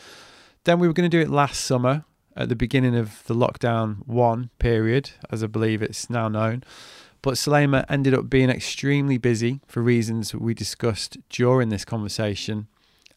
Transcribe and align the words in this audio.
Then 0.65 0.79
we 0.79 0.87
were 0.87 0.93
going 0.93 1.09
to 1.09 1.17
do 1.17 1.21
it 1.21 1.29
last 1.29 1.61
summer 1.61 2.03
at 2.37 2.49
the 2.49 2.55
beginning 2.55 2.95
of 2.95 3.23
the 3.25 3.33
lockdown 3.33 4.07
one 4.07 4.49
period, 4.59 5.11
as 5.31 5.43
I 5.43 5.47
believe 5.47 5.81
it's 5.81 6.09
now 6.09 6.27
known. 6.27 6.63
But 7.21 7.33
Selema 7.33 7.85
ended 7.89 8.13
up 8.13 8.29
being 8.29 8.49
extremely 8.49 9.17
busy 9.17 9.59
for 9.67 9.81
reasons 9.81 10.33
we 10.33 10.53
discussed 10.53 11.17
during 11.29 11.69
this 11.69 11.83
conversation. 11.83 12.67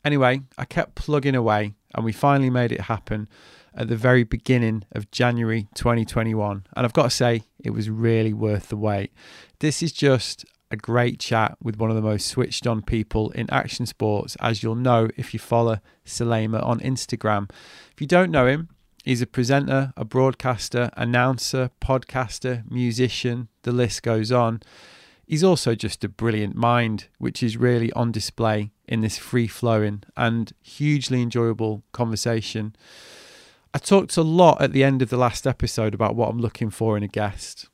Anyway, 0.05 0.41
I 0.57 0.65
kept 0.65 0.95
plugging 0.95 1.35
away 1.35 1.75
and 1.95 2.05
we 2.05 2.13
finally 2.13 2.51
made 2.51 2.73
it 2.73 2.83
happen 2.83 3.29
at 3.75 3.89
the 3.89 3.97
very 3.97 4.25
beginning 4.25 4.85
of 4.93 5.11
January 5.11 5.69
2021. 5.75 6.65
And 6.75 6.87
I've 6.87 6.93
got 6.93 7.05
to 7.05 7.11
say, 7.11 7.43
it 7.63 7.71
was 7.71 7.91
really 7.91 8.33
worth 8.33 8.69
the 8.69 8.77
wait. 8.77 9.13
This 9.61 9.83
is 9.83 9.93
just 9.93 10.45
a 10.71 10.77
great 10.77 11.21
chat 11.21 11.57
with 11.63 11.79
one 11.79 11.91
of 11.91 11.97
the 11.97 12.03
most 12.03 12.27
switched 12.27 12.67
on 12.67 12.81
people 12.81 13.31
in 13.31 13.51
action 13.51 13.87
sports, 13.87 14.37
as 14.41 14.63
you'll 14.63 14.77
know 14.77 15.09
if 15.17 15.35
you 15.35 15.41
follow 15.41 15.79
Selema 16.07 16.65
on 16.65 16.81
Instagram. 16.81 17.51
If 17.93 18.01
you 18.01 18.07
don't 18.07 18.31
know 18.31 18.47
him, 18.47 18.69
He's 19.05 19.23
a 19.23 19.27
presenter, 19.27 19.93
a 19.97 20.05
broadcaster, 20.05 20.91
announcer, 20.97 21.71
podcaster, 21.81 22.71
musician, 22.71 23.49
the 23.63 23.73
list 23.73 24.03
goes 24.03 24.31
on. 24.31 24.61
He's 25.27 25.45
also 25.45 25.75
just 25.75 26.05
a 26.05 26.09
brilliant 26.09 26.55
mind, 26.55 27.07
which 27.19 27.43
is 27.43 27.57
really 27.57 27.93
on 27.93 28.13
display 28.13 28.73
in 28.87 29.01
this 29.01 29.17
free 29.17 29.47
flowing 29.47 30.03
and 30.17 30.53
hugely 30.61 31.23
enjoyable 31.23 31.83
conversation. 31.93 32.75
I 33.73 33.79
talked 33.79 34.17
a 34.17 34.23
lot 34.23 34.61
at 34.61 34.73
the 34.73 34.85
end 34.85 35.01
of 35.01 35.09
the 35.09 35.17
last 35.17 35.47
episode 35.47 35.95
about 35.95 36.17
what 36.17 36.29
I'm 36.29 36.41
looking 36.41 36.71
for 36.71 36.97
in 36.97 37.03
a 37.03 37.09
guest, 37.09 37.69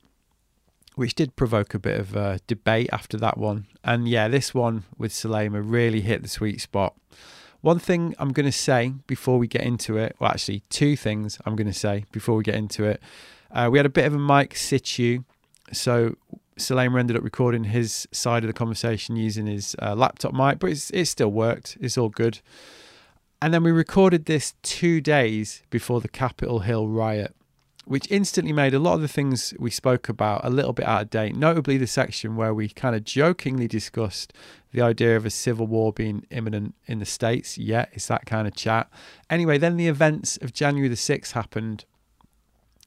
which 0.95 1.15
did 1.15 1.35
provoke 1.35 1.73
a 1.73 1.79
bit 1.79 1.99
of 1.99 2.15
a 2.15 2.39
debate 2.47 2.89
after 2.93 3.17
that 3.17 3.37
one. 3.37 3.65
And 3.83 4.07
yeah, 4.07 4.27
this 4.27 4.53
one 4.53 4.83
with 4.97 5.11
Selema 5.11 5.61
really 5.65 6.01
hit 6.01 6.21
the 6.21 6.29
sweet 6.29 6.61
spot. 6.61 6.95
One 7.67 7.79
thing 7.79 8.15
I'm 8.17 8.31
going 8.31 8.45
to 8.45 8.51
say 8.53 8.93
before 9.07 9.37
we 9.37 9.45
get 9.45 9.63
into 9.63 9.97
it, 9.97 10.15
well, 10.19 10.31
actually, 10.31 10.63
two 10.69 10.95
things 10.95 11.37
I'm 11.45 11.57
going 11.57 11.67
to 11.67 11.73
say 11.73 12.05
before 12.13 12.37
we 12.37 12.43
get 12.45 12.55
into 12.55 12.85
it. 12.85 13.01
Uh, 13.51 13.67
we 13.69 13.77
had 13.77 13.85
a 13.85 13.89
bit 13.89 14.05
of 14.05 14.13
a 14.13 14.17
mic 14.17 14.55
situ, 14.55 15.25
so 15.73 16.15
Selema 16.57 16.97
ended 16.97 17.17
up 17.17 17.25
recording 17.25 17.65
his 17.65 18.07
side 18.13 18.45
of 18.45 18.47
the 18.47 18.53
conversation 18.53 19.17
using 19.17 19.47
his 19.47 19.75
uh, 19.81 19.95
laptop 19.95 20.33
mic, 20.33 20.59
but 20.59 20.71
it 20.71 21.05
still 21.07 21.27
worked. 21.27 21.77
It's 21.81 21.97
all 21.97 22.07
good. 22.07 22.39
And 23.41 23.53
then 23.53 23.63
we 23.63 23.71
recorded 23.71 24.27
this 24.27 24.53
two 24.63 25.01
days 25.01 25.61
before 25.69 25.99
the 25.99 26.07
Capitol 26.07 26.59
Hill 26.59 26.87
riot, 26.87 27.35
which 27.87 28.11
instantly 28.11 28.51
made 28.51 28.73
a 28.73 28.79
lot 28.79 28.95
of 28.95 29.01
the 29.01 29.07
things 29.07 29.53
we 29.57 29.71
spoke 29.71 30.09
about 30.09 30.43
a 30.43 30.49
little 30.49 30.73
bit 30.73 30.85
out 30.85 31.03
of 31.03 31.09
date, 31.09 31.35
notably 31.35 31.77
the 31.77 31.87
section 31.87 32.35
where 32.35 32.53
we 32.53 32.67
kind 32.67 32.95
of 32.95 33.05
jokingly 33.05 33.67
discussed 33.67 34.33
the 34.73 34.81
idea 34.81 35.15
of 35.15 35.25
a 35.25 35.29
civil 35.29 35.65
war 35.65 35.93
being 35.93 36.25
imminent 36.29 36.75
in 36.85 36.99
the 36.99 37.05
States. 37.05 37.57
Yeah, 37.57 37.85
it's 37.93 38.07
that 38.07 38.25
kind 38.25 38.45
of 38.45 38.55
chat. 38.55 38.89
Anyway, 39.29 39.57
then 39.57 39.77
the 39.77 39.87
events 39.87 40.37
of 40.37 40.53
January 40.53 40.89
the 40.89 40.95
6th 40.95 41.31
happened. 41.31 41.85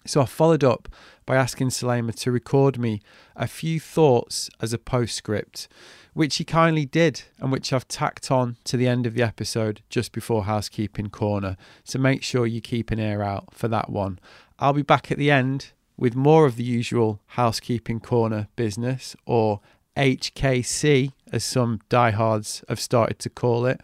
So 0.07 0.21
I 0.21 0.27
followed 0.27 0.65
up 0.65 0.89
by 1.25 1.37
asking 1.37 1.71
Selema 1.71 2.13
to 2.17 2.33
record 2.33 2.79
me 2.79 3.01
a 3.37 3.47
few 3.47 3.81
thoughts 3.81 4.51
as 4.61 4.73
a 4.73 4.79
postscript, 4.79 5.69
which 6.13 6.37
he 6.37 6.45
kindly 6.45 6.85
did 6.85 7.23
and 7.39 7.53
which 7.53 7.73
I've 7.73 7.89
tacked 7.89 8.31
on 8.31 8.57
to 8.65 8.77
the 8.77 8.89
end 8.89 9.07
of 9.07 9.15
the 9.15 9.23
episode 9.23 9.83
just 9.89 10.13
before 10.13 10.45
Housekeeping 10.45 11.11
Corner. 11.11 11.57
So 11.85 11.99
make 11.99 12.23
sure 12.23 12.47
you 12.47 12.61
keep 12.61 12.91
an 12.91 12.99
ear 12.99 13.23
out 13.23 13.55
for 13.55 13.69
that 13.69 13.91
one. 13.91 14.19
I'll 14.63 14.75
be 14.75 14.83
back 14.83 15.11
at 15.11 15.17
the 15.17 15.31
end 15.31 15.73
with 15.97 16.15
more 16.15 16.45
of 16.45 16.57
the 16.57 16.63
usual 16.63 17.19
Housekeeping 17.29 17.99
Corner 17.99 18.49
business 18.57 19.17
or 19.25 19.61
HKC, 19.97 21.13
as 21.33 21.45
some 21.45 21.81
diehards 21.89 22.63
have 22.69 22.79
started 22.79 23.19
to 23.21 23.31
call 23.31 23.65
it. 23.65 23.81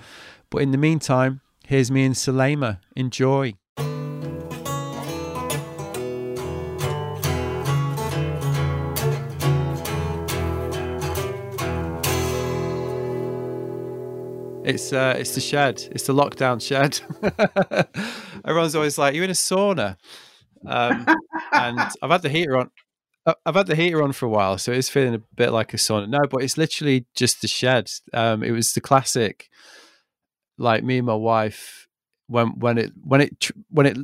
But 0.50 0.60
in 0.60 0.72
the 0.72 0.78
meantime, 0.78 1.40
here's 1.64 1.90
me 1.90 2.04
and 2.04 2.14
Selema. 2.14 2.80
Enjoy. 2.94 3.54
It's 14.62 14.92
uh, 14.92 15.14
it's 15.18 15.34
the 15.34 15.40
shed. 15.40 15.88
It's 15.92 16.06
the 16.06 16.12
lockdown 16.12 16.60
shed. 16.60 17.00
Everyone's 18.44 18.74
always 18.74 18.98
like, 18.98 19.14
"You're 19.14 19.24
in 19.24 19.30
a 19.30 19.32
sauna," 19.32 19.96
um, 20.66 21.06
and 21.52 21.78
I've 22.02 22.10
had 22.10 22.22
the 22.22 22.28
heater 22.28 22.56
on. 22.56 22.70
I've 23.44 23.56
had 23.56 23.66
the 23.66 23.74
heater 23.74 24.02
on 24.04 24.12
for 24.12 24.26
a 24.26 24.28
while, 24.30 24.56
so 24.56 24.70
it's 24.70 24.88
feeling 24.88 25.14
a 25.14 25.22
bit 25.34 25.50
like 25.50 25.74
a 25.74 25.78
sauna. 25.78 26.08
No, 26.08 26.20
but 26.30 26.42
it's 26.42 26.56
literally 26.56 27.06
just 27.16 27.42
the 27.42 27.48
shed. 27.48 27.90
Um, 28.12 28.44
it 28.44 28.52
was 28.52 28.72
the 28.72 28.80
classic, 28.80 29.48
like 30.58 30.84
me 30.84 30.98
and 30.98 31.06
my 31.06 31.14
wife 31.14 31.86
when 32.28 32.58
when 32.58 32.78
it 32.78 32.92
when 33.02 33.20
it 33.20 33.50
when 33.70 33.86
it 33.86 33.98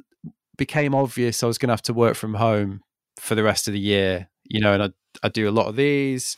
became 0.56 0.94
obvious 0.94 1.42
I 1.42 1.46
was 1.46 1.58
going 1.58 1.68
to 1.68 1.72
have 1.72 1.82
to 1.82 1.94
work 1.94 2.14
from 2.14 2.34
home 2.34 2.82
for 3.18 3.34
the 3.34 3.42
rest 3.42 3.68
of 3.68 3.74
the 3.74 3.80
year. 3.80 4.28
You 4.44 4.60
know, 4.60 4.72
and 4.72 4.82
I 4.82 4.90
I 5.22 5.28
do 5.28 5.48
a 5.48 5.50
lot 5.52 5.66
of 5.66 5.76
these, 5.76 6.36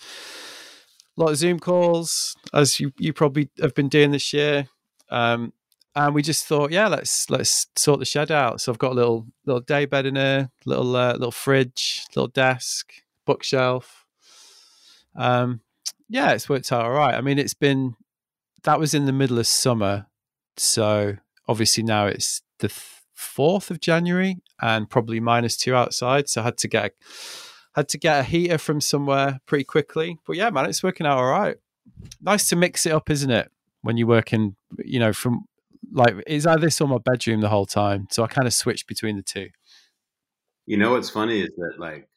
a 1.16 1.20
lot 1.22 1.30
of 1.30 1.36
Zoom 1.36 1.58
calls, 1.58 2.36
as 2.52 2.80
you 2.80 2.92
you 2.98 3.12
probably 3.12 3.50
have 3.60 3.74
been 3.74 3.88
doing 3.88 4.10
this 4.10 4.32
year. 4.32 4.68
Um, 5.10 5.52
and 5.96 6.14
we 6.14 6.22
just 6.22 6.46
thought, 6.46 6.72
yeah, 6.72 6.88
let's 6.88 7.30
let's 7.30 7.68
sort 7.76 8.00
the 8.00 8.04
shed 8.04 8.30
out. 8.30 8.60
So 8.60 8.72
I've 8.72 8.78
got 8.78 8.92
a 8.92 8.94
little 8.94 9.26
little 9.46 9.60
day 9.60 9.84
bed 9.84 10.06
in 10.06 10.16
here, 10.16 10.50
little 10.64 10.94
uh, 10.96 11.12
little 11.12 11.30
fridge, 11.30 12.04
little 12.16 12.28
desk, 12.28 12.92
bookshelf. 13.24 14.04
Um, 15.16 15.60
yeah, 16.08 16.32
it's 16.32 16.48
worked 16.48 16.72
out 16.72 16.84
all 16.84 16.92
right. 16.92 17.14
I 17.14 17.20
mean, 17.20 17.38
it's 17.38 17.54
been 17.54 17.94
that 18.64 18.80
was 18.80 18.94
in 18.94 19.06
the 19.06 19.12
middle 19.12 19.38
of 19.38 19.46
summer, 19.46 20.06
so 20.56 21.16
obviously 21.46 21.82
now 21.84 22.06
it's 22.06 22.42
the 22.58 22.72
fourth 23.12 23.70
of 23.70 23.80
January 23.80 24.36
and 24.60 24.90
probably 24.90 25.20
minus 25.20 25.56
two 25.56 25.74
outside. 25.74 26.28
So 26.28 26.40
I 26.40 26.44
had 26.44 26.58
to 26.58 26.68
get 26.68 26.94
had 27.76 27.88
to 27.90 27.98
get 27.98 28.20
a 28.20 28.22
heater 28.24 28.58
from 28.58 28.80
somewhere 28.80 29.40
pretty 29.46 29.64
quickly. 29.64 30.18
But 30.26 30.36
yeah, 30.36 30.50
man, 30.50 30.66
it's 30.66 30.82
working 30.82 31.06
out 31.06 31.18
all 31.18 31.26
right. 31.26 31.56
Nice 32.20 32.48
to 32.48 32.56
mix 32.56 32.86
it 32.86 32.92
up, 32.92 33.10
isn't 33.10 33.30
it? 33.30 33.50
When 33.82 33.96
you're 33.96 34.08
working, 34.08 34.56
you 34.84 34.98
know, 34.98 35.12
from 35.12 35.44
like 35.92 36.14
it's 36.26 36.46
either 36.46 36.60
this 36.60 36.80
or 36.80 36.88
my 36.88 36.98
bedroom 36.98 37.40
the 37.40 37.48
whole 37.48 37.66
time. 37.66 38.06
So 38.10 38.22
I 38.24 38.26
kind 38.26 38.46
of 38.46 38.54
switched 38.54 38.86
between 38.86 39.16
the 39.16 39.22
two. 39.22 39.48
You 40.66 40.76
know 40.78 40.92
what's 40.92 41.10
funny 41.10 41.40
is 41.40 41.50
that 41.56 41.74
like 41.78 42.08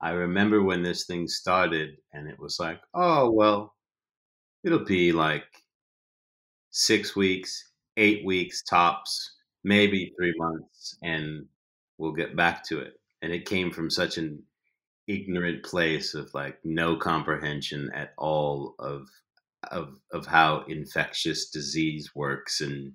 I 0.00 0.10
remember 0.10 0.62
when 0.62 0.82
this 0.82 1.06
thing 1.06 1.26
started 1.26 1.96
and 2.12 2.28
it 2.28 2.38
was 2.38 2.58
like, 2.58 2.80
oh 2.94 3.30
well, 3.30 3.74
it'll 4.64 4.84
be 4.84 5.12
like 5.12 5.44
six 6.70 7.16
weeks, 7.16 7.72
eight 7.96 8.24
weeks 8.24 8.62
tops, 8.62 9.36
maybe 9.64 10.12
three 10.16 10.34
months, 10.36 10.98
and 11.02 11.46
we'll 11.98 12.12
get 12.12 12.36
back 12.36 12.64
to 12.64 12.80
it. 12.80 12.94
And 13.22 13.32
it 13.32 13.48
came 13.48 13.70
from 13.70 13.90
such 13.90 14.18
an 14.18 14.42
ignorant 15.08 15.64
place 15.64 16.14
of 16.14 16.32
like 16.34 16.58
no 16.64 16.96
comprehension 16.96 17.90
at 17.94 18.12
all 18.18 18.74
of 18.78 19.08
of 19.72 19.94
of 20.12 20.26
how 20.26 20.64
infectious 20.68 21.50
disease 21.50 22.10
works 22.14 22.60
and 22.60 22.92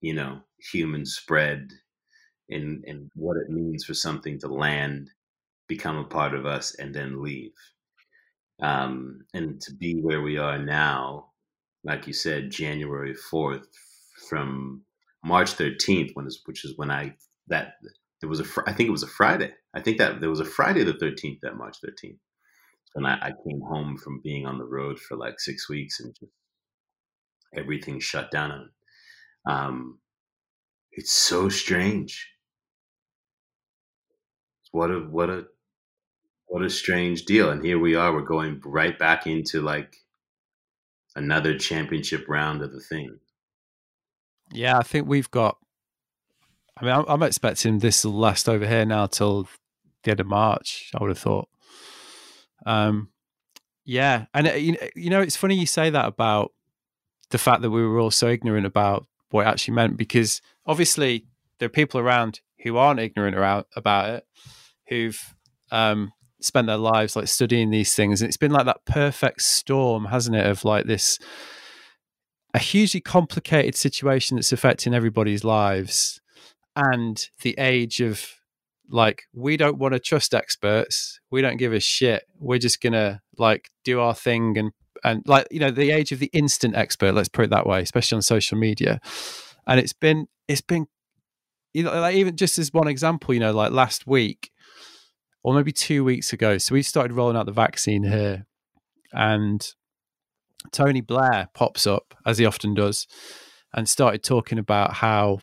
you 0.00 0.14
know 0.14 0.40
human 0.72 1.04
spread 1.06 1.70
and 2.50 2.84
and 2.86 3.10
what 3.14 3.36
it 3.36 3.50
means 3.50 3.84
for 3.84 3.94
something 3.94 4.38
to 4.40 4.48
land 4.48 5.10
become 5.68 5.98
a 5.98 6.04
part 6.04 6.34
of 6.34 6.46
us 6.46 6.74
and 6.76 6.94
then 6.94 7.22
leave. 7.22 7.52
Um 8.60 9.24
and 9.34 9.60
to 9.62 9.74
be 9.74 9.94
where 10.00 10.22
we 10.22 10.38
are 10.38 10.58
now 10.58 11.30
like 11.84 12.06
you 12.06 12.12
said 12.12 12.50
january 12.50 13.14
4th 13.32 13.66
from 14.28 14.82
march 15.24 15.54
13th 15.54 16.10
when 16.14 16.26
is 16.26 16.42
which 16.46 16.64
is 16.64 16.76
when 16.76 16.90
i 16.90 17.14
that 17.48 17.74
there 18.20 18.28
was 18.28 18.40
a 18.40 18.46
i 18.66 18.72
think 18.72 18.88
it 18.88 18.92
was 18.92 19.02
a 19.02 19.08
friday. 19.08 19.52
I 19.74 19.80
think 19.80 19.98
that 19.98 20.20
there 20.20 20.30
was 20.30 20.40
a 20.40 20.44
friday 20.44 20.84
the 20.84 20.94
13th 20.94 21.40
that 21.42 21.56
march 21.56 21.76
13th 21.84 22.18
and 22.98 23.06
I, 23.06 23.14
I 23.22 23.30
came 23.30 23.60
home 23.60 23.96
from 23.96 24.20
being 24.22 24.44
on 24.44 24.58
the 24.58 24.64
road 24.64 24.98
for 24.98 25.16
like 25.16 25.38
six 25.38 25.70
weeks 25.70 26.00
and 26.00 26.14
just 26.18 26.32
everything 27.56 28.00
shut 28.00 28.30
down. 28.30 28.70
Um, 29.48 30.00
it's 30.92 31.12
so 31.12 31.48
strange. 31.48 32.28
What 34.72 34.90
a 34.90 34.98
what 34.98 35.30
a 35.30 35.44
what 36.46 36.64
a 36.64 36.70
strange 36.70 37.24
deal. 37.24 37.50
And 37.50 37.64
here 37.64 37.78
we 37.78 37.94
are. 37.94 38.12
We're 38.12 38.22
going 38.22 38.60
right 38.64 38.98
back 38.98 39.26
into 39.26 39.62
like 39.62 39.94
another 41.14 41.56
championship 41.56 42.26
round 42.28 42.62
of 42.62 42.72
the 42.72 42.80
thing. 42.80 43.18
Yeah, 44.52 44.78
I 44.78 44.82
think 44.82 45.06
we've 45.06 45.30
got. 45.30 45.56
I 46.76 46.84
mean, 46.84 46.94
I'm, 46.94 47.04
I'm 47.06 47.22
expecting 47.22 47.78
this 47.78 48.04
will 48.04 48.12
last 48.12 48.48
over 48.48 48.66
here 48.66 48.84
now 48.84 49.06
till 49.06 49.48
the 50.02 50.10
end 50.10 50.20
of 50.20 50.26
March. 50.26 50.90
I 50.94 51.02
would 51.02 51.10
have 51.10 51.18
thought. 51.18 51.48
Um, 52.66 53.10
yeah, 53.84 54.26
and 54.34 54.48
uh, 54.48 54.52
you 54.52 54.76
you 54.94 55.10
know, 55.10 55.20
it's 55.20 55.36
funny 55.36 55.54
you 55.54 55.66
say 55.66 55.90
that 55.90 56.06
about 56.06 56.52
the 57.30 57.38
fact 57.38 57.62
that 57.62 57.70
we 57.70 57.86
were 57.86 57.98
all 57.98 58.10
so 58.10 58.28
ignorant 58.28 58.66
about 58.66 59.06
what 59.30 59.46
it 59.46 59.48
actually 59.48 59.74
meant 59.74 59.96
because 59.96 60.40
obviously 60.66 61.26
there 61.58 61.66
are 61.66 61.70
people 61.70 62.00
around 62.00 62.40
who 62.62 62.76
aren't 62.76 63.00
ignorant 63.00 63.36
about 63.76 64.10
it, 64.10 64.26
who've 64.88 65.34
um, 65.70 66.12
spent 66.40 66.66
their 66.66 66.76
lives 66.76 67.14
like 67.16 67.28
studying 67.28 67.70
these 67.70 67.94
things, 67.94 68.20
and 68.20 68.28
it's 68.28 68.36
been 68.36 68.52
like 68.52 68.66
that 68.66 68.84
perfect 68.84 69.42
storm, 69.42 70.06
hasn't 70.06 70.36
it, 70.36 70.46
of 70.46 70.64
like 70.64 70.86
this 70.86 71.18
a 72.54 72.58
hugely 72.58 73.00
complicated 73.00 73.76
situation 73.76 74.36
that's 74.36 74.52
affecting 74.52 74.94
everybody's 74.94 75.44
lives 75.44 76.20
and 76.74 77.28
the 77.42 77.54
age 77.58 78.00
of 78.00 78.37
like 78.90 79.24
we 79.34 79.56
don't 79.56 79.78
want 79.78 79.94
to 79.94 80.00
trust 80.00 80.34
experts. 80.34 81.20
We 81.30 81.42
don't 81.42 81.56
give 81.56 81.72
a 81.72 81.80
shit. 81.80 82.24
We're 82.38 82.58
just 82.58 82.80
gonna 82.80 83.20
like 83.36 83.70
do 83.84 84.00
our 84.00 84.14
thing 84.14 84.56
and 84.58 84.72
and 85.04 85.22
like 85.26 85.46
you 85.50 85.60
know 85.60 85.70
the 85.70 85.90
age 85.90 86.10
of 86.12 86.18
the 86.18 86.30
instant 86.32 86.74
expert 86.74 87.12
let's 87.12 87.28
put 87.28 87.44
it 87.44 87.50
that 87.50 87.66
way 87.66 87.80
especially 87.82 88.16
on 88.16 88.22
social 88.22 88.58
media. 88.58 89.00
And 89.66 89.78
it's 89.78 89.92
been 89.92 90.26
it's 90.48 90.62
been 90.62 90.86
you 91.74 91.82
know 91.82 92.00
like 92.00 92.16
even 92.16 92.36
just 92.36 92.58
as 92.58 92.72
one 92.72 92.88
example 92.88 93.34
you 93.34 93.40
know 93.40 93.52
like 93.52 93.72
last 93.72 94.06
week 94.06 94.50
or 95.42 95.54
maybe 95.54 95.72
two 95.72 96.02
weeks 96.02 96.32
ago 96.32 96.58
so 96.58 96.74
we 96.74 96.82
started 96.82 97.12
rolling 97.12 97.36
out 97.36 97.46
the 97.46 97.52
vaccine 97.52 98.02
here 98.02 98.46
and 99.12 99.74
tony 100.72 101.00
blair 101.00 101.48
pops 101.54 101.86
up 101.86 102.14
as 102.26 102.38
he 102.38 102.46
often 102.46 102.74
does 102.74 103.06
and 103.74 103.88
started 103.88 104.22
talking 104.22 104.58
about 104.58 104.94
how 104.94 105.38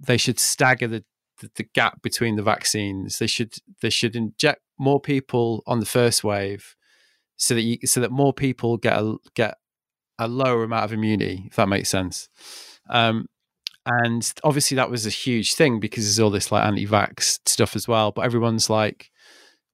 they 0.00 0.16
should 0.16 0.38
stagger 0.38 0.88
the 0.88 1.04
the, 1.40 1.50
the 1.56 1.64
gap 1.74 2.02
between 2.02 2.36
the 2.36 2.42
vaccines. 2.42 3.18
They 3.18 3.26
should 3.26 3.54
they 3.82 3.90
should 3.90 4.16
inject 4.16 4.60
more 4.78 5.00
people 5.00 5.62
on 5.66 5.80
the 5.80 5.86
first 5.86 6.22
wave, 6.24 6.76
so 7.36 7.54
that 7.54 7.62
you, 7.62 7.78
so 7.84 8.00
that 8.00 8.10
more 8.10 8.32
people 8.32 8.76
get 8.76 8.98
a 8.98 9.16
get 9.34 9.56
a 10.18 10.28
lower 10.28 10.62
amount 10.62 10.84
of 10.84 10.92
immunity. 10.92 11.44
If 11.46 11.56
that 11.56 11.68
makes 11.68 11.88
sense. 11.88 12.28
Um, 12.88 13.26
and 13.86 14.32
obviously 14.44 14.74
that 14.76 14.90
was 14.90 15.06
a 15.06 15.10
huge 15.10 15.54
thing 15.54 15.80
because 15.80 16.04
there's 16.04 16.20
all 16.20 16.30
this 16.30 16.52
like 16.52 16.64
anti-vax 16.64 17.40
stuff 17.46 17.74
as 17.74 17.88
well. 17.88 18.12
But 18.12 18.24
everyone's 18.26 18.68
like, 18.68 19.10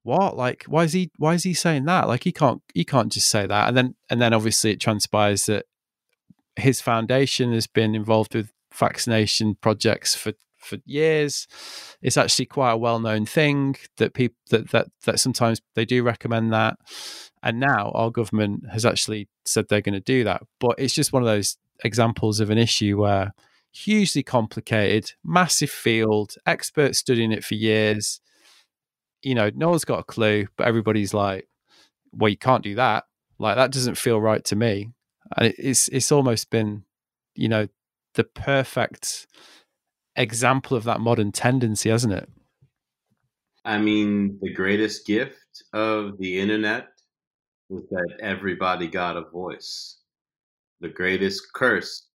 "What? 0.04 0.36
Like, 0.36 0.64
why 0.68 0.84
is 0.84 0.92
he? 0.92 1.10
Why 1.18 1.34
is 1.34 1.42
he 1.42 1.54
saying 1.54 1.84
that? 1.86 2.08
Like, 2.08 2.24
he 2.24 2.32
can't. 2.32 2.62
He 2.74 2.84
can't 2.84 3.12
just 3.12 3.28
say 3.28 3.46
that." 3.46 3.68
And 3.68 3.76
then 3.76 3.94
and 4.08 4.20
then 4.20 4.32
obviously 4.32 4.70
it 4.72 4.80
transpires 4.80 5.46
that 5.46 5.66
his 6.56 6.80
foundation 6.80 7.52
has 7.52 7.66
been 7.66 7.94
involved 7.94 8.34
with 8.34 8.52
vaccination 8.72 9.56
projects 9.60 10.14
for 10.14 10.32
for 10.66 10.78
years. 10.84 11.46
It's 12.02 12.16
actually 12.16 12.46
quite 12.46 12.72
a 12.72 12.76
well 12.76 12.98
known 12.98 13.26
thing 13.26 13.76
that 13.96 14.14
people 14.14 14.36
that, 14.50 14.70
that 14.70 14.88
that 15.04 15.20
sometimes 15.20 15.60
they 15.74 15.84
do 15.84 16.02
recommend 16.02 16.52
that. 16.52 16.76
And 17.42 17.60
now 17.60 17.92
our 17.94 18.10
government 18.10 18.64
has 18.72 18.84
actually 18.84 19.28
said 19.44 19.66
they're 19.68 19.80
going 19.80 19.94
to 19.94 20.00
do 20.00 20.24
that. 20.24 20.42
But 20.58 20.76
it's 20.78 20.94
just 20.94 21.12
one 21.12 21.22
of 21.22 21.26
those 21.26 21.56
examples 21.84 22.40
of 22.40 22.50
an 22.50 22.58
issue 22.58 23.00
where 23.00 23.32
hugely 23.72 24.22
complicated, 24.22 25.12
massive 25.22 25.70
field, 25.70 26.34
experts 26.46 26.98
studying 26.98 27.32
it 27.32 27.44
for 27.44 27.54
years. 27.54 28.20
You 29.22 29.34
know, 29.34 29.50
no 29.54 29.70
one's 29.70 29.84
got 29.84 30.00
a 30.00 30.04
clue, 30.04 30.46
but 30.56 30.66
everybody's 30.66 31.12
like, 31.12 31.48
well, 32.12 32.28
you 32.28 32.38
can't 32.38 32.64
do 32.64 32.74
that. 32.76 33.04
Like 33.38 33.56
that 33.56 33.72
doesn't 33.72 33.96
feel 33.96 34.20
right 34.20 34.44
to 34.46 34.56
me. 34.56 34.90
And 35.36 35.52
it's 35.58 35.88
it's 35.88 36.12
almost 36.12 36.50
been, 36.50 36.84
you 37.34 37.48
know, 37.48 37.68
the 38.14 38.24
perfect 38.24 39.26
example 40.16 40.76
of 40.76 40.84
that 40.84 41.00
modern 41.00 41.32
tendency, 41.32 41.90
hasn't 41.90 42.14
it? 42.14 42.28
I 43.64 43.78
mean, 43.78 44.38
the 44.40 44.52
greatest 44.52 45.06
gift 45.06 45.64
of 45.72 46.18
the 46.18 46.38
internet 46.38 46.88
was 47.68 47.84
that 47.90 48.18
everybody 48.20 48.86
got 48.86 49.16
a 49.16 49.22
voice. 49.22 49.98
The 50.80 50.88
greatest 50.88 51.52
curse 51.52 52.06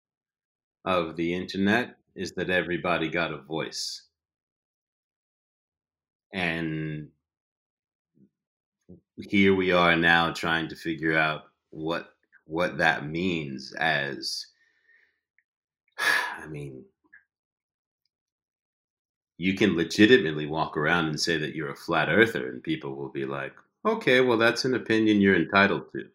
of 0.84 1.16
the 1.16 1.34
internet 1.34 1.96
is 2.14 2.32
that 2.32 2.50
everybody 2.50 3.08
got 3.08 3.32
a 3.32 3.38
voice. 3.38 4.02
And 6.32 7.08
here 9.18 9.54
we 9.54 9.72
are 9.72 9.96
now 9.96 10.32
trying 10.32 10.68
to 10.68 10.76
figure 10.76 11.16
out 11.16 11.42
what 11.70 12.10
what 12.46 12.78
that 12.78 13.06
means 13.06 13.72
as 13.72 14.46
I 15.98 16.46
mean, 16.46 16.84
you 19.40 19.54
can 19.54 19.74
legitimately 19.74 20.44
walk 20.44 20.76
around 20.76 21.06
and 21.06 21.18
say 21.18 21.38
that 21.38 21.54
you're 21.54 21.70
a 21.70 21.74
flat 21.74 22.10
earther 22.10 22.50
and 22.50 22.62
people 22.62 22.94
will 22.94 23.08
be 23.08 23.24
like, 23.24 23.54
okay, 23.86 24.20
well, 24.20 24.36
that's 24.36 24.66
an 24.66 24.74
opinion 24.74 25.22
you're 25.22 25.34
entitled 25.34 25.90
to. 25.92 26.08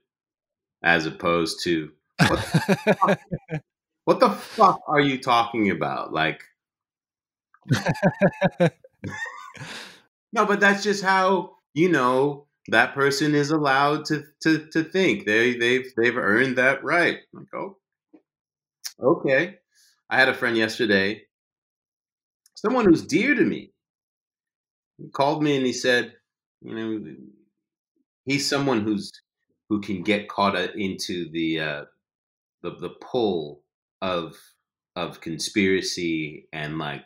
As 0.83 1.07
opposed 1.07 1.63
to, 1.63 1.89
what 2.19 2.39
the, 2.39 2.95
fuck, 2.99 3.19
what 4.05 4.19
the 4.19 4.29
fuck 4.29 4.79
are 4.87 4.99
you 4.99 5.19
talking 5.19 5.71
about? 5.71 6.13
Like, 6.13 6.43
no, 10.31 10.45
but 10.45 10.59
that's 10.59 10.83
just 10.83 11.03
how, 11.03 11.55
you 11.73 11.89
know, 11.89 12.45
that 12.67 12.93
person 12.93 13.33
is 13.33 13.49
allowed 13.49 14.05
to, 14.05 14.23
to, 14.43 14.67
to 14.67 14.83
think. 14.83 15.25
They, 15.25 15.57
they've, 15.57 15.91
they've 15.97 16.15
earned 16.15 16.59
that 16.59 16.83
right. 16.83 17.17
Like, 17.33 17.47
oh, 17.55 17.77
okay. 19.01 19.55
I 20.11 20.19
had 20.19 20.29
a 20.29 20.35
friend 20.35 20.55
yesterday 20.55 21.24
someone 22.65 22.85
who's 22.85 23.05
dear 23.05 23.35
to 23.35 23.43
me. 23.43 23.71
He 24.97 25.09
called 25.09 25.43
me 25.43 25.55
and 25.55 25.65
he 25.65 25.73
said, 25.73 26.13
you 26.61 26.73
know, 26.73 27.15
he's 28.25 28.49
someone 28.49 28.81
who's 28.81 29.11
who 29.69 29.81
can 29.81 30.01
get 30.03 30.29
caught 30.29 30.55
into 30.75 31.29
the 31.31 31.59
uh, 31.59 31.85
the 32.63 32.71
the 32.77 32.89
pull 33.01 33.61
of 34.01 34.35
of 34.95 35.21
conspiracy 35.21 36.47
and 36.53 36.79
like 36.79 37.05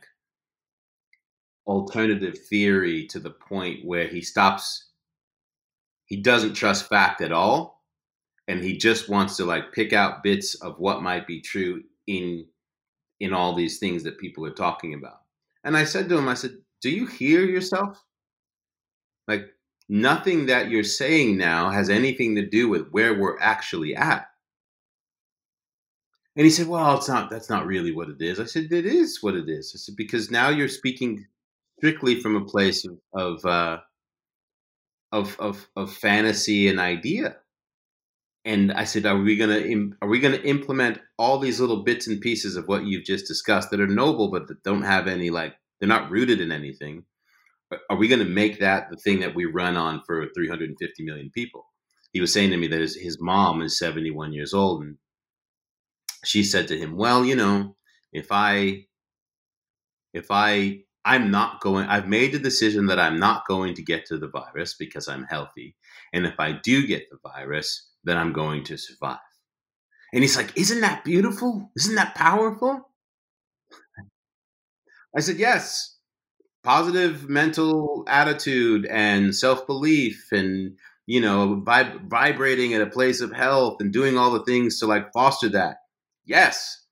alternative 1.68 2.38
theory 2.50 3.06
to 3.08 3.20
the 3.20 3.30
point 3.30 3.86
where 3.86 4.08
he 4.08 4.22
stops 4.22 4.90
he 6.06 6.16
doesn't 6.18 6.56
trust 6.56 6.90
fact 6.90 7.22
at 7.22 7.32
all 7.32 7.84
and 8.48 8.64
he 8.64 8.76
just 8.76 9.08
wants 9.10 9.38
to 9.38 9.46
like 9.46 9.72
pick 9.72 9.94
out 9.94 10.24
bits 10.24 10.56
of 10.56 10.80
what 10.80 11.04
might 11.04 11.28
be 11.28 11.42
true 11.42 11.84
in 12.08 12.46
in 13.20 13.34
all 13.34 13.54
these 13.54 13.78
things 13.78 14.04
that 14.04 14.18
people 14.18 14.44
are 14.46 14.52
talking 14.52 14.96
about 14.96 15.22
and 15.64 15.76
I 15.76 15.84
said 15.84 16.10
to 16.10 16.18
him, 16.18 16.28
I 16.28 16.34
said, 16.34 16.58
Do 16.82 16.90
you 16.90 17.06
hear 17.06 17.46
yourself? 17.46 18.04
Like, 19.28 19.48
nothing 19.88 20.48
that 20.48 20.70
you're 20.70 20.84
saying 20.84 21.38
now 21.38 21.70
has 21.70 21.90
anything 21.90 22.36
to 22.36 22.48
do 22.48 22.70
with 22.70 22.90
where 22.92 23.20
we're 23.20 23.40
actually 23.40 23.96
at. 23.96 24.28
And 26.36 26.46
he 26.46 26.52
said, 26.52 26.68
Well, 26.68 26.98
it's 26.98 27.10
not, 27.10 27.30
that's 27.30 27.50
not 27.50 27.66
really 27.66 27.92
what 27.92 28.10
it 28.10 28.22
is. 28.22 28.40
I 28.40 28.46
said, 28.46 28.72
It 28.72 28.86
is 28.86 29.22
what 29.22 29.36
it 29.36 29.50
is. 29.50 29.74
I 29.76 29.78
said, 29.78 29.96
Because 29.96 30.32
now 30.32 30.50
you're 30.50 30.68
speaking 30.68 31.26
strictly 31.78 32.22
from 32.22 32.36
a 32.36 32.46
place 32.46 32.86
of, 32.86 32.98
of, 33.14 33.46
uh, 33.46 33.80
of, 35.12 35.40
of, 35.40 35.68
of 35.76 35.94
fantasy 35.94 36.68
and 36.68 36.80
idea 36.80 37.38
and 38.50 38.72
I 38.74 38.84
said, 38.84 39.06
"Are 39.06 39.22
we 39.22 39.36
gonna 39.38 39.62
are 40.02 40.10
we 40.10 40.20
gonna 40.20 40.38
implement 40.38 41.00
all 41.20 41.38
these 41.38 41.60
little 41.60 41.84
bits 41.84 42.08
and 42.08 42.20
pieces 42.20 42.56
of 42.56 42.68
what 42.68 42.84
you've 42.84 43.06
just 43.06 43.28
discussed 43.28 43.70
that 43.70 43.80
are 43.80 43.88
noble 43.88 44.32
but 44.32 44.48
that 44.48 44.64
don't 44.64 44.82
have 44.82 45.08
any 45.08 45.30
like 45.30 45.56
they're 45.80 45.88
not 45.88 46.10
rooted 46.10 46.42
in 46.42 46.52
anything? 46.52 47.06
Are 47.92 47.98
we 47.98 48.08
gonna 48.08 48.26
make 48.26 48.60
that 48.60 48.90
the 48.90 48.98
thing 48.98 49.20
that 49.20 49.36
we 49.36 49.46
run 49.46 49.78
on 49.78 50.02
for 50.06 50.26
350 50.36 51.04
million 51.04 51.30
people?" 51.30 51.68
He 52.12 52.22
was 52.22 52.34
saying 52.34 52.50
to 52.50 52.58
me 52.58 52.68
that 52.68 52.82
his, 52.82 52.96
his 52.96 53.22
mom 53.22 53.62
is 53.62 53.78
71 53.78 54.34
years 54.34 54.52
old, 54.56 54.82
and 54.84 54.98
she 56.26 56.44
said 56.44 56.68
to 56.70 56.78
him, 56.78 56.98
"Well, 56.98 57.24
you 57.24 57.36
know, 57.36 57.78
if 58.14 58.30
I 58.32 58.88
if 60.14 60.28
I 60.32 60.86
I'm 61.06 61.30
not 61.32 61.62
going, 61.62 61.88
I've 61.88 62.08
made 62.08 62.34
the 62.34 62.40
decision 62.40 62.88
that 62.88 63.00
I'm 63.00 63.20
not 63.20 63.48
going 63.48 63.76
to 63.76 63.84
get 63.84 64.06
to 64.08 64.18
the 64.18 64.28
virus 64.28 64.76
because 64.78 65.08
I'm 65.08 65.24
healthy. 65.30 65.76
And 66.14 66.26
if 66.26 66.40
I 66.40 66.54
do 66.64 66.86
get 66.88 67.10
the 67.10 67.18
virus, 67.24 67.89
that 68.04 68.18
I'm 68.18 68.34
going 68.34 68.64
to 68.66 68.78
survive. 68.78 69.18
And 70.14 70.24
he's 70.24 70.38
like, 70.38 70.58
Isn't 70.58 70.82
that 70.82 71.04
beautiful? 71.04 71.72
Isn't 71.76 71.96
that 71.96 72.16
powerful? 72.16 72.90
I 75.16 75.22
said, 75.22 75.38
Yes. 75.38 75.98
Positive 76.64 77.30
mental 77.30 78.04
attitude 78.08 78.86
and 78.86 79.34
self 79.34 79.66
belief 79.66 80.28
and 80.32 80.78
you 81.10 81.20
know, 81.20 81.64
vib- 81.66 82.08
vibrating 82.08 82.76
at 82.76 82.84
a 82.84 82.86
place 82.86 83.20
of 83.20 83.34
health 83.34 83.78
and 83.80 83.92
doing 83.92 84.16
all 84.16 84.30
the 84.30 84.44
things 84.44 84.78
to 84.78 84.86
like 84.86 85.12
foster 85.12 85.50
that. 85.50 85.78
Yes. 86.24 86.86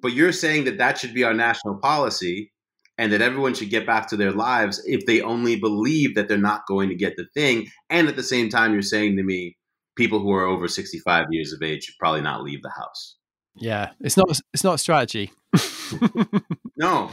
But 0.00 0.14
you're 0.14 0.32
saying 0.32 0.64
that 0.64 0.78
that 0.78 0.96
should 0.96 1.12
be 1.12 1.22
our 1.22 1.34
national 1.34 1.76
policy 1.76 2.50
and 2.96 3.12
that 3.12 3.20
everyone 3.20 3.52
should 3.52 3.68
get 3.68 3.86
back 3.86 4.08
to 4.08 4.16
their 4.16 4.32
lives 4.32 4.82
if 4.86 5.04
they 5.04 5.20
only 5.20 5.56
believe 5.56 6.14
that 6.14 6.28
they're 6.28 6.38
not 6.38 6.62
going 6.66 6.88
to 6.88 6.94
get 6.94 7.16
the 7.18 7.26
thing. 7.34 7.66
And 7.90 8.08
at 8.08 8.16
the 8.16 8.22
same 8.22 8.48
time, 8.48 8.72
you're 8.72 8.80
saying 8.80 9.18
to 9.18 9.22
me, 9.22 9.57
people 9.98 10.20
who 10.20 10.32
are 10.32 10.46
over 10.46 10.68
65 10.68 11.26
years 11.30 11.52
of 11.52 11.62
age 11.62 11.84
should 11.84 11.98
probably 11.98 12.22
not 12.22 12.42
leave 12.42 12.62
the 12.62 12.70
house. 12.70 13.16
Yeah, 13.56 13.90
it's 14.00 14.16
not 14.16 14.40
it's 14.54 14.64
not 14.64 14.76
a 14.76 14.78
strategy. 14.78 15.32
no, 16.76 17.10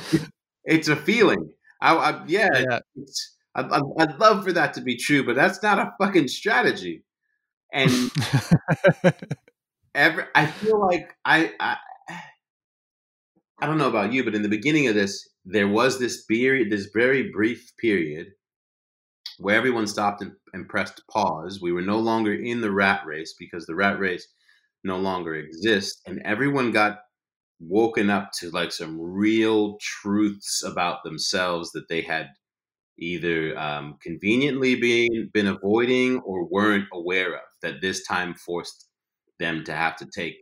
it's 0.63 0.87
a 0.87 0.95
feeling. 0.95 1.49
I, 1.81 1.95
I 1.95 2.23
yeah, 2.27 2.47
yeah. 2.53 2.79
I'd, 3.55 3.81
I'd 3.99 4.19
love 4.19 4.43
for 4.43 4.53
that 4.53 4.73
to 4.75 4.81
be 4.81 4.95
true, 4.95 5.25
but 5.25 5.35
that's 5.35 5.61
not 5.63 5.79
a 5.79 5.91
fucking 5.99 6.27
strategy. 6.27 7.03
And 7.73 7.91
ever, 9.95 10.27
I 10.35 10.45
feel 10.45 10.79
like 10.79 11.15
I, 11.25 11.51
I, 11.59 11.77
I 13.61 13.65
don't 13.65 13.77
know 13.77 13.89
about 13.89 14.13
you, 14.13 14.23
but 14.23 14.35
in 14.35 14.43
the 14.43 14.49
beginning 14.49 14.87
of 14.87 14.95
this, 14.95 15.27
there 15.45 15.67
was 15.67 15.99
this 15.99 16.23
period, 16.25 16.69
this 16.69 16.89
very 16.93 17.31
brief 17.31 17.71
period 17.79 18.27
where 19.39 19.55
everyone 19.55 19.87
stopped 19.87 20.21
and, 20.21 20.33
and 20.53 20.69
pressed 20.69 21.01
pause. 21.09 21.59
We 21.61 21.71
were 21.71 21.81
no 21.81 21.99
longer 21.99 22.33
in 22.33 22.61
the 22.61 22.71
rat 22.71 23.05
race 23.05 23.35
because 23.37 23.65
the 23.65 23.75
rat 23.75 23.99
race 23.99 24.27
no 24.83 24.97
longer 24.97 25.35
exists, 25.35 26.01
and 26.05 26.21
everyone 26.23 26.71
got 26.71 26.99
woken 27.59 28.09
up 28.09 28.31
to 28.39 28.49
like 28.51 28.71
some 28.71 28.99
real 28.99 29.77
truths 29.79 30.63
about 30.63 31.03
themselves 31.03 31.71
that 31.71 31.87
they 31.89 32.01
had 32.01 32.29
either 32.99 33.57
um, 33.57 33.97
conveniently 34.01 34.75
been 34.75 35.29
been 35.33 35.47
avoiding 35.47 36.19
or 36.21 36.45
weren't 36.45 36.87
aware 36.93 37.35
of 37.35 37.41
that 37.61 37.81
this 37.81 38.05
time 38.05 38.33
forced 38.33 38.87
them 39.39 39.63
to 39.63 39.73
have 39.73 39.95
to 39.97 40.05
take 40.15 40.35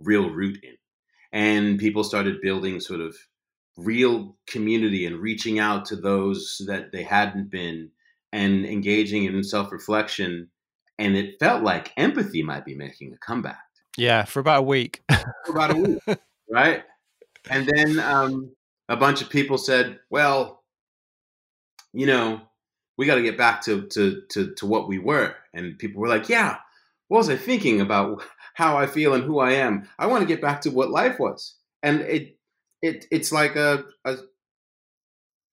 real 0.00 0.30
root 0.30 0.58
in 0.62 0.74
and 1.32 1.78
people 1.78 2.02
started 2.02 2.40
building 2.42 2.80
sort 2.80 3.00
of 3.00 3.16
real 3.76 4.36
community 4.46 5.06
and 5.06 5.20
reaching 5.20 5.58
out 5.58 5.84
to 5.86 5.96
those 5.96 6.60
that 6.66 6.92
they 6.92 7.02
hadn't 7.02 7.50
been 7.50 7.90
and 8.32 8.64
engaging 8.64 9.24
in 9.24 9.42
self-reflection. 9.42 10.48
And 10.98 11.16
it 11.16 11.38
felt 11.38 11.62
like 11.62 11.92
empathy 11.96 12.42
might 12.42 12.64
be 12.64 12.74
making 12.74 13.12
a 13.12 13.18
comeback. 13.18 13.58
Yeah 13.96 14.24
for 14.24 14.40
about 14.40 14.60
a 14.60 14.62
week. 14.62 15.02
For 15.08 15.52
about 15.52 15.72
a 15.72 15.76
week 15.76 15.98
right? 16.50 16.82
And 17.50 17.68
then 17.68 17.98
um, 17.98 18.52
a 18.88 18.96
bunch 18.96 19.22
of 19.22 19.30
people 19.30 19.58
said 19.58 19.98
well 20.10 20.62
you 21.92 22.06
know 22.06 22.40
we 22.96 23.06
got 23.06 23.16
to 23.16 23.22
get 23.22 23.38
back 23.38 23.62
to, 23.62 23.86
to 23.88 24.22
to 24.30 24.54
to 24.54 24.66
what 24.66 24.88
we 24.88 24.98
were. 24.98 25.34
And 25.54 25.78
people 25.78 26.00
were 26.00 26.08
like 26.08 26.28
yeah 26.28 26.58
what 27.08 27.18
was 27.18 27.28
i 27.28 27.36
thinking 27.36 27.80
about? 27.80 28.22
How 28.54 28.76
i 28.76 28.86
feel 28.86 29.14
and 29.14 29.24
who 29.24 29.40
i 29.40 29.52
am? 29.52 29.88
I 29.98 30.06
want 30.06 30.22
to 30.22 30.28
get 30.28 30.40
back 30.40 30.62
to 30.62 30.70
what 30.70 30.90
life 30.90 31.18
was. 31.18 31.56
And 31.82 32.00
it 32.02 32.38
it 32.82 33.06
it's 33.10 33.32
like 33.32 33.56
a, 33.56 33.84
a 34.04 34.16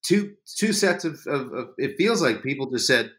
two 0.03 0.36
two 0.57 0.74
sets 0.74 1.05
of, 1.05 1.19
of, 1.27 1.53
of, 1.53 1.69
it 1.77 1.98
feels 1.98 2.21
like 2.21 2.43
people 2.43 2.69
just 2.69 2.88
said 2.88 3.12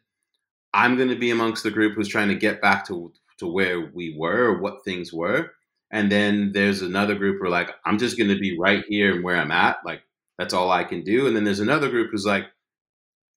i'm 0.74 0.96
going 0.96 1.08
to 1.08 1.18
be 1.18 1.30
amongst 1.30 1.62
the 1.62 1.70
group 1.70 1.94
who's 1.94 2.08
trying 2.08 2.28
to 2.28 2.34
get 2.34 2.60
back 2.60 2.86
to 2.86 3.12
to 3.40 3.46
where 3.46 3.90
we 3.94 4.14
were 4.16 4.44
or 4.44 4.60
what 4.60 4.84
things 4.84 5.12
were. 5.12 5.52
And 5.90 6.12
then 6.12 6.52
there's 6.52 6.82
another 6.82 7.16
group 7.16 7.38
who 7.40 7.46
are 7.46 7.50
like 7.50 7.70
i'm 7.84 7.98
just 7.98 8.16
going 8.16 8.30
to 8.30 8.38
be 8.38 8.56
right 8.56 8.84
here 8.86 9.12
and 9.12 9.24
where 9.24 9.36
i'm 9.36 9.50
at 9.50 9.78
like 9.84 10.02
that's 10.38 10.54
all 10.54 10.70
i 10.70 10.84
can 10.84 11.02
do. 11.02 11.26
And 11.26 11.34
then 11.34 11.44
there's 11.44 11.58
another 11.60 11.90
group 11.90 12.10
who's 12.12 12.26
like 12.26 12.44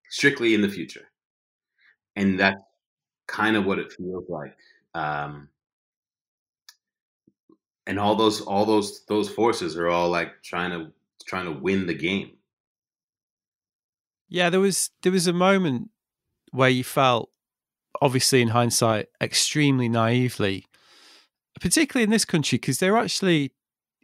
strictly 0.09 0.53
in 0.53 0.61
the 0.61 0.69
future. 0.69 1.07
And 2.15 2.39
that's 2.39 2.61
kind 3.27 3.55
of 3.55 3.65
what 3.65 3.79
it 3.79 3.91
feels 3.93 4.29
like 4.29 4.55
um, 4.93 5.49
and 7.85 7.99
all 7.99 8.15
those 8.15 8.41
all 8.41 8.65
those 8.65 9.05
those 9.05 9.29
forces 9.29 9.77
are 9.77 9.87
all 9.87 10.09
like 10.09 10.41
trying 10.43 10.71
to 10.71 10.91
trying 11.25 11.45
to 11.45 11.51
win 11.51 11.87
the 11.87 11.93
game. 11.93 12.31
Yeah, 14.29 14.49
there 14.49 14.59
was 14.59 14.89
there 15.01 15.11
was 15.11 15.27
a 15.27 15.33
moment 15.33 15.89
where 16.51 16.69
you 16.69 16.83
felt, 16.83 17.29
obviously 18.01 18.41
in 18.41 18.49
hindsight, 18.49 19.07
extremely 19.21 19.89
naively, 19.89 20.65
particularly 21.59 22.03
in 22.03 22.09
this 22.09 22.25
country, 22.25 22.57
because 22.57 22.79
they 22.79 22.91
were 22.91 22.97
actually, 22.97 23.53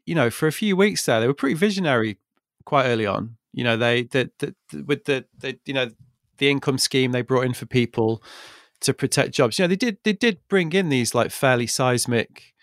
you 0.05 0.15
know, 0.15 0.29
for 0.29 0.48
a 0.48 0.51
few 0.51 0.75
weeks 0.75 1.05
there, 1.05 1.19
they 1.19 1.27
were 1.27 1.33
pretty 1.33 1.55
visionary 1.55 2.17
quite 2.65 2.86
early 2.86 3.05
on. 3.05 3.38
You 3.53 3.63
know, 3.63 3.77
they 3.77 4.03
that 4.03 4.38
the, 4.39 4.55
with 4.86 5.05
the, 5.05 5.25
the 5.38 5.57
you 5.65 5.74
know 5.74 5.89
the 6.38 6.50
income 6.50 6.77
scheme 6.77 7.12
they 7.12 7.21
brought 7.21 7.45
in 7.45 7.53
for 7.53 7.65
people 7.65 8.21
to 8.81 8.93
protect 8.93 9.33
jobs. 9.33 9.57
You 9.57 9.63
know, 9.63 9.69
they 9.69 9.75
did 9.75 9.98
they 10.03 10.13
did 10.13 10.39
bring 10.48 10.74
in 10.74 10.89
these 10.89 11.15
like 11.15 11.31
fairly 11.31 11.67
seismic 11.67 12.53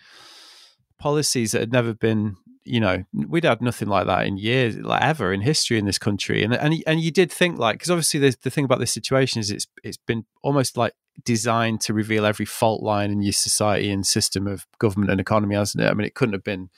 policies 0.99 1.53
that 1.53 1.61
had 1.61 1.73
never 1.73 1.95
been 1.95 2.37
you 2.67 2.81
know 2.81 3.05
we'd 3.12 3.45
had 3.45 3.62
nothing 3.62 3.88
like 3.88 4.07
that 4.07 4.26
in 4.26 4.37
years 4.37 4.76
like 4.76 5.00
ever 5.00 5.33
in 5.33 5.41
history 5.41 5.79
in 5.79 5.87
this 5.87 5.99
country. 5.99 6.43
And 6.43 6.53
and, 6.53 6.83
and 6.87 7.00
you 7.00 7.11
did 7.11 7.31
think 7.31 7.59
like 7.59 7.76
because 7.76 7.91
obviously 7.91 8.21
the, 8.21 8.37
the 8.43 8.50
thing 8.50 8.65
about 8.65 8.81
this 8.81 8.91
situation 8.91 9.41
is 9.41 9.50
it's 9.50 9.67
it's 9.83 9.97
been 9.97 10.26
almost 10.43 10.76
like 10.76 10.93
designed 11.25 11.81
to 11.83 11.95
reveal 11.95 12.26
every 12.26 12.45
fault 12.45 12.83
line 12.83 13.11
in 13.11 13.23
your 13.23 13.33
society 13.33 13.91
and 13.91 14.07
system 14.07 14.47
of 14.47 14.67
government 14.79 15.11
and 15.11 15.21
economy 15.21 15.55
hasn't 15.55 15.83
it? 15.83 15.88
I 15.88 15.95
mean 15.95 16.07
it 16.07 16.15
couldn't 16.15 16.35
have 16.35 16.45
been 16.45 16.69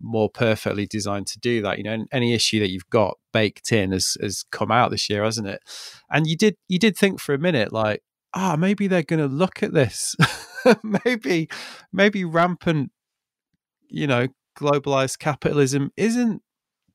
more 0.00 0.30
perfectly 0.30 0.86
designed 0.86 1.26
to 1.28 1.38
do 1.38 1.62
that 1.62 1.78
you 1.78 1.84
know 1.84 2.04
any 2.10 2.34
issue 2.34 2.58
that 2.60 2.70
you've 2.70 2.90
got 2.90 3.18
baked 3.32 3.72
in 3.72 3.92
has 3.92 4.16
has 4.20 4.44
come 4.50 4.70
out 4.70 4.90
this 4.90 5.10
year 5.10 5.24
hasn't 5.24 5.48
it? 5.48 5.60
And 6.10 6.26
you 6.26 6.36
did 6.36 6.56
you 6.68 6.78
did 6.78 6.96
think 6.96 7.20
for 7.20 7.34
a 7.34 7.38
minute 7.38 7.72
like 7.72 8.02
ah 8.34 8.52
oh, 8.52 8.56
maybe 8.56 8.86
they're 8.86 9.02
going 9.02 9.20
to 9.20 9.34
look 9.34 9.62
at 9.62 9.74
this. 9.74 10.16
Maybe 11.04 11.48
maybe 11.92 12.24
rampant 12.24 12.92
you 13.92 14.06
know, 14.06 14.26
globalized 14.58 15.18
capitalism 15.18 15.92
isn't 15.96 16.42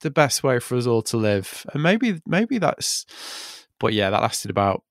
the 0.01 0.11
best 0.11 0.43
way 0.43 0.59
for 0.59 0.75
us 0.75 0.87
all 0.87 1.01
to 1.03 1.17
live. 1.17 1.65
And 1.73 1.81
maybe 1.81 2.21
maybe 2.25 2.57
that's 2.57 3.05
but 3.79 3.93
yeah, 3.93 4.09
that 4.09 4.21
lasted 4.21 4.51
about 4.51 4.83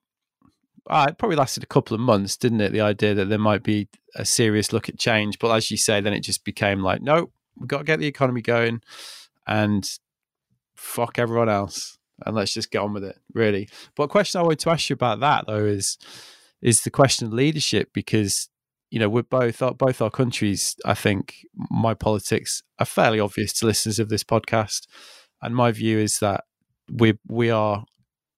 uh, 0.89 1.07
it 1.09 1.19
probably 1.19 1.37
lasted 1.37 1.65
a 1.65 1.67
couple 1.67 1.95
of 1.95 2.01
months, 2.01 2.37
didn't 2.37 2.61
it? 2.61 2.73
The 2.73 2.81
idea 2.81 3.13
that 3.15 3.29
there 3.29 3.39
might 3.39 3.65
be 3.65 3.89
a 4.15 4.25
serious 4.25 4.73
look 4.73 4.89
at 4.89 4.99
change. 4.99 5.39
But 5.41 5.51
as 5.51 5.71
you 5.71 5.77
say, 5.77 6.01
then 6.01 6.13
it 6.13 6.21
just 6.21 6.45
became 6.45 6.81
like, 6.81 7.03
no, 7.03 7.31
we've 7.59 7.67
got 7.67 7.79
to 7.79 7.85
get 7.85 7.99
the 7.99 8.07
economy 8.07 8.41
going 8.41 8.83
and 9.49 9.89
fuck 10.77 11.19
everyone 11.19 11.49
else. 11.49 11.99
And 12.25 12.37
let's 12.37 12.55
just 12.55 12.71
get 12.71 12.79
on 12.79 12.93
with 12.93 13.03
it, 13.03 13.19
really. 13.35 13.69
But 13.97 14.05
a 14.05 14.09
question 14.09 14.39
I 14.41 14.45
wanted 14.45 14.61
to 14.61 14.71
ask 14.71 14.89
you 14.89 14.95
about 14.95 15.21
that 15.21 15.47
though 15.47 15.65
is 15.65 15.99
is 16.63 16.83
the 16.83 16.91
question 16.91 17.27
of 17.27 17.33
leadership 17.33 17.91
because 17.93 18.49
you 18.91 18.99
know, 18.99 19.09
we're 19.09 19.23
both 19.23 19.63
both 19.79 20.01
our 20.01 20.11
countries. 20.11 20.77
I 20.85 20.95
think 20.95 21.47
my 21.71 21.95
politics 21.95 22.63
are 22.79 22.87
fairly 22.87 23.21
obvious 23.21 23.53
to 23.55 23.67
listeners 23.67 23.99
of 23.99 24.09
this 24.09 24.25
podcast, 24.25 24.87
and 25.43 25.55
my 25.55 25.73
view 25.73 25.99
is 25.99 26.19
that 26.21 26.45
we 26.91 27.19
we 27.27 27.51
are 27.51 27.85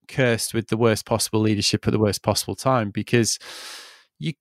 cursed 0.07 0.53
with 0.53 0.67
the 0.67 0.77
worst 0.77 1.05
possible 1.05 1.39
leadership 1.39 1.85
at 1.87 1.93
the 1.93 1.99
worst 1.99 2.23
possible 2.23 2.55
time 2.55 2.89
because 2.89 3.37
you 4.17 4.33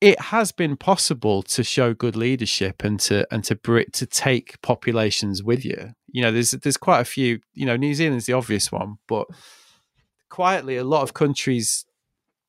it 0.00 0.20
has 0.20 0.50
been 0.50 0.76
possible 0.76 1.42
to 1.42 1.62
show 1.62 1.94
good 1.94 2.16
leadership 2.16 2.82
and 2.82 2.98
to 2.98 3.26
and 3.32 3.44
to 3.44 3.54
to 3.92 4.06
take 4.06 4.60
populations 4.60 5.42
with 5.42 5.64
you. 5.64 5.92
You 6.08 6.22
know, 6.22 6.32
there's 6.32 6.50
there's 6.50 6.76
quite 6.76 7.00
a 7.00 7.04
few. 7.04 7.40
You 7.54 7.66
know, 7.66 7.76
New 7.76 7.94
Zealand's 7.94 8.26
the 8.26 8.32
obvious 8.32 8.72
one, 8.72 8.98
but 9.06 9.26
quietly, 10.28 10.76
a 10.76 10.84
lot 10.84 11.02
of 11.02 11.14
countries 11.14 11.84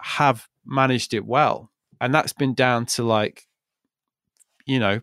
have 0.02 0.48
managed 0.66 1.14
it 1.14 1.26
well 1.26 1.69
and 2.02 2.14
that's 2.14 2.34
been 2.34 2.54
down 2.54 2.86
to 2.86 3.04
like 3.04 3.46
you 4.66 4.80
know 4.80 5.02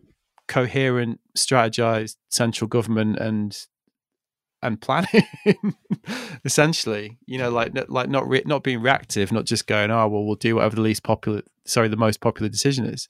coherent 0.48 1.20
strategized 1.36 2.16
central 2.28 2.68
government 2.68 3.18
and 3.18 3.66
and 4.62 4.80
planning 4.80 5.26
essentially. 6.44 7.18
You 7.26 7.38
know 7.38 7.50
like 7.50 7.72
like 7.88 8.08
not 8.08 8.28
re- 8.28 8.42
not 8.46 8.62
being 8.62 8.80
reactive 8.80 9.32
not 9.32 9.44
just 9.44 9.66
going 9.66 9.90
oh 9.90 10.08
well 10.08 10.24
we'll 10.24 10.36
do 10.36 10.56
whatever 10.56 10.76
the 10.76 10.82
least 10.82 11.02
popular 11.02 11.42
sorry 11.66 11.88
the 11.88 11.96
most 11.96 12.20
popular 12.20 12.48
decision 12.48 12.86
is. 12.86 13.08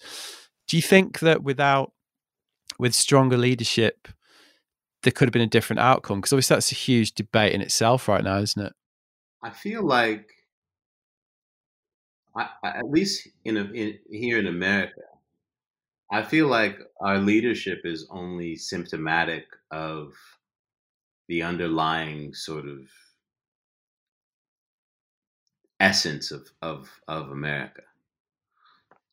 Do 0.68 0.76
you 0.76 0.82
think 0.82 1.20
that 1.20 1.42
without 1.42 1.92
with 2.78 2.94
stronger 2.94 3.36
leadership 3.36 4.08
there 5.02 5.12
could 5.12 5.28
have 5.28 5.32
been 5.32 5.42
a 5.42 5.46
different 5.46 5.80
outcome? 5.80 6.20
Because 6.20 6.32
obviously 6.32 6.56
that's 6.56 6.72
a 6.72 6.76
huge 6.76 7.12
debate 7.12 7.52
in 7.52 7.60
itself 7.60 8.08
right 8.08 8.24
now 8.24 8.38
isn't 8.38 8.66
it? 8.66 8.72
I 9.42 9.50
feel 9.50 9.84
like 9.84 10.30
I, 12.36 12.48
at 12.64 12.90
least 12.90 13.28
in, 13.44 13.56
a, 13.56 13.64
in 13.64 13.98
here 14.10 14.38
in 14.38 14.46
America, 14.46 15.00
I 16.10 16.22
feel 16.22 16.46
like 16.48 16.78
our 17.00 17.18
leadership 17.18 17.80
is 17.84 18.06
only 18.10 18.56
symptomatic 18.56 19.46
of 19.70 20.14
the 21.28 21.42
underlying 21.42 22.34
sort 22.34 22.66
of 22.66 22.88
essence 25.80 26.30
of 26.30 26.50
of 26.62 27.00
of 27.08 27.30
America. 27.30 27.82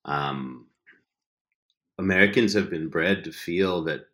Um, 0.05 0.67
Americans 1.97 2.53
have 2.53 2.69
been 2.69 2.89
bred 2.89 3.23
to 3.23 3.31
feel 3.31 3.83
that 3.83 4.07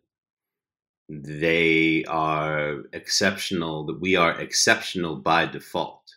they 1.08 2.04
are 2.04 2.84
exceptional, 2.92 3.84
that 3.86 4.00
we 4.00 4.16
are 4.16 4.40
exceptional 4.40 5.16
by 5.16 5.44
default. 5.46 6.14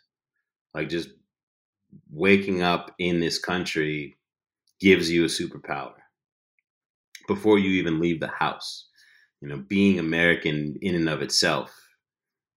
Like 0.74 0.90
just 0.90 1.10
waking 2.12 2.62
up 2.62 2.94
in 3.00 3.20
this 3.20 3.40
country 3.40 4.18
gives 4.80 5.10
you 5.12 5.24
a 5.26 5.28
superpower 5.28 5.94
before 7.28 7.60
you 7.60 7.72
even 7.72 8.00
leave 8.00 8.20
the 8.20 8.28
house. 8.28 8.88
You 9.42 9.50
know, 9.50 9.58
being 9.68 10.00
American 10.00 10.78
in 10.82 10.96
and 10.96 11.10
of 11.10 11.22
itself 11.22 11.72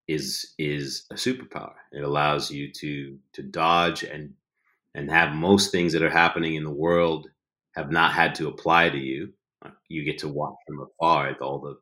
is 0.07 0.53
is 0.59 1.05
a 1.11 1.15
superpower. 1.15 1.73
It 1.91 2.03
allows 2.03 2.51
you 2.51 2.71
to 2.73 3.17
to 3.33 3.43
dodge 3.43 4.03
and 4.03 4.33
and 4.95 5.11
have 5.11 5.33
most 5.35 5.71
things 5.71 5.93
that 5.93 6.03
are 6.03 6.09
happening 6.09 6.55
in 6.55 6.63
the 6.63 6.71
world 6.71 7.29
have 7.75 7.91
not 7.91 8.13
had 8.13 8.35
to 8.35 8.47
apply 8.47 8.89
to 8.89 8.97
you. 8.97 9.33
You 9.89 10.03
get 10.03 10.19
to 10.19 10.29
watch 10.29 10.55
from 10.67 10.81
afar 10.81 11.35
all 11.41 11.59
the, 11.59 11.77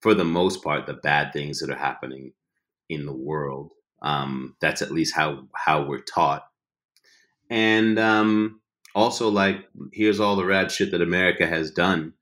for 0.00 0.14
the 0.14 0.24
most 0.24 0.62
part, 0.64 0.86
the 0.86 0.94
bad 0.94 1.32
things 1.32 1.60
that 1.60 1.70
are 1.70 1.78
happening 1.78 2.32
in 2.88 3.06
the 3.06 3.14
world. 3.14 3.72
Um, 4.02 4.56
that's 4.60 4.82
at 4.82 4.92
least 4.92 5.14
how 5.14 5.48
how 5.54 5.84
we're 5.86 6.02
taught. 6.02 6.47
And 7.50 7.98
um, 7.98 8.60
also, 8.94 9.28
like, 9.28 9.66
here's 9.92 10.20
all 10.20 10.36
the 10.36 10.44
rad 10.44 10.70
shit 10.70 10.90
that 10.90 11.02
America 11.02 11.46
has 11.46 11.70
done 11.70 12.12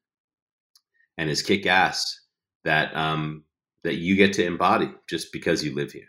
and 1.18 1.30
is 1.30 1.42
kick 1.42 1.66
ass 1.66 2.20
that 2.64 2.94
um, 2.96 3.44
that 3.84 3.96
you 3.96 4.16
get 4.16 4.32
to 4.34 4.44
embody 4.44 4.90
just 5.08 5.32
because 5.32 5.64
you 5.64 5.74
live 5.74 5.92
here. 5.92 6.08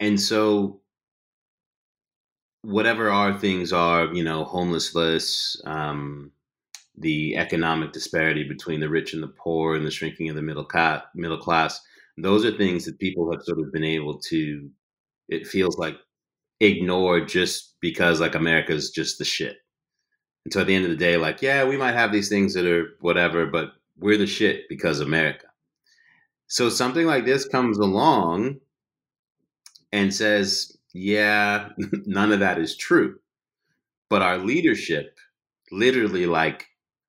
And 0.00 0.20
so, 0.20 0.80
whatever 2.62 3.10
our 3.10 3.38
things 3.38 3.72
are, 3.72 4.06
you 4.12 4.22
know, 4.22 4.44
homelessness, 4.44 5.60
um, 5.64 6.32
the 6.96 7.36
economic 7.36 7.92
disparity 7.92 8.44
between 8.44 8.80
the 8.80 8.88
rich 8.88 9.14
and 9.14 9.22
the 9.22 9.32
poor, 9.42 9.74
and 9.76 9.86
the 9.86 9.90
shrinking 9.90 10.28
of 10.28 10.36
the 10.36 10.42
middle 10.42 10.64
class, 10.64 11.02
middle 11.14 11.38
class, 11.38 11.80
those 12.18 12.44
are 12.44 12.56
things 12.56 12.84
that 12.84 12.98
people 12.98 13.30
have 13.32 13.42
sort 13.42 13.58
of 13.58 13.72
been 13.72 13.84
able 13.84 14.18
to. 14.18 14.70
It 15.28 15.46
feels 15.46 15.78
like 15.78 15.96
ignore 16.62 17.20
just 17.20 17.74
because 17.80 18.20
like 18.20 18.34
America's 18.34 18.90
just 18.90 19.18
the 19.18 19.24
shit. 19.24 19.56
And 20.44 20.52
so 20.52 20.60
at 20.60 20.66
the 20.66 20.74
end 20.74 20.84
of 20.84 20.90
the 20.90 20.96
day, 20.96 21.16
like, 21.16 21.42
yeah, 21.42 21.64
we 21.64 21.76
might 21.76 21.94
have 21.94 22.12
these 22.12 22.28
things 22.28 22.54
that 22.54 22.66
are 22.66 22.96
whatever, 23.00 23.46
but 23.46 23.72
we're 23.98 24.16
the 24.16 24.26
shit 24.26 24.68
because 24.68 25.00
America. 25.00 25.46
So 26.46 26.68
something 26.68 27.06
like 27.06 27.24
this 27.24 27.46
comes 27.46 27.78
along 27.78 28.56
and 29.92 30.12
says, 30.14 30.76
yeah, 30.94 31.70
none 32.06 32.32
of 32.32 32.40
that 32.40 32.58
is 32.58 32.76
true. 32.76 33.16
But 34.08 34.22
our 34.22 34.38
leadership 34.38 35.18
literally 35.70 36.26
like 36.26 36.66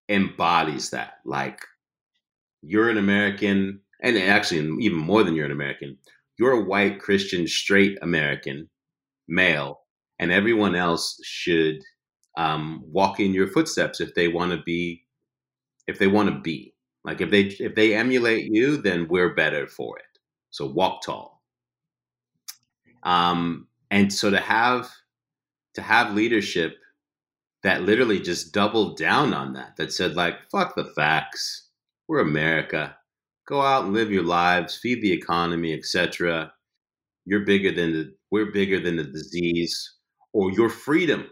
embodies 0.09 0.91
that. 0.91 1.15
Like 1.25 1.59
you're 2.61 2.89
an 2.89 2.97
American, 2.97 3.81
and 4.01 4.17
actually 4.17 4.59
even 4.83 4.97
more 4.97 5.23
than 5.23 5.35
you're 5.35 5.45
an 5.45 5.51
American, 5.51 5.97
you're 6.39 6.51
a 6.51 6.63
white 6.63 6.99
Christian 6.99 7.47
straight 7.47 7.97
American 8.01 8.69
male, 9.27 9.81
and 10.19 10.31
everyone 10.31 10.75
else 10.75 11.19
should 11.23 11.77
um, 12.37 12.83
walk 12.85 13.19
in 13.19 13.33
your 13.33 13.47
footsteps 13.47 14.01
if 14.01 14.13
they 14.15 14.27
want 14.27 14.51
to 14.51 14.61
be 14.63 15.03
if 15.87 15.99
they 15.99 16.07
want 16.07 16.29
to 16.29 16.39
be 16.39 16.73
like 17.03 17.21
if 17.21 17.29
they 17.29 17.41
if 17.41 17.75
they 17.75 17.95
emulate 17.95 18.45
you, 18.45 18.77
then 18.77 19.07
we're 19.09 19.33
better 19.35 19.67
for 19.67 19.97
it. 19.97 20.19
So 20.51 20.67
walk 20.67 21.03
tall. 21.03 21.41
Um, 23.03 23.67
and 23.91 24.11
so 24.11 24.29
to 24.29 24.39
have 24.39 24.89
to 25.73 25.81
have 25.81 26.13
leadership 26.13 26.77
that 27.63 27.83
literally 27.83 28.19
just 28.19 28.53
doubled 28.53 28.97
down 28.97 29.33
on 29.33 29.53
that, 29.53 29.75
that 29.77 29.91
said 29.91 30.15
like, 30.15 30.35
fuck 30.51 30.75
the 30.75 30.85
facts. 30.85 31.69
We're 32.07 32.19
America. 32.19 32.95
Go 33.47 33.61
out 33.61 33.85
and 33.85 33.93
live 33.93 34.11
your 34.11 34.23
lives, 34.23 34.77
feed 34.77 35.01
the 35.01 35.11
economy, 35.11 35.73
etc. 35.73 36.53
You're 37.25 37.45
bigger 37.45 37.71
than 37.71 37.93
the 37.93 38.13
we're 38.33 38.51
bigger 38.51 38.79
than 38.79 38.95
the 38.97 39.03
disease 39.03 39.75
or 40.33 40.51
your 40.51 40.69
freedom. 40.69 41.27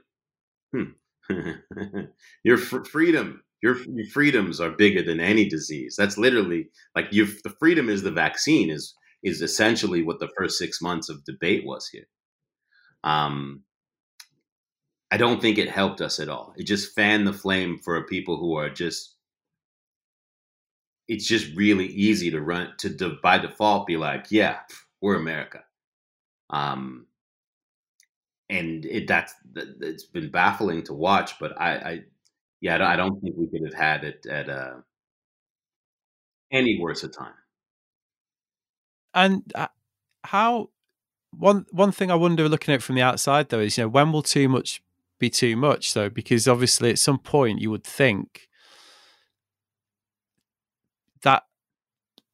Hmm. 0.71 0.91
your 2.43 2.57
fr- 2.57 2.83
freedom 2.83 3.41
your, 3.61 3.77
your 3.87 4.07
freedoms 4.07 4.59
are 4.59 4.71
bigger 4.71 5.03
than 5.03 5.19
any 5.19 5.47
disease. 5.47 5.95
That's 5.97 6.17
literally 6.17 6.69
like 6.95 7.07
you. 7.11 7.27
The 7.43 7.55
freedom 7.59 7.89
is 7.89 8.01
the 8.01 8.11
vaccine. 8.11 8.69
Is 8.69 8.95
is 9.23 9.41
essentially 9.41 10.01
what 10.01 10.19
the 10.19 10.31
first 10.37 10.57
six 10.57 10.81
months 10.81 11.09
of 11.09 11.23
debate 11.25 11.63
was 11.65 11.87
here. 11.87 12.07
Um, 13.03 13.63
I 15.11 15.17
don't 15.17 15.41
think 15.41 15.57
it 15.57 15.69
helped 15.69 16.01
us 16.01 16.19
at 16.19 16.29
all. 16.29 16.53
It 16.57 16.63
just 16.63 16.95
fanned 16.95 17.27
the 17.27 17.33
flame 17.33 17.77
for 17.77 18.01
people 18.03 18.37
who 18.37 18.55
are 18.55 18.69
just. 18.69 19.15
It's 21.07 21.27
just 21.27 21.55
really 21.55 21.87
easy 21.87 22.31
to 22.31 22.41
run 22.41 22.73
to 22.79 23.17
by 23.21 23.37
default 23.37 23.85
be 23.85 23.97
like, 23.97 24.27
yeah, 24.31 24.59
we're 25.01 25.15
America. 25.15 25.63
Um, 26.51 27.07
and 28.49 28.85
it 28.85 29.07
that's 29.07 29.33
it's 29.55 30.03
been 30.03 30.29
baffling 30.29 30.83
to 30.83 30.93
watch, 30.93 31.39
but 31.39 31.59
I, 31.59 31.71
I 31.75 32.01
yeah, 32.59 32.75
I 32.75 32.77
don't, 32.77 32.87
I 32.87 32.95
don't 32.97 33.21
think 33.21 33.35
we 33.37 33.47
could 33.47 33.65
have 33.65 33.73
had 33.73 34.03
it 34.03 34.25
at 34.27 34.49
uh, 34.49 34.73
any 36.51 36.77
worse 36.79 37.03
a 37.03 37.07
time. 37.07 37.33
And 39.13 39.51
uh, 39.55 39.67
how 40.25 40.69
one 41.31 41.65
one 41.71 41.91
thing 41.91 42.11
I 42.11 42.15
wonder, 42.15 42.47
looking 42.49 42.73
at 42.73 42.83
from 42.83 42.95
the 42.95 43.01
outside, 43.01 43.49
though, 43.49 43.59
is 43.59 43.77
you 43.77 43.85
know 43.85 43.89
when 43.89 44.11
will 44.11 44.21
too 44.21 44.49
much 44.49 44.83
be 45.17 45.29
too 45.29 45.55
much? 45.55 45.93
Though, 45.93 46.09
because 46.09 46.47
obviously 46.47 46.89
at 46.89 46.99
some 46.99 47.19
point 47.19 47.61
you 47.61 47.71
would 47.71 47.85
think 47.85 48.49
that 51.23 51.43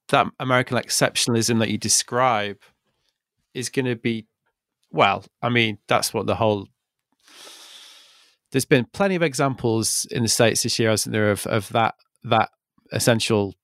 that 0.10 0.27
American 0.39 0.77
exceptionalism 0.77 1.60
that 1.60 1.69
you 1.69 1.77
describe 1.77 2.58
is 3.57 3.69
going 3.69 3.85
to 3.85 3.95
be 3.95 4.27
well. 4.91 5.25
I 5.41 5.49
mean, 5.49 5.79
that's 5.87 6.13
what 6.13 6.27
the 6.27 6.35
whole 6.35 6.67
there's 8.51 8.65
been 8.65 8.85
plenty 8.93 9.15
of 9.15 9.23
examples 9.23 10.07
in 10.09 10.23
the 10.23 10.29
states 10.29 10.63
this 10.63 10.79
year, 10.79 10.89
hasn't 10.89 11.13
there, 11.13 11.31
of 11.31 11.45
of 11.47 11.69
that 11.69 11.95
that 12.23 12.49
essential 12.91 13.55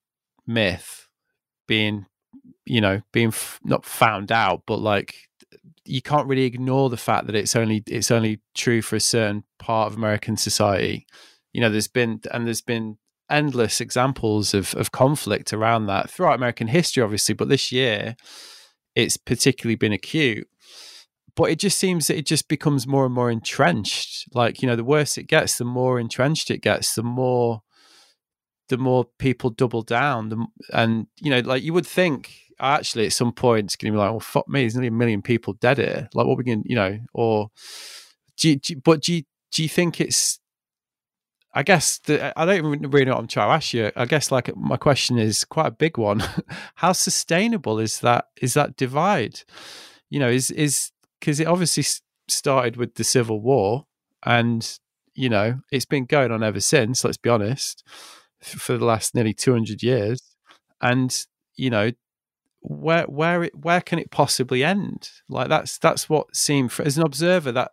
myth 0.45 1.08
being, 1.67 2.06
you 2.65 2.82
know, 2.82 3.01
being 3.12 3.29
f- 3.29 3.60
not 3.63 3.86
found 3.86 4.32
out, 4.32 4.63
but 4.67 4.79
like 4.79 5.15
you 5.86 6.01
can't 6.01 6.27
really 6.27 6.43
ignore 6.43 6.89
the 6.89 6.97
fact 6.97 7.27
that 7.27 7.36
it's 7.36 7.56
only 7.56 7.84
it's 7.88 8.12
only 8.12 8.41
true 8.56 8.82
for 8.82 8.95
a 8.95 9.01
certain 9.01 9.43
part 9.60 9.91
of 9.91 9.97
American 9.97 10.36
society. 10.36 11.06
You 11.53 11.62
know, 11.62 11.69
there's 11.69 11.88
been 11.88 12.21
and 12.32 12.45
there's 12.45 12.62
been 12.62 12.97
endless 13.29 13.79
examples 13.79 14.53
of 14.53 14.75
of 14.75 14.91
conflict 14.91 15.53
around 15.53 15.86
that 15.86 16.10
throughout 16.10 16.36
American 16.36 16.67
history, 16.67 17.01
obviously, 17.03 17.36
but 17.36 17.47
this 17.47 17.71
year 17.71 18.15
it's 18.95 19.17
particularly 19.17 19.75
been 19.75 19.93
acute 19.93 20.47
but 21.36 21.49
it 21.49 21.60
just 21.60 21.79
seems 21.79 22.08
that 22.08 22.17
it 22.17 22.25
just 22.25 22.47
becomes 22.47 22.86
more 22.86 23.06
and 23.06 23.13
more 23.13 23.32
entrenched. 23.32 24.27
Like 24.34 24.62
you 24.62 24.67
know, 24.67 24.75
the 24.75 24.84
worse 24.84 25.17
it 25.17 25.27
gets, 25.27 25.58
the 25.58 25.65
more 25.65 25.99
entrenched 25.99 26.51
it 26.51 26.60
gets, 26.60 26.93
the 26.95 27.03
more 27.03 27.62
the 28.69 28.77
more 28.77 29.06
people 29.17 29.49
double 29.49 29.82
down. 29.82 30.29
The, 30.29 30.45
and 30.71 31.08
you 31.19 31.29
know, 31.29 31.39
like 31.39 31.63
you 31.63 31.73
would 31.73 31.88
think, 31.88 32.34
actually, 32.60 33.06
at 33.06 33.13
some 33.13 33.32
point, 33.32 33.65
it's 33.65 33.75
going 33.75 33.91
to 33.91 33.95
be 33.95 33.99
like, 33.99 34.12
"Well, 34.12 34.19
fuck 34.19 34.47
me, 34.47 34.62
there's 34.62 34.75
nearly 34.75 34.88
a 34.88 34.91
million 34.91 35.21
people 35.21 35.53
dead 35.53 35.79
here." 35.79 36.10
Like, 36.13 36.27
what 36.27 36.38
we 36.38 36.43
can, 36.43 36.63
you 36.65 36.75
know, 36.75 36.99
or 37.13 37.49
do 38.38 38.49
you, 38.49 38.56
do 38.58 38.73
you, 38.73 38.82
but 38.84 39.01
do 39.01 39.13
you, 39.13 39.23
do 39.51 39.63
you 39.63 39.69
think 39.69 39.99
it's 39.99 40.39
I 41.54 41.63
guess 41.63 42.00
the, 42.00 42.38
I 42.38 42.46
don't 42.46 42.58
even 42.58 42.89
really 42.89 43.06
know 43.06 43.13
what 43.13 43.20
I'm 43.20 43.28
trying 43.28 43.50
to 43.50 43.54
ask 43.54 43.74
you. 43.74 43.92
I 43.96 44.06
guess 44.06 44.32
like 44.32 44.56
my 44.56 44.78
question 44.78 45.20
is 45.20 45.46
quite 45.46 45.68
a 45.68 45.72
big 45.72 45.98
one. 45.98 46.24
How 46.76 46.94
sustainable 46.94 47.80
is 47.80 48.00
that? 48.00 48.26
Is 48.42 48.56
that 48.56 48.76
divide? 48.76 49.42
You 50.10 50.20
know, 50.20 50.30
is 50.30 50.50
is 50.52 50.92
because 51.20 51.39
it 51.39 51.48
obviously 51.48 51.86
started 52.28 52.76
with 52.76 52.96
the 52.96 53.04
Civil 53.04 53.39
War, 53.39 53.86
and 54.26 54.80
you 55.13 55.30
know 55.30 55.60
it's 55.72 55.86
been 55.86 56.06
going 56.06 56.32
on 56.32 56.44
ever 56.44 56.60
since. 56.60 57.04
Let's 57.04 57.18
be 57.18 57.30
honest, 57.30 57.84
for 58.42 58.78
the 58.78 58.86
last 58.86 59.13
nearly 59.13 59.34
two 59.34 59.54
hundred 59.54 59.84
years, 59.84 60.22
and 60.82 61.16
you 61.56 61.70
know 61.70 61.92
where 62.62 63.04
where 63.04 63.44
it, 63.44 63.56
where 63.56 63.82
can 63.82 64.00
it 64.00 64.10
possibly 64.10 64.63
end? 64.63 65.10
Like 65.30 65.50
that's 65.50 65.78
that's 65.78 66.10
what 66.10 66.36
seemed 66.36 66.74
as 66.80 66.98
an 66.98 67.06
observer 67.06 67.52
that 67.52 67.72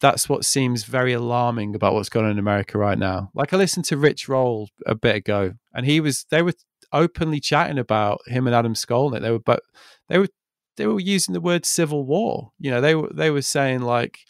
that's 0.00 0.28
what 0.28 0.44
seems 0.44 0.84
very 0.84 1.12
alarming 1.12 1.74
about 1.74 1.94
what's 1.94 2.08
going 2.08 2.26
on 2.26 2.32
in 2.32 2.38
America 2.38 2.78
right 2.78 2.98
now. 2.98 3.30
Like 3.34 3.52
I 3.52 3.56
listened 3.56 3.84
to 3.86 3.96
Rich 3.96 4.28
Roll 4.28 4.68
a 4.86 4.94
bit 4.94 5.16
ago, 5.16 5.54
and 5.74 5.86
he 5.86 6.00
was 6.00 6.24
they 6.30 6.42
were 6.42 6.54
openly 6.92 7.40
chatting 7.40 7.78
about 7.78 8.20
him 8.26 8.46
and 8.46 8.54
Adam 8.54 8.74
Skolnick. 8.74 9.22
They 9.22 9.30
were 9.30 9.38
but 9.38 9.62
they 10.08 10.18
were 10.18 10.28
they 10.76 10.86
were 10.86 11.00
using 11.00 11.34
the 11.34 11.40
word 11.40 11.66
civil 11.66 12.04
war. 12.04 12.52
You 12.58 12.70
know, 12.70 12.80
they 12.80 12.94
were 12.94 13.10
they 13.12 13.30
were 13.30 13.42
saying 13.42 13.82
like, 13.82 14.20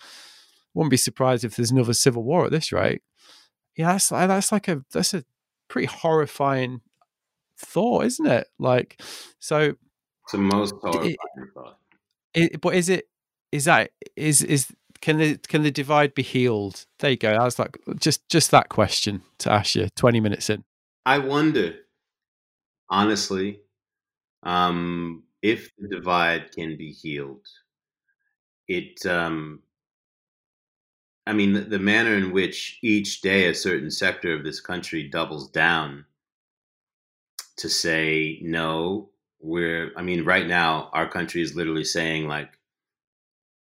wouldn't 0.75 0.91
be 0.91 0.97
surprised 0.97 1.45
if 1.45 1.57
there's 1.57 1.71
another 1.71 1.95
civil 1.95 2.25
war 2.25 2.47
at 2.47 2.51
this 2.51 2.73
rate. 2.73 3.03
Yeah, 3.77 3.93
that's 3.93 4.09
that's 4.09 4.51
like 4.51 4.69
a 4.69 4.83
that's 4.93 5.15
a 5.15 5.25
pretty 5.69 5.87
horrifying 5.87 6.81
thought, 7.59 8.07
isn't 8.07 8.27
it? 8.27 8.49
Like, 8.59 9.01
so 9.39 9.75
it's 10.25 10.33
the 10.33 10.39
most 10.39 10.75
horrifying 10.81 11.13
it, 11.13 11.49
thought. 11.55 11.79
It, 12.35 12.61
but 12.61 12.75
is 12.75 12.89
it 12.89 13.09
is 13.53 13.67
that 13.67 13.91
is 14.17 14.43
is 14.43 14.69
can 15.01 15.19
the 15.19 15.39
can 15.39 15.63
the 15.63 15.71
divide 15.71 16.15
be 16.15 16.23
healed? 16.23 16.87
There 16.99 17.11
you 17.11 17.17
go. 17.17 17.33
I 17.33 17.45
was 17.45 17.59
like 17.59 17.79
just 17.99 18.29
just 18.29 18.51
that 18.51 18.69
question 18.69 19.23
to 19.39 19.53
ask 19.53 19.75
you. 19.75 19.89
Twenty 19.97 20.21
minutes 20.21 20.51
in, 20.51 20.65
I 21.07 21.19
wonder, 21.19 21.75
honestly, 22.91 23.61
um, 24.43 25.23
if 25.43 25.71
the 25.79 25.89
divide 25.89 26.53
can 26.53 26.77
be 26.77 26.93
healed, 26.93 27.47
it 28.67 29.05
um, 29.07 29.63
I 31.29 31.35
mean, 31.35 31.53
the, 31.53 31.61
the 31.61 31.79
manner 31.79 32.17
in 32.17 32.33
which 32.33 32.79
each 32.83 33.21
day 33.21 33.49
a 33.49 33.55
certain 33.55 33.91
sector 33.91 34.33
of 34.33 34.45
this 34.45 34.61
country 34.61 35.09
doubles 35.09 35.51
down 35.51 36.07
to 37.59 37.69
say 37.69 38.39
no, 38.41 39.11
we're. 39.41 39.93
I 39.95 40.03
mean, 40.03 40.25
right 40.25 40.47
now 40.47 40.89
our 40.95 41.07
country 41.07 41.43
is 41.43 41.55
literally 41.55 41.85
saying 41.85 42.29
like, 42.29 42.58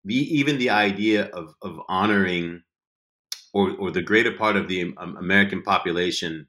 the 0.08 0.40
even 0.40 0.58
the 0.58 0.70
idea 0.70 1.26
of 1.26 1.54
of 1.62 1.80
honoring, 1.88 2.64
or 3.54 3.72
or 3.78 3.92
the 3.92 4.02
greater 4.02 4.32
part 4.32 4.56
of 4.56 4.68
the 4.68 4.94
American 4.98 5.62
population 5.62 6.48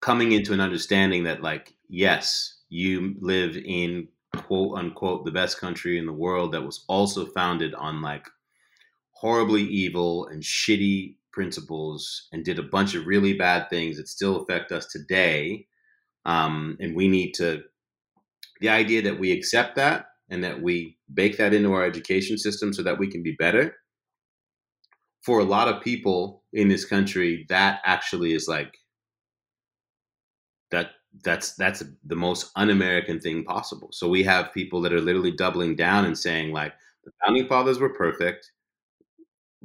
coming 0.00 0.32
into 0.32 0.52
an 0.52 0.60
understanding 0.60 1.24
that 1.24 1.42
like, 1.42 1.74
yes, 1.88 2.58
you 2.68 3.14
live 3.20 3.56
in 3.56 4.08
quote 4.36 4.78
unquote 4.78 5.24
the 5.24 5.30
best 5.30 5.58
country 5.58 5.98
in 5.98 6.06
the 6.06 6.12
world 6.12 6.52
that 6.52 6.62
was 6.62 6.84
also 6.88 7.24
founded 7.24 7.74
on 7.74 8.02
like 8.02 8.28
horribly 9.12 9.62
evil 9.62 10.26
and 10.26 10.42
shitty 10.42 11.16
principles 11.32 12.28
and 12.32 12.44
did 12.44 12.58
a 12.58 12.62
bunch 12.62 12.94
of 12.94 13.06
really 13.06 13.32
bad 13.32 13.70
things 13.70 13.96
that 13.96 14.08
still 14.08 14.42
affect 14.42 14.72
us 14.72 14.86
today. 14.86 15.66
Um, 16.26 16.76
and 16.80 16.94
we 16.94 17.08
need 17.08 17.32
to, 17.34 17.62
the 18.60 18.68
idea 18.68 19.02
that 19.02 19.18
we 19.18 19.32
accept 19.32 19.76
that 19.76 20.06
and 20.28 20.44
that 20.44 20.60
we 20.60 20.98
bake 21.12 21.36
that 21.38 21.54
into 21.54 21.72
our 21.72 21.84
education 21.84 22.38
system 22.38 22.72
so 22.72 22.82
that 22.82 22.98
we 22.98 23.10
can 23.10 23.22
be 23.22 23.32
better. 23.32 23.74
For 25.22 25.40
a 25.40 25.44
lot 25.44 25.68
of 25.68 25.82
people 25.82 26.44
in 26.52 26.68
this 26.68 26.84
country, 26.84 27.46
that 27.48 27.80
actually 27.84 28.34
is 28.34 28.46
like, 28.48 28.76
that 30.70 30.90
that's 31.22 31.54
that's 31.54 31.82
the 32.04 32.16
most 32.16 32.50
un-American 32.56 33.20
thing 33.20 33.44
possible. 33.44 33.88
So 33.92 34.08
we 34.08 34.22
have 34.24 34.52
people 34.52 34.80
that 34.82 34.92
are 34.92 35.00
literally 35.00 35.30
doubling 35.30 35.76
down 35.76 36.04
and 36.04 36.18
saying 36.18 36.52
like 36.52 36.74
the 37.04 37.12
founding 37.24 37.46
fathers 37.46 37.78
were 37.78 37.94
perfect 37.94 38.50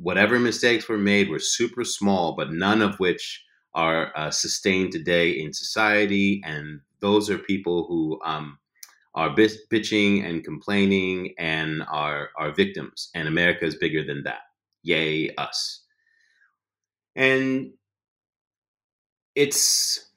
whatever 0.02 0.40
mistakes 0.40 0.88
were 0.88 0.98
made 0.98 1.30
were 1.30 1.40
super 1.40 1.84
small, 1.84 2.36
but 2.36 2.52
none 2.52 2.82
of 2.82 3.00
which 3.00 3.44
are 3.74 4.12
uh, 4.16 4.32
sustained 4.32 4.92
today 4.92 5.32
in 5.32 5.54
society. 5.54 6.42
And 6.46 6.82
those 7.02 7.30
are 7.30 7.38
people 7.38 7.86
who 7.86 8.20
um, 8.24 8.59
are 9.20 9.36
bitching 9.72 10.26
and 10.28 10.44
complaining 10.46 11.36
and 11.40 11.84
are 11.92 12.30
are 12.38 12.52
victims. 12.54 13.10
And 13.16 13.28
America 13.28 13.66
is 13.66 13.76
bigger 13.76 14.04
than 14.06 14.24
that. 14.24 14.42
Yay 14.84 15.36
us! 15.38 15.84
And 17.16 17.74
it's 19.36 20.10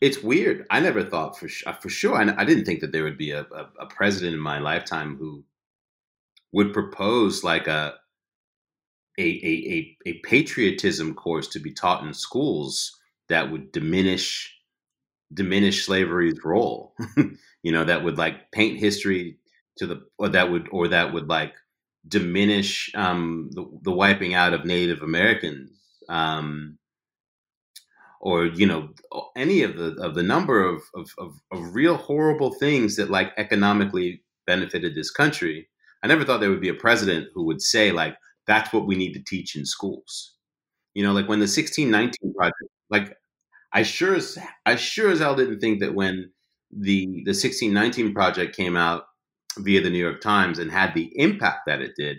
it's 0.00 0.22
weird. 0.22 0.66
I 0.70 0.80
never 0.80 1.04
thought 1.04 1.38
for 1.38 1.48
for 1.80 1.88
sure. 1.90 2.16
I, 2.16 2.34
I 2.42 2.44
didn't 2.46 2.66
think 2.66 2.80
that 2.80 2.92
there 2.92 3.04
would 3.04 3.18
be 3.18 3.32
a, 3.32 3.42
a, 3.42 3.70
a 3.80 3.86
president 3.86 4.34
in 4.34 4.40
my 4.40 4.60
lifetime 4.60 5.16
who 5.16 5.44
would 6.52 6.72
propose 6.74 7.44
like 7.44 7.68
a 7.68 7.94
a, 9.18 9.22
a, 9.22 9.26
a, 10.06 10.10
a 10.10 10.14
patriotism 10.20 11.14
course 11.14 11.48
to 11.48 11.60
be 11.60 11.72
taught 11.72 12.04
in 12.04 12.14
schools 12.14 12.98
that 13.28 13.50
would 13.52 13.72
diminish 13.72 14.54
diminish 15.34 15.86
slavery's 15.86 16.44
role 16.44 16.94
you 17.62 17.72
know 17.72 17.84
that 17.84 18.04
would 18.04 18.18
like 18.18 18.50
paint 18.52 18.78
history 18.78 19.38
to 19.76 19.86
the 19.86 20.02
or 20.18 20.28
that 20.28 20.50
would 20.50 20.68
or 20.70 20.88
that 20.88 21.12
would 21.12 21.28
like 21.28 21.54
diminish 22.08 22.90
um, 22.94 23.50
the, 23.52 23.64
the 23.82 23.92
wiping 23.92 24.34
out 24.34 24.54
of 24.54 24.64
native 24.64 25.02
americans 25.02 25.70
um, 26.08 26.78
or 28.20 28.46
you 28.46 28.66
know 28.66 28.88
any 29.36 29.62
of 29.62 29.76
the 29.76 29.92
of 30.02 30.14
the 30.14 30.22
number 30.22 30.64
of, 30.64 30.82
of, 30.94 31.10
of, 31.18 31.32
of 31.52 31.74
real 31.74 31.96
horrible 31.96 32.54
things 32.54 32.96
that 32.96 33.10
like 33.10 33.32
economically 33.36 34.22
benefited 34.46 34.94
this 34.94 35.10
country 35.10 35.68
i 36.02 36.06
never 36.06 36.24
thought 36.24 36.40
there 36.40 36.50
would 36.50 36.60
be 36.60 36.68
a 36.68 36.74
president 36.74 37.28
who 37.34 37.44
would 37.44 37.60
say 37.60 37.92
like 37.92 38.16
that's 38.50 38.72
what 38.72 38.86
we 38.86 38.96
need 38.96 39.12
to 39.12 39.22
teach 39.22 39.56
in 39.56 39.64
schools. 39.64 40.34
You 40.94 41.04
know, 41.04 41.12
like 41.12 41.28
when 41.28 41.38
the 41.38 41.44
1619 41.44 42.34
project, 42.34 42.56
like 42.90 43.16
I 43.72 43.84
sure 43.84 44.16
as 44.16 44.36
I 44.66 44.74
sure 44.74 45.10
as 45.10 45.20
hell 45.20 45.36
didn't 45.36 45.60
think 45.60 45.80
that 45.80 45.94
when 45.94 46.32
the 46.70 47.06
the 47.24 47.32
1619 47.32 48.14
project 48.14 48.56
came 48.56 48.76
out 48.76 49.04
via 49.58 49.80
the 49.80 49.90
New 49.90 49.98
York 49.98 50.20
Times 50.20 50.58
and 50.58 50.70
had 50.70 50.94
the 50.94 51.10
impact 51.16 51.60
that 51.66 51.80
it 51.80 51.92
did, 51.96 52.18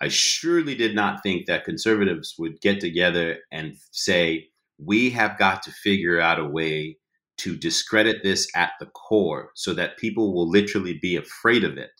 I 0.00 0.08
surely 0.08 0.74
did 0.74 0.94
not 0.94 1.22
think 1.22 1.46
that 1.46 1.64
conservatives 1.64 2.34
would 2.38 2.60
get 2.60 2.80
together 2.80 3.38
and 3.52 3.76
say, 3.92 4.48
we 4.78 5.10
have 5.10 5.38
got 5.38 5.62
to 5.62 5.70
figure 5.70 6.20
out 6.20 6.38
a 6.38 6.44
way 6.44 6.98
to 7.38 7.56
discredit 7.56 8.22
this 8.22 8.48
at 8.54 8.72
the 8.80 8.86
core 8.86 9.50
so 9.54 9.74
that 9.74 9.98
people 9.98 10.34
will 10.34 10.48
literally 10.48 10.98
be 11.00 11.16
afraid 11.16 11.64
of 11.64 11.76
it 11.76 11.90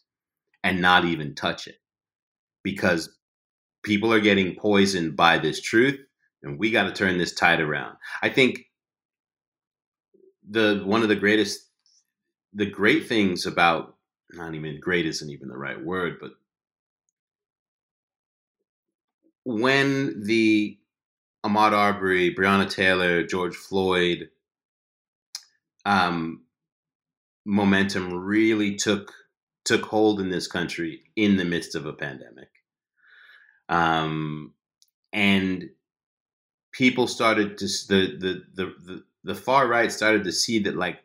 and 0.64 0.80
not 0.80 1.04
even 1.04 1.34
touch 1.34 1.66
it. 1.66 1.76
Because 2.62 3.16
people 3.86 4.12
are 4.12 4.20
getting 4.20 4.56
poisoned 4.56 5.16
by 5.16 5.38
this 5.38 5.60
truth 5.60 5.98
and 6.42 6.58
we 6.58 6.70
got 6.70 6.84
to 6.84 6.92
turn 6.92 7.18
this 7.18 7.32
tide 7.32 7.60
around 7.60 7.96
i 8.22 8.28
think 8.28 8.58
the 10.50 10.82
one 10.84 11.02
of 11.02 11.08
the 11.08 11.16
greatest 11.16 11.65
the 12.56 12.66
great 12.66 13.06
things 13.06 13.46
about 13.46 13.94
not 14.32 14.54
even 14.54 14.80
great 14.80 15.06
isn't 15.06 15.30
even 15.30 15.48
the 15.48 15.56
right 15.56 15.82
word 15.84 16.16
but 16.20 16.32
when 19.44 20.24
the 20.24 20.76
Ahmaud 21.46 21.72
Arbery, 21.72 22.34
Breonna 22.34 22.68
Taylor, 22.68 23.24
George 23.24 23.54
Floyd 23.54 24.30
um, 25.84 26.42
momentum 27.44 28.12
really 28.12 28.74
took 28.74 29.12
took 29.64 29.82
hold 29.82 30.20
in 30.20 30.30
this 30.30 30.48
country 30.48 31.02
in 31.14 31.36
the 31.36 31.44
midst 31.44 31.76
of 31.76 31.86
a 31.86 31.92
pandemic. 31.92 32.48
Um, 33.68 34.52
and 35.12 35.70
people 36.72 37.06
started 37.06 37.56
to 37.58 37.66
the, 37.88 38.16
the 38.18 38.42
the 38.54 38.74
the 38.84 39.04
the 39.22 39.34
far 39.36 39.68
right 39.68 39.92
started 39.92 40.24
to 40.24 40.32
see 40.32 40.58
that 40.60 40.76
like 40.76 40.98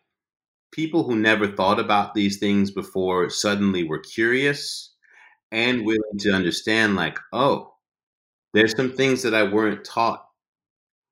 people 0.72 1.04
who 1.04 1.16
never 1.16 1.48
thought 1.48 1.80
about 1.80 2.14
these 2.14 2.38
things 2.38 2.72
before 2.72 3.30
suddenly 3.30 3.84
were 3.84 4.00
curious 4.00 4.94
and 5.52 5.86
willing 5.86 6.18
to 6.20 6.32
understand 6.32 6.96
like 6.96 7.20
oh 7.34 7.74
there's 8.54 8.76
some 8.76 8.92
things 8.94 9.24
that 9.24 9.36
i 9.36 9.44
weren't 9.44 9.86
taught 9.86 10.26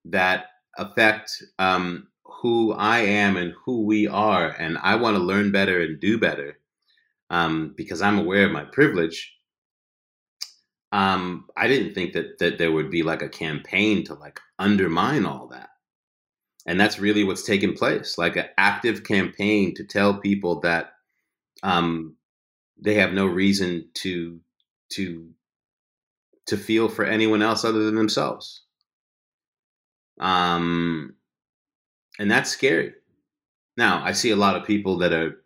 that 0.05 0.47
affect 0.77 1.43
um, 1.59 2.07
who 2.25 2.73
i 2.73 2.99
am 2.99 3.37
and 3.37 3.53
who 3.65 3.83
we 3.85 4.07
are 4.07 4.49
and 4.59 4.77
i 4.79 4.95
want 4.95 5.15
to 5.17 5.23
learn 5.23 5.51
better 5.51 5.81
and 5.81 5.99
do 5.99 6.17
better 6.17 6.59
um, 7.29 7.73
because 7.77 8.01
i'm 8.01 8.19
aware 8.19 8.45
of 8.45 8.51
my 8.51 8.63
privilege 8.65 9.33
um, 10.91 11.45
I 11.55 11.67
didn't 11.67 11.93
think 11.93 12.13
that 12.13 12.39
that 12.39 12.57
there 12.57 12.71
would 12.71 12.89
be 12.89 13.03
like 13.03 13.21
a 13.21 13.29
campaign 13.29 14.03
to 14.05 14.15
like 14.15 14.39
undermine 14.57 15.25
all 15.25 15.47
that. 15.49 15.68
And 16.67 16.79
that's 16.79 16.99
really 16.99 17.23
what's 17.23 17.43
taken 17.43 17.73
place, 17.73 18.17
like 18.17 18.35
an 18.35 18.45
active 18.57 19.03
campaign 19.03 19.73
to 19.75 19.83
tell 19.83 20.19
people 20.19 20.59
that 20.61 20.93
um, 21.63 22.15
they 22.81 22.95
have 22.95 23.13
no 23.13 23.25
reason 23.25 23.89
to 23.95 24.39
to 24.91 25.29
to 26.47 26.57
feel 26.57 26.89
for 26.89 27.05
anyone 27.05 27.41
else 27.41 27.63
other 27.63 27.85
than 27.85 27.95
themselves. 27.95 28.63
Um, 30.19 31.15
and 32.19 32.29
that's 32.29 32.49
scary. 32.49 32.93
Now, 33.77 34.03
I 34.03 34.11
see 34.11 34.31
a 34.31 34.35
lot 34.35 34.55
of 34.55 34.65
people 34.65 34.97
that 34.99 35.13
are 35.13 35.37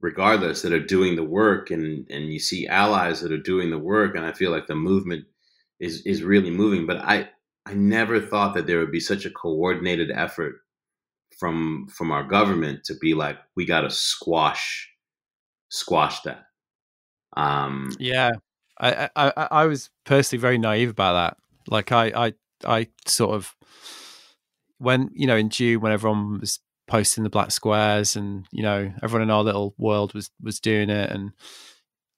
regardless 0.00 0.62
that 0.62 0.72
are 0.72 0.84
doing 0.84 1.16
the 1.16 1.24
work 1.24 1.70
and 1.70 2.06
and 2.10 2.32
you 2.32 2.38
see 2.38 2.68
allies 2.68 3.22
that 3.22 3.32
are 3.32 3.38
doing 3.38 3.70
the 3.70 3.78
work 3.78 4.14
and 4.14 4.26
I 4.26 4.32
feel 4.32 4.50
like 4.50 4.66
the 4.66 4.74
movement 4.74 5.24
is 5.80 6.02
is 6.02 6.22
really 6.22 6.50
moving 6.50 6.86
but 6.86 6.98
I 6.98 7.30
I 7.66 7.74
never 7.74 8.20
thought 8.20 8.54
that 8.54 8.66
there 8.66 8.78
would 8.78 8.92
be 8.92 9.00
such 9.00 9.24
a 9.24 9.30
coordinated 9.30 10.10
effort 10.10 10.56
from 11.38 11.88
from 11.88 12.10
our 12.10 12.22
government 12.22 12.84
to 12.84 12.94
be 12.94 13.14
like 13.14 13.38
we 13.56 13.64
got 13.64 13.80
to 13.80 13.90
squash 13.90 14.88
squash 15.68 16.20
that. 16.22 16.44
Um 17.36 17.90
yeah. 17.98 18.32
I, 18.80 19.08
I 19.14 19.32
I 19.50 19.64
was 19.66 19.90
personally 20.04 20.40
very 20.40 20.58
naive 20.58 20.90
about 20.90 21.12
that. 21.14 21.36
Like 21.68 21.92
I 21.92 22.06
I 22.26 22.34
I 22.64 22.88
sort 23.06 23.34
of 23.34 23.54
when 24.78 25.10
you 25.14 25.26
know 25.26 25.36
in 25.36 25.48
June 25.48 25.80
when 25.80 25.92
everyone 25.92 26.40
was 26.40 26.60
posting 26.86 27.24
the 27.24 27.30
black 27.30 27.50
squares 27.50 28.14
and 28.14 28.46
you 28.50 28.62
know 28.62 28.92
everyone 29.02 29.22
in 29.22 29.30
our 29.30 29.42
little 29.42 29.74
world 29.78 30.12
was 30.12 30.30
was 30.42 30.60
doing 30.60 30.90
it 30.90 31.10
and 31.10 31.32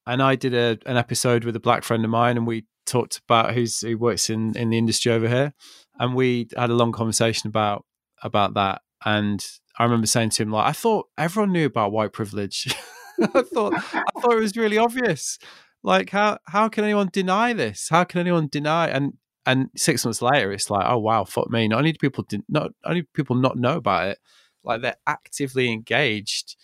and 0.06 0.22
I 0.22 0.35
did 0.35 0.54
a 0.54 0.78
an 0.87 0.96
episode 0.96 1.44
with 1.44 1.56
a 1.56 1.61
black 1.61 1.85
friend 1.85 2.04
of 2.04 2.11
mine 2.11 2.37
and 2.37 2.46
we 2.46 2.64
talked 2.87 3.20
about 3.29 3.55
who's 3.55 3.81
who 3.81 3.99
works 3.99 4.31
in 4.31 4.57
in 4.57 4.70
the 4.70 4.79
industry 4.79 5.12
over 5.12 5.29
here 5.29 5.53
and 5.99 6.14
we 6.14 6.49
had 6.57 6.70
a 6.70 6.75
long 6.75 6.92
conversation 6.92 7.49
about 7.49 7.85
about 8.22 8.55
that. 8.55 8.83
And 9.05 9.44
I 9.79 9.85
remember 9.85 10.07
saying 10.07 10.31
to 10.31 10.42
him 10.42 10.51
like 10.51 10.66
I 10.66 10.72
thought 10.72 11.07
everyone 11.18 11.53
knew 11.53 11.66
about 11.66 11.92
white 11.92 12.12
privilege. 12.12 12.75
I 13.20 13.42
thought 13.42 13.75
I 13.75 14.20
thought 14.20 14.33
it 14.33 14.40
was 14.40 14.57
really 14.57 14.79
obvious. 14.79 15.38
Like 15.83 16.11
how 16.11 16.38
how 16.46 16.68
can 16.68 16.85
anyone 16.85 17.11
deny 17.12 17.53
this? 17.53 17.88
How 17.90 18.05
can 18.05 18.20
anyone 18.20 18.49
deny? 18.51 18.88
And 18.88 19.14
and 19.44 19.68
six 19.77 20.05
months 20.05 20.22
later 20.22 20.53
it's 20.53 20.70
like 20.70 20.87
oh 20.88 20.99
wow 20.99 21.25
fuck 21.25 21.51
me. 21.51 21.68
Not 21.68 21.79
only 21.79 21.92
do 21.92 21.99
people 22.01 22.25
not 22.49 22.72
only 22.85 23.03
people 23.14 23.37
not 23.37 23.57
know 23.57 23.77
about 23.77 24.09
it 24.09 24.18
like 24.64 24.83
they're 24.83 24.96
actively 25.07 25.70
engaged 25.70 26.57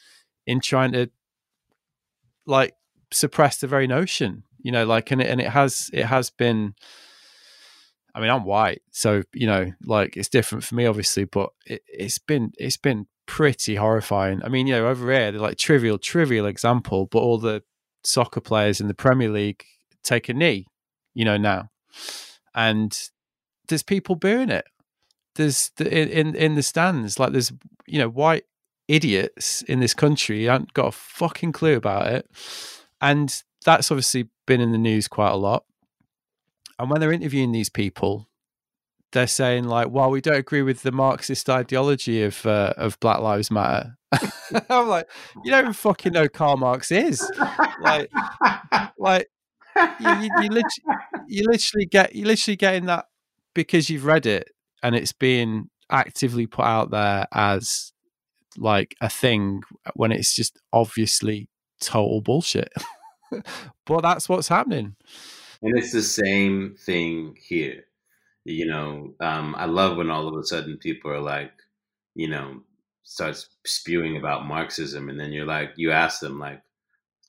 in 0.47 0.61
trying 0.61 0.93
to 0.93 1.09
like 2.47 2.75
suppress 3.13 3.59
the 3.59 3.69
very 3.69 3.87
notion 3.87 4.43
You 4.63 4.73
know, 4.73 4.85
like 4.85 5.11
and 5.11 5.21
it, 5.21 5.29
and 5.29 5.41
it 5.41 5.49
has 5.49 5.91
it 5.93 6.07
has 6.07 6.31
been. 6.31 6.75
I 8.15 8.21
mean, 8.21 8.29
I'm 8.29 8.45
white, 8.45 8.83
so 8.91 9.23
you 9.33 9.47
know, 9.47 9.73
like 9.85 10.17
it's 10.17 10.29
different 10.29 10.65
for 10.65 10.75
me, 10.75 10.85
obviously, 10.85 11.25
but 11.25 11.51
it, 11.67 11.83
it's 11.89 12.19
been 12.19 12.53
it's 12.59 12.77
been 12.77 13.07
pretty 13.27 13.77
horrifying. 13.77 14.43
I 14.45 14.49
mean, 14.49 14.67
you 14.67 14.75
know, 14.75 14.89
over 14.89 15.11
here, 15.11 15.33
they're 15.33 15.41
like 15.41 15.57
trivial, 15.57 15.99
trivial 15.99 16.47
example, 16.47 17.07
but 17.07 17.21
all 17.21 17.39
the 17.39 17.63
soccer 18.05 18.41
players 18.41 18.81
in 18.81 18.89
the 18.89 18.95
Premier 18.95 19.31
League 19.31 19.65
take 20.03 20.29
a 20.29 20.35
knee, 20.35 20.67
you 21.15 21.25
know, 21.25 21.39
now, 21.39 21.71
and 22.55 23.11
there's 23.69 23.83
people 23.83 24.17
booing 24.17 24.51
it. 24.51 24.67
There's 25.37 25.71
the, 25.77 25.91
in 25.91 26.35
in 26.35 26.55
the 26.55 26.63
stands, 26.63 27.19
like 27.19 27.33
there's 27.33 27.53
you 27.87 27.99
know 27.99 28.09
white 28.09 28.45
idiots 28.89 29.63
in 29.63 29.81
this 29.81 29.95
country 29.95 30.45
haven't 30.45 30.75
got 30.75 30.89
a 30.89 30.93
fucking 30.93 31.53
clue 31.53 31.77
about 31.77 32.09
it, 32.09 32.29
and 33.01 33.43
that's 33.65 33.91
obviously 33.91 34.29
been 34.47 34.61
in 34.61 34.73
the 34.73 34.79
news 34.79 35.09
quite 35.09 35.33
a 35.33 35.37
lot. 35.37 35.65
And 36.79 36.91
when 36.91 37.01
they're 37.01 37.13
interviewing 37.13 37.53
these 37.53 37.69
people, 37.69 38.29
they're 39.13 39.27
saying 39.27 39.65
like, 39.65 39.91
"Well, 39.91 40.11
we 40.11 40.21
don't 40.21 40.37
agree 40.37 40.63
with 40.63 40.83
the 40.83 40.93
Marxist 40.93 41.49
ideology 41.49 42.23
of 42.23 42.45
uh, 42.47 42.75
of 42.77 42.99
Black 43.01 43.21
Lives 43.21 43.51
Matter." 43.51 43.97
I'm 44.69 44.89
like, 44.89 45.09
you 45.45 45.51
don't 45.51 45.73
fucking 45.73 46.13
know 46.13 46.29
Karl 46.29 46.57
Marx 46.57 46.91
is. 46.91 47.31
Like, 47.81 48.11
like 48.99 49.29
you, 49.77 50.11
you, 50.11 50.31
you, 50.43 50.49
literally, 50.49 50.99
you 51.29 51.45
literally 51.45 51.87
get 51.87 52.15
you 52.15 52.27
literally 52.27 52.57
getting 52.57 52.87
that 52.87 53.07
because 53.55 53.89
you've 53.89 54.05
read 54.05 54.27
it 54.27 54.49
and 54.83 54.95
it's 54.95 55.13
being 55.13 55.71
actively 55.91 56.47
put 56.47 56.65
out 56.65 56.91
there 56.91 57.27
as 57.33 57.93
like 58.57 58.95
a 59.01 59.09
thing 59.09 59.63
when 59.95 60.13
it's 60.13 60.35
just 60.35 60.59
obviously 60.73 61.49
total 61.81 62.21
bullshit. 62.21 62.73
but 63.87 64.01
that's 64.01 64.29
what's 64.29 64.49
happening. 64.49 64.97
And 65.63 65.79
it's 65.79 65.93
the 65.93 66.03
same 66.03 66.75
thing 66.79 67.37
here. 67.41 67.85
You 68.45 68.67
know, 68.67 69.15
um, 69.21 69.55
I 69.57 69.67
love 69.67 69.97
when 69.97 70.11
all 70.11 70.27
of 70.27 70.35
a 70.35 70.45
sudden 70.45 70.77
people 70.79 71.13
are 71.13 71.21
like, 71.21 71.53
you 72.15 72.29
know, 72.29 72.63
starts 73.05 73.49
spewing 73.65 74.17
about 74.17 74.47
Marxism, 74.47 75.09
and 75.09 75.19
then 75.19 75.33
you're 75.33 75.47
like, 75.47 75.73
you 75.77 75.93
ask 75.93 76.21
them 76.21 76.41
like, 76.41 76.61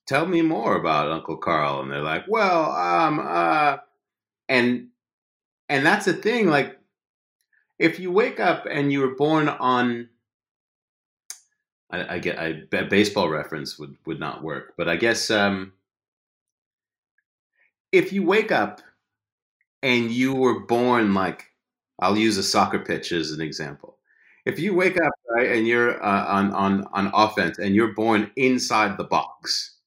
tell 0.08 0.26
me 0.26 0.42
more 0.42 0.76
about 0.76 1.12
Uncle 1.12 1.38
Karl, 1.38 1.82
and 1.82 1.92
they're 1.92 2.02
like, 2.02 2.26
well, 2.28 2.72
um, 2.72 3.20
uh, 3.20 3.78
and 4.50 4.88
and 5.70 5.86
that's 5.86 6.06
the 6.06 6.14
thing, 6.14 6.48
like, 6.48 6.78
if 7.78 8.00
you 8.00 8.12
wake 8.12 8.40
up 8.40 8.66
and 8.70 8.92
you 8.92 9.00
were 9.02 9.16
born 9.16 9.48
on 9.48 10.10
I, 11.94 12.16
I 12.16 12.20
get 12.20 12.38
a 12.40 12.84
baseball 12.86 13.30
reference 13.30 13.78
would 13.78 13.96
would 14.06 14.20
not 14.20 14.44
work, 14.44 14.74
but 14.76 14.90
I 14.90 14.96
guess 14.96 15.30
um, 15.30 15.74
if 17.94 18.14
you 18.14 18.24
wake 18.24 18.52
up 18.52 18.82
and 19.82 20.12
you 20.12 20.34
were 20.34 20.60
born 20.62 21.14
like 21.14 21.46
I'll 22.00 22.18
use 22.18 22.38
a 22.38 22.44
soccer 22.44 22.80
pitch 22.80 23.12
as 23.12 23.32
an 23.32 23.42
example. 23.42 24.00
If 24.46 24.60
you 24.60 24.74
wake 24.74 24.98
up 25.00 25.14
right 25.36 25.52
and 25.52 25.68
you're 25.68 26.04
uh, 26.04 26.26
on 26.28 26.52
on 26.54 26.86
on 26.94 27.12
offense 27.14 27.60
and 27.60 27.76
you're 27.76 27.94
born 27.94 28.32
inside 28.36 28.98
the 28.98 29.04
box 29.06 29.78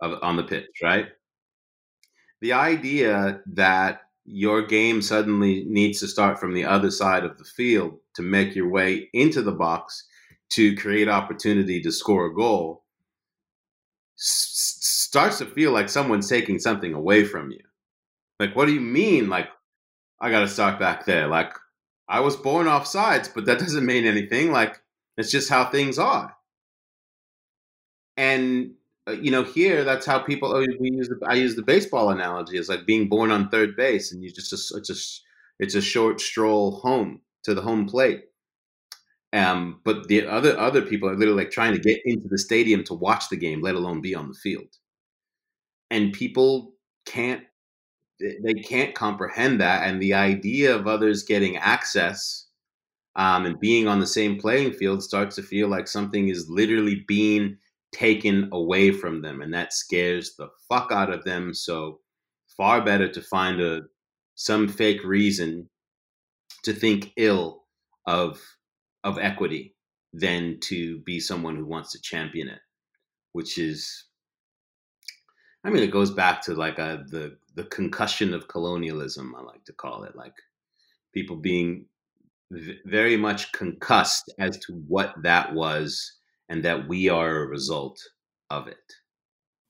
of, 0.00 0.18
on 0.22 0.36
the 0.36 0.42
pitch, 0.44 0.66
right? 0.82 1.08
The 2.40 2.52
idea 2.52 3.42
that 3.46 4.02
your 4.24 4.62
game 4.62 5.02
suddenly 5.02 5.64
needs 5.64 5.98
to 6.00 6.06
start 6.08 6.38
from 6.38 6.54
the 6.54 6.64
other 6.64 6.90
side 6.92 7.24
of 7.24 7.38
the 7.38 7.44
field 7.44 7.98
to 8.14 8.22
make 8.22 8.54
your 8.54 8.68
way 8.68 9.10
into 9.12 9.42
the 9.42 9.50
box 9.52 10.06
to 10.50 10.76
create 10.76 11.08
opportunity 11.08 11.80
to 11.82 11.90
score 11.90 12.26
a 12.26 12.34
goal 12.34 12.84
s- 14.18 14.78
starts 15.14 15.38
to 15.38 15.46
feel 15.46 15.70
like 15.70 15.88
someone's 15.88 16.28
taking 16.28 16.58
something 16.58 16.92
away 16.92 17.22
from 17.22 17.52
you. 17.52 17.60
Like, 18.40 18.56
what 18.56 18.66
do 18.66 18.74
you 18.74 18.80
mean? 18.80 19.28
Like, 19.28 19.48
I 20.20 20.28
got 20.28 20.40
to 20.40 20.48
start 20.48 20.80
back 20.80 21.06
there. 21.06 21.28
Like, 21.28 21.52
I 22.08 22.18
was 22.18 22.34
born 22.34 22.66
off 22.66 22.84
sides, 22.84 23.28
but 23.32 23.44
that 23.44 23.58
doesn't 23.64 23.86
mean 23.86 24.06
anything. 24.06 24.50
Like, 24.50 24.82
it's 25.16 25.30
just 25.30 25.48
how 25.48 25.66
things 25.66 26.00
are. 26.00 26.34
And 28.16 28.72
uh, 29.06 29.12
you 29.12 29.30
know, 29.30 29.44
here 29.44 29.84
that's 29.84 30.04
how 30.04 30.18
people. 30.18 30.52
Oh, 30.52 30.66
we 30.80 30.90
use. 30.90 31.08
The, 31.08 31.18
I 31.24 31.34
use 31.34 31.54
the 31.54 31.62
baseball 31.62 32.10
analogy 32.10 32.58
It's 32.58 32.68
like 32.68 32.84
being 32.84 33.08
born 33.08 33.30
on 33.30 33.48
third 33.50 33.76
base, 33.76 34.10
and 34.12 34.20
you 34.24 34.32
just 34.32 34.52
it's 34.52 34.90
a 34.90 35.62
it's 35.62 35.76
a 35.76 35.80
short 35.80 36.20
stroll 36.20 36.80
home 36.80 37.20
to 37.44 37.54
the 37.54 37.62
home 37.62 37.86
plate. 37.86 38.24
Um, 39.32 39.80
but 39.84 40.08
the 40.08 40.26
other 40.26 40.58
other 40.58 40.82
people 40.82 41.08
are 41.08 41.16
literally 41.16 41.44
like 41.44 41.52
trying 41.52 41.74
to 41.74 41.80
get 41.80 42.00
into 42.04 42.26
the 42.28 42.38
stadium 42.38 42.82
to 42.84 42.94
watch 42.94 43.28
the 43.28 43.36
game, 43.36 43.62
let 43.62 43.76
alone 43.76 44.00
be 44.00 44.14
on 44.16 44.28
the 44.28 44.34
field. 44.34 44.74
And 45.94 46.12
people 46.12 46.74
can't 47.06 47.42
they 48.20 48.54
can't 48.54 48.94
comprehend 48.94 49.60
that, 49.60 49.86
and 49.88 50.00
the 50.02 50.14
idea 50.14 50.74
of 50.74 50.86
others 50.86 51.22
getting 51.24 51.56
access 51.56 52.48
um, 53.16 53.46
and 53.46 53.60
being 53.60 53.86
on 53.88 54.00
the 54.00 54.06
same 54.06 54.38
playing 54.38 54.72
field 54.72 55.02
starts 55.02 55.36
to 55.36 55.42
feel 55.42 55.68
like 55.68 55.88
something 55.88 56.28
is 56.28 56.48
literally 56.50 57.04
being 57.06 57.58
taken 57.92 58.48
away 58.52 58.90
from 58.90 59.22
them, 59.22 59.40
and 59.42 59.54
that 59.54 59.72
scares 59.72 60.34
the 60.36 60.48
fuck 60.68 60.90
out 60.90 61.12
of 61.12 61.24
them. 61.24 61.54
So 61.54 62.00
far 62.56 62.84
better 62.84 63.08
to 63.08 63.22
find 63.22 63.60
a 63.60 63.82
some 64.34 64.66
fake 64.68 65.04
reason 65.04 65.68
to 66.64 66.72
think 66.72 67.12
ill 67.16 67.64
of 68.06 68.40
of 69.04 69.18
equity 69.18 69.76
than 70.12 70.58
to 70.60 70.98
be 71.00 71.20
someone 71.20 71.56
who 71.56 71.66
wants 71.66 71.92
to 71.92 72.00
champion 72.02 72.48
it, 72.48 72.60
which 73.32 73.58
is, 73.58 74.06
I 75.64 75.70
mean, 75.70 75.82
it 75.82 75.90
goes 75.90 76.10
back 76.10 76.42
to 76.42 76.54
like 76.54 76.78
a, 76.78 76.82
uh, 76.82 76.96
the 77.08 77.36
the 77.54 77.64
concussion 77.64 78.34
of 78.34 78.48
colonialism. 78.48 79.34
I 79.36 79.42
like 79.42 79.64
to 79.64 79.72
call 79.72 80.04
it 80.04 80.14
like 80.16 80.34
people 81.12 81.36
being 81.36 81.86
v- 82.50 82.78
very 82.84 83.16
much 83.16 83.52
concussed 83.52 84.32
as 84.38 84.58
to 84.58 84.74
what 84.88 85.14
that 85.22 85.54
was, 85.54 86.12
and 86.48 86.64
that 86.64 86.86
we 86.88 87.08
are 87.08 87.38
a 87.38 87.46
result 87.46 87.98
of 88.50 88.68
it. 88.68 88.92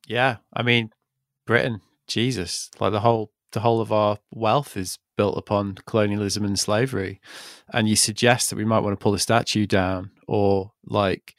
Yeah, 0.06 0.38
I 0.52 0.62
mean, 0.62 0.90
Britain, 1.46 1.80
Jesus, 2.06 2.70
like 2.80 2.92
the 2.92 3.00
whole 3.00 3.30
the 3.52 3.60
whole 3.60 3.80
of 3.80 3.92
our 3.92 4.18
wealth 4.32 4.76
is 4.76 4.98
built 5.16 5.38
upon 5.38 5.76
colonialism 5.86 6.44
and 6.44 6.58
slavery 6.58 7.20
and 7.72 7.88
you 7.88 7.94
suggest 7.94 8.50
that 8.50 8.56
we 8.56 8.64
might 8.64 8.80
want 8.80 8.98
to 8.98 9.02
pull 9.02 9.12
the 9.12 9.18
statue 9.18 9.64
down 9.64 10.10
or 10.26 10.72
like 10.84 11.38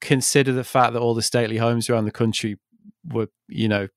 consider 0.00 0.52
the 0.52 0.64
fact 0.64 0.92
that 0.92 1.00
all 1.00 1.14
the 1.14 1.22
stately 1.22 1.56
homes 1.56 1.88
around 1.88 2.04
the 2.04 2.10
country 2.10 2.58
were 3.06 3.28
you 3.48 3.68
know 3.68 3.88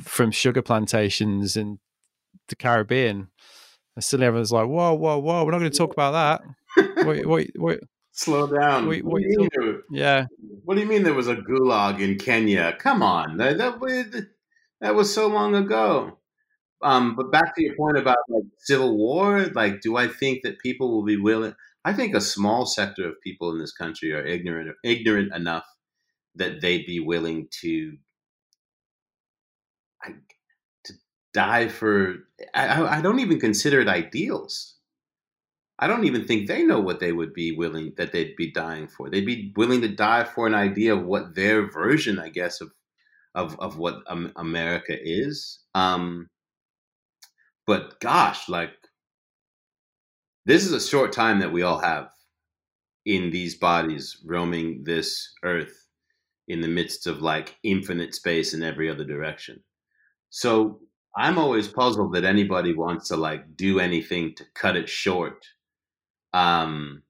from 0.00 0.30
sugar 0.30 0.62
plantations 0.62 1.56
in 1.56 1.78
the 2.48 2.56
caribbean. 2.56 3.28
And 3.94 4.04
suddenly 4.04 4.26
everyone's 4.26 4.52
like 4.52 4.68
whoa 4.68 4.94
whoa 4.94 5.18
whoa 5.18 5.44
we're 5.44 5.50
not 5.50 5.58
going 5.58 5.70
to 5.70 5.76
talk 5.76 5.92
about 5.92 6.12
that. 6.12 7.06
Wait, 7.06 7.26
wait, 7.26 7.52
wait. 7.56 7.80
slow 8.12 8.46
down. 8.46 8.86
Wait, 8.86 9.04
what 9.04 9.22
wait, 9.22 9.50
talk- 9.54 9.82
yeah. 9.90 10.26
what 10.64 10.74
do 10.74 10.80
you 10.80 10.86
mean 10.86 11.02
there 11.02 11.14
was 11.14 11.28
a 11.28 11.36
gulag 11.36 12.00
in 12.00 12.16
kenya? 12.16 12.74
Come 12.78 13.02
on. 13.02 13.36
That, 13.36 13.58
that, 13.58 14.26
that 14.80 14.94
was 14.94 15.12
so 15.12 15.26
long 15.26 15.54
ago. 15.54 16.18
Um, 16.82 17.14
but 17.14 17.30
back 17.30 17.54
to 17.54 17.62
your 17.62 17.76
point 17.76 17.98
about 17.98 18.18
like 18.28 18.44
civil 18.58 18.96
war, 18.96 19.46
like, 19.54 19.82
do 19.82 19.96
I 19.96 20.08
think 20.08 20.42
that 20.42 20.58
people 20.58 20.90
will 20.90 21.04
be 21.04 21.16
willing? 21.16 21.54
I 21.84 21.92
think 21.92 22.14
a 22.14 22.20
small 22.20 22.66
sector 22.66 23.08
of 23.08 23.20
people 23.20 23.50
in 23.50 23.58
this 23.58 23.72
country 23.72 24.12
are 24.12 24.24
ignorant 24.24 24.74
ignorant 24.84 25.34
enough 25.34 25.66
that 26.36 26.60
they'd 26.60 26.86
be 26.86 27.00
willing 27.00 27.48
to 27.60 27.96
I, 30.02 30.14
to 30.84 30.92
die 31.32 31.68
for. 31.68 32.16
I, 32.54 32.98
I 32.98 33.00
don't 33.00 33.20
even 33.20 33.40
consider 33.40 33.80
it 33.80 33.88
ideals. 33.88 34.76
I 35.78 35.86
don't 35.86 36.04
even 36.04 36.26
think 36.26 36.46
they 36.46 36.62
know 36.62 36.80
what 36.80 37.00
they 37.00 37.12
would 37.12 37.34
be 37.34 37.52
willing 37.52 37.94
that 37.96 38.12
they'd 38.12 38.36
be 38.36 38.52
dying 38.52 38.86
for. 38.86 39.10
They'd 39.10 39.26
be 39.26 39.52
willing 39.56 39.80
to 39.80 39.88
die 39.88 40.24
for 40.24 40.46
an 40.46 40.54
idea 40.54 40.94
of 40.94 41.04
what 41.04 41.34
their 41.34 41.68
version, 41.70 42.18
I 42.18 42.28
guess, 42.28 42.60
of 42.60 42.70
of 43.34 43.58
of 43.58 43.78
what 43.78 44.02
America 44.36 44.96
is. 44.96 45.60
Um, 45.74 46.28
but 47.66 47.98
gosh, 48.00 48.48
like 48.48 48.72
this 50.44 50.64
is 50.64 50.72
a 50.72 50.80
short 50.80 51.12
time 51.12 51.40
that 51.40 51.52
we 51.52 51.62
all 51.62 51.78
have 51.78 52.10
in 53.04 53.30
these 53.30 53.56
bodies 53.56 54.18
roaming 54.24 54.84
this 54.84 55.32
earth 55.42 55.81
in 56.48 56.60
the 56.60 56.68
midst 56.68 57.06
of 57.06 57.22
like 57.22 57.56
infinite 57.62 58.14
space 58.14 58.54
in 58.54 58.62
every 58.62 58.90
other 58.90 59.04
direction. 59.04 59.62
So 60.30 60.80
I'm 61.16 61.38
always 61.38 61.68
puzzled 61.68 62.14
that 62.14 62.24
anybody 62.24 62.74
wants 62.74 63.08
to 63.08 63.16
like 63.16 63.56
do 63.56 63.80
anything 63.80 64.34
to 64.36 64.44
cut 64.54 64.76
it 64.76 64.88
short 64.88 65.44
um 66.34 67.02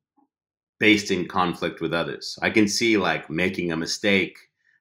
based 0.81 1.13
in 1.13 1.29
conflict 1.29 1.81
with 1.81 1.95
others. 1.95 2.37
I 2.43 2.51
can 2.51 2.67
see 2.67 2.97
like 2.97 3.31
making 3.31 3.71
a 3.71 3.77
mistake, 3.77 4.37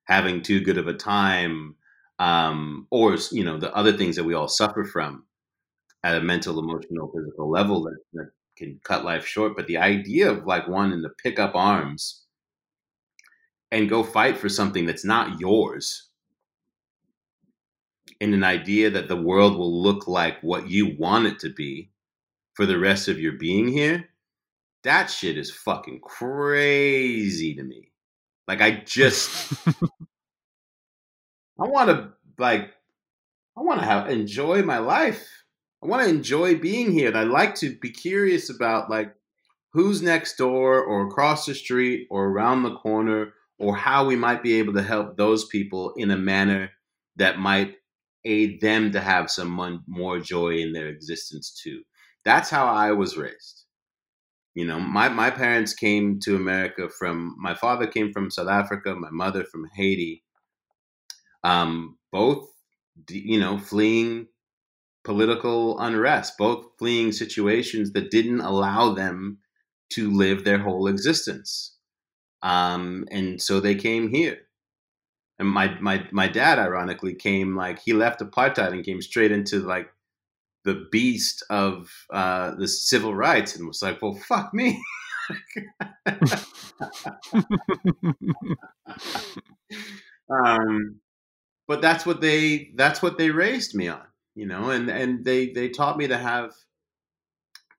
having 0.06 0.42
too 0.42 0.62
good 0.62 0.78
of 0.78 0.88
a 0.88 0.94
time 0.94 1.76
um 2.20 2.88
or 2.92 3.18
you 3.32 3.44
know 3.44 3.58
the 3.58 3.74
other 3.76 3.94
things 3.94 4.16
that 4.16 4.24
we 4.24 4.34
all 4.34 4.48
suffer 4.48 4.84
from 4.84 5.26
at 6.04 6.16
a 6.18 6.22
mental, 6.22 6.60
emotional, 6.60 7.12
physical 7.16 7.50
level 7.50 7.84
that, 7.84 7.98
that 8.14 8.32
can 8.58 8.80
cut 8.84 9.06
life 9.06 9.26
short. 9.26 9.56
But 9.56 9.68
the 9.68 9.78
idea 9.78 10.32
of 10.32 10.46
like 10.46 10.68
wanting 10.68 11.04
to 11.04 11.10
pick 11.24 11.40
up 11.40 11.56
arms 11.56 12.21
and 13.72 13.90
go 13.90 14.04
fight 14.04 14.38
for 14.38 14.50
something 14.50 14.86
that's 14.86 15.06
not 15.06 15.40
yours 15.40 16.10
in 18.22 18.34
an 18.36 18.44
idea 18.44 18.90
that 18.92 19.08
the 19.08 19.16
world 19.16 19.58
will 19.58 19.82
look 19.82 20.08
like 20.08 20.40
what 20.42 20.70
you 20.70 20.96
want 20.98 21.26
it 21.26 21.40
to 21.40 21.50
be 21.50 21.90
for 22.54 22.68
the 22.68 22.78
rest 22.78 23.08
of 23.08 23.20
your 23.20 23.34
being 23.34 23.68
here, 23.68 24.10
that 24.84 25.08
shit 25.08 25.40
is 25.40 25.50
fucking 25.50 26.00
crazy 26.02 27.56
to 27.56 27.64
me. 27.64 27.92
Like 28.48 28.62
I 28.62 28.84
just 28.86 29.54
I 31.60 31.66
want 31.68 31.90
to 31.90 32.12
like 32.38 32.70
I 33.58 33.62
want 33.62 33.80
to 33.80 33.86
have 33.86 34.08
enjoy 34.10 34.62
my 34.62 34.78
life. 34.78 35.28
I 35.84 35.88
want 35.88 36.04
to 36.04 36.10
enjoy 36.10 36.56
being 36.56 36.92
here 36.92 37.08
and 37.08 37.18
I 37.18 37.24
like 37.24 37.56
to 37.56 37.76
be 37.80 37.90
curious 37.90 38.52
about 38.52 38.88
like 38.88 39.16
who's 39.74 40.04
next 40.04 40.36
door 40.36 40.84
or 40.84 41.08
across 41.08 41.48
the 41.48 41.56
street 41.56 42.08
or 42.12 42.28
around 42.28 42.62
the 42.62 42.76
corner 42.76 43.34
or 43.62 43.76
how 43.76 44.06
we 44.06 44.16
might 44.16 44.42
be 44.42 44.56
able 44.56 44.74
to 44.74 44.82
help 44.82 45.16
those 45.16 45.46
people 45.46 45.94
in 45.96 46.10
a 46.10 46.18
manner 46.18 46.72
that 47.18 47.38
might 47.38 47.76
aid 48.26 48.60
them 48.60 48.92
to 48.92 49.00
have 49.00 49.30
some 49.30 49.84
more 49.88 50.20
joy 50.20 50.56
in 50.56 50.74
their 50.74 50.88
existence 50.88 51.60
too. 51.64 51.82
That's 52.26 52.50
how 52.50 52.66
I 52.66 52.92
was 52.92 53.18
raised. 53.18 53.66
You 54.56 54.66
know, 54.66 54.80
my, 54.80 55.10
my 55.10 55.30
parents 55.30 55.74
came 55.76 56.20
to 56.24 56.36
America 56.36 56.90
from, 56.90 57.36
my 57.40 57.54
father 57.54 57.86
came 57.86 58.12
from 58.12 58.32
South 58.32 58.50
Africa, 58.50 58.96
my 58.96 59.12
mother 59.12 59.46
from 59.46 59.66
Haiti, 59.76 60.24
um, 61.44 61.98
both, 62.12 62.48
you 63.10 63.40
know, 63.40 63.60
fleeing 63.60 64.28
political 65.04 65.80
unrest, 65.80 66.34
both 66.38 66.66
fleeing 66.80 67.12
situations 67.12 67.92
that 67.94 68.12
didn't 68.12 68.42
allow 68.42 68.94
them 68.94 69.38
to 69.94 70.12
live 70.12 70.44
their 70.44 70.60
whole 70.60 70.88
existence. 70.88 71.78
Um, 72.44 73.06
and 73.12 73.42
so 73.42 73.60
they 73.60 73.76
came 73.76 74.10
here. 74.10 74.40
And 75.40 75.48
my, 75.48 75.80
my, 75.80 76.06
my 76.12 76.28
dad, 76.28 76.60
ironically, 76.60 77.16
came 77.16 77.56
like 77.56 77.80
he 77.80 77.94
left 77.94 78.22
apartheid 78.22 78.74
and 78.74 78.86
came 78.86 79.02
straight 79.02 79.32
into 79.32 79.60
like 79.60 79.90
the 80.64 80.88
beast 80.92 81.44
of 81.50 81.90
uh, 82.14 82.54
the 82.56 82.68
civil 82.68 83.16
rights 83.16 83.56
and 83.56 83.68
was 83.68 83.82
like, 83.82 84.02
well, 84.02 84.14
fuck 84.14 84.54
me. 84.54 84.80
um, 90.30 91.00
but 91.68 91.82
that's 91.82 92.06
what 92.06 92.22
they 92.22 92.72
that's 92.76 93.02
what 93.02 93.18
they 93.18 93.32
raised 93.32 93.74
me 93.76 93.88
on, 93.88 94.04
you 94.36 94.46
know, 94.46 94.70
and 94.70 94.90
and 94.90 95.26
they 95.26 95.50
they 95.50 95.70
taught 95.70 95.98
me 95.98 96.08
to 96.08 96.18
have 96.18 96.52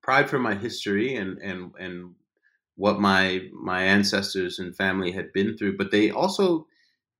pride 0.01 0.29
for 0.29 0.39
my 0.39 0.55
history 0.55 1.15
and 1.15 1.37
and 1.39 1.71
and 1.79 2.15
what 2.75 2.99
my 2.99 3.41
my 3.53 3.83
ancestors 3.83 4.59
and 4.59 4.75
family 4.75 5.11
had 5.11 5.31
been 5.33 5.57
through, 5.57 5.77
but 5.77 5.91
they 5.91 6.11
also 6.11 6.67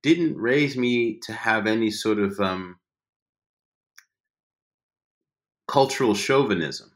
didn't 0.02 0.38
raise 0.38 0.76
me 0.78 1.20
to 1.24 1.34
have 1.34 1.68
any 1.68 1.92
sort 1.92 2.20
of 2.20 2.40
um, 2.40 2.78
cultural 5.68 6.16
chauvinism. 6.16 6.92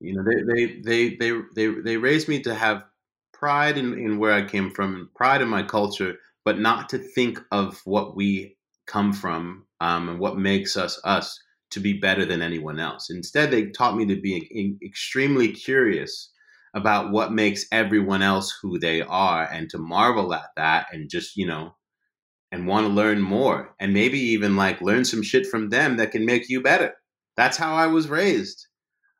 You 0.00 0.14
know, 0.14 0.24
they 0.24 0.42
they 0.66 0.80
they 0.80 1.16
they 1.16 1.40
they, 1.54 1.80
they 1.80 1.96
raised 1.96 2.28
me 2.28 2.42
to 2.42 2.54
have 2.54 2.84
pride 3.32 3.78
in, 3.78 3.94
in 3.98 4.18
where 4.18 4.32
I 4.32 4.44
came 4.44 4.70
from, 4.70 4.94
and 4.94 5.14
pride 5.14 5.42
in 5.42 5.48
my 5.48 5.62
culture, 5.62 6.16
but 6.44 6.58
not 6.58 6.88
to 6.90 6.98
think 6.98 7.40
of 7.52 7.80
what 7.84 8.16
we 8.16 8.56
come 8.86 9.12
from 9.12 9.66
um, 9.80 10.08
and 10.08 10.18
what 10.18 10.38
makes 10.38 10.76
us 10.76 11.00
us 11.04 11.40
to 11.70 11.80
be 11.80 11.94
better 11.94 12.24
than 12.26 12.42
anyone 12.42 12.78
else. 12.78 13.10
Instead, 13.10 13.50
they 13.50 13.66
taught 13.66 13.96
me 13.96 14.04
to 14.06 14.20
be 14.20 14.76
extremely 14.84 15.48
curious 15.52 16.31
about 16.74 17.10
what 17.10 17.32
makes 17.32 17.66
everyone 17.70 18.22
else 18.22 18.56
who 18.62 18.78
they 18.78 19.02
are 19.02 19.44
and 19.44 19.68
to 19.70 19.78
marvel 19.78 20.32
at 20.32 20.48
that 20.56 20.86
and 20.92 21.10
just, 21.10 21.36
you 21.36 21.46
know, 21.46 21.74
and 22.50 22.66
want 22.66 22.86
to 22.86 22.92
learn 22.92 23.20
more 23.20 23.74
and 23.80 23.92
maybe 23.92 24.18
even 24.18 24.56
like 24.56 24.80
learn 24.80 25.04
some 25.04 25.22
shit 25.22 25.46
from 25.46 25.70
them 25.70 25.96
that 25.96 26.12
can 26.12 26.24
make 26.24 26.48
you 26.48 26.62
better. 26.62 26.94
That's 27.36 27.56
how 27.56 27.74
I 27.74 27.86
was 27.86 28.08
raised. 28.08 28.66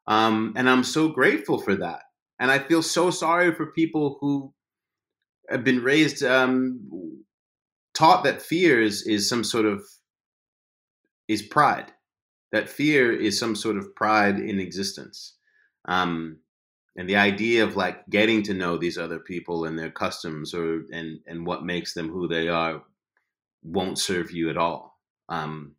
Um, 0.06 0.54
and 0.56 0.68
I'm 0.68 0.84
so 0.84 1.08
grateful 1.08 1.58
for 1.58 1.74
that. 1.76 2.02
And 2.38 2.50
I 2.50 2.58
feel 2.58 2.82
so 2.82 3.10
sorry 3.10 3.54
for 3.54 3.72
people 3.72 4.18
who 4.20 4.52
have 5.48 5.64
been 5.64 5.82
raised, 5.82 6.22
um, 6.22 7.24
taught 7.94 8.24
that 8.24 8.42
fear 8.42 8.82
is, 8.82 9.06
is 9.06 9.28
some 9.28 9.44
sort 9.44 9.66
of, 9.66 9.82
is 11.28 11.42
pride. 11.42 11.92
That 12.50 12.68
fear 12.68 13.12
is 13.12 13.38
some 13.38 13.56
sort 13.56 13.76
of 13.76 13.94
pride 13.94 14.38
in 14.38 14.60
existence. 14.60 15.36
Um, 15.86 16.38
and 16.96 17.08
the 17.08 17.16
idea 17.16 17.64
of 17.64 17.76
like 17.76 18.08
getting 18.08 18.42
to 18.44 18.54
know 18.54 18.76
these 18.76 18.98
other 18.98 19.18
people 19.18 19.64
and 19.64 19.78
their 19.78 19.90
customs 19.90 20.54
or 20.54 20.84
and 20.92 21.20
and 21.26 21.46
what 21.46 21.64
makes 21.64 21.94
them 21.94 22.10
who 22.10 22.28
they 22.28 22.48
are 22.48 22.82
won't 23.62 23.98
serve 23.98 24.30
you 24.30 24.50
at 24.50 24.56
all. 24.56 24.98
Um 25.28 25.76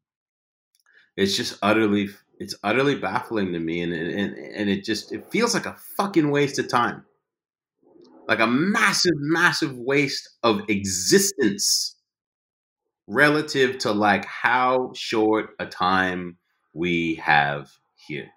it's 1.15 1.37
just 1.37 1.57
utterly 1.61 2.09
it's 2.39 2.55
utterly 2.63 2.95
baffling 2.95 3.53
to 3.53 3.59
me 3.59 3.81
and 3.81 3.93
and 3.93 4.37
and 4.37 4.69
it 4.69 4.83
just 4.83 5.11
it 5.11 5.29
feels 5.31 5.53
like 5.53 5.65
a 5.65 5.77
fucking 5.97 6.31
waste 6.31 6.59
of 6.59 6.69
time. 6.69 7.05
Like 8.27 8.39
a 8.39 8.47
massive 8.47 9.17
massive 9.17 9.77
waste 9.77 10.29
of 10.41 10.61
existence 10.69 11.95
relative 13.07 13.77
to 13.79 13.91
like 13.91 14.25
how 14.25 14.91
short 14.95 15.49
a 15.59 15.65
time 15.65 16.37
we 16.73 17.15
have 17.15 17.69
here 17.95 18.29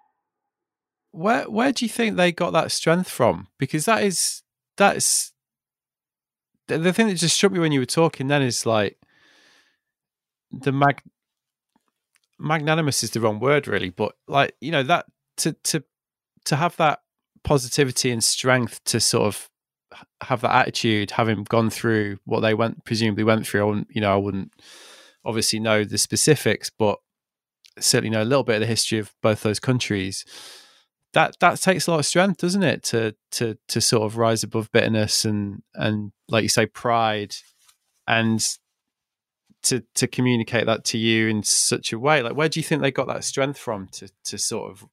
where 1.11 1.43
where 1.49 1.71
do 1.71 1.85
you 1.85 1.89
think 1.89 2.15
they 2.15 2.31
got 2.31 2.53
that 2.53 2.71
strength 2.71 3.09
from? 3.09 3.47
Because 3.57 3.85
that 3.85 4.03
is 4.03 4.43
that's 4.77 5.31
the, 6.67 6.77
the 6.77 6.93
thing 6.93 7.07
that 7.07 7.15
just 7.15 7.35
struck 7.35 7.51
me 7.51 7.59
when 7.59 7.71
you 7.71 7.79
were 7.79 7.85
talking. 7.85 8.27
Then 8.27 8.41
is 8.41 8.65
like 8.65 8.97
the 10.51 10.71
mag 10.71 11.01
magnanimous 12.39 13.03
is 13.03 13.11
the 13.11 13.21
wrong 13.21 13.39
word 13.39 13.67
really, 13.67 13.89
but 13.89 14.13
like 14.27 14.55
you 14.61 14.71
know 14.71 14.83
that 14.83 15.05
to 15.37 15.53
to 15.63 15.83
to 16.45 16.55
have 16.55 16.75
that 16.77 16.99
positivity 17.43 18.11
and 18.11 18.23
strength 18.23 18.83
to 18.85 18.99
sort 18.99 19.27
of 19.27 19.49
have 20.21 20.41
that 20.41 20.55
attitude, 20.55 21.11
having 21.11 21.43
gone 21.43 21.69
through 21.69 22.19
what 22.25 22.41
they 22.41 22.53
went 22.53 22.83
presumably 22.85 23.23
went 23.23 23.47
through. 23.47 23.61
I 23.61 23.65
wouldn't, 23.65 23.87
you 23.89 24.01
know, 24.01 24.13
I 24.13 24.17
wouldn't 24.17 24.51
obviously 25.25 25.59
know 25.59 25.83
the 25.83 25.97
specifics, 25.97 26.69
but 26.69 26.99
certainly 27.79 28.09
know 28.09 28.23
a 28.23 28.25
little 28.25 28.43
bit 28.43 28.55
of 28.55 28.61
the 28.61 28.67
history 28.67 28.99
of 28.99 29.13
both 29.21 29.43
those 29.43 29.59
countries 29.59 30.25
that 31.17 31.35
that 31.39 31.59
takes 31.59 31.87
a 31.87 31.91
lot 31.91 31.99
of 31.99 32.05
strength, 32.05 32.37
doesn't 32.37 32.61
it, 32.61 32.83
to 32.83 33.15
to 33.31 33.57
to 33.69 33.81
sort 33.81 34.03
of 34.03 34.17
rise 34.17 34.43
above 34.43 34.71
bitterness 34.71 35.25
and 35.25 35.63
and 35.73 36.11
like 36.29 36.43
you 36.43 36.47
say, 36.47 36.67
pride, 36.67 37.35
and 38.07 38.39
to 39.63 39.83
to 39.95 40.05
communicate 40.05 40.67
that 40.67 40.85
to 40.85 40.99
you 40.99 41.27
in 41.27 41.41
such 41.41 41.91
a 41.91 41.97
way. 41.97 42.21
Like, 42.21 42.35
where 42.35 42.47
do 42.47 42.59
you 42.59 42.63
think 42.63 42.83
they 42.83 42.91
got 42.91 43.07
that 43.07 43.23
strength 43.23 43.57
from 43.57 43.87
to 43.93 44.11
to 44.25 44.37
sort 44.37 44.69
of 44.69 44.85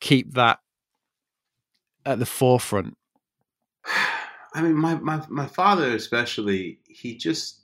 keep 0.00 0.32
that 0.32 0.60
at 2.06 2.18
the 2.18 2.24
forefront? 2.24 2.96
I 4.54 4.62
mean, 4.62 4.74
my 4.74 4.94
my 4.94 5.22
my 5.28 5.46
father 5.46 5.94
especially, 5.94 6.80
he 6.86 7.14
just 7.14 7.60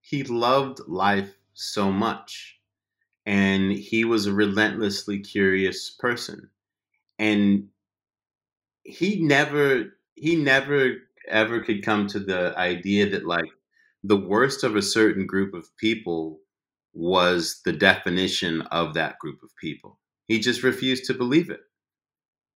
he 0.00 0.22
loved 0.22 0.78
life 0.86 1.34
so 1.54 1.90
much 1.90 2.59
and 3.30 3.70
he 3.70 4.04
was 4.04 4.26
a 4.26 4.32
relentlessly 4.32 5.20
curious 5.20 5.88
person. 5.88 6.50
And 7.16 7.68
he 8.82 9.22
never 9.22 9.96
he 10.16 10.34
never 10.34 10.96
ever 11.28 11.60
could 11.60 11.84
come 11.84 12.08
to 12.08 12.18
the 12.18 12.52
idea 12.58 13.08
that 13.08 13.24
like 13.24 13.48
the 14.02 14.16
worst 14.16 14.64
of 14.64 14.74
a 14.74 14.82
certain 14.82 15.28
group 15.28 15.54
of 15.54 15.76
people 15.76 16.40
was 16.92 17.60
the 17.64 17.72
definition 17.72 18.62
of 18.62 18.94
that 18.94 19.16
group 19.20 19.40
of 19.44 19.50
people. 19.60 20.00
He 20.26 20.40
just 20.40 20.64
refused 20.64 21.04
to 21.04 21.14
believe 21.14 21.50
it. 21.50 21.60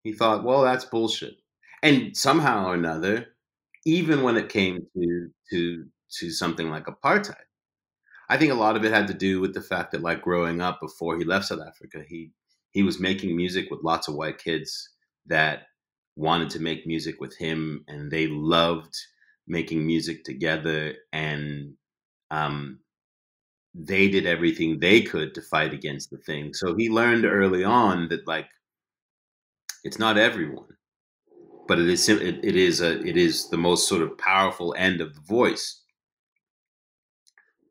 He 0.04 0.12
thought 0.12 0.44
well 0.44 0.64
that's 0.64 0.86
bullshit. 0.86 1.36
And 1.84 2.18
somehow 2.18 2.66
or 2.66 2.74
another 2.74 3.28
even 3.86 4.24
when 4.24 4.38
it 4.38 4.50
came 4.50 4.88
to 4.96 5.30
to 5.52 5.86
to 6.20 6.32
something 6.32 6.72
like 6.72 6.88
apartheid 6.88 7.46
I 8.30 8.38
think 8.38 8.52
a 8.52 8.56
lot 8.56 8.76
of 8.76 8.86
it 8.86 8.92
had 8.92 9.08
to 9.08 9.14
do 9.14 9.40
with 9.42 9.54
the 9.54 9.62
fact 9.62 9.92
that 9.92 10.02
like 10.02 10.22
growing 10.22 10.62
up 10.62 10.80
before 10.82 11.18
he 11.18 11.24
left 11.24 11.46
South 11.46 11.62
Africa, 11.66 12.04
he 12.08 12.32
he 12.72 12.84
was 12.84 13.00
making 13.00 13.36
music 13.36 13.70
with 13.70 13.84
lots 13.84 14.08
of 14.08 14.16
white 14.16 14.40
kids 14.40 14.90
that 15.28 15.64
wanted 16.16 16.50
to 16.52 16.60
make 16.60 16.88
music 16.88 17.16
with 17.20 17.36
him 17.38 17.84
and 17.88 18.12
they 18.12 18.28
loved 18.28 18.96
making 19.48 19.86
music 19.86 20.24
together 20.24 20.96
and 21.12 21.74
um, 22.32 22.80
they 23.76 24.10
did 24.10 24.26
everything 24.26 24.80
they 24.80 25.02
could 25.02 25.34
to 25.36 25.42
fight 25.42 25.74
against 25.74 26.10
the 26.12 26.18
thing. 26.18 26.54
So 26.54 26.76
he 26.76 26.90
learned 26.90 27.26
early 27.26 27.64
on 27.64 28.10
that 28.10 28.28
like 28.28 28.48
it's 29.84 30.00
not 30.00 30.18
everyone, 30.18 30.78
but 31.68 31.80
it 31.80 31.90
is 31.90 32.10
it, 32.10 32.44
it 32.44 32.56
is 32.56 32.82
a 32.82 33.00
it 33.06 33.18
is 33.18 33.50
the 33.50 33.58
most 33.58 33.88
sort 33.88 34.02
of 34.02 34.18
powerful 34.18 34.76
end 34.78 35.02
of 35.02 35.14
the 35.16 35.22
voice 35.22 35.83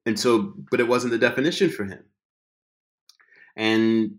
and 0.06 0.18
so 0.18 0.54
but 0.70 0.80
it 0.80 0.88
wasn't 0.88 1.12
the 1.12 1.18
definition 1.18 1.70
for 1.70 1.84
him 1.84 2.04
and 3.56 4.16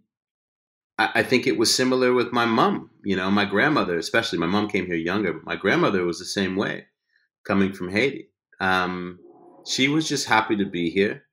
I, 0.98 1.10
I 1.16 1.24
think 1.24 1.48
it 1.48 1.58
was 1.58 1.74
similar 1.74 2.14
with 2.14 2.32
my 2.32 2.46
mom 2.46 2.92
you 3.04 3.16
know 3.16 3.32
my 3.32 3.46
grandmother 3.46 3.98
especially 3.98 4.40
my 4.40 4.48
mom 4.48 4.70
came 4.70 4.86
here 4.86 4.96
younger 4.96 5.34
but 5.34 5.46
my 5.46 5.56
grandmother 5.56 6.06
was 6.06 6.20
the 6.20 6.26
same 6.26 6.56
way 6.56 6.86
coming 7.46 7.74
from 7.74 7.90
haiti 7.90 8.30
um, 8.60 9.20
she 9.68 9.88
was 9.90 10.08
just 10.08 10.28
happy 10.28 10.56
to 10.58 10.66
be 10.66 10.90
here 10.90 11.24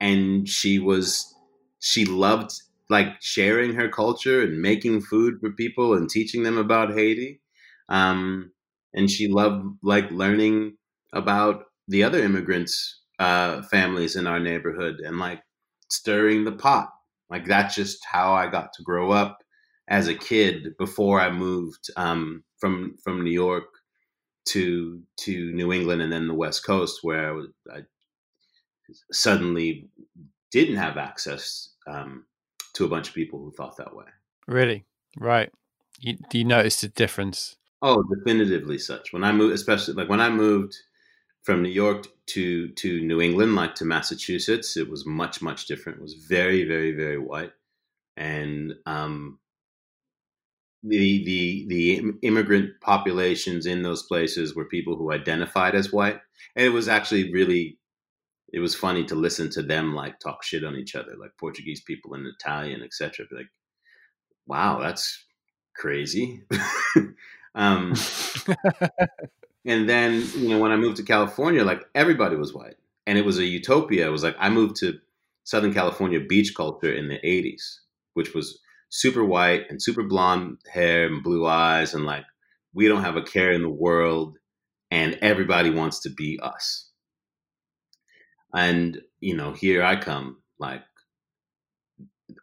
and 0.00 0.48
she 0.48 0.78
was 0.78 1.34
she 1.80 2.04
loved 2.04 2.50
like 2.88 3.08
sharing 3.20 3.74
her 3.74 3.88
culture 3.88 4.42
and 4.42 4.60
making 4.60 5.00
food 5.00 5.34
for 5.40 5.50
people 5.52 5.94
and 5.94 6.08
teaching 6.08 6.42
them 6.42 6.58
about 6.58 6.94
Haiti. 6.94 7.40
Um, 7.88 8.52
and 8.94 9.10
she 9.10 9.28
loved 9.28 9.66
like 9.82 10.10
learning 10.10 10.76
about 11.12 11.64
the 11.88 12.02
other 12.04 12.18
immigrants 12.18 13.00
uh, 13.18 13.62
families 13.62 14.16
in 14.16 14.26
our 14.26 14.40
neighborhood 14.40 15.00
and 15.00 15.18
like 15.18 15.42
stirring 15.88 16.44
the 16.44 16.52
pot. 16.52 16.90
Like 17.30 17.46
that's 17.46 17.74
just 17.74 18.04
how 18.04 18.32
I 18.32 18.48
got 18.48 18.72
to 18.74 18.82
grow 18.82 19.10
up 19.10 19.38
as 19.88 20.08
a 20.08 20.14
kid 20.14 20.76
before 20.78 21.20
I 21.20 21.30
moved 21.30 21.90
um, 21.96 22.44
from 22.58 22.96
from 23.02 23.24
New 23.24 23.30
York 23.30 23.64
to 24.46 25.02
to 25.18 25.52
New 25.52 25.72
England 25.72 26.02
and 26.02 26.12
then 26.12 26.28
the 26.28 26.34
West 26.34 26.64
Coast, 26.64 27.00
where 27.02 27.28
I, 27.28 27.32
was, 27.32 27.46
I 27.72 27.80
suddenly 29.12 29.88
didn't 30.52 30.76
have 30.76 30.96
access 30.96 31.70
um, 31.86 32.24
to 32.74 32.84
a 32.84 32.88
bunch 32.88 33.08
of 33.08 33.14
people 33.14 33.40
who 33.40 33.52
thought 33.52 33.76
that 33.76 33.94
way. 33.94 34.06
Really, 34.46 34.84
right? 35.18 35.52
You, 35.98 36.16
do 36.30 36.38
you 36.38 36.44
notice 36.44 36.80
the 36.80 36.88
difference? 36.88 37.56
Oh, 37.82 38.02
definitively 38.14 38.78
such. 38.78 39.12
When 39.12 39.24
I 39.24 39.32
moved, 39.32 39.54
especially 39.54 39.94
like 39.94 40.08
when 40.08 40.20
I 40.20 40.30
moved 40.30 40.76
from 41.46 41.62
New 41.62 41.70
York 41.70 42.08
to 42.26 42.68
to 42.70 43.00
New 43.02 43.20
England, 43.20 43.54
like 43.54 43.76
to 43.76 43.84
Massachusetts, 43.84 44.76
it 44.76 44.90
was 44.90 45.06
much 45.06 45.40
much 45.40 45.66
different. 45.66 45.98
It 45.98 46.02
was 46.02 46.14
very 46.14 46.64
very 46.66 46.90
very 46.92 47.18
white, 47.18 47.52
and 48.16 48.74
um, 48.84 49.38
the 50.82 51.24
the 51.24 51.66
the 51.68 52.12
immigrant 52.22 52.80
populations 52.80 53.64
in 53.64 53.82
those 53.82 54.02
places 54.02 54.56
were 54.56 54.64
people 54.64 54.96
who 54.96 55.12
identified 55.12 55.76
as 55.76 55.92
white, 55.92 56.18
and 56.56 56.66
it 56.66 56.70
was 56.70 56.88
actually 56.88 57.32
really 57.32 57.78
it 58.52 58.58
was 58.58 58.74
funny 58.74 59.04
to 59.04 59.14
listen 59.14 59.48
to 59.50 59.62
them 59.62 59.94
like 59.94 60.18
talk 60.18 60.42
shit 60.42 60.64
on 60.64 60.74
each 60.74 60.96
other, 60.96 61.14
like 61.16 61.30
Portuguese 61.38 61.80
people 61.80 62.14
and 62.14 62.26
Italian, 62.26 62.82
etc. 62.82 63.24
Like, 63.30 63.50
wow, 64.48 64.80
that's 64.80 65.24
crazy. 65.76 66.42
um, 67.54 67.94
and 69.66 69.88
then 69.88 70.24
you 70.36 70.48
know 70.48 70.58
when 70.58 70.72
I 70.72 70.76
moved 70.76 70.96
to 70.98 71.02
California, 71.02 71.64
like 71.64 71.84
everybody 71.94 72.36
was 72.36 72.54
white, 72.54 72.76
and 73.06 73.18
it 73.18 73.24
was 73.24 73.38
a 73.38 73.44
utopia. 73.44 74.06
It 74.06 74.12
was 74.12 74.22
like 74.22 74.36
I 74.38 74.48
moved 74.48 74.76
to 74.76 74.98
Southern 75.44 75.74
California 75.74 76.20
beach 76.20 76.54
culture 76.54 76.92
in 76.92 77.08
the 77.08 77.18
'80s, 77.18 77.78
which 78.14 78.34
was 78.34 78.58
super 78.88 79.24
white 79.24 79.64
and 79.68 79.82
super 79.82 80.02
blonde 80.02 80.58
hair 80.72 81.06
and 81.06 81.22
blue 81.22 81.44
eyes 81.46 81.92
and 81.92 82.06
like 82.06 82.24
we 82.72 82.86
don't 82.86 83.02
have 83.02 83.16
a 83.16 83.22
care 83.22 83.50
in 83.50 83.62
the 83.62 83.68
world 83.68 84.38
and 84.92 85.18
everybody 85.20 85.70
wants 85.70 86.00
to 86.00 86.10
be 86.10 86.38
us. 86.40 86.88
And 88.54 89.02
you 89.20 89.36
know 89.36 89.52
here 89.52 89.82
i 89.82 89.96
come 89.96 90.38
like 90.58 90.82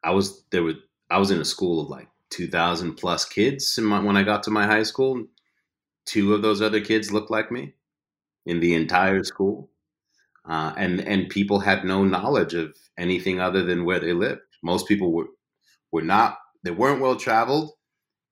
i 0.03 0.11
was 0.11 0.43
there 0.51 0.63
were 0.63 0.73
i 1.09 1.17
was 1.17 1.31
in 1.31 1.39
a 1.39 1.45
school 1.45 1.81
of 1.81 1.89
like 1.89 2.07
2000 2.29 2.95
plus 2.95 3.25
kids 3.25 3.77
my, 3.79 3.99
when 3.99 4.17
i 4.17 4.23
got 4.23 4.43
to 4.43 4.51
my 4.51 4.65
high 4.65 4.83
school 4.83 5.25
two 6.05 6.33
of 6.33 6.41
those 6.41 6.61
other 6.61 6.81
kids 6.81 7.11
looked 7.11 7.31
like 7.31 7.51
me 7.51 7.73
in 8.45 8.59
the 8.59 8.75
entire 8.75 9.23
school 9.23 9.69
uh, 10.47 10.73
and 10.77 10.99
and 11.01 11.29
people 11.29 11.59
had 11.59 11.85
no 11.85 12.03
knowledge 12.03 12.53
of 12.53 12.75
anything 12.97 13.39
other 13.39 13.63
than 13.63 13.85
where 13.85 13.99
they 13.99 14.13
lived. 14.13 14.41
Most 14.61 14.87
people 14.87 15.11
were 15.13 15.27
were 15.91 16.01
not 16.01 16.37
they 16.63 16.71
weren't 16.71 17.01
well 17.01 17.15
traveled 17.15 17.71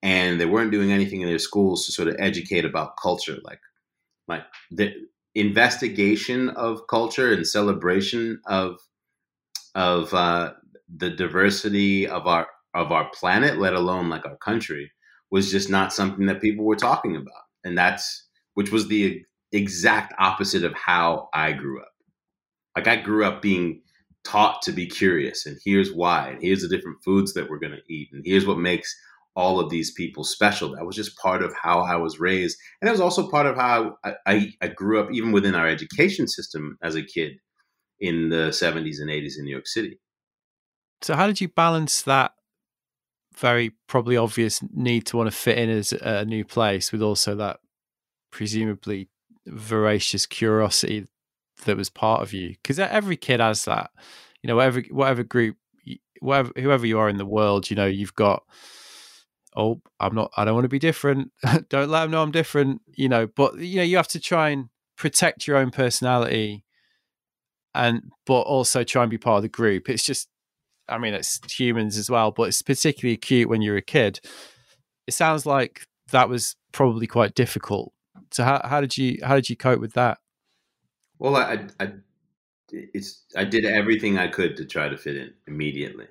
and 0.02 0.40
they 0.40 0.46
weren't 0.46 0.72
doing 0.72 0.92
anything 0.92 1.22
in 1.22 1.28
their 1.28 1.40
schools 1.40 1.86
to 1.86 1.92
sort 1.92 2.08
of 2.08 2.16
educate 2.20 2.66
about 2.66 2.98
culture 3.02 3.38
like 3.44 3.60
like 4.28 4.44
the 4.72 4.94
investigation 5.36 6.50
of 6.50 6.88
culture 6.90 7.34
and 7.34 7.48
celebration 7.48 8.42
of 8.48 8.80
of 9.76 10.14
uh, 10.14 10.54
the 10.98 11.10
diversity 11.10 12.08
of 12.08 12.28
our 12.28 12.48
of 12.74 12.92
our 12.92 13.10
planet 13.14 13.60
let 13.60 13.74
alone 13.74 14.10
like 14.10 14.26
our 14.26 14.38
country 14.38 14.92
was 15.32 15.52
just 15.52 15.70
not 15.70 15.94
something 15.94 16.26
that 16.26 16.42
people 16.42 16.66
were 16.66 16.76
talking 16.76 17.16
about 17.16 17.44
and 17.64 17.78
that's 17.78 18.28
which 18.54 18.72
was 18.72 18.88
the 18.88 19.24
exact 19.52 20.14
opposite 20.20 20.64
of 20.64 20.74
how 20.74 21.30
i 21.34 21.52
grew 21.52 21.82
up. 21.82 21.92
Like 22.76 22.88
i 22.88 22.96
grew 22.96 23.26
up 23.26 23.42
being 23.42 23.82
taught 24.24 24.62
to 24.62 24.72
be 24.72 24.86
curious 24.86 25.46
and 25.46 25.58
here's 25.66 25.92
why 25.92 26.30
and 26.30 26.42
here's 26.42 26.62
the 26.62 26.70
different 26.70 27.04
foods 27.04 27.34
that 27.34 27.50
we're 27.50 27.60
going 27.60 27.74
to 27.74 27.94
eat 27.94 28.10
and 28.14 28.22
here's 28.26 28.46
what 28.46 28.58
makes 28.58 28.96
all 29.34 29.62
of 29.62 29.70
these 29.70 29.92
people 29.94 30.26
special. 30.26 30.76
That 30.76 30.86
was 30.86 30.96
just 30.96 31.18
part 31.18 31.42
of 31.42 31.54
how 31.62 31.82
i 31.82 31.96
was 31.96 32.20
raised 32.20 32.58
and 32.82 32.88
it 32.88 32.92
was 32.92 33.02
also 33.02 33.30
part 33.30 33.46
of 33.46 33.56
how 33.56 33.98
I, 34.04 34.14
I, 34.26 34.54
I 34.62 34.68
grew 34.68 35.00
up 35.00 35.12
even 35.12 35.32
within 35.32 35.56
our 35.56 35.68
education 35.68 36.28
system 36.28 36.78
as 36.82 36.96
a 36.96 37.04
kid 37.04 37.34
in 38.00 38.30
the 38.30 38.50
70s 38.50 39.00
and 39.00 39.10
80s 39.10 39.38
in 39.38 39.46
new 39.46 39.52
york 39.52 39.68
city. 39.68 40.00
So 41.02 41.16
how 41.16 41.26
did 41.28 41.42
you 41.42 41.48
balance 41.48 42.04
that 42.04 42.34
very 43.36 43.72
probably 43.88 44.18
obvious 44.18 44.62
need 44.74 45.06
to 45.08 45.18
want 45.18 45.30
to 45.30 45.36
fit 45.36 45.58
in 45.58 45.70
as 45.70 45.94
a 45.94 46.26
new 46.26 46.44
place 46.44 46.92
with 46.92 47.02
also 47.02 47.36
that 47.36 47.60
presumably 48.32 49.10
voracious 49.46 50.26
curiosity 50.26 51.08
that 51.66 51.78
was 51.78 51.90
part 51.90 52.22
of 52.22 52.34
you. 52.34 52.50
Because 52.50 52.80
every 52.80 53.18
kid 53.18 53.40
has 53.40 53.66
that. 53.66 53.92
You 54.42 54.48
know 54.48 54.56
whatever 54.56 54.82
whatever 54.90 55.24
group 55.24 55.58
whatever 56.20 56.52
whoever 56.56 56.86
you 56.86 57.00
are 57.00 57.10
in 57.10 57.18
the 57.18 57.26
world 57.26 57.70
you 57.70 57.76
know 57.76 57.86
you've 57.86 58.16
got 58.16 58.44
oh 59.56 59.82
i'm 60.00 60.16
not 60.16 60.32
i 60.38 60.46
don't 60.46 60.56
want 60.56 60.66
to 60.66 60.70
be 60.70 60.80
different. 60.80 61.32
Don't 61.70 61.90
let 61.90 62.02
them 62.02 62.12
know 62.12 62.24
i'm 62.24 62.32
different 62.32 62.82
you 62.88 63.08
know 63.08 63.28
but 63.28 63.60
you 63.60 63.78
know 63.78 63.84
you 63.84 63.98
have 63.98 64.08
to 64.10 64.20
try 64.20 64.50
and 64.50 64.70
protect 64.98 65.48
your 65.48 65.58
own 65.58 65.72
personality 65.72 66.64
and 67.74 68.12
but 68.26 68.42
also 68.42 68.84
try 68.84 69.04
and 69.04 69.12
be 69.12 69.18
part 69.18 69.38
of 69.38 69.44
the 69.44 69.50
group. 69.50 69.90
It's 69.90 70.04
just 70.04 70.30
i 70.92 70.98
mean 70.98 71.14
it's 71.14 71.40
humans 71.52 71.98
as 71.98 72.10
well 72.10 72.32
but 72.32 72.44
it's 72.44 72.62
particularly 72.62 73.14
acute 73.14 73.50
when 73.50 73.62
you're 73.62 73.78
a 73.78 73.82
kid 73.82 74.20
it 75.08 75.14
sounds 75.14 75.46
like 75.46 75.86
that 76.12 76.30
was 76.30 76.56
probably 76.72 77.08
quite 77.08 77.34
difficult 77.34 77.92
so 78.32 78.44
how, 78.44 78.62
how 78.64 78.82
did 78.82 78.98
you 78.98 79.18
how 79.24 79.36
did 79.36 79.50
you 79.50 79.56
cope 79.56 79.80
with 79.80 79.94
that 79.94 80.20
well, 81.22 81.36
I, 81.36 81.68
I, 81.80 81.92
it's 82.72 83.26
I 83.38 83.44
did 83.44 83.64
everything 83.64 84.18
I 84.18 84.28
could 84.28 84.58
to 84.58 84.66
try 84.66 84.90
to 84.90 84.98
fit 84.98 85.18
in 85.18 85.32
immediately. 85.46 86.08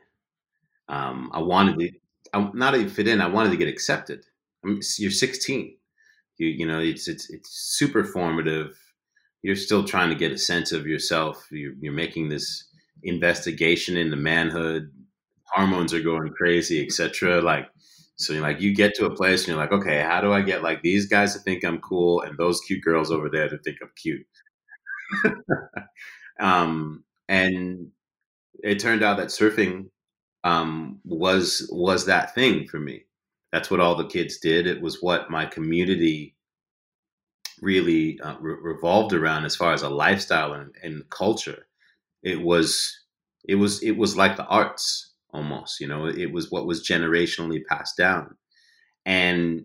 Um, 0.89 1.33
I 1.35 1.41
wanted 1.41 1.81
to, 1.81 1.91
I, 2.33 2.49
not 2.55 2.76
even 2.76 2.89
fit 2.89 3.09
in. 3.09 3.20
I 3.20 3.26
wanted 3.26 3.51
to 3.51 3.57
get 3.57 3.66
accepted. 3.66 4.24
I 4.62 4.68
mean, 4.68 4.81
you're 4.99 5.11
16. 5.11 5.76
You, 6.37 6.47
you 6.47 6.64
know, 6.64 6.78
it's 6.78 7.09
it's 7.09 7.28
it's 7.28 7.51
super 7.51 8.05
formative. 8.05 8.78
You're 9.43 9.57
still 9.57 9.83
trying 9.83 10.11
to 10.11 10.14
get 10.14 10.31
a 10.31 10.39
sense 10.39 10.70
of 10.70 10.87
yourself. 10.87 11.45
You're, 11.51 11.74
you're 11.81 11.93
making 11.93 12.28
this 12.28 12.68
investigation 13.03 13.96
into 13.96 14.16
manhood. 14.16 14.90
Hormones 15.46 15.92
are 15.94 16.01
going 16.03 16.32
crazy, 16.32 16.84
etc. 16.84 17.40
Like, 17.40 17.68
so 18.16 18.32
you're 18.32 18.42
like, 18.42 18.61
you 18.61 18.74
get 18.74 18.94
to 18.96 19.07
a 19.07 19.14
place 19.14 19.40
and 19.40 19.48
you're 19.48 19.57
like, 19.57 19.72
okay, 19.72 20.03
how 20.03 20.20
do 20.20 20.32
I 20.32 20.42
get 20.42 20.62
like 20.62 20.82
these 20.82 21.07
guys 21.07 21.32
to 21.34 21.40
think 21.40 21.64
I'm 21.64 21.80
cool 21.80 22.22
and 22.22 22.36
those 22.38 22.61
cute 22.61 22.82
girls 22.84 23.11
over 23.11 23.28
there 23.28 23.48
to 23.48 23.59
think 23.59 23.78
I'm 23.82 23.90
cute? 23.96 24.26
um, 26.40 27.05
and 27.28 27.88
it 28.62 28.78
turned 28.78 29.03
out 29.03 29.16
that 29.18 29.28
surfing 29.28 29.86
um, 30.44 31.01
was 31.05 31.68
was 31.72 32.07
that 32.07 32.34
thing 32.34 32.66
for 32.68 32.80
me. 32.80 33.05
That's 33.53 33.70
what 33.70 33.80
all 33.80 33.96
the 33.96 34.07
kids 34.07 34.38
did. 34.38 34.66
It 34.66 34.80
was 34.80 34.98
what 35.03 35.30
my 35.30 35.46
community 35.46 36.36
really 37.61 38.18
uh, 38.20 38.36
re- 38.40 38.57
revolved 38.61 39.12
around 39.12 39.44
as 39.44 39.57
far 39.57 39.72
as 39.72 39.82
a 39.82 39.88
lifestyle 39.88 40.53
and, 40.55 40.74
and 40.82 41.09
culture. 41.11 41.66
It 42.23 42.41
was 42.43 42.97
it 43.49 43.57
was 43.57 43.83
it 43.83 43.93
was 43.93 44.16
like 44.16 44.37
the 44.37 44.47
arts 44.47 45.14
almost. 45.33 45.81
You 45.81 45.89
know, 45.89 46.07
it 46.07 46.33
was 46.33 46.51
what 46.51 46.66
was 46.66 46.87
generationally 46.87 47.64
passed 47.68 47.97
down. 47.97 48.37
And 49.07 49.64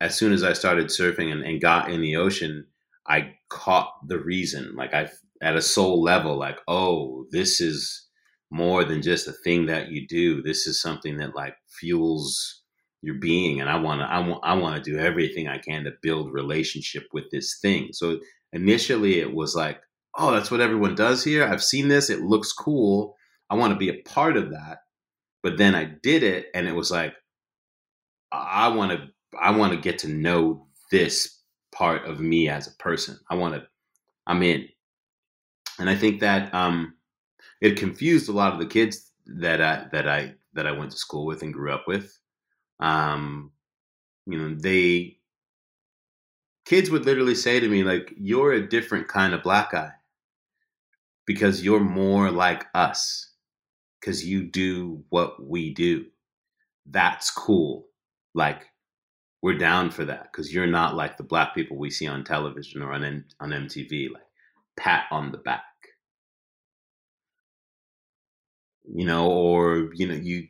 as 0.00 0.16
soon 0.16 0.32
as 0.32 0.42
I 0.42 0.52
started 0.52 0.86
surfing 0.86 1.32
and, 1.32 1.42
and 1.42 1.60
got 1.60 1.90
in 1.90 2.00
the 2.00 2.16
ocean, 2.16 2.66
I 3.06 3.34
caught 3.48 3.92
the 4.08 4.18
reason. 4.18 4.74
Like 4.76 4.94
I, 4.94 5.08
at 5.42 5.56
a 5.56 5.62
soul 5.62 6.02
level, 6.02 6.36
like, 6.38 6.58
oh, 6.68 7.26
this 7.30 7.60
is 7.60 8.06
more 8.50 8.84
than 8.84 9.02
just 9.02 9.28
a 9.28 9.32
thing 9.32 9.66
that 9.66 9.90
you 9.90 10.06
do. 10.06 10.42
This 10.42 10.66
is 10.66 10.80
something 10.80 11.18
that 11.18 11.34
like 11.34 11.56
fuels 11.68 12.62
your 13.02 13.16
being, 13.16 13.60
and 13.60 13.68
I 13.68 13.76
want 13.76 14.00
to, 14.00 14.06
I 14.06 14.18
want, 14.20 14.40
I 14.44 14.54
want 14.54 14.82
to 14.82 14.90
do 14.90 14.98
everything 14.98 15.48
I 15.48 15.58
can 15.58 15.84
to 15.84 15.92
build 16.02 16.32
relationship 16.32 17.04
with 17.12 17.24
this 17.30 17.58
thing. 17.60 17.88
So 17.92 18.18
initially, 18.52 19.20
it 19.20 19.34
was 19.34 19.54
like, 19.54 19.80
oh, 20.16 20.32
that's 20.32 20.50
what 20.50 20.60
everyone 20.60 20.94
does 20.94 21.24
here. 21.24 21.44
I've 21.44 21.62
seen 21.62 21.88
this. 21.88 22.10
It 22.10 22.22
looks 22.22 22.52
cool. 22.52 23.16
I 23.50 23.56
want 23.56 23.72
to 23.72 23.78
be 23.78 23.90
a 23.90 24.02
part 24.02 24.36
of 24.36 24.50
that. 24.50 24.78
But 25.42 25.58
then 25.58 25.74
I 25.74 25.84
did 26.02 26.22
it, 26.22 26.46
and 26.54 26.66
it 26.66 26.74
was 26.74 26.90
like, 26.90 27.14
I 28.32 28.68
want 28.68 28.92
to, 28.92 29.08
I 29.38 29.50
want 29.50 29.72
to 29.72 29.78
get 29.78 29.98
to 30.00 30.08
know 30.08 30.66
this 30.90 31.40
part 31.72 32.06
of 32.06 32.20
me 32.20 32.48
as 32.48 32.66
a 32.66 32.76
person. 32.82 33.18
I 33.28 33.34
want 33.34 33.54
to, 33.54 33.62
I'm 34.26 34.42
in. 34.42 34.66
And 35.78 35.90
I 35.90 35.96
think 35.96 36.20
that 36.20 36.54
um, 36.54 36.94
it 37.60 37.76
confused 37.76 38.28
a 38.28 38.32
lot 38.32 38.54
of 38.54 38.58
the 38.58 38.66
kids 38.66 39.10
that 39.26 39.60
I, 39.60 39.86
that 39.92 40.08
I, 40.08 40.34
that 40.54 40.66
I 40.66 40.72
went 40.72 40.92
to 40.92 40.96
school 40.96 41.26
with 41.26 41.42
and 41.42 41.52
grew 41.52 41.72
up 41.72 41.86
with. 41.86 42.18
Um, 42.80 43.52
you 44.26 44.38
know, 44.38 44.54
they, 44.54 45.18
kids 46.64 46.90
would 46.90 47.04
literally 47.04 47.34
say 47.34 47.60
to 47.60 47.68
me, 47.68 47.84
like, 47.84 48.14
you're 48.16 48.52
a 48.52 48.66
different 48.66 49.08
kind 49.08 49.34
of 49.34 49.42
black 49.42 49.72
guy. 49.72 49.90
Because 51.26 51.64
you're 51.64 51.80
more 51.80 52.30
like 52.30 52.66
us 52.74 53.32
because 54.00 54.24
you 54.26 54.44
do 54.44 55.04
what 55.10 55.42
we 55.44 55.74
do. 55.74 56.06
That's 56.86 57.30
cool. 57.30 57.86
Like, 58.34 58.66
we're 59.42 59.58
down 59.58 59.90
for 59.90 60.04
that 60.06 60.24
because 60.32 60.52
you're 60.54 60.66
not 60.66 60.96
like 60.96 61.16
the 61.16 61.24
black 61.24 61.54
people 61.54 61.76
we 61.78 61.90
see 61.90 62.06
on 62.08 62.24
television 62.24 62.82
or 62.82 62.92
on, 62.92 63.04
M- 63.04 63.26
on 63.40 63.52
MTV, 63.52 64.10
like 64.12 64.24
pat 64.76 65.04
on 65.12 65.32
the 65.32 65.38
back. 65.38 65.64
You 68.86 69.04
know, 69.06 69.30
or, 69.30 69.90
you 69.94 70.06
know, 70.06 70.14
you 70.14 70.48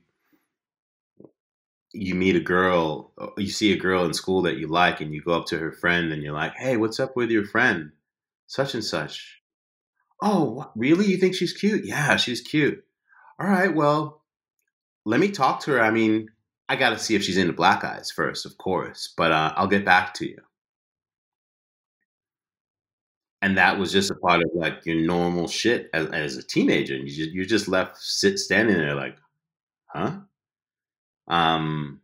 you 1.93 2.15
meet 2.15 2.37
a 2.37 2.41
girl, 2.41 3.13
you 3.39 3.49
see 3.49 3.73
a 3.73 3.77
girl 3.79 4.05
in 4.05 4.13
school 4.13 4.43
that 4.43 4.57
you 4.59 4.67
like, 4.67 5.01
and 5.01 5.15
you 5.15 5.23
go 5.23 5.33
up 5.33 5.47
to 5.47 5.59
her 5.59 5.73
friend 5.73 6.13
and 6.13 6.23
you're 6.23 6.33
like, 6.35 6.55
"Hey, 6.57 6.77
what's 6.77 7.01
up 7.01 7.17
with 7.17 7.31
your 7.31 7.45
friend, 7.47 7.93
such 8.47 8.75
and 8.75 8.85
such?" 8.85 9.41
Oh, 10.25 10.73
really? 10.75 11.07
You 11.07 11.19
think 11.19 11.35
she's 11.37 11.53
cute? 11.53 11.85
Yeah, 11.85 12.17
she's 12.17 12.41
cute. 12.41 12.85
All 13.39 13.47
right, 13.47 13.73
well, 13.75 14.23
let 15.05 15.21
me 15.21 15.31
talk 15.31 15.61
to 15.61 15.73
her. 15.73 15.83
I 15.83 15.91
mean, 15.91 16.31
I 16.69 16.77
got 16.77 16.91
to 16.91 16.99
see 16.99 17.15
if 17.15 17.23
she's 17.23 17.37
into 17.37 17.53
black 17.53 17.85
eyes 17.85 18.11
first, 18.11 18.47
of 18.47 18.59
course, 18.59 19.13
but 19.17 19.33
uh, 19.33 19.53
I'll 19.57 19.69
get 19.69 19.85
back 19.85 20.15
to 20.15 20.27
you. 20.27 20.39
And 23.43 23.59
that 23.59 23.79
was 23.79 23.93
just 23.93 24.11
a 24.11 24.15
part 24.15 24.43
of 24.43 24.51
like 24.55 24.87
your 24.87 24.97
normal 24.97 25.49
shit 25.49 25.91
as, 25.93 26.07
as 26.09 26.37
a 26.39 26.43
teenager, 26.43 26.95
and 26.95 27.07
you 27.07 27.15
just, 27.15 27.31
you're 27.33 27.45
just 27.45 27.69
left 27.69 27.99
sit 27.99 28.39
standing 28.39 28.79
there 28.79 28.95
like, 28.95 29.17
huh? 29.89 30.21
Um, 31.29 32.01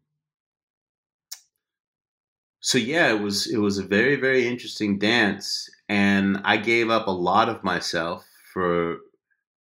so 2.61 2.77
yeah, 2.79 3.11
it 3.11 3.21
was 3.21 3.47
it 3.47 3.57
was 3.59 3.79
a 3.79 3.83
very 3.83 4.17
very 4.17 4.47
interesting 4.47 4.99
dance, 4.99 5.69
and 5.91 6.41
I 6.47 6.57
gave 6.59 6.91
up 6.91 7.09
a 7.09 7.13
lot 7.13 7.51
of 7.51 7.65
myself 7.65 8.27
for 8.55 8.99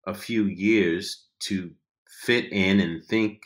a 0.06 0.14
few 0.14 0.46
years 0.46 1.26
to 1.40 1.72
fit 2.24 2.52
in 2.52 2.80
and 2.80 3.04
think 3.04 3.42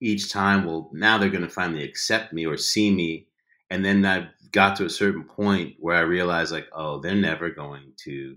each 0.00 0.32
time. 0.32 0.64
Well, 0.66 0.90
now 0.94 1.18
they're 1.18 1.30
going 1.30 1.42
to 1.44 1.50
finally 1.50 1.84
accept 1.84 2.32
me 2.34 2.46
or 2.46 2.58
see 2.58 2.90
me, 2.92 3.28
and 3.70 3.84
then 3.84 4.06
I 4.06 4.28
got 4.52 4.76
to 4.78 4.86
a 4.86 4.90
certain 4.90 5.24
point 5.24 5.76
where 5.80 5.96
I 5.96 6.02
realized 6.02 6.52
like, 6.52 6.68
oh, 6.74 7.00
they're 7.00 7.14
never 7.16 7.50
going 7.50 7.92
to, 8.04 8.36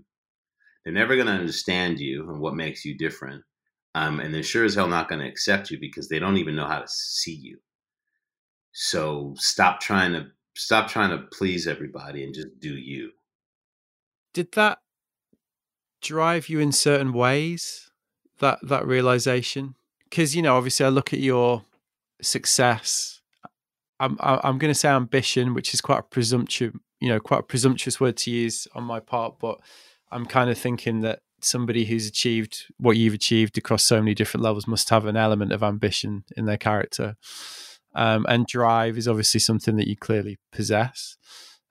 they're 0.84 0.94
never 0.94 1.16
going 1.16 1.28
to 1.28 1.34
understand 1.34 2.00
you 2.00 2.30
and 2.30 2.40
what 2.40 2.54
makes 2.56 2.84
you 2.84 2.96
different 2.98 3.42
um, 3.94 4.20
and 4.20 4.34
they're 4.34 4.44
sure 4.44 4.64
as 4.64 4.76
hell 4.76 4.88
not 4.88 5.10
going 5.10 5.20
to 5.20 5.28
accept 5.28 5.70
you 5.70 5.80
because 5.80 6.08
they 6.08 6.20
don't 6.20 6.38
even 6.38 6.56
know 6.56 6.66
how 6.68 6.80
to 6.80 6.88
see 6.88 7.34
you. 7.34 7.58
So 8.72 9.34
stop 9.38 9.80
trying 9.80 10.12
to 10.14 10.28
stop 10.56 10.88
trying 10.88 11.10
to 11.10 11.26
please 11.32 11.66
everybody 11.68 12.24
and 12.24 12.34
just 12.34 12.60
do 12.60 12.76
you. 12.76 13.12
Did 14.36 14.52
that 14.52 14.80
drive 16.02 16.50
you 16.50 16.60
in 16.60 16.70
certain 16.70 17.14
ways? 17.14 17.90
That 18.40 18.58
that 18.62 18.86
realization, 18.86 19.76
because 20.04 20.36
you 20.36 20.42
know, 20.42 20.58
obviously, 20.58 20.84
I 20.84 20.90
look 20.90 21.14
at 21.14 21.20
your 21.20 21.64
success. 22.20 23.22
I'm 23.98 24.18
I'm 24.20 24.58
going 24.58 24.70
to 24.70 24.78
say 24.78 24.90
ambition, 24.90 25.54
which 25.54 25.72
is 25.72 25.80
quite 25.80 26.00
a 26.00 26.02
presumptuous, 26.02 26.74
you 27.00 27.08
know, 27.08 27.18
quite 27.18 27.40
a 27.40 27.44
presumptuous 27.44 27.98
word 27.98 28.18
to 28.18 28.30
use 28.30 28.68
on 28.74 28.84
my 28.84 29.00
part, 29.00 29.38
but 29.40 29.58
I'm 30.10 30.26
kind 30.26 30.50
of 30.50 30.58
thinking 30.58 31.00
that 31.00 31.20
somebody 31.40 31.86
who's 31.86 32.06
achieved 32.06 32.66
what 32.76 32.98
you've 32.98 33.14
achieved 33.14 33.56
across 33.56 33.84
so 33.84 34.02
many 34.02 34.12
different 34.12 34.44
levels 34.44 34.66
must 34.66 34.90
have 34.90 35.06
an 35.06 35.16
element 35.16 35.50
of 35.50 35.62
ambition 35.62 36.24
in 36.36 36.44
their 36.44 36.58
character. 36.58 37.16
Um, 37.94 38.26
and 38.28 38.46
drive 38.46 38.98
is 38.98 39.08
obviously 39.08 39.40
something 39.40 39.76
that 39.76 39.88
you 39.88 39.96
clearly 39.96 40.36
possess. 40.52 41.16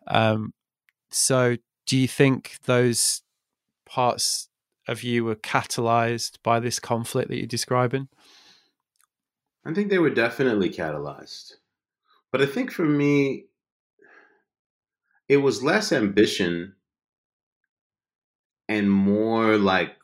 Um, 0.07 0.55
so, 1.11 1.57
do 1.85 1.97
you 1.97 2.07
think 2.07 2.57
those 2.65 3.21
parts 3.85 4.49
of 4.87 5.03
you 5.03 5.23
were 5.23 5.35
catalyzed 5.35 6.37
by 6.43 6.59
this 6.59 6.79
conflict 6.79 7.29
that 7.29 7.37
you're 7.37 7.47
describing? 7.47 8.07
I 9.65 9.73
think 9.73 9.89
they 9.89 9.99
were 9.99 10.11
definitely 10.11 10.69
catalyzed. 10.69 11.53
But 12.31 12.41
I 12.41 12.45
think 12.45 12.71
for 12.71 12.85
me, 12.85 13.45
it 15.27 15.37
was 15.37 15.63
less 15.63 15.91
ambition 15.91 16.75
and 18.67 18.91
more 18.91 19.57
like 19.57 19.95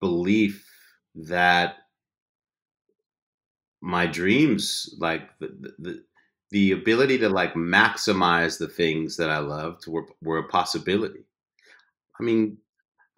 belief 0.00 0.68
that 1.14 1.76
my 3.80 4.06
dreams 4.06 4.94
like 4.98 5.22
the, 5.38 5.74
the 5.78 6.04
the 6.50 6.72
ability 6.72 7.18
to 7.18 7.28
like 7.28 7.54
maximize 7.54 8.58
the 8.58 8.68
things 8.68 9.16
that 9.16 9.30
I 9.30 9.38
loved 9.38 9.86
were 9.86 10.06
were 10.22 10.38
a 10.38 10.48
possibility. 10.48 11.24
I 12.20 12.24
mean, 12.24 12.58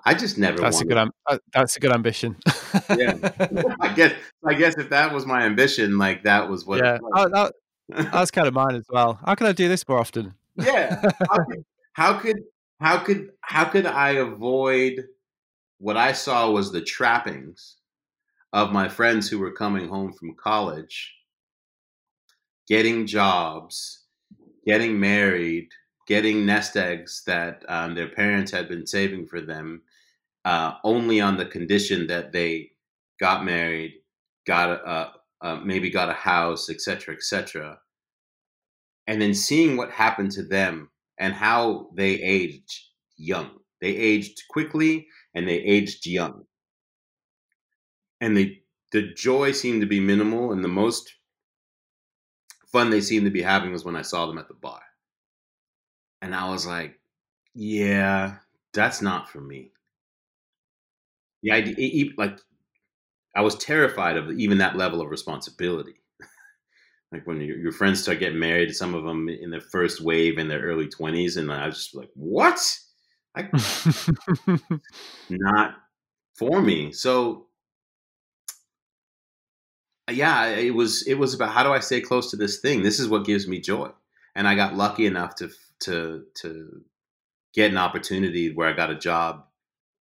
I 0.05 0.15
just 0.15 0.39
never. 0.39 0.59
That's 0.59 0.81
a 0.81 0.85
good. 0.85 0.97
Uh, 0.97 1.39
that's 1.53 1.77
a 1.77 1.81
good 1.81 1.93
ambition. 1.93 2.37
yeah, 2.97 3.17
I 3.81 3.93
guess. 3.95 4.15
I 4.47 4.55
guess 4.55 4.77
if 4.79 4.91
that 4.91 5.13
was 5.13 5.27
my 5.27 5.43
ambition, 5.43 5.99
like 5.99 6.25
that 6.25 6.49
was 6.49 6.65
what. 6.65 6.83
Yeah, 6.83 6.99
oh, 7.15 7.29
that, 7.29 7.55
that's 8.13 8.31
kind 8.31 8.49
of 8.49 8.55
mine 8.55 8.75
as 8.75 8.87
well. 8.89 9.19
How 9.25 9.35
can 9.35 9.47
I 9.47 9.53
do 9.53 9.69
this 9.69 9.87
more 9.89 9.99
often? 9.99 10.35
yeah. 10.57 11.03
How 11.29 11.45
could, 11.45 11.65
how 11.93 12.19
could 12.19 12.37
how 12.81 12.99
could 12.99 13.31
how 13.41 13.65
could 13.65 13.87
I 13.87 14.11
avoid 14.13 15.05
what 15.79 15.97
I 15.97 16.13
saw 16.13 16.51
was 16.51 16.73
the 16.73 16.83
trappings 16.83 17.77
of 18.53 18.73
my 18.73 18.89
friends 18.89 19.29
who 19.29 19.39
were 19.39 19.53
coming 19.53 19.89
home 19.89 20.13
from 20.13 20.35
college, 20.35 21.15
getting 22.69 23.07
jobs, 23.07 24.05
getting 24.67 24.99
married, 24.99 25.69
getting 26.11 26.45
nest 26.45 26.77
eggs 26.77 27.23
that 27.25 27.65
um, 27.69 27.95
their 27.95 28.09
parents 28.09 28.51
had 28.51 28.69
been 28.69 28.85
saving 28.85 29.25
for 29.25 29.41
them, 29.41 29.81
uh, 30.45 30.73
only 30.83 31.21
on 31.21 31.37
the 31.37 31.47
condition 31.47 32.09
that 32.09 32.33
they 32.33 32.69
got 33.21 33.45
married, 33.45 33.95
got 34.45 34.71
a, 34.71 35.61
maybe 35.65 35.89
got 35.89 36.09
a 36.09 36.13
house, 36.13 36.69
etc., 36.69 37.15
etc., 37.15 37.79
and 39.07 39.23
then 39.23 39.33
seeing 39.33 39.77
what 39.77 39.93
happened 39.93 40.33
to 40.33 40.43
them 40.43 40.91
and 41.17 41.33
how 41.33 41.89
they 41.95 42.15
aged 42.15 42.81
young. 43.17 43.51
They 43.81 43.95
aged 43.97 44.43
quickly 44.51 45.07
and 45.37 45.47
they 45.47 45.59
aged 45.59 46.07
young. 46.07 46.43
And 48.21 48.37
they, 48.37 48.63
the 48.91 49.15
joy 49.15 49.53
seemed 49.53 49.81
to 49.83 49.87
be 49.87 50.01
minimal, 50.01 50.51
and 50.51 50.65
the 50.65 50.69
most 50.69 51.15
fun 52.67 52.91
they 52.91 53.01
seemed 53.01 53.27
to 53.27 53.31
be 53.31 53.43
having 53.43 53.71
was 53.71 53.85
when 53.85 53.95
I 53.95 54.03
saw 54.03 54.27
them 54.27 54.39
at 54.39 54.49
the 54.49 54.55
bar. 54.55 54.81
And 56.23 56.35
I 56.35 56.51
was 56.51 56.66
like, 56.66 56.99
yeah, 57.55 58.37
that's 58.73 59.03
not 59.03 59.29
for 59.31 59.41
me. 59.41 59.73
The 61.43 61.53
idea, 61.53 62.11
like, 62.18 62.39
I 63.35 63.43
was 63.43 63.57
terrified 63.57 64.16
of 64.16 64.31
even 64.39 64.59
that 64.59 64.77
level 64.77 65.01
of 65.01 65.11
responsibility 65.11 65.95
like 67.12 67.27
when 67.27 67.41
your, 67.41 67.57
your 67.59 67.73
friends 67.73 68.03
start 68.03 68.21
getting 68.21 68.39
married, 68.39 68.75
some 68.75 68.95
of 68.95 69.05
them 69.05 69.29
in 69.29 69.51
their 69.51 69.61
first 69.61 70.01
wave 70.01 70.39
in 70.39 70.49
their 70.49 70.61
early 70.62 70.89
20s. 70.89 71.37
And 71.37 71.53
I 71.53 71.66
was 71.66 71.77
just 71.77 71.95
like, 71.95 72.11
what? 72.14 72.61
I, 73.37 73.49
not 75.31 75.77
for 76.39 76.61
me. 76.61 76.93
So 76.93 77.47
uh, 80.09 80.12
yeah, 80.12 80.47
it 80.47 80.75
was, 80.75 81.07
it 81.07 81.14
was 81.14 81.35
about 81.35 81.53
how 81.53 81.62
do 81.62 81.73
I 81.73 81.81
stay 81.81 82.01
close 82.01 82.31
to 82.31 82.37
this 82.37 82.61
thing? 82.61 82.83
This 82.83 83.01
is 83.01 83.09
what 83.09 83.25
gives 83.25 83.47
me 83.47 83.61
joy. 83.61 83.91
And 84.35 84.47
I 84.47 84.55
got 84.55 84.77
lucky 84.77 85.07
enough 85.07 85.35
to, 85.37 85.51
to, 85.81 86.24
to 86.43 86.83
get 87.55 87.70
an 87.70 87.78
opportunity 87.78 88.53
where 88.53 88.68
I 88.68 88.72
got 88.72 88.91
a 88.91 88.99
job. 88.99 89.45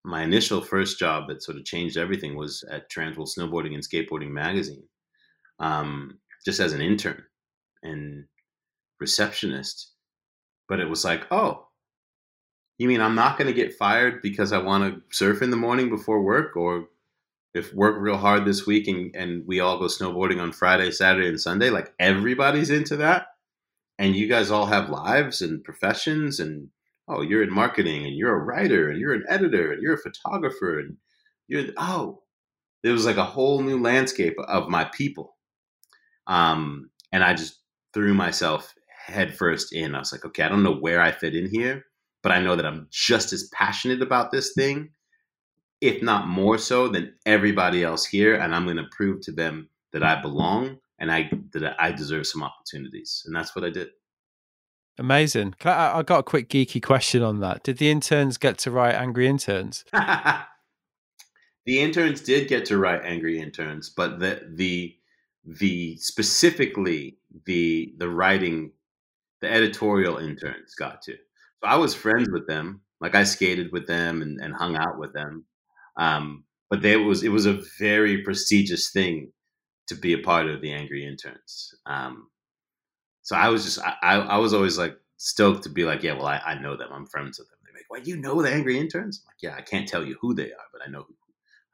My 0.04 0.22
initial 0.22 0.60
first 0.60 0.98
job 0.98 1.28
that 1.28 1.42
sort 1.42 1.58
of 1.58 1.64
changed 1.64 1.96
everything 1.96 2.36
was 2.36 2.64
at 2.70 2.90
Transworld 2.90 3.28
Snowboarding 3.36 3.74
and 3.74 3.82
Skateboarding 3.82 4.30
magazine. 4.30 4.84
Um, 5.58 6.18
just 6.44 6.60
as 6.60 6.72
an 6.72 6.80
intern 6.80 7.22
and 7.82 8.24
receptionist. 8.98 9.92
But 10.68 10.80
it 10.80 10.88
was 10.88 11.04
like, 11.04 11.26
oh, 11.30 11.66
you 12.78 12.88
mean 12.88 13.00
I'm 13.00 13.14
not 13.14 13.36
going 13.36 13.48
to 13.48 13.54
get 13.54 13.74
fired 13.74 14.22
because 14.22 14.52
I 14.52 14.58
want 14.58 14.94
to 14.94 15.16
surf 15.16 15.42
in 15.42 15.50
the 15.50 15.56
morning 15.56 15.90
before 15.90 16.22
work 16.22 16.56
or 16.56 16.86
if 17.52 17.74
work 17.74 17.96
real 17.98 18.16
hard 18.16 18.44
this 18.44 18.66
week 18.66 18.86
and, 18.86 19.14
and 19.14 19.46
we 19.46 19.60
all 19.60 19.78
go 19.78 19.86
snowboarding 19.86 20.40
on 20.40 20.52
Friday, 20.52 20.90
Saturday, 20.92 21.28
and 21.28 21.40
Sunday, 21.40 21.70
like 21.70 21.92
everybody's 21.98 22.70
into 22.70 22.96
that. 22.96 23.26
And 24.00 24.16
you 24.16 24.28
guys 24.28 24.50
all 24.50 24.64
have 24.64 24.88
lives 24.88 25.42
and 25.42 25.62
professions 25.62 26.40
and 26.40 26.68
oh, 27.06 27.20
you're 27.20 27.42
in 27.42 27.52
marketing 27.52 28.06
and 28.06 28.16
you're 28.16 28.34
a 28.34 28.42
writer 28.42 28.88
and 28.88 28.98
you're 28.98 29.12
an 29.12 29.26
editor 29.28 29.72
and 29.72 29.82
you're 29.82 29.92
a 29.92 29.98
photographer 29.98 30.78
and 30.78 30.96
you're 31.48 31.66
oh, 31.76 32.22
it 32.82 32.88
was 32.88 33.04
like 33.04 33.18
a 33.18 33.24
whole 33.24 33.62
new 33.62 33.78
landscape 33.78 34.36
of 34.48 34.70
my 34.70 34.84
people. 34.84 35.36
Um, 36.26 36.88
and 37.12 37.22
I 37.22 37.34
just 37.34 37.60
threw 37.92 38.14
myself 38.14 38.74
headfirst 39.04 39.74
in. 39.74 39.94
I 39.94 39.98
was 39.98 40.12
like, 40.12 40.24
okay, 40.24 40.44
I 40.44 40.48
don't 40.48 40.62
know 40.62 40.76
where 40.76 41.02
I 41.02 41.12
fit 41.12 41.36
in 41.36 41.50
here, 41.50 41.84
but 42.22 42.32
I 42.32 42.40
know 42.40 42.56
that 42.56 42.64
I'm 42.64 42.86
just 42.90 43.34
as 43.34 43.50
passionate 43.52 44.00
about 44.00 44.30
this 44.30 44.54
thing, 44.54 44.92
if 45.82 46.02
not 46.02 46.26
more 46.26 46.56
so 46.56 46.88
than 46.88 47.12
everybody 47.26 47.84
else 47.84 48.06
here. 48.06 48.36
And 48.36 48.54
I'm 48.54 48.64
going 48.64 48.78
to 48.78 48.88
prove 48.92 49.20
to 49.22 49.32
them 49.32 49.68
that 49.92 50.02
I 50.02 50.22
belong 50.22 50.78
and 51.00 51.10
I 51.10 51.30
that 51.52 51.74
I 51.80 51.90
deserve 51.92 52.26
some 52.26 52.42
opportunities. 52.42 53.22
And 53.26 53.34
that's 53.34 53.56
what 53.56 53.64
I 53.64 53.70
did. 53.70 53.88
Amazing. 54.98 55.54
I, 55.64 55.98
I 55.98 56.02
got 56.02 56.20
a 56.20 56.22
quick 56.22 56.50
geeky 56.50 56.82
question 56.82 57.22
on 57.22 57.40
that. 57.40 57.64
Did 57.64 57.78
the 57.78 57.90
interns 57.90 58.36
get 58.36 58.58
to 58.58 58.70
write 58.70 58.94
angry 58.94 59.26
interns? 59.26 59.84
the 59.92 60.44
interns 61.66 62.20
did 62.20 62.48
get 62.48 62.66
to 62.66 62.76
write 62.76 63.00
angry 63.02 63.40
interns, 63.40 63.88
but 63.88 64.20
the 64.20 64.42
the 64.54 64.94
the 65.44 65.96
specifically 65.96 67.16
the 67.46 67.94
the 67.96 68.08
writing 68.08 68.72
the 69.40 69.50
editorial 69.50 70.18
interns 70.18 70.74
got 70.74 71.00
to. 71.02 71.12
So 71.12 71.66
I 71.66 71.76
was 71.76 71.94
friends 71.94 72.28
with 72.30 72.46
them. 72.46 72.82
Like 73.00 73.14
I 73.14 73.24
skated 73.24 73.72
with 73.72 73.86
them 73.86 74.20
and, 74.20 74.38
and 74.42 74.54
hung 74.54 74.76
out 74.76 74.98
with 74.98 75.14
them. 75.14 75.46
Um, 75.96 76.44
but 76.68 76.82
there 76.82 77.00
was 77.00 77.22
it 77.22 77.30
was 77.30 77.46
a 77.46 77.62
very 77.78 78.22
prestigious 78.22 78.90
thing 78.90 79.32
to 79.90 79.96
be 79.96 80.12
a 80.12 80.18
part 80.18 80.46
of 80.46 80.60
the 80.60 80.72
angry 80.72 81.04
interns. 81.04 81.74
Um, 81.84 82.28
so 83.22 83.34
I 83.36 83.48
was 83.48 83.64
just 83.64 83.80
I, 83.80 84.18
I 84.18 84.38
was 84.38 84.54
always 84.54 84.78
like 84.78 84.96
stoked 85.16 85.64
to 85.64 85.68
be 85.68 85.84
like, 85.84 86.04
yeah, 86.04 86.12
well 86.12 86.26
I, 86.26 86.40
I 86.46 86.54
know 86.60 86.76
them. 86.76 86.90
I'm 86.92 87.06
friends 87.06 87.40
with 87.40 87.48
them. 87.48 87.58
They're 87.64 87.74
like, 87.74 87.90
well, 87.90 88.00
you 88.00 88.16
know 88.16 88.40
the 88.40 88.52
angry 88.52 88.78
interns? 88.78 89.22
I'm 89.22 89.28
like, 89.30 89.42
yeah, 89.42 89.58
I 89.58 89.62
can't 89.62 89.88
tell 89.88 90.04
you 90.04 90.16
who 90.20 90.32
they 90.32 90.52
are, 90.52 90.68
but 90.72 90.82
I 90.86 90.90
know 90.90 91.02
who 91.02 91.14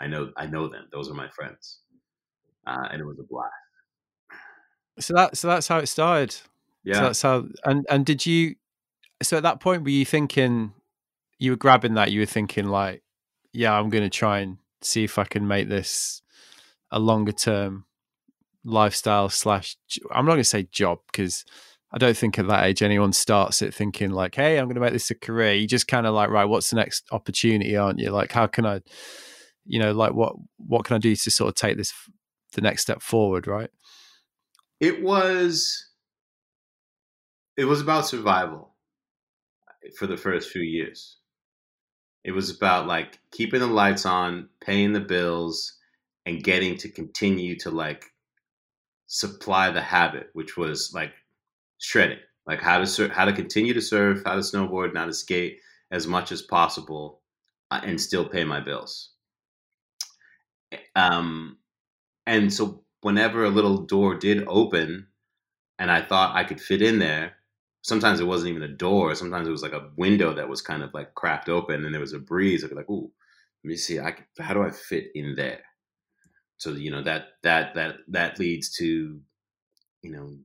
I 0.00 0.06
know 0.06 0.32
I 0.36 0.46
know 0.46 0.68
them. 0.68 0.86
Those 0.92 1.10
are 1.10 1.14
my 1.14 1.28
friends, 1.28 1.80
uh, 2.66 2.88
and 2.90 3.00
it 3.00 3.04
was 3.04 3.18
a 3.18 3.22
blast. 3.22 3.52
So 4.98 5.14
that 5.14 5.36
so 5.36 5.48
that's 5.48 5.68
how 5.68 5.78
it 5.78 5.86
started. 5.86 6.34
Yeah, 6.84 6.94
so 6.94 7.00
that's 7.02 7.22
how. 7.22 7.46
And 7.64 7.86
and 7.90 8.04
did 8.04 8.24
you? 8.24 8.56
So 9.22 9.36
at 9.36 9.42
that 9.42 9.60
point, 9.60 9.82
were 9.82 9.90
you 9.90 10.04
thinking 10.04 10.72
you 11.38 11.52
were 11.52 11.56
grabbing 11.56 11.94
that? 11.94 12.12
You 12.12 12.20
were 12.20 12.26
thinking 12.26 12.66
like, 12.66 13.02
yeah, 13.52 13.78
I'm 13.78 13.88
going 13.88 14.04
to 14.04 14.10
try 14.10 14.40
and 14.40 14.58
see 14.82 15.04
if 15.04 15.18
I 15.18 15.24
can 15.24 15.48
make 15.48 15.68
this 15.68 16.22
a 16.90 16.98
longer 16.98 17.32
term 17.32 17.85
lifestyle 18.66 19.28
slash. 19.28 19.76
I'm 20.10 20.26
not 20.26 20.32
going 20.32 20.40
to 20.40 20.44
say 20.44 20.68
job 20.70 20.98
because 21.10 21.44
I 21.92 21.98
don't 21.98 22.16
think 22.16 22.38
at 22.38 22.48
that 22.48 22.64
age 22.64 22.82
anyone 22.82 23.12
starts 23.12 23.62
it 23.62 23.72
thinking 23.72 24.10
like, 24.10 24.34
hey, 24.34 24.58
I'm 24.58 24.66
going 24.66 24.74
to 24.74 24.80
make 24.80 24.92
this 24.92 25.10
a 25.10 25.14
career. 25.14 25.54
You 25.54 25.66
just 25.66 25.88
kind 25.88 26.06
of 26.06 26.14
like, 26.14 26.30
right, 26.30 26.44
what's 26.44 26.70
the 26.70 26.76
next 26.76 27.04
opportunity, 27.12 27.76
aren't 27.76 28.00
you? 28.00 28.10
Like, 28.10 28.32
how 28.32 28.46
can 28.46 28.66
I 28.66 28.80
you 29.66 29.78
know 29.78 29.92
like 29.92 30.14
what 30.14 30.34
what 30.56 30.84
can 30.84 30.96
i 30.96 30.98
do 30.98 31.14
to 31.14 31.30
sort 31.30 31.48
of 31.48 31.54
take 31.54 31.76
this 31.76 31.92
the 32.54 32.60
next 32.60 32.82
step 32.82 33.02
forward 33.02 33.46
right 33.46 33.70
it 34.80 35.02
was 35.02 35.90
it 37.56 37.64
was 37.64 37.80
about 37.80 38.06
survival 38.06 38.74
eh, 39.84 39.90
for 39.98 40.06
the 40.06 40.16
first 40.16 40.50
few 40.50 40.62
years 40.62 41.18
it 42.24 42.32
was 42.32 42.50
about 42.50 42.86
like 42.86 43.18
keeping 43.30 43.60
the 43.60 43.66
lights 43.66 44.06
on 44.06 44.48
paying 44.60 44.92
the 44.92 45.00
bills 45.00 45.74
and 46.24 46.42
getting 46.42 46.76
to 46.76 46.88
continue 46.88 47.56
to 47.56 47.70
like 47.70 48.06
supply 49.06 49.70
the 49.70 49.80
habit 49.80 50.30
which 50.32 50.56
was 50.56 50.92
like 50.94 51.12
shredding 51.78 52.18
like 52.46 52.60
how 52.60 52.78
to 52.78 52.86
sur- 52.86 53.08
how 53.08 53.24
to 53.24 53.32
continue 53.32 53.74
to 53.74 53.80
surf 53.80 54.22
how 54.24 54.34
to 54.34 54.40
snowboard 54.40 54.88
and 54.88 54.98
how 54.98 55.06
to 55.06 55.12
skate 55.12 55.58
as 55.90 56.06
much 56.06 56.32
as 56.32 56.42
possible 56.42 57.20
uh, 57.70 57.80
and 57.84 58.00
still 58.00 58.28
pay 58.28 58.44
my 58.44 58.60
bills 58.60 59.10
um, 60.94 61.58
and 62.26 62.52
so 62.52 62.82
whenever 63.02 63.44
a 63.44 63.50
little 63.50 63.78
door 63.78 64.14
did 64.16 64.44
open 64.48 65.06
and 65.78 65.90
I 65.90 66.02
thought 66.02 66.36
I 66.36 66.44
could 66.44 66.60
fit 66.60 66.82
in 66.82 66.98
there, 66.98 67.34
sometimes 67.82 68.20
it 68.20 68.26
wasn't 68.26 68.50
even 68.50 68.62
a 68.62 68.68
door. 68.68 69.14
Sometimes 69.14 69.46
it 69.48 69.52
was 69.52 69.62
like 69.62 69.72
a 69.72 69.90
window 69.96 70.34
that 70.34 70.48
was 70.48 70.62
kind 70.62 70.82
of 70.82 70.92
like 70.94 71.14
cracked 71.14 71.48
open 71.48 71.84
and 71.84 71.94
there 71.94 72.00
was 72.00 72.14
a 72.14 72.18
breeze. 72.18 72.64
I'd 72.64 72.70
be 72.70 72.76
like, 72.76 72.90
ooh, 72.90 73.10
let 73.64 73.68
me 73.68 73.76
see, 73.76 74.00
I 74.00 74.12
can, 74.12 74.26
how 74.40 74.54
do 74.54 74.62
I 74.62 74.70
fit 74.70 75.08
in 75.14 75.34
there? 75.36 75.62
So, 76.58 76.70
you 76.70 76.90
know, 76.90 77.02
that, 77.02 77.28
that, 77.42 77.74
that, 77.74 77.96
that 78.08 78.38
leads 78.38 78.74
to, 78.76 79.20
you 80.02 80.10
know, 80.10 80.36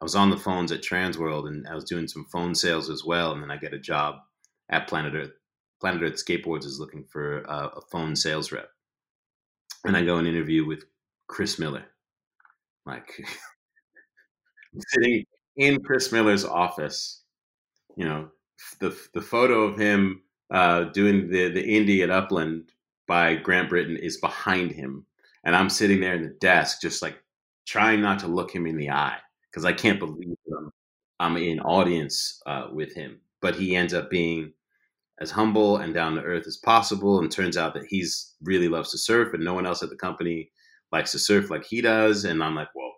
I 0.00 0.04
was 0.04 0.16
on 0.16 0.30
the 0.30 0.36
phones 0.36 0.72
at 0.72 0.82
Transworld 0.82 1.46
and 1.46 1.66
I 1.68 1.74
was 1.74 1.84
doing 1.84 2.08
some 2.08 2.26
phone 2.32 2.54
sales 2.54 2.90
as 2.90 3.04
well. 3.04 3.32
And 3.32 3.42
then 3.42 3.50
I 3.50 3.56
get 3.56 3.74
a 3.74 3.78
job 3.78 4.16
at 4.68 4.88
Planet 4.88 5.14
Earth. 5.14 5.32
Planet 5.80 6.02
Earth 6.02 6.24
Skateboards 6.24 6.64
is 6.64 6.80
looking 6.80 7.04
for 7.04 7.42
a, 7.42 7.80
phone 7.90 8.16
sales 8.16 8.52
rep 8.52 8.68
and 9.84 9.96
I 9.96 10.04
go 10.04 10.16
and 10.16 10.28
interview 10.28 10.66
with 10.66 10.84
Chris 11.28 11.58
Miller, 11.58 11.84
like 12.86 13.24
sitting 14.88 15.24
in 15.56 15.82
Chris 15.82 16.12
Miller's 16.12 16.44
office. 16.44 17.22
You 17.96 18.04
know, 18.06 18.28
the 18.80 18.96
the 19.14 19.20
photo 19.20 19.62
of 19.62 19.78
him 19.78 20.22
uh, 20.52 20.84
doing 20.84 21.28
the 21.28 21.48
the 21.48 21.62
indie 21.62 22.02
at 22.02 22.10
Upland 22.10 22.70
by 23.06 23.34
Grant 23.36 23.70
Brittain 23.70 23.98
is 23.98 24.18
behind 24.18 24.72
him, 24.72 25.06
and 25.44 25.56
I'm 25.56 25.70
sitting 25.70 26.00
there 26.00 26.14
in 26.14 26.22
the 26.22 26.36
desk, 26.40 26.80
just 26.80 27.02
like 27.02 27.16
trying 27.66 28.00
not 28.00 28.18
to 28.20 28.28
look 28.28 28.54
him 28.54 28.66
in 28.66 28.76
the 28.76 28.90
eye 28.90 29.18
because 29.50 29.64
I 29.64 29.72
can't 29.72 29.98
believe 29.98 30.36
I'm, 30.56 30.70
I'm 31.20 31.36
in 31.36 31.60
audience 31.60 32.40
uh, 32.46 32.68
with 32.72 32.94
him. 32.94 33.20
But 33.40 33.56
he 33.56 33.76
ends 33.76 33.92
up 33.92 34.08
being 34.10 34.52
as 35.20 35.30
humble 35.30 35.78
and 35.78 35.94
down 35.94 36.14
to 36.14 36.22
earth 36.22 36.46
as 36.46 36.56
possible. 36.58 37.20
And 37.20 37.30
turns 37.30 37.56
out 37.56 37.74
that 37.74 37.86
he's 37.88 38.34
really 38.42 38.68
loves 38.68 38.90
to 38.92 38.98
surf, 38.98 39.34
and 39.34 39.44
no 39.44 39.54
one 39.54 39.66
else 39.66 39.82
at 39.82 39.90
the 39.90 39.96
company 39.96 40.50
likes 40.90 41.12
to 41.12 41.18
surf 41.18 41.50
like 41.50 41.64
he 41.64 41.80
does. 41.80 42.24
And 42.24 42.42
I'm 42.42 42.54
like, 42.54 42.68
well, 42.74 42.92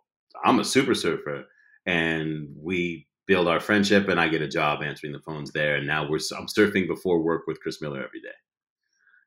I'm 0.45 0.61
a 0.61 0.65
super 0.65 0.95
surfer, 0.95 1.45
and 1.87 2.49
we 2.57 3.07
build 3.27 3.49
our 3.49 3.61
friendship, 3.61 4.09
and 4.09 4.21
I 4.21 4.29
get 4.29 4.43
a 4.43 4.49
job 4.49 4.83
answering 4.83 5.13
the 5.13 5.21
phones 5.21 5.53
there. 5.53 5.77
And 5.77 5.87
now 5.87 6.09
we're 6.09 6.21
I'm 6.37 6.47
surfing 6.47 6.87
before 6.87 7.23
work 7.23 7.47
with 7.47 7.61
Chris 7.61 7.81
Miller 7.81 8.05
every 8.05 8.21
day, 8.21 8.37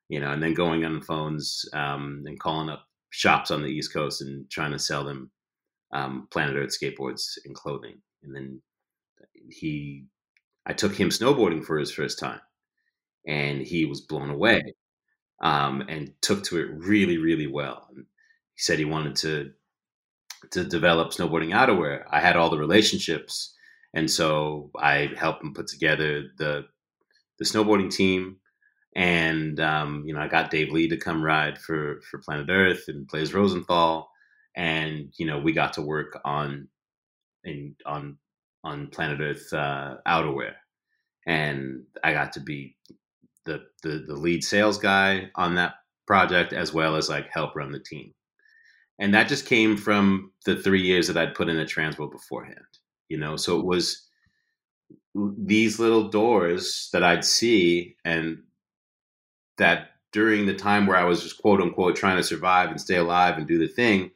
you 0.09 0.20
know, 0.20 0.32
and 0.32 0.41
then 0.41 0.53
going 0.53 0.86
on 0.86 0.99
the 0.99 1.05
phones 1.05 1.65
um, 1.74 2.24
and 2.26 2.39
calling 2.39 2.70
up 2.70 2.86
shops 3.09 3.51
on 3.51 3.61
the 3.61 3.69
East 3.69 3.93
Coast 3.93 4.21
and 4.21 4.49
trying 4.49 4.71
to 4.71 4.79
sell 4.79 5.03
them 5.03 5.31
um, 5.93 6.27
Planet 6.31 6.55
Earth 6.55 6.77
skateboards 6.81 7.37
and 7.45 7.55
clothing. 7.55 8.01
And 8.23 8.35
then 8.35 8.61
he, 9.49 10.05
I 10.65 10.73
took 10.73 10.93
him 10.93 11.09
snowboarding 11.09 11.63
for 11.63 11.77
his 11.77 11.91
first 11.91 12.19
time 12.19 12.41
and 13.27 13.61
he 13.61 13.85
was 13.85 14.01
blown 14.01 14.29
away 14.29 14.73
um, 15.41 15.81
and 15.87 16.13
took 16.21 16.43
to 16.45 16.59
it 16.59 16.69
really, 16.71 17.17
really 17.17 17.47
well. 17.47 17.87
And 17.89 18.05
he 18.53 18.61
said 18.61 18.79
he 18.79 18.85
wanted 18.85 19.15
to 19.17 19.51
to 20.51 20.63
develop 20.63 21.09
snowboarding 21.09 21.49
outerwear. 21.49 22.03
I 22.09 22.19
had 22.19 22.35
all 22.35 22.49
the 22.49 22.59
relationships, 22.59 23.55
and 23.93 24.09
so 24.09 24.71
I 24.77 25.11
helped 25.17 25.43
him 25.43 25.53
put 25.53 25.67
together 25.67 26.23
the 26.37 26.65
the 27.39 27.45
snowboarding 27.45 27.91
team. 27.91 28.37
And 28.97 29.61
um, 29.61 30.03
you 30.05 30.13
know, 30.13 30.21
I 30.21 30.27
got 30.27 30.51
Dave 30.51 30.73
Lee 30.73 30.89
to 30.89 30.97
come 30.97 31.23
ride 31.23 31.59
for 31.59 32.01
for 32.11 32.19
Planet 32.19 32.47
Earth 32.49 32.85
and 32.89 33.07
Blaise 33.07 33.33
Rosenthal, 33.33 34.09
and 34.55 35.13
you 35.17 35.27
know, 35.27 35.39
we 35.39 35.53
got 35.53 35.73
to 35.73 35.83
work 35.83 36.19
on 36.25 36.67
in 37.45 37.75
on 37.85 38.17
on 38.65 38.87
Planet 38.89 39.21
Earth 39.21 39.53
uh, 39.53 39.97
outerwear, 40.07 40.53
and 41.27 41.83
I 42.03 42.13
got 42.13 42.33
to 42.33 42.41
be 42.41 42.75
the, 43.45 43.63
the 43.83 44.05
the 44.07 44.15
lead 44.15 44.43
sales 44.43 44.79
guy 44.79 45.31
on 45.35 45.55
that 45.55 45.75
project 46.07 46.53
as 46.53 46.73
well 46.73 46.95
as 46.97 47.09
like 47.09 47.29
help 47.31 47.55
run 47.55 47.71
the 47.71 47.79
team. 47.79 48.13
And 48.99 49.13
that 49.13 49.29
just 49.29 49.45
came 49.45 49.77
from 49.77 50.33
the 50.45 50.55
three 50.57 50.81
years 50.81 51.07
that 51.07 51.17
i'd 51.17 51.35
put 51.35 51.49
in 51.49 51.57
at 51.59 51.67
Transworld 51.67 52.11
beforehand 52.11 52.65
you 53.09 53.17
know? 53.17 53.35
So 53.35 53.59
it 53.59 53.65
was 53.65 54.03
these 55.15 55.79
little 55.79 56.09
doors 56.09 56.89
that 56.93 57.03
i'd 57.03 57.25
see 57.25 57.95
and 58.05 58.37
that 59.57 59.91
during 60.11 60.45
the 60.45 60.53
time 60.53 60.85
where 60.85 60.97
i 60.97 61.03
was 61.03 61.21
just 61.21 61.41
quote 61.41 61.61
unquote 61.61 61.95
trying 61.95 62.17
to 62.17 62.23
survive 62.23 62.69
and 62.69 62.79
stay 62.79 62.97
alive 62.97 63.37
and 63.37 63.47
do 63.47 63.57
the 63.57 63.67
thing 63.67 64.11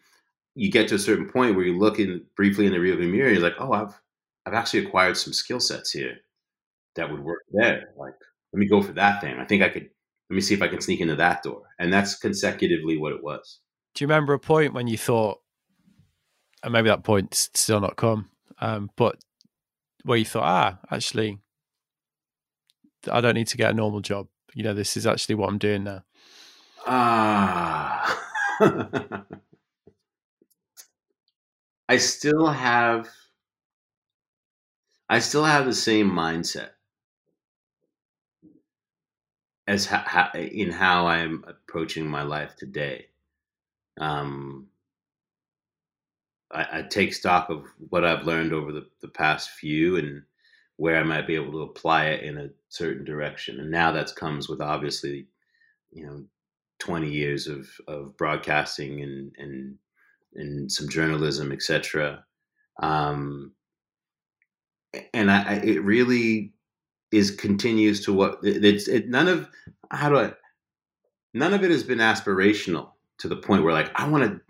you 0.55 0.69
get 0.69 0.87
to 0.87 0.95
a 0.95 0.99
certain 0.99 1.29
point 1.29 1.55
where 1.55 1.65
you 1.65 1.77
look 1.77 1.99
in 1.99 2.23
briefly 2.35 2.65
in 2.65 2.71
the 2.71 2.77
rearview 2.77 3.09
mirror 3.09 3.27
and 3.27 3.37
you're 3.37 3.43
like 3.43 3.59
oh 3.59 3.73
i've 3.73 3.99
i've 4.45 4.53
actually 4.53 4.85
acquired 4.85 5.17
some 5.17 5.33
skill 5.33 5.59
sets 5.59 5.91
here 5.91 6.17
that 6.95 7.09
would 7.09 7.23
work 7.23 7.41
there 7.53 7.89
like 7.97 8.13
let 8.53 8.59
me 8.59 8.67
go 8.67 8.81
for 8.81 8.93
that 8.93 9.21
thing. 9.21 9.37
I 9.37 9.45
think 9.45 9.63
I 9.63 9.69
could, 9.69 9.89
let 10.29 10.35
me 10.35 10.41
see 10.41 10.53
if 10.53 10.61
I 10.61 10.67
can 10.67 10.81
sneak 10.81 11.01
into 11.01 11.15
that 11.15 11.43
door. 11.43 11.63
And 11.79 11.91
that's 11.91 12.15
consecutively 12.15 12.97
what 12.97 13.13
it 13.13 13.23
was. 13.23 13.59
Do 13.95 14.03
you 14.03 14.07
remember 14.07 14.33
a 14.33 14.39
point 14.39 14.73
when 14.73 14.87
you 14.87 14.97
thought, 14.97 15.39
and 16.63 16.73
maybe 16.73 16.89
that 16.89 17.03
point's 17.03 17.49
still 17.53 17.79
not 17.79 17.95
come, 17.95 18.29
um, 18.59 18.89
but 18.95 19.17
where 20.03 20.17
you 20.17 20.25
thought, 20.25 20.43
ah, 20.43 20.79
actually, 20.91 21.39
I 23.11 23.21
don't 23.21 23.35
need 23.35 23.47
to 23.47 23.57
get 23.57 23.71
a 23.71 23.73
normal 23.73 24.01
job. 24.01 24.27
You 24.54 24.64
know, 24.64 24.74
this 24.74 24.97
is 24.97 25.08
actually 25.08 25.36
what 25.36 25.49
I'm 25.49 25.58
doing 25.58 25.84
now. 25.84 26.04
Ah. 26.86 28.20
I 31.89 31.97
still 31.97 32.47
have 32.47 33.10
I 35.10 35.20
still 35.20 35.43
have 35.43 35.66
the 35.66 35.74
same 35.74 36.10
mindset 36.10 36.70
as 39.68 39.86
ha- 39.86 40.06
ha- 40.08 40.32
in 40.34 40.72
how 40.72 41.08
I'm 41.08 41.43
approaching 41.45 42.08
my 42.08 42.22
life 42.22 42.56
today. 42.56 43.08
Um, 43.99 44.68
I, 46.49 46.80
I, 46.80 46.82
take 46.84 47.14
stock 47.14 47.49
of 47.49 47.66
what 47.89 48.06
I've 48.06 48.26
learned 48.26 48.54
over 48.54 48.72
the, 48.72 48.88
the 49.02 49.10
past 49.10 49.49
few 49.49 49.97
and 49.97 50.24
where 50.82 50.97
I 50.97 51.03
might 51.03 51.27
be 51.27 51.36
able 51.36 51.51
to 51.51 51.61
apply 51.61 52.05
it 52.05 52.23
in 52.23 52.39
a 52.39 52.49
certain 52.69 53.05
direction. 53.05 53.59
And 53.59 53.69
now 53.69 53.91
that 53.91 54.15
comes 54.15 54.49
with 54.49 54.61
obviously, 54.61 55.27
you 55.91 56.07
know, 56.07 56.23
20 56.79 57.07
years 57.07 57.45
of, 57.45 57.69
of 57.88 58.17
broadcasting 58.17 59.03
and, 59.03 59.32
and, 59.38 59.75
and 60.34 60.71
some 60.71 60.89
journalism, 60.89 61.51
etc. 61.51 62.25
Um, 62.82 63.51
and 65.13 65.29
I, 65.29 65.43
I, 65.43 65.53
it 65.57 65.84
really 65.84 66.53
is 67.11 67.29
continues 67.29 68.03
to 68.05 68.13
what 68.13 68.39
it's 68.41 68.88
it, 68.88 69.07
none 69.07 69.27
of 69.27 69.47
how 69.91 70.09
do 70.09 70.17
I 70.17 70.34
none 71.36 71.53
of 71.53 71.63
it 71.63 71.69
has 71.69 71.84
been 71.84 71.99
aspirational 71.99 72.93
to 73.19 73.27
the 73.27 73.36
point 73.36 73.63
where 73.63 73.73
like 73.73 73.91
I 73.93 74.09
want 74.09 74.23
to 74.23 74.41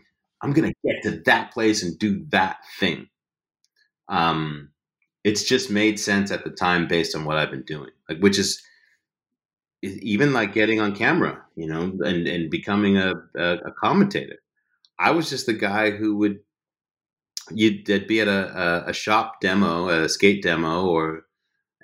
I'm 0.42 0.54
going 0.54 0.72
to 0.72 0.90
get 0.90 1.04
to 1.04 1.22
that 1.26 1.52
place 1.52 1.84
and 1.84 2.00
do 2.00 2.26
that 2.30 2.60
thing. 2.80 3.10
Um 4.08 4.71
it's 5.24 5.44
just 5.44 5.70
made 5.70 6.00
sense 6.00 6.32
at 6.32 6.44
the 6.44 6.50
time 6.50 6.88
based 6.88 7.16
on 7.16 7.26
what 7.26 7.38
I've 7.38 7.52
been 7.52 7.64
doing. 7.64 7.92
Like 8.10 8.20
which 8.20 8.40
is 8.40 8.62
even 9.82 10.34
like 10.34 10.54
getting 10.54 10.80
on 10.80 10.96
camera, 10.96 11.42
you 11.56 11.68
know, 11.68 11.92
and 12.06 12.28
and 12.28 12.50
becoming 12.50 12.98
a 12.98 13.14
a, 13.36 13.54
a 13.66 13.72
commentator. 13.80 14.38
I 15.00 15.12
was 15.12 15.30
just 15.30 15.48
the 15.48 15.54
guy 15.54 15.90
who 15.92 16.18
would 16.18 16.40
you'd 17.54 18.08
be 18.08 18.22
at 18.22 18.28
a, 18.28 18.86
a, 18.88 18.90
a, 18.90 18.94
shop 18.94 19.42
demo, 19.42 19.90
a 19.90 20.08
skate 20.08 20.44
demo, 20.44 20.86
or 20.86 21.24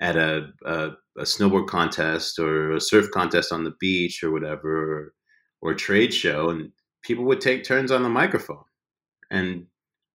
at 0.00 0.16
a, 0.16 0.48
a, 0.64 0.90
a, 1.18 1.22
snowboard 1.22 1.66
contest 1.66 2.38
or 2.38 2.72
a 2.72 2.80
surf 2.80 3.10
contest 3.12 3.52
on 3.52 3.64
the 3.64 3.74
beach 3.80 4.22
or 4.22 4.30
whatever, 4.30 4.92
or, 4.92 5.12
or 5.60 5.72
a 5.72 5.76
trade 5.76 6.14
show, 6.14 6.50
and 6.50 6.70
people 7.02 7.24
would 7.24 7.40
take 7.40 7.64
turns 7.64 7.90
on 7.90 8.02
the 8.02 8.08
microphone. 8.08 8.62
And 9.30 9.66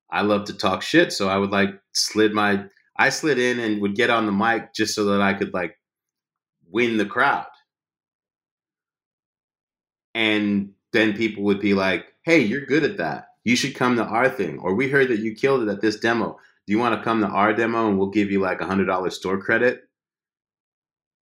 I 0.09 0.21
love 0.21 0.45
to 0.45 0.53
talk 0.53 0.81
shit, 0.81 1.11
so 1.11 1.27
I 1.27 1.37
would 1.37 1.51
like 1.51 1.71
slid 1.93 2.33
my 2.33 2.65
I 2.97 3.09
slid 3.09 3.39
in 3.39 3.59
and 3.59 3.81
would 3.81 3.95
get 3.95 4.09
on 4.09 4.25
the 4.25 4.31
mic 4.31 4.73
just 4.73 4.95
so 4.95 5.05
that 5.05 5.21
I 5.21 5.33
could 5.33 5.53
like 5.53 5.77
win 6.69 6.97
the 6.97 7.05
crowd. 7.05 7.47
And 10.13 10.73
then 10.91 11.13
people 11.13 11.43
would 11.43 11.59
be 11.59 11.73
like, 11.73 12.13
"Hey, 12.23 12.39
you're 12.39 12.65
good 12.65 12.83
at 12.83 12.97
that." 12.97 13.27
you 13.43 13.55
should 13.55 13.75
come 13.75 13.95
to 13.97 14.03
our 14.03 14.29
thing. 14.29 14.59
Or 14.59 14.73
we 14.73 14.89
heard 14.89 15.09
that 15.09 15.19
you 15.19 15.35
killed 15.35 15.63
it 15.63 15.71
at 15.71 15.81
this 15.81 15.97
demo. 15.97 16.37
Do 16.65 16.73
you 16.73 16.79
want 16.79 16.95
to 16.97 17.03
come 17.03 17.21
to 17.21 17.27
our 17.27 17.53
demo 17.53 17.89
and 17.89 17.97
we'll 17.97 18.09
give 18.09 18.31
you 18.31 18.39
like 18.39 18.61
a 18.61 18.65
hundred 18.65 18.85
dollar 18.85 19.09
store 19.09 19.37
credit? 19.37 19.81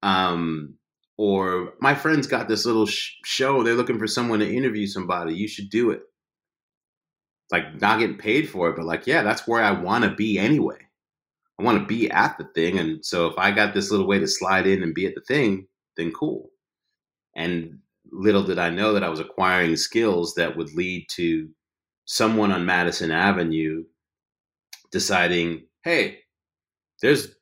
Um, 0.03 0.75
or 1.17 1.73
my 1.79 1.95
friends 1.95 2.27
got 2.27 2.47
this 2.47 2.65
little 2.65 2.85
sh- 2.85 3.13
show. 3.25 3.63
They're 3.63 3.75
looking 3.75 3.99
for 3.99 4.07
someone 4.07 4.39
to 4.39 4.55
interview 4.55 4.87
somebody. 4.87 5.33
You 5.33 5.47
should 5.47 5.69
do 5.69 5.91
it. 5.91 6.01
Like 7.51 7.81
not 7.81 7.99
getting 7.99 8.17
paid 8.17 8.49
for 8.49 8.69
it, 8.69 8.75
but 8.75 8.85
like, 8.85 9.07
yeah, 9.07 9.23
that's 9.23 9.47
where 9.47 9.63
I 9.63 9.71
want 9.71 10.03
to 10.03 10.11
be 10.11 10.39
anyway. 10.39 10.77
I 11.59 11.63
want 11.63 11.79
to 11.79 11.85
be 11.85 12.09
at 12.09 12.37
the 12.37 12.45
thing. 12.55 12.79
And 12.79 13.05
so 13.05 13.27
if 13.27 13.37
I 13.37 13.51
got 13.51 13.73
this 13.73 13.91
little 13.91 14.07
way 14.07 14.19
to 14.19 14.27
slide 14.27 14.67
in 14.67 14.83
and 14.83 14.93
be 14.93 15.05
at 15.05 15.15
the 15.15 15.21
thing, 15.21 15.67
then 15.97 16.11
cool. 16.11 16.49
And 17.35 17.79
little 18.11 18.43
did 18.43 18.59
I 18.59 18.69
know 18.69 18.93
that 18.93 19.03
I 19.03 19.09
was 19.09 19.19
acquiring 19.19 19.75
skills 19.75 20.33
that 20.35 20.57
would 20.57 20.73
lead 20.73 21.07
to 21.11 21.49
someone 22.05 22.51
on 22.51 22.65
Madison 22.65 23.11
Avenue 23.11 23.83
deciding, 24.91 25.63
hey, 25.83 26.19
there's 27.01 27.35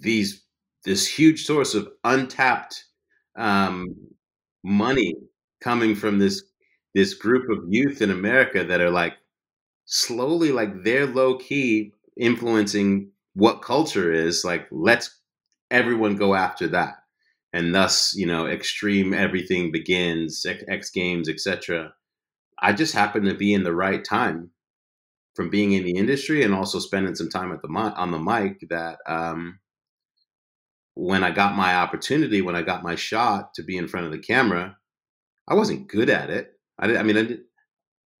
these 0.00 0.44
this 0.84 1.06
huge 1.06 1.44
source 1.44 1.74
of 1.74 1.88
untapped 2.04 2.84
um, 3.36 3.94
money 4.62 5.14
coming 5.60 5.94
from 5.94 6.18
this 6.18 6.42
this 6.94 7.14
group 7.14 7.50
of 7.50 7.64
youth 7.68 8.02
in 8.02 8.10
America 8.10 8.64
that 8.64 8.80
are 8.80 8.90
like 8.90 9.14
slowly 9.86 10.52
like 10.52 10.84
they're 10.84 11.06
low 11.06 11.38
key 11.38 11.92
influencing 12.18 13.10
what 13.34 13.62
culture 13.62 14.12
is 14.12 14.44
like 14.44 14.66
let's 14.70 15.20
everyone 15.70 16.16
go 16.16 16.34
after 16.34 16.68
that 16.68 16.94
and 17.52 17.74
thus 17.74 18.14
you 18.14 18.26
know 18.26 18.46
extreme 18.46 19.12
everything 19.14 19.72
begins 19.72 20.46
x, 20.68 20.90
games 20.90 21.28
etc 21.28 21.92
I 22.58 22.72
just 22.72 22.94
happened 22.94 23.26
to 23.28 23.34
be 23.34 23.52
in 23.52 23.64
the 23.64 23.74
right 23.74 24.04
time 24.04 24.50
from 25.34 25.50
being 25.50 25.72
in 25.72 25.84
the 25.84 25.96
industry 25.96 26.42
and 26.42 26.54
also 26.54 26.78
spending 26.78 27.14
some 27.14 27.28
time 27.28 27.52
at 27.52 27.60
the 27.62 27.68
on 27.68 28.10
the 28.10 28.18
mic 28.18 28.64
that 28.70 28.98
um, 29.06 29.58
when 30.94 31.24
I 31.24 31.30
got 31.30 31.56
my 31.56 31.76
opportunity, 31.76 32.40
when 32.40 32.54
I 32.54 32.62
got 32.62 32.84
my 32.84 32.94
shot 32.94 33.54
to 33.54 33.62
be 33.62 33.76
in 33.76 33.88
front 33.88 34.06
of 34.06 34.12
the 34.12 34.18
camera, 34.18 34.76
I 35.48 35.54
wasn't 35.54 35.88
good 35.88 36.08
at 36.08 36.30
it. 36.30 36.52
I, 36.78 36.86
did, 36.86 36.96
I 36.96 37.02
mean, 37.02 37.16
I 37.16 37.22
did, 37.24 37.40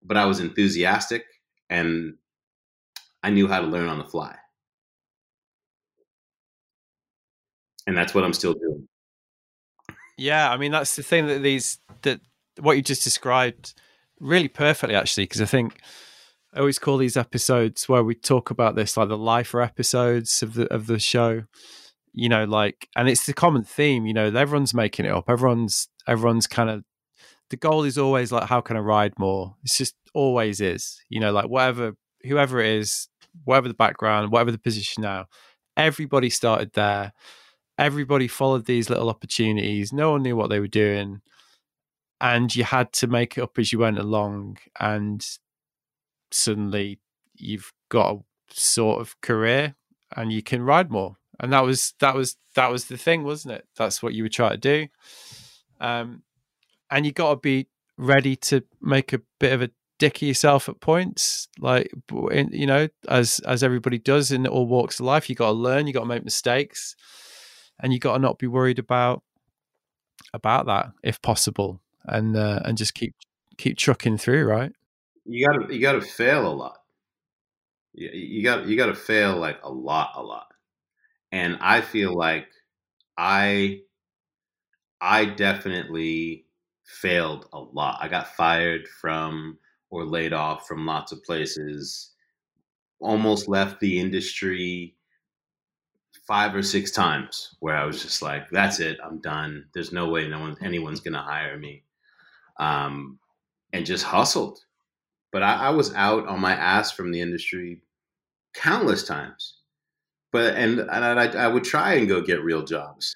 but 0.02 0.16
I 0.16 0.26
was 0.26 0.40
enthusiastic 0.40 1.24
and 1.70 2.14
I 3.22 3.30
knew 3.30 3.48
how 3.48 3.60
to 3.60 3.66
learn 3.66 3.88
on 3.88 3.98
the 3.98 4.04
fly. 4.04 4.36
And 7.86 7.96
that's 7.96 8.14
what 8.14 8.24
I'm 8.24 8.32
still 8.32 8.54
doing. 8.54 8.88
Yeah, 10.16 10.50
I 10.50 10.56
mean 10.56 10.72
that's 10.72 10.96
the 10.96 11.02
thing 11.02 11.26
that 11.26 11.42
these 11.42 11.78
that 12.02 12.20
what 12.60 12.76
you 12.76 12.82
just 12.82 13.04
described 13.04 13.74
really 14.20 14.48
perfectly 14.48 14.94
actually 14.94 15.24
because 15.24 15.42
I 15.42 15.46
think 15.46 15.80
I 16.54 16.60
always 16.60 16.78
call 16.78 16.98
these 16.98 17.16
episodes 17.16 17.88
where 17.88 18.04
we 18.04 18.14
talk 18.14 18.50
about 18.50 18.76
this 18.76 18.96
like 18.96 19.08
the 19.08 19.18
lifer 19.18 19.60
episodes 19.60 20.42
of 20.42 20.54
the 20.54 20.72
of 20.72 20.86
the 20.86 20.98
show. 20.98 21.44
You 22.16 22.28
know, 22.28 22.44
like, 22.44 22.88
and 22.94 23.08
it's 23.08 23.26
the 23.26 23.32
common 23.34 23.64
theme. 23.64 24.06
You 24.06 24.14
know, 24.14 24.26
everyone's 24.26 24.72
making 24.72 25.04
it 25.04 25.10
up. 25.10 25.24
Everyone's 25.28 25.88
everyone's 26.06 26.46
kind 26.46 26.70
of 26.70 26.84
the 27.50 27.56
goal 27.56 27.82
is 27.82 27.98
always 27.98 28.30
like, 28.30 28.48
how 28.48 28.60
can 28.60 28.76
I 28.76 28.80
ride 28.80 29.18
more? 29.18 29.56
It's 29.64 29.76
just 29.76 29.96
always 30.14 30.60
is. 30.60 31.00
You 31.08 31.18
know, 31.18 31.32
like 31.32 31.48
whatever 31.48 31.94
whoever 32.24 32.60
it 32.60 32.68
is, 32.68 33.08
whatever 33.42 33.66
the 33.66 33.74
background, 33.74 34.30
whatever 34.30 34.52
the 34.52 34.58
position 34.58 35.02
now, 35.02 35.26
everybody 35.76 36.30
started 36.30 36.72
there. 36.74 37.12
Everybody 37.78 38.28
followed 38.28 38.66
these 38.66 38.88
little 38.88 39.08
opportunities. 39.08 39.92
No 39.92 40.12
one 40.12 40.22
knew 40.22 40.36
what 40.36 40.50
they 40.50 40.60
were 40.60 40.68
doing 40.68 41.20
and 42.20 42.54
you 42.54 42.64
had 42.64 42.92
to 42.92 43.06
make 43.06 43.36
it 43.36 43.42
up 43.42 43.58
as 43.58 43.72
you 43.72 43.80
went 43.80 43.98
along 43.98 44.58
and 44.78 45.26
suddenly 46.30 47.00
you've 47.34 47.72
got 47.88 48.14
a 48.14 48.20
sort 48.50 49.00
of 49.00 49.20
career 49.20 49.74
and 50.16 50.32
you 50.32 50.42
can 50.42 50.62
ride 50.62 50.90
more. 50.90 51.16
And 51.40 51.52
that 51.52 51.64
was 51.64 51.94
that 51.98 52.14
was 52.14 52.36
that 52.54 52.70
was 52.70 52.86
the 52.86 52.96
thing 52.96 53.24
wasn't 53.24 53.54
it? 53.54 53.66
That's 53.76 54.02
what 54.02 54.14
you 54.14 54.22
were 54.22 54.28
trying 54.28 54.52
to 54.52 54.56
do. 54.56 54.88
Um 55.80 56.22
and 56.90 57.04
you 57.04 57.12
got 57.12 57.30
to 57.30 57.36
be 57.36 57.66
ready 57.98 58.36
to 58.36 58.62
make 58.80 59.12
a 59.12 59.20
bit 59.40 59.52
of 59.52 59.62
a 59.62 59.70
dick 59.98 60.16
of 60.16 60.22
yourself 60.22 60.68
at 60.68 60.80
points 60.80 61.48
like 61.60 61.88
you 62.50 62.66
know 62.66 62.88
as 63.08 63.38
as 63.46 63.62
everybody 63.62 63.96
does 63.96 64.32
in 64.32 64.46
all 64.46 64.66
walks 64.66 64.98
of 64.98 65.06
life 65.06 65.30
you 65.30 65.36
got 65.36 65.46
to 65.46 65.52
learn 65.52 65.86
you 65.86 65.92
got 65.92 66.00
to 66.00 66.06
make 66.06 66.24
mistakes 66.24 66.96
and 67.80 67.92
you 67.92 67.98
got 67.98 68.14
to 68.14 68.18
not 68.18 68.38
be 68.38 68.46
worried 68.46 68.78
about 68.78 69.22
about 70.32 70.66
that 70.66 70.92
if 71.02 71.20
possible 71.22 71.80
and 72.04 72.36
uh, 72.36 72.60
and 72.64 72.76
just 72.76 72.94
keep 72.94 73.14
keep 73.56 73.76
trucking 73.76 74.18
through, 74.18 74.44
right? 74.44 74.72
You 75.24 75.46
got 75.46 75.68
to 75.68 75.74
you 75.74 75.80
got 75.80 75.92
to 75.92 76.00
fail 76.00 76.46
a 76.46 76.52
lot. 76.52 76.78
You, 77.92 78.10
you 78.12 78.44
got 78.44 78.66
you 78.66 78.76
got 78.76 78.86
to 78.86 78.94
fail 78.94 79.36
like 79.36 79.58
a 79.62 79.70
lot, 79.70 80.12
a 80.16 80.22
lot. 80.22 80.48
And 81.32 81.58
I 81.60 81.80
feel 81.80 82.14
like 82.14 82.48
I 83.16 83.80
I 85.00 85.24
definitely 85.26 86.46
failed 86.84 87.48
a 87.52 87.60
lot. 87.60 87.98
I 88.00 88.08
got 88.08 88.34
fired 88.34 88.88
from 88.88 89.58
or 89.90 90.04
laid 90.04 90.32
off 90.32 90.66
from 90.66 90.86
lots 90.86 91.12
of 91.12 91.22
places. 91.24 92.12
Almost 93.00 93.48
left 93.48 93.80
the 93.80 94.00
industry 94.00 94.93
five 96.26 96.54
or 96.54 96.62
six 96.62 96.90
times 96.90 97.56
where 97.60 97.76
I 97.76 97.84
was 97.84 98.02
just 98.02 98.22
like, 98.22 98.48
"That's 98.50 98.80
it, 98.80 98.98
I'm 99.04 99.20
done. 99.20 99.66
There's 99.74 99.92
no 99.92 100.08
way 100.08 100.28
no 100.28 100.40
one 100.40 100.56
anyone's 100.62 101.00
gonna 101.00 101.22
hire 101.22 101.58
me." 101.58 101.84
um, 102.58 103.18
and 103.72 103.86
just 103.86 104.04
hustled. 104.04 104.60
But 105.32 105.42
I, 105.42 105.66
I, 105.66 105.70
was 105.70 105.92
out 105.94 106.28
on 106.28 106.40
my 106.40 106.52
ass 106.54 106.92
from 106.92 107.10
the 107.10 107.20
industry 107.20 107.80
countless 108.54 109.04
times. 109.04 109.58
But 110.32 110.54
and, 110.54 110.80
and 110.80 110.90
I, 110.90 111.44
I 111.44 111.48
would 111.48 111.64
try 111.64 111.94
and 111.94 112.08
go 112.08 112.20
get 112.20 112.42
real 112.42 112.64
jobs, 112.64 113.14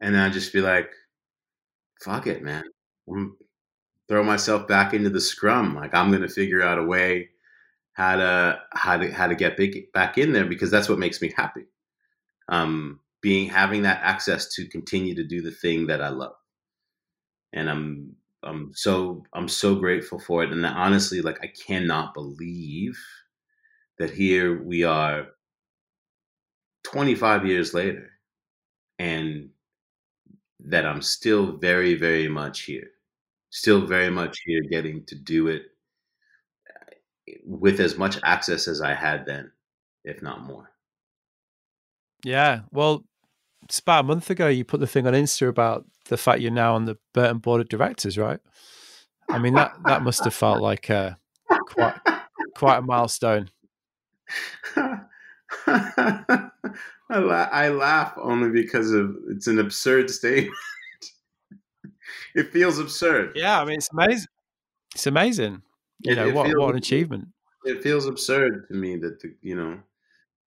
and 0.00 0.14
then 0.14 0.22
I'd 0.22 0.32
just 0.32 0.52
be 0.52 0.60
like, 0.60 0.90
"Fuck 2.02 2.26
it, 2.26 2.42
man." 2.42 2.64
I'm, 3.08 3.36
throw 4.08 4.24
myself 4.24 4.66
back 4.66 4.94
into 4.94 5.10
the 5.10 5.20
scrum. 5.20 5.74
Like 5.76 5.94
I'm 5.94 6.10
to 6.12 6.28
figure 6.28 6.62
out 6.62 6.78
a 6.78 6.84
way 6.84 7.28
how 7.92 8.16
to 8.16 8.60
how 8.72 8.96
to 8.96 9.12
how 9.12 9.28
to 9.28 9.36
get 9.36 9.56
big, 9.56 9.92
back 9.92 10.18
in 10.18 10.32
there 10.32 10.46
because 10.46 10.70
that's 10.70 10.88
what 10.88 10.98
makes 10.98 11.22
me 11.22 11.32
happy. 11.36 11.66
Um, 12.48 13.00
being 13.20 13.48
having 13.48 13.82
that 13.82 14.00
access 14.02 14.54
to 14.54 14.66
continue 14.68 15.14
to 15.14 15.24
do 15.24 15.42
the 15.42 15.50
thing 15.50 15.86
that 15.88 16.00
I 16.02 16.08
love, 16.08 16.34
and 17.52 17.68
I'm 17.70 18.16
I'm 18.42 18.72
so 18.74 19.24
I'm 19.32 19.48
so 19.48 19.74
grateful 19.76 20.18
for 20.18 20.44
it, 20.44 20.52
and 20.52 20.64
honestly, 20.64 21.20
like 21.22 21.38
I 21.42 21.52
cannot 21.66 22.14
believe 22.14 22.98
that 23.98 24.10
here 24.10 24.62
we 24.62 24.84
are, 24.84 25.28
25 26.84 27.46
years 27.46 27.74
later, 27.74 28.10
and 28.98 29.50
that 30.60 30.84
I'm 30.86 31.02
still 31.02 31.56
very 31.56 31.94
very 31.94 32.28
much 32.28 32.62
here, 32.62 32.90
still 33.50 33.86
very 33.86 34.10
much 34.10 34.38
here, 34.44 34.62
getting 34.70 35.04
to 35.06 35.14
do 35.16 35.48
it 35.48 35.62
eh, 37.28 37.34
with 37.44 37.80
as 37.80 37.96
much 37.96 38.18
access 38.22 38.68
as 38.68 38.80
I 38.80 38.94
had 38.94 39.26
then, 39.26 39.50
if 40.04 40.22
not 40.22 40.42
more. 40.44 40.70
Yeah, 42.24 42.60
well, 42.70 43.04
it's 43.64 43.78
about 43.78 44.00
a 44.00 44.06
month 44.08 44.30
ago 44.30 44.48
you 44.48 44.64
put 44.64 44.80
the 44.80 44.86
thing 44.86 45.06
on 45.06 45.12
Insta 45.14 45.48
about 45.48 45.84
the 46.06 46.16
fact 46.16 46.40
you're 46.40 46.50
now 46.50 46.74
on 46.74 46.84
the 46.84 46.96
Burton 47.14 47.38
board 47.38 47.60
of 47.60 47.68
directors, 47.68 48.16
right? 48.18 48.40
I 49.30 49.38
mean 49.38 49.54
that 49.54 49.74
that 49.84 50.02
must 50.02 50.24
have 50.24 50.32
felt 50.34 50.60
like 50.62 50.88
a, 50.88 51.18
quite 51.48 51.94
quite 52.56 52.78
a 52.78 52.82
milestone. 52.82 53.50
I, 55.66 57.18
la- 57.18 57.48
I 57.50 57.68
laugh 57.68 58.12
only 58.20 58.50
because 58.50 58.92
of 58.92 59.16
it's 59.30 59.46
an 59.46 59.58
absurd 59.58 60.10
statement. 60.10 60.54
it 62.34 62.52
feels 62.52 62.78
absurd. 62.78 63.32
Yeah, 63.34 63.60
I 63.60 63.64
mean 63.64 63.76
it's 63.76 63.92
amazing. 63.92 64.28
It's 64.94 65.06
amazing. 65.06 65.62
You 66.00 66.12
It- 66.12 66.16
know 66.16 66.28
it 66.28 66.34
what? 66.34 66.46
feels- 66.46 66.58
What 66.58 66.70
an 66.70 66.76
achievement. 66.76 67.28
It 67.64 67.82
feels 67.82 68.06
absurd 68.06 68.66
to 68.68 68.74
me 68.74 68.96
that 68.96 69.20
the 69.20 69.34
you 69.42 69.56
know 69.56 69.78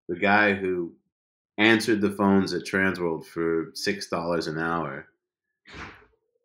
the 0.09 0.17
guy 0.17 0.55
who 0.55 0.93
answered 1.59 2.01
the 2.01 2.11
phones 2.11 2.55
at 2.55 2.65
Transworld 2.65 3.27
for 3.27 3.71
six 3.75 4.09
dollars 4.09 4.47
an 4.47 4.59
hour 4.59 5.09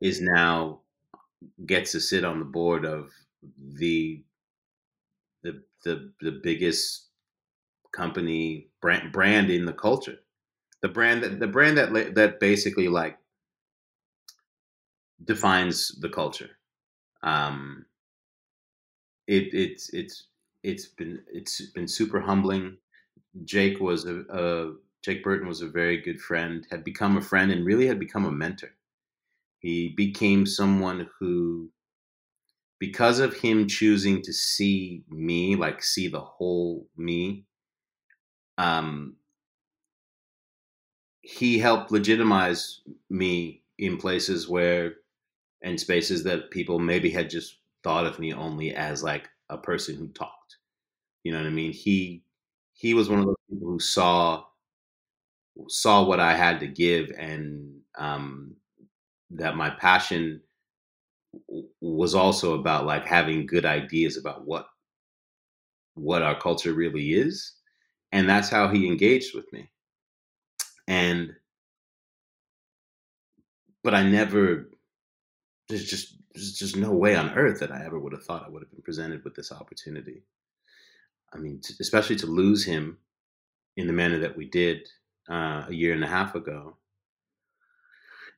is 0.01 0.21
now 0.21 0.81
gets 1.65 1.91
to 1.93 1.99
sit 1.99 2.25
on 2.25 2.39
the 2.39 2.45
board 2.45 2.85
of 2.85 3.11
the 3.57 4.23
the 5.43 5.63
the 5.83 6.11
the 6.21 6.31
biggest 6.43 7.07
company 7.93 8.69
brand 8.81 9.11
brand 9.11 9.49
in 9.51 9.65
the 9.65 9.73
culture. 9.73 10.19
The 10.81 10.89
brand 10.89 11.23
that 11.23 11.39
the 11.39 11.47
brand 11.47 11.77
that 11.77 12.15
that 12.15 12.39
basically 12.39 12.87
like 12.89 13.17
defines 15.23 15.89
the 15.99 16.09
culture. 16.09 16.51
Um 17.23 17.85
it 19.27 19.53
it's 19.53 19.89
it's 19.93 20.27
it's 20.63 20.87
been 20.87 21.21
it's 21.31 21.61
been 21.71 21.87
super 21.87 22.19
humbling. 22.19 22.77
Jake 23.45 23.79
was 23.79 24.05
a, 24.05 24.21
a 24.29 24.73
jake 25.03 25.23
burton 25.23 25.47
was 25.47 25.61
a 25.61 25.69
very 25.69 25.97
good 26.01 26.19
friend 26.21 26.67
had 26.71 26.83
become 26.83 27.17
a 27.17 27.21
friend 27.21 27.51
and 27.51 27.65
really 27.65 27.87
had 27.87 27.99
become 27.99 28.25
a 28.25 28.31
mentor. 28.31 28.71
He 29.59 29.89
became 29.89 30.45
someone 30.45 31.09
who 31.19 31.71
because 32.79 33.19
of 33.19 33.33
him 33.35 33.67
choosing 33.67 34.21
to 34.21 34.33
see 34.33 35.03
me 35.09 35.55
like 35.55 35.81
see 35.83 36.07
the 36.07 36.19
whole 36.19 36.87
me 36.97 37.45
um 38.57 39.15
he 41.21 41.57
helped 41.57 41.91
legitimize 41.91 42.81
me 43.09 43.63
in 43.77 43.97
places 43.97 44.47
where 44.47 44.95
and 45.63 45.79
spaces 45.79 46.23
that 46.23 46.51
people 46.51 46.79
maybe 46.79 47.09
had 47.11 47.29
just 47.29 47.59
thought 47.83 48.05
of 48.05 48.19
me 48.19 48.33
only 48.33 48.73
as 48.75 49.03
like 49.03 49.29
a 49.49 49.57
person 49.57 49.95
who 49.95 50.07
talked. 50.09 50.57
You 51.23 51.31
know 51.33 51.39
what 51.39 51.47
i 51.47 51.51
mean? 51.51 51.73
He 51.73 52.23
he 52.73 52.93
was 52.93 53.09
one 53.09 53.19
of 53.19 53.25
those 53.25 53.35
people 53.49 53.69
who 53.69 53.79
saw 53.79 54.45
saw 55.67 56.03
what 56.03 56.19
i 56.19 56.35
had 56.35 56.59
to 56.59 56.67
give 56.67 57.11
and 57.17 57.79
um 57.97 58.55
that 59.29 59.55
my 59.55 59.69
passion 59.69 60.41
was 61.81 62.13
also 62.15 62.53
about 62.59 62.85
like 62.85 63.05
having 63.05 63.45
good 63.45 63.65
ideas 63.65 64.17
about 64.17 64.45
what 64.45 64.67
what 65.95 66.21
our 66.21 66.39
culture 66.39 66.73
really 66.73 67.13
is 67.13 67.53
and 68.13 68.29
that's 68.29 68.49
how 68.49 68.67
he 68.67 68.87
engaged 68.87 69.33
with 69.35 69.51
me. 69.51 69.67
And 70.87 71.33
but 73.83 73.93
i 73.93 74.03
never 74.03 74.69
there's 75.67 75.89
just 75.89 76.15
there's 76.33 76.53
just 76.53 76.77
no 76.77 76.91
way 76.91 77.15
on 77.15 77.31
earth 77.31 77.59
that 77.59 77.71
i 77.71 77.83
ever 77.83 77.99
would 77.99 78.13
have 78.13 78.23
thought 78.23 78.45
i 78.45 78.49
would 78.49 78.61
have 78.61 78.71
been 78.71 78.81
presented 78.81 79.23
with 79.23 79.35
this 79.35 79.51
opportunity. 79.51 80.23
I 81.33 81.37
mean 81.37 81.61
especially 81.79 82.17
to 82.17 82.27
lose 82.27 82.63
him 82.63 82.97
in 83.77 83.87
the 83.87 83.93
manner 83.93 84.19
that 84.19 84.37
we 84.37 84.45
did 84.45 84.87
uh, 85.29 85.65
a 85.67 85.73
year 85.73 85.93
and 85.93 86.03
a 86.03 86.07
half 86.07 86.35
ago. 86.35 86.77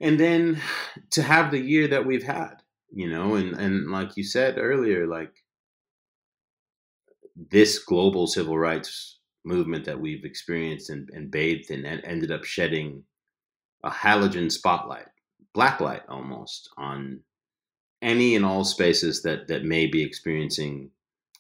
And 0.02 0.20
then 0.20 0.62
to 1.12 1.22
have 1.24 1.52
the 1.52 1.60
year 1.60 1.88
that 1.88 2.06
we've 2.06 2.24
had 2.24 2.62
you 2.96 3.10
know 3.10 3.36
and 3.36 3.54
and 3.56 3.92
like 3.92 4.16
you 4.18 4.24
said 4.24 4.58
earlier 4.58 5.06
like 5.06 5.44
this 7.52 7.80
global 7.80 8.26
civil 8.26 8.58
rights 8.58 9.20
movement 9.44 9.86
that 9.86 10.00
we've 10.00 10.24
experienced 10.26 10.90
and, 10.90 11.10
and 11.14 11.30
bathed 11.30 11.70
in 11.70 11.86
and 11.86 12.04
ended 12.06 12.32
up 12.32 12.44
shedding 12.46 13.04
a 13.84 13.92
halogen 13.92 14.52
spotlight 14.52 15.08
black 15.54 15.80
light 15.82 16.02
almost 16.08 16.70
on 16.78 17.20
any 18.02 18.36
and 18.36 18.46
all 18.46 18.64
spaces 18.64 19.22
that 19.24 19.48
that 19.48 19.66
may 19.66 19.86
be 19.86 20.02
experiencing 20.02 20.90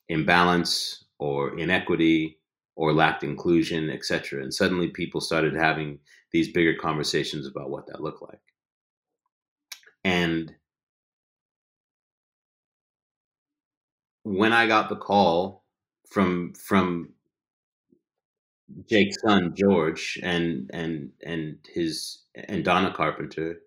imbalance 0.09 1.05
or 1.19 1.57
inequity 1.57 2.37
or 2.75 2.93
lacked 2.93 3.23
inclusion 3.23 3.89
etc 3.89 4.41
and 4.41 4.53
suddenly 4.53 4.89
people 4.89 5.21
started 5.21 5.55
having 5.55 5.99
these 6.35 6.51
bigger 6.51 6.73
conversations 6.75 7.47
about 7.47 7.69
what 7.69 7.87
that 7.87 8.01
looked 8.01 8.21
like. 8.21 8.41
And 10.03 10.53
when 14.23 14.51
I 14.51 14.67
got 14.67 14.89
the 14.89 14.97
call 14.97 15.63
from 16.09 16.53
from 16.55 17.13
Jake's 18.89 19.21
son 19.21 19.55
George 19.55 20.19
and 20.21 20.69
and 20.73 21.11
and 21.25 21.57
his 21.73 22.23
and 22.35 22.65
Donna 22.65 22.93
Carpenter, 22.93 23.61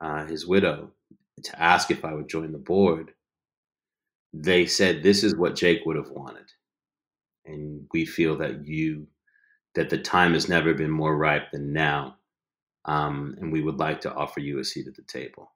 uh, 0.00 0.24
his 0.26 0.46
widow, 0.46 0.92
to 1.42 1.60
ask 1.60 1.90
if 1.90 2.04
I 2.04 2.14
would 2.14 2.28
join 2.28 2.52
the 2.52 2.58
board, 2.58 3.10
they 4.32 4.66
said 4.66 5.02
this 5.02 5.24
is 5.24 5.34
what 5.34 5.56
Jake 5.56 5.84
would 5.84 5.96
have 5.96 6.10
wanted, 6.10 6.46
and 7.46 7.86
we 7.92 8.06
feel 8.06 8.36
that 8.38 8.66
you 8.66 9.06
that 9.74 9.90
the 9.90 9.98
time 9.98 10.34
has 10.34 10.48
never 10.48 10.74
been 10.74 10.90
more 10.90 11.16
ripe 11.16 11.50
than 11.52 11.72
now, 11.72 12.16
um, 12.86 13.36
and 13.40 13.52
we 13.52 13.62
would 13.62 13.78
like 13.78 14.00
to 14.02 14.14
offer 14.14 14.40
you 14.40 14.58
a 14.60 14.64
seat 14.64 14.88
at 14.88 14.96
the 14.96 15.02
table. 15.02 15.52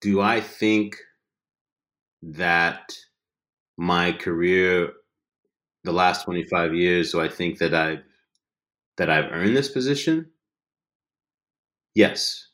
Do 0.00 0.20
I 0.20 0.40
think 0.40 0.96
that 2.22 2.94
my 3.76 4.12
career 4.12 4.92
the 5.84 5.92
last 5.92 6.24
25 6.24 6.74
years 6.74 7.12
do 7.12 7.20
i 7.20 7.28
think 7.28 7.58
that 7.58 7.74
i've 7.74 8.02
that 8.98 9.10
i've 9.10 9.32
earned 9.32 9.56
this 9.56 9.70
position 9.70 10.26
yes 11.94 12.48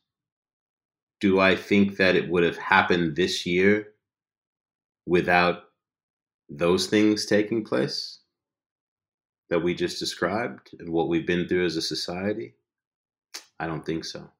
do 1.20 1.40
i 1.40 1.54
think 1.56 1.96
that 1.96 2.16
it 2.16 2.28
would 2.28 2.42
have 2.44 2.56
happened 2.58 3.16
this 3.16 3.46
year 3.46 3.88
without 5.06 5.64
those 6.48 6.86
things 6.86 7.26
taking 7.26 7.64
place 7.64 8.20
that 9.50 9.60
we 9.60 9.74
just 9.74 9.98
described 9.98 10.70
and 10.78 10.88
what 10.90 11.08
we've 11.08 11.26
been 11.26 11.48
through 11.48 11.64
as 11.64 11.76
a 11.76 11.82
society? 11.82 12.54
I 13.58 13.66
don't 13.66 13.84
think 13.86 14.04
so. 14.04 14.30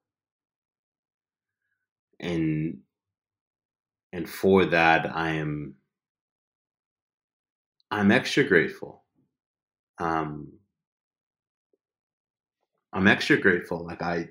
And 2.20 2.80
and 4.12 4.28
for 4.28 4.64
that 4.64 5.14
i 5.14 5.30
am 5.32 5.74
i'm 7.90 8.11
extra 8.11 8.44
grateful. 8.44 9.04
Um 9.98 10.52
i'm 12.92 13.07
extra 13.09 13.36
grateful. 13.36 13.84
Like 13.84 14.02
i 14.02 14.28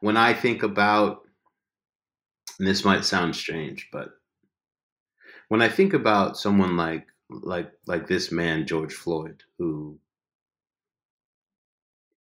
when 0.00 0.16
i 0.16 0.34
think 0.34 0.62
about 0.62 1.22
and 2.58 2.66
this 2.66 2.84
might 2.84 3.04
sound 3.04 3.36
strange 3.36 3.88
but 3.92 4.17
when 5.48 5.62
i 5.62 5.68
think 5.68 5.92
about 5.92 6.36
someone 6.36 6.76
like 6.76 7.06
like 7.30 7.70
like 7.86 8.06
this 8.06 8.32
man 8.32 8.66
george 8.66 8.94
floyd 8.94 9.42
who 9.58 9.98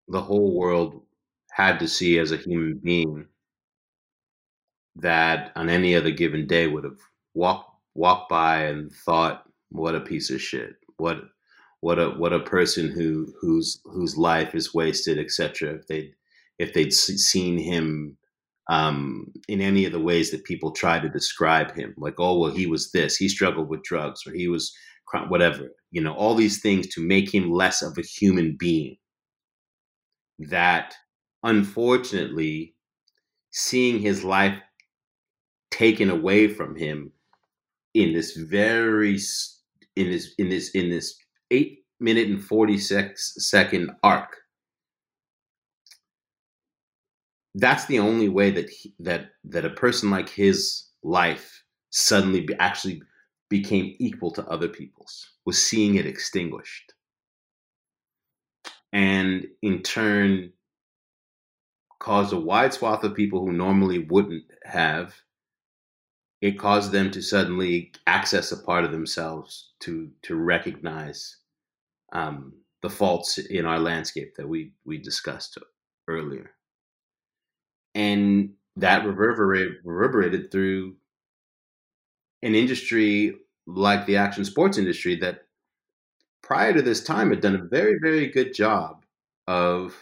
the 0.08 0.22
whole 0.22 0.58
world 0.58 1.02
had 1.52 1.80
to 1.80 1.88
see 1.88 2.20
as 2.20 2.32
a 2.32 2.38
human 2.38 2.80
being 2.84 3.26
that 4.96 5.52
on 5.56 5.70
any 5.70 5.96
other 5.96 6.12
given 6.12 6.46
day 6.48 6.68
would 6.68 6.84
have 6.84 7.00
walked 7.34 7.70
walked 7.96 8.30
by 8.30 8.64
and 8.64 8.92
thought 8.92 9.46
what 9.70 9.96
a 9.96 10.00
piece 10.00 10.30
of 10.30 10.42
shit. 10.42 10.76
What 10.98 11.22
what 11.82 12.00
a 12.00 12.12
what 12.12 12.34
a 12.34 12.40
person 12.40 12.90
who 12.90 13.34
whose 13.42 13.82
whose 13.86 14.18
life 14.18 14.56
is 14.56 14.74
wasted 14.74 15.20
etc 15.20 15.74
if 15.74 15.88
they 15.88 16.14
if 16.60 16.74
they'd 16.74 16.94
seen 16.94 17.58
him 17.58 18.18
um, 18.70 19.32
in 19.47 19.61
any 19.61 19.86
of 19.86 19.91
the 19.91 19.99
ways 19.99 20.32
that 20.32 20.45
people 20.45 20.72
try 20.72 20.99
to 20.99 21.09
describe 21.09 21.76
him 21.76 21.93
like 21.97 22.16
oh 22.18 22.39
well 22.39 22.51
he 22.51 22.66
was 22.66 22.91
this 22.91 23.18
he 23.18 23.28
struggled 23.28 23.68
with 23.70 23.84
drugs 23.84 24.22
or 24.26 24.34
he 24.34 24.47
was 24.47 24.74
whatever 25.28 25.70
you 25.91 26.01
know 26.01 26.14
all 26.14 26.36
these 26.36 26.61
things 26.61 26.88
to 26.88 27.05
make 27.05 27.34
him 27.34 27.51
less 27.51 27.82
of 27.82 27.97
a 27.97 28.01
human 28.01 28.55
being. 28.57 28.97
That 30.39 30.95
unfortunately 31.43 32.76
seeing 33.51 33.99
his 33.99 34.24
life 34.24 34.57
taken 35.72 36.09
away 36.09 36.47
from 36.47 36.76
him 36.76 37.11
in 37.93 38.14
this 38.14 38.36
very 38.36 39.20
in 39.95 40.11
this 40.11 40.34
in 40.38 40.49
this 40.49 40.72
in 40.72 40.89
this 40.89 41.16
eight 41.51 41.80
minute 41.99 42.28
and 42.28 42.43
46 42.43 43.36
second 43.38 43.91
arc 44.03 44.36
that's 47.56 47.86
the 47.86 47.99
only 47.99 48.30
way 48.30 48.51
that 48.51 48.70
he, 48.70 48.93
that 48.99 49.32
that 49.45 49.66
a 49.66 49.70
person 49.70 50.10
like 50.10 50.30
his 50.30 50.86
life 51.04 51.64
suddenly 51.91 52.41
be, 52.41 52.56
actually 52.60 53.01
became 53.49 53.95
equal 53.99 54.32
to 54.32 54.47
other 54.47 54.68
people's 54.68 55.30
was 55.45 55.62
seeing 55.62 55.95
it 55.95 56.06
extinguished. 56.08 56.93
And 58.91 59.47
in 59.62 59.82
turn 59.84 60.54
caused 61.99 62.34
a 62.34 62.39
wide 62.39 62.74
swath 62.74 63.04
of 63.04 63.16
people 63.16 63.39
who 63.39 63.51
normally 63.51 63.99
wouldn't 63.99 64.43
have 64.66 65.14
it 66.41 66.60
caused 66.60 66.91
them 66.91 67.10
to 67.10 67.22
suddenly 67.22 67.93
access 68.06 68.51
a 68.51 68.58
part 68.58 68.84
of 68.84 68.91
themselves 68.91 69.72
to 69.80 70.10
to 70.24 70.36
recognize 70.36 71.38
um, 72.12 72.54
the 72.82 72.89
faults 72.89 73.38
in 73.38 73.66
our 73.66 73.80
landscape 73.80 74.36
that 74.36 74.47
we 74.47 74.74
we 74.86 74.97
discussed 74.97 75.58
earlier 76.08 76.51
and 77.96 78.54
that 78.76 79.06
reverberated, 79.06 79.76
reverberated 79.84 80.52
through 80.52 80.96
an 82.41 82.56
industry 82.56 83.38
like 83.66 84.06
the 84.06 84.18
action 84.18 84.44
sports 84.46 84.78
industry 84.78 85.16
that 85.16 85.46
prior 86.41 86.74
to 86.74 86.82
this 86.82 87.04
time 87.04 87.30
had 87.30 87.41
done 87.41 87.56
a 87.56 87.64
very, 87.64 87.98
very 88.00 88.28
good 88.28 88.54
job 88.54 89.04
of 89.48 89.96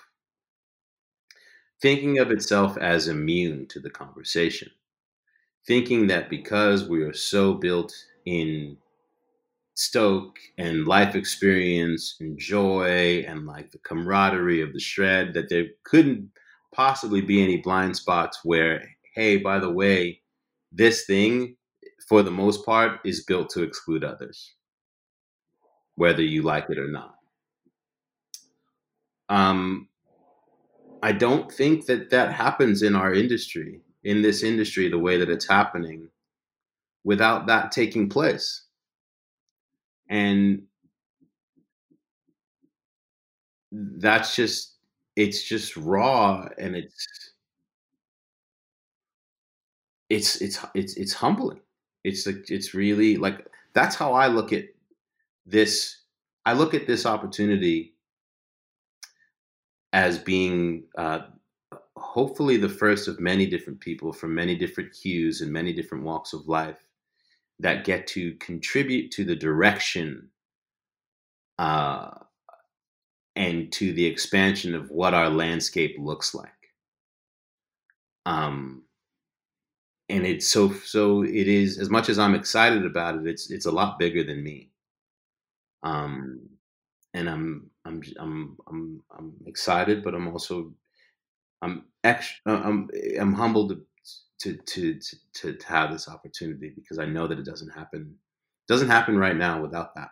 thinking 1.82 2.20
of 2.20 2.32
itself 2.32 2.78
as 2.78 3.08
immune 3.08 3.68
to 3.68 3.80
the 3.80 3.90
conversation, 3.90 4.70
thinking 5.68 6.08
that 6.08 6.30
because 6.30 6.88
we 6.88 7.04
are 7.04 7.14
so 7.14 7.54
built 7.56 7.94
in 8.26 8.78
stoke 9.76 10.38
and 10.58 10.88
life 10.88 11.16
experience 11.16 12.18
and 12.20 12.38
joy 12.38 13.24
and 13.28 13.46
like 13.48 13.72
the 13.72 13.78
camaraderie 13.80 14.62
of 14.62 14.74
the 14.74 14.80
shred 14.80 15.34
that 15.34 15.50
there 15.50 15.68
couldn't 15.84 16.30
possibly 16.74 17.22
be 17.22 17.44
any 17.44 17.58
blind 17.58 17.96
spots 17.96 18.40
where 18.44 18.84
hey 19.16 19.38
by 19.38 19.60
the 19.60 19.70
way 19.70 20.20
this 20.72 21.06
thing 21.06 21.56
for 22.08 22.24
the 22.24 22.32
most 22.32 22.66
part 22.66 23.00
is 23.06 23.24
built 23.26 23.50
to 23.50 23.64
exclude 23.64 24.04
others 24.04 24.54
whether 25.96 26.24
you 26.24 26.42
like 26.42 26.70
it 26.70 26.80
or 26.80 26.88
not. 26.88 27.16
Um, 29.30 29.88
i 31.04 31.12
don't 31.12 31.52
think 31.52 31.86
that 31.86 32.10
that 32.10 32.34
happens 32.34 32.84
in 32.84 32.96
our 32.96 33.14
industry 33.14 33.82
in 34.04 34.22
this 34.22 34.44
industry 34.44 34.90
the 34.90 35.00
way 35.00 35.18
that 35.18 35.30
it's 35.30 35.48
happening 35.48 36.10
without 37.04 37.48
that 37.48 37.72
taking 37.72 38.10
place. 38.10 38.66
And 40.10 40.64
that's 43.72 44.36
just 44.36 44.71
it's 45.16 45.44
just 45.44 45.76
raw 45.78 46.48
and 46.58 46.76
it's 46.76 47.08
it's 50.10 50.42
it's 50.42 50.60
it's 50.76 50.96
it's 50.98 51.14
humbling. 51.14 51.62
It's 52.04 52.26
like 52.26 52.50
it's 52.50 52.74
really 52.74 53.18
like 53.18 53.48
that's 53.74 53.96
how 53.96 54.14
i 54.14 54.28
look 54.28 54.54
at 54.54 54.66
this 55.46 56.02
i 56.46 56.54
look 56.54 56.74
at 56.74 56.88
this 56.88 57.06
opportunity 57.06 57.94
as 59.94 60.18
being 60.18 60.84
uh, 60.98 61.20
hopefully 61.98 62.58
the 62.58 62.70
first 62.70 63.08
of 63.08 63.20
many 63.20 63.46
different 63.46 63.80
people 63.80 64.14
from 64.14 64.34
many 64.34 64.56
different 64.56 64.96
hues 64.96 65.42
and 65.42 65.52
many 65.52 65.74
different 65.74 66.04
walks 66.04 66.34
of 66.34 66.48
life 66.48 66.86
that 67.60 67.84
get 67.86 68.08
to 68.08 68.34
contribute 68.36 69.12
to 69.12 69.24
the 69.26 69.36
direction 69.36 70.30
uh, 71.60 72.10
and 73.36 73.72
to 73.74 73.94
the 73.94 74.06
expansion 74.06 74.76
of 74.76 74.90
what 74.92 75.14
our 75.14 75.30
landscape 75.30 75.96
looks 76.00 76.34
like. 76.36 76.50
Um, 78.26 78.84
and 80.10 80.26
it's 80.26 80.48
so 80.48 80.72
so 80.74 81.24
it 81.24 81.48
is 81.48 81.78
as 81.80 81.90
much 81.90 82.10
as 82.10 82.20
I'm 82.20 82.36
excited 82.36 82.86
about 82.86 83.16
it, 83.16 83.28
it's 83.28 83.50
it's 83.50 83.66
a 83.66 83.72
lot 83.72 83.98
bigger 84.00 84.24
than 84.24 84.44
me. 84.44 84.72
Um, 85.84 86.50
and 87.14 87.30
I'm 87.30 87.70
I'm 87.86 88.02
I'm 88.20 88.58
I'm 88.68 89.04
I'm 89.18 89.34
excited, 89.46 90.04
but 90.04 90.16
I'm 90.16 90.28
also 90.28 90.74
I'm 91.62 91.86
extra, 92.04 92.40
I'm 92.48 92.90
I'm 93.20 93.34
humbled 93.34 93.70
to, 93.72 94.56
to 94.56 94.58
to 94.58 95.00
to 95.36 95.54
to 95.54 95.68
have 95.68 95.92
this 95.92 96.10
opportunity 96.10 96.72
because 96.76 97.00
I 97.00 97.06
know 97.06 97.28
that 97.28 97.40
it 97.40 97.46
doesn't 97.46 97.72
happen 97.72 98.16
doesn't 98.68 98.90
happen 98.90 99.18
right 99.18 99.38
now 99.38 99.62
without 99.62 99.96
that. 99.96 100.12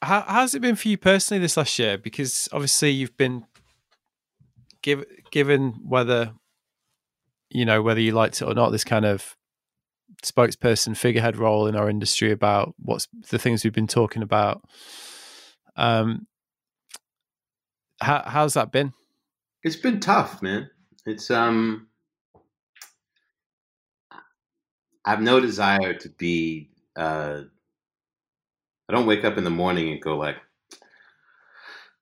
How 0.00 0.24
how's 0.26 0.54
it 0.54 0.60
been 0.60 0.76
for 0.76 0.88
you 0.88 0.96
personally 0.96 1.40
this 1.40 1.56
last 1.56 1.78
year? 1.78 1.98
Because 1.98 2.48
obviously 2.52 2.90
you've 2.90 3.16
been 3.16 3.44
give, 4.82 5.04
given 5.30 5.80
whether 5.84 6.32
you 7.50 7.64
know 7.64 7.82
whether 7.82 8.00
you 8.00 8.12
liked 8.12 8.40
it 8.40 8.44
or 8.44 8.54
not, 8.54 8.70
this 8.70 8.84
kind 8.84 9.04
of 9.04 9.36
spokesperson 10.22 10.96
figurehead 10.96 11.36
role 11.36 11.66
in 11.66 11.76
our 11.76 11.88
industry 11.88 12.30
about 12.30 12.74
what's 12.78 13.08
the 13.30 13.38
things 13.38 13.64
we've 13.64 13.72
been 13.72 13.86
talking 13.86 14.22
about. 14.22 14.62
Um, 15.76 16.26
how 18.00 18.22
how's 18.26 18.54
that 18.54 18.70
been? 18.70 18.92
It's 19.64 19.76
been 19.76 19.98
tough, 19.98 20.40
man. 20.42 20.70
It's 21.06 21.30
um, 21.30 21.88
I 25.04 25.10
have 25.10 25.20
no 25.20 25.40
desire 25.40 25.94
to 25.94 26.08
be. 26.08 26.70
Uh, 26.94 27.42
I 28.88 28.94
don't 28.94 29.06
wake 29.06 29.24
up 29.24 29.36
in 29.36 29.44
the 29.44 29.50
morning 29.50 29.90
and 29.90 30.00
go 30.00 30.16
like, 30.16 30.36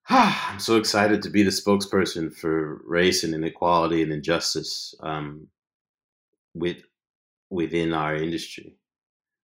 ah, 0.08 0.50
I'm 0.52 0.60
so 0.60 0.76
excited 0.76 1.22
to 1.22 1.30
be 1.30 1.42
the 1.42 1.50
spokesperson 1.50 2.34
for 2.34 2.82
race 2.86 3.24
and 3.24 3.34
inequality 3.34 4.02
and 4.02 4.12
injustice 4.12 4.94
um, 5.00 5.48
with 6.54 6.78
within 7.50 7.92
our 7.92 8.14
industry. 8.16 8.76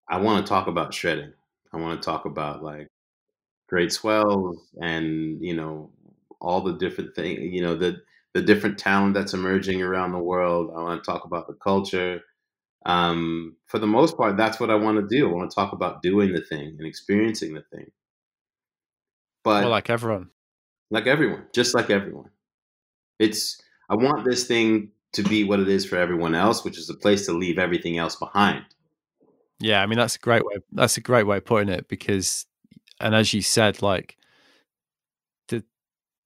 I 0.09 0.21
want 0.21 0.45
to 0.45 0.49
talk 0.49 0.67
about 0.67 0.95
shredding. 0.95 1.33
I 1.73 1.79
want 1.79 2.01
to 2.01 2.07
talk 2.07 2.25
about 2.25 2.63
like 2.63 2.89
great 3.69 3.93
swells 3.93 4.59
and 4.81 5.43
you 5.43 5.55
know 5.55 5.91
all 6.41 6.61
the 6.61 6.75
different 6.75 7.15
things. 7.15 7.41
You 7.41 7.63
know 7.63 7.77
the 7.77 7.99
the 8.35 8.43
different 8.43 8.79
talent 8.79 9.15
that's 9.15 9.35
emerging 9.35 9.83
around 9.83 10.13
the 10.13 10.19
world. 10.19 10.71
I 10.77 10.83
want 10.83 11.03
to 11.03 11.11
talk 11.11 11.25
about 11.25 11.49
the 11.49 11.55
culture 11.55 12.21
um, 12.87 13.57
for 13.67 13.81
the 13.81 13.87
most 13.87 14.17
part, 14.17 14.37
that's 14.37 14.61
what 14.61 14.71
I 14.71 14.77
want 14.77 14.97
to 14.97 15.17
do. 15.17 15.29
I 15.29 15.33
want 15.33 15.51
to 15.51 15.55
talk 15.55 15.73
about 15.73 16.03
doing 16.03 16.33
the 16.33 16.41
thing 16.41 16.77
and 16.79 16.87
experiencing 16.87 17.53
the 17.53 17.63
thing. 17.73 17.91
But 19.43 19.65
well, 19.65 19.71
like 19.71 19.91
everyone, 19.91 20.31
like 20.91 21.09
everyone, 21.09 21.47
just 21.53 21.75
like 21.75 21.91
everyone, 21.91 22.31
it's. 23.19 23.61
I 23.89 23.95
want 23.95 24.25
this 24.25 24.47
thing 24.47 24.91
to 25.13 25.23
be 25.23 25.45
what 25.45 25.61
it 25.61 25.69
is 25.69 25.85
for 25.85 25.97
everyone 25.97 26.35
else, 26.35 26.65
which 26.65 26.79
is 26.79 26.89
a 26.91 26.95
place 26.95 27.27
to 27.27 27.33
leave 27.33 27.59
everything 27.59 27.99
else 27.99 28.17
behind. 28.17 28.65
Yeah, 29.59 29.83
I 29.83 29.87
mean 29.87 29.99
that's 29.99 30.17
a 30.17 30.21
great 30.21 30.45
way. 30.45 30.57
That's 30.71 30.97
a 30.97 31.01
great 31.01 31.27
way 31.27 31.39
of 31.39 31.45
putting 31.45 31.69
it 31.69 31.89
because, 31.89 32.47
and 33.01 33.17
as 33.17 33.35
you 33.35 33.43
said, 33.43 33.83
like 33.83 34.17
the 35.49 35.65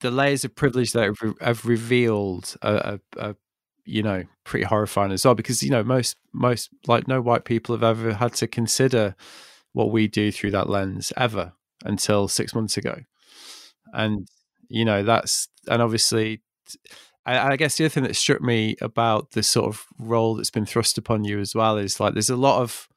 the 0.00 0.10
layers 0.10 0.44
of 0.44 0.54
privilege 0.54 0.92
that 0.92 1.14
have, 1.40 1.64
revealed 1.64 2.54
a, 2.60 3.00
a 3.16 3.36
you 3.90 4.02
know 4.02 4.24
pretty 4.44 4.64
horrifying 4.64 5.12
as 5.12 5.24
well 5.24 5.34
because 5.34 5.62
you 5.62 5.70
know 5.70 5.82
most 5.82 6.16
most 6.32 6.70
like 6.86 7.08
no 7.08 7.20
white 7.20 7.44
people 7.44 7.74
have 7.74 7.82
ever 7.82 8.14
had 8.14 8.32
to 8.34 8.46
consider 8.46 9.14
what 9.72 9.90
we 9.90 10.08
do 10.08 10.32
through 10.32 10.50
that 10.50 10.68
lens 10.68 11.12
ever 11.16 11.52
until 11.84 12.28
six 12.28 12.54
months 12.54 12.76
ago. 12.76 13.00
And 13.92 14.28
you 14.68 14.84
know 14.84 15.02
that's 15.02 15.48
and 15.68 15.82
obviously 15.82 16.42
I, 17.26 17.52
I 17.52 17.56
guess 17.56 17.76
the 17.76 17.84
other 17.84 17.90
thing 17.90 18.04
that 18.04 18.16
struck 18.16 18.40
me 18.40 18.76
about 18.80 19.32
the 19.32 19.42
sort 19.42 19.68
of 19.68 19.84
role 19.98 20.34
that's 20.34 20.50
been 20.50 20.66
thrust 20.66 20.96
upon 20.96 21.24
you 21.24 21.40
as 21.40 21.54
well 21.54 21.76
is 21.76 21.98
like 21.98 22.14
there's 22.14 22.30
a 22.30 22.36
lot 22.36 22.62
of 22.62 22.88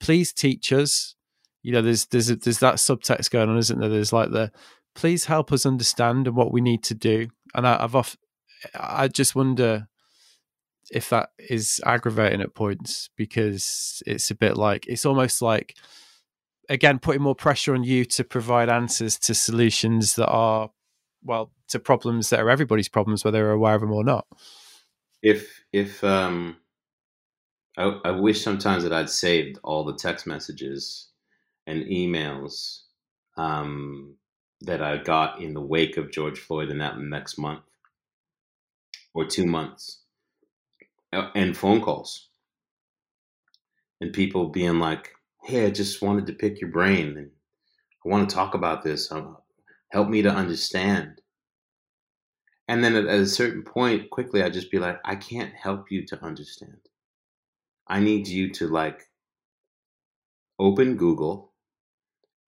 please 0.00 0.32
teach 0.32 0.72
us 0.72 1.14
you 1.62 1.72
know 1.72 1.82
there's 1.82 2.06
there's 2.06 2.28
there's 2.28 2.60
that 2.60 2.76
subtext 2.76 3.30
going 3.30 3.48
on 3.48 3.58
isn't 3.58 3.78
there? 3.78 3.88
There's 3.88 4.12
like 4.12 4.30
the 4.30 4.50
please 4.94 5.26
help 5.26 5.52
us 5.52 5.66
understand 5.66 6.26
and 6.26 6.34
what 6.34 6.52
we 6.52 6.60
need 6.60 6.82
to 6.82 6.94
do 6.94 7.28
and 7.54 7.66
I, 7.66 7.84
i've 7.84 7.94
off 7.94 8.16
i 8.74 9.06
just 9.06 9.36
wonder 9.36 9.86
if 10.90 11.10
that 11.10 11.30
is 11.38 11.80
aggravating 11.84 12.40
at 12.40 12.54
points 12.54 13.10
because 13.16 14.02
it's 14.06 14.30
a 14.30 14.34
bit 14.34 14.56
like 14.56 14.86
it's 14.86 15.04
almost 15.04 15.42
like 15.42 15.76
again 16.68 16.98
putting 16.98 17.22
more 17.22 17.34
pressure 17.34 17.74
on 17.74 17.84
you 17.84 18.04
to 18.04 18.24
provide 18.24 18.68
answers 18.68 19.18
to 19.18 19.34
solutions 19.34 20.14
that 20.14 20.28
are 20.28 20.70
well 21.22 21.52
to 21.68 21.78
problems 21.78 22.30
that 22.30 22.40
are 22.40 22.50
everybody's 22.50 22.88
problems 22.88 23.24
whether 23.24 23.38
they're 23.38 23.50
aware 23.50 23.74
of 23.74 23.80
them 23.80 23.92
or 23.92 24.04
not. 24.04 24.26
If 25.22 25.62
if 25.72 26.02
um 26.04 26.56
I, 27.76 28.00
I 28.04 28.10
wish 28.10 28.42
sometimes 28.42 28.82
that 28.82 28.92
i'd 28.92 29.10
saved 29.10 29.58
all 29.62 29.84
the 29.84 29.94
text 29.94 30.26
messages 30.26 31.08
and 31.66 31.84
emails 31.84 32.80
um 33.36 34.16
that 34.62 34.82
i 34.82 34.96
got 34.96 35.40
in 35.40 35.54
the 35.54 35.60
wake 35.60 35.96
of 35.96 36.10
george 36.10 36.38
floyd 36.38 36.70
in 36.70 36.78
that 36.78 36.98
next 36.98 37.38
month 37.38 37.62
or 39.14 39.26
two 39.26 39.46
months 39.46 40.02
and 41.12 41.56
phone 41.56 41.80
calls 41.80 42.28
and 44.00 44.12
people 44.12 44.48
being 44.48 44.78
like, 44.78 45.14
"Hey, 45.42 45.66
I 45.66 45.70
just 45.70 46.02
wanted 46.02 46.26
to 46.26 46.32
pick 46.32 46.60
your 46.60 46.70
brain 46.70 47.16
and 47.16 47.30
I 48.04 48.08
want 48.08 48.28
to 48.28 48.34
talk 48.34 48.54
about 48.54 48.82
this. 48.82 49.10
Um, 49.10 49.38
help 49.90 50.08
me 50.08 50.22
to 50.22 50.30
understand." 50.30 51.20
And 52.68 52.84
then 52.84 52.94
at, 52.96 53.06
a 53.06 53.26
certain 53.26 53.62
point, 53.62 54.10
quickly, 54.10 54.42
I 54.42 54.50
just 54.50 54.70
be 54.70 54.78
like, 54.78 54.98
"I 55.04 55.16
can't 55.16 55.54
help 55.54 55.90
you 55.90 56.06
to 56.06 56.22
understand. 56.22 56.80
I 57.86 58.00
need 58.00 58.28
you 58.28 58.50
to 58.54 58.68
like 58.68 59.08
open 60.58 60.96
Google, 60.96 61.52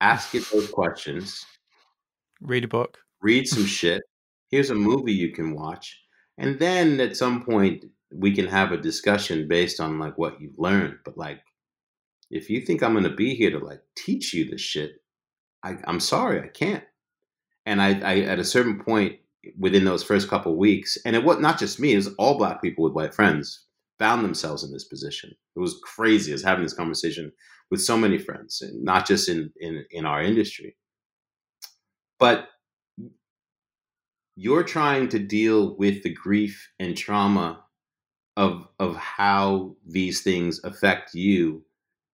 ask 0.00 0.34
it 0.34 0.44
those 0.52 0.70
questions, 0.80 1.44
read 2.40 2.64
a 2.64 2.68
book, 2.68 2.98
read 3.20 3.48
some 3.48 3.66
shit. 3.78 4.02
Here's 4.50 4.70
a 4.70 4.74
movie 4.74 5.14
you 5.14 5.32
can 5.32 5.54
watch." 5.54 6.02
And 6.38 6.58
then 6.58 7.00
at 7.00 7.16
some 7.16 7.44
point, 7.44 7.84
we 8.12 8.34
can 8.34 8.46
have 8.46 8.72
a 8.72 8.76
discussion 8.76 9.48
based 9.48 9.80
on 9.80 9.98
like 9.98 10.18
what 10.18 10.40
you've 10.40 10.58
learned. 10.58 10.98
But 11.04 11.16
like, 11.16 11.40
if 12.30 12.50
you 12.50 12.60
think 12.60 12.82
I'm 12.82 12.92
going 12.92 13.04
to 13.04 13.10
be 13.10 13.34
here 13.34 13.50
to 13.50 13.58
like 13.58 13.82
teach 13.96 14.34
you 14.34 14.48
this 14.48 14.60
shit, 14.60 15.02
I, 15.64 15.76
I'm 15.84 16.00
sorry, 16.00 16.40
I 16.40 16.48
can't. 16.48 16.84
And 17.66 17.80
I, 17.80 18.00
I, 18.00 18.18
at 18.20 18.38
a 18.38 18.44
certain 18.44 18.82
point, 18.82 19.16
within 19.58 19.84
those 19.84 20.02
first 20.02 20.28
couple 20.28 20.56
weeks, 20.56 20.98
and 21.04 21.16
it 21.16 21.24
was 21.24 21.38
not 21.38 21.58
just 21.58 21.80
me; 21.80 21.92
it 21.92 21.96
was 21.96 22.14
all 22.18 22.38
black 22.38 22.60
people 22.62 22.84
with 22.84 22.94
white 22.94 23.14
friends 23.14 23.66
found 23.98 24.24
themselves 24.24 24.64
in 24.64 24.72
this 24.72 24.84
position. 24.84 25.30
It 25.56 25.60
was 25.60 25.80
crazy 25.84 26.32
as 26.32 26.42
having 26.42 26.64
this 26.64 26.74
conversation 26.74 27.32
with 27.70 27.80
so 27.80 27.96
many 27.96 28.18
friends, 28.18 28.60
and 28.60 28.82
not 28.84 29.06
just 29.06 29.28
in 29.28 29.52
in 29.60 29.84
in 29.90 30.04
our 30.06 30.22
industry, 30.22 30.76
but 32.18 32.48
you're 34.36 34.64
trying 34.64 35.08
to 35.10 35.18
deal 35.18 35.76
with 35.76 36.02
the 36.02 36.14
grief 36.14 36.70
and 36.78 36.96
trauma 36.96 37.62
of 38.40 38.66
of 38.78 38.96
how 38.96 39.76
these 39.86 40.22
things 40.22 40.64
affect 40.64 41.14
you 41.14 41.62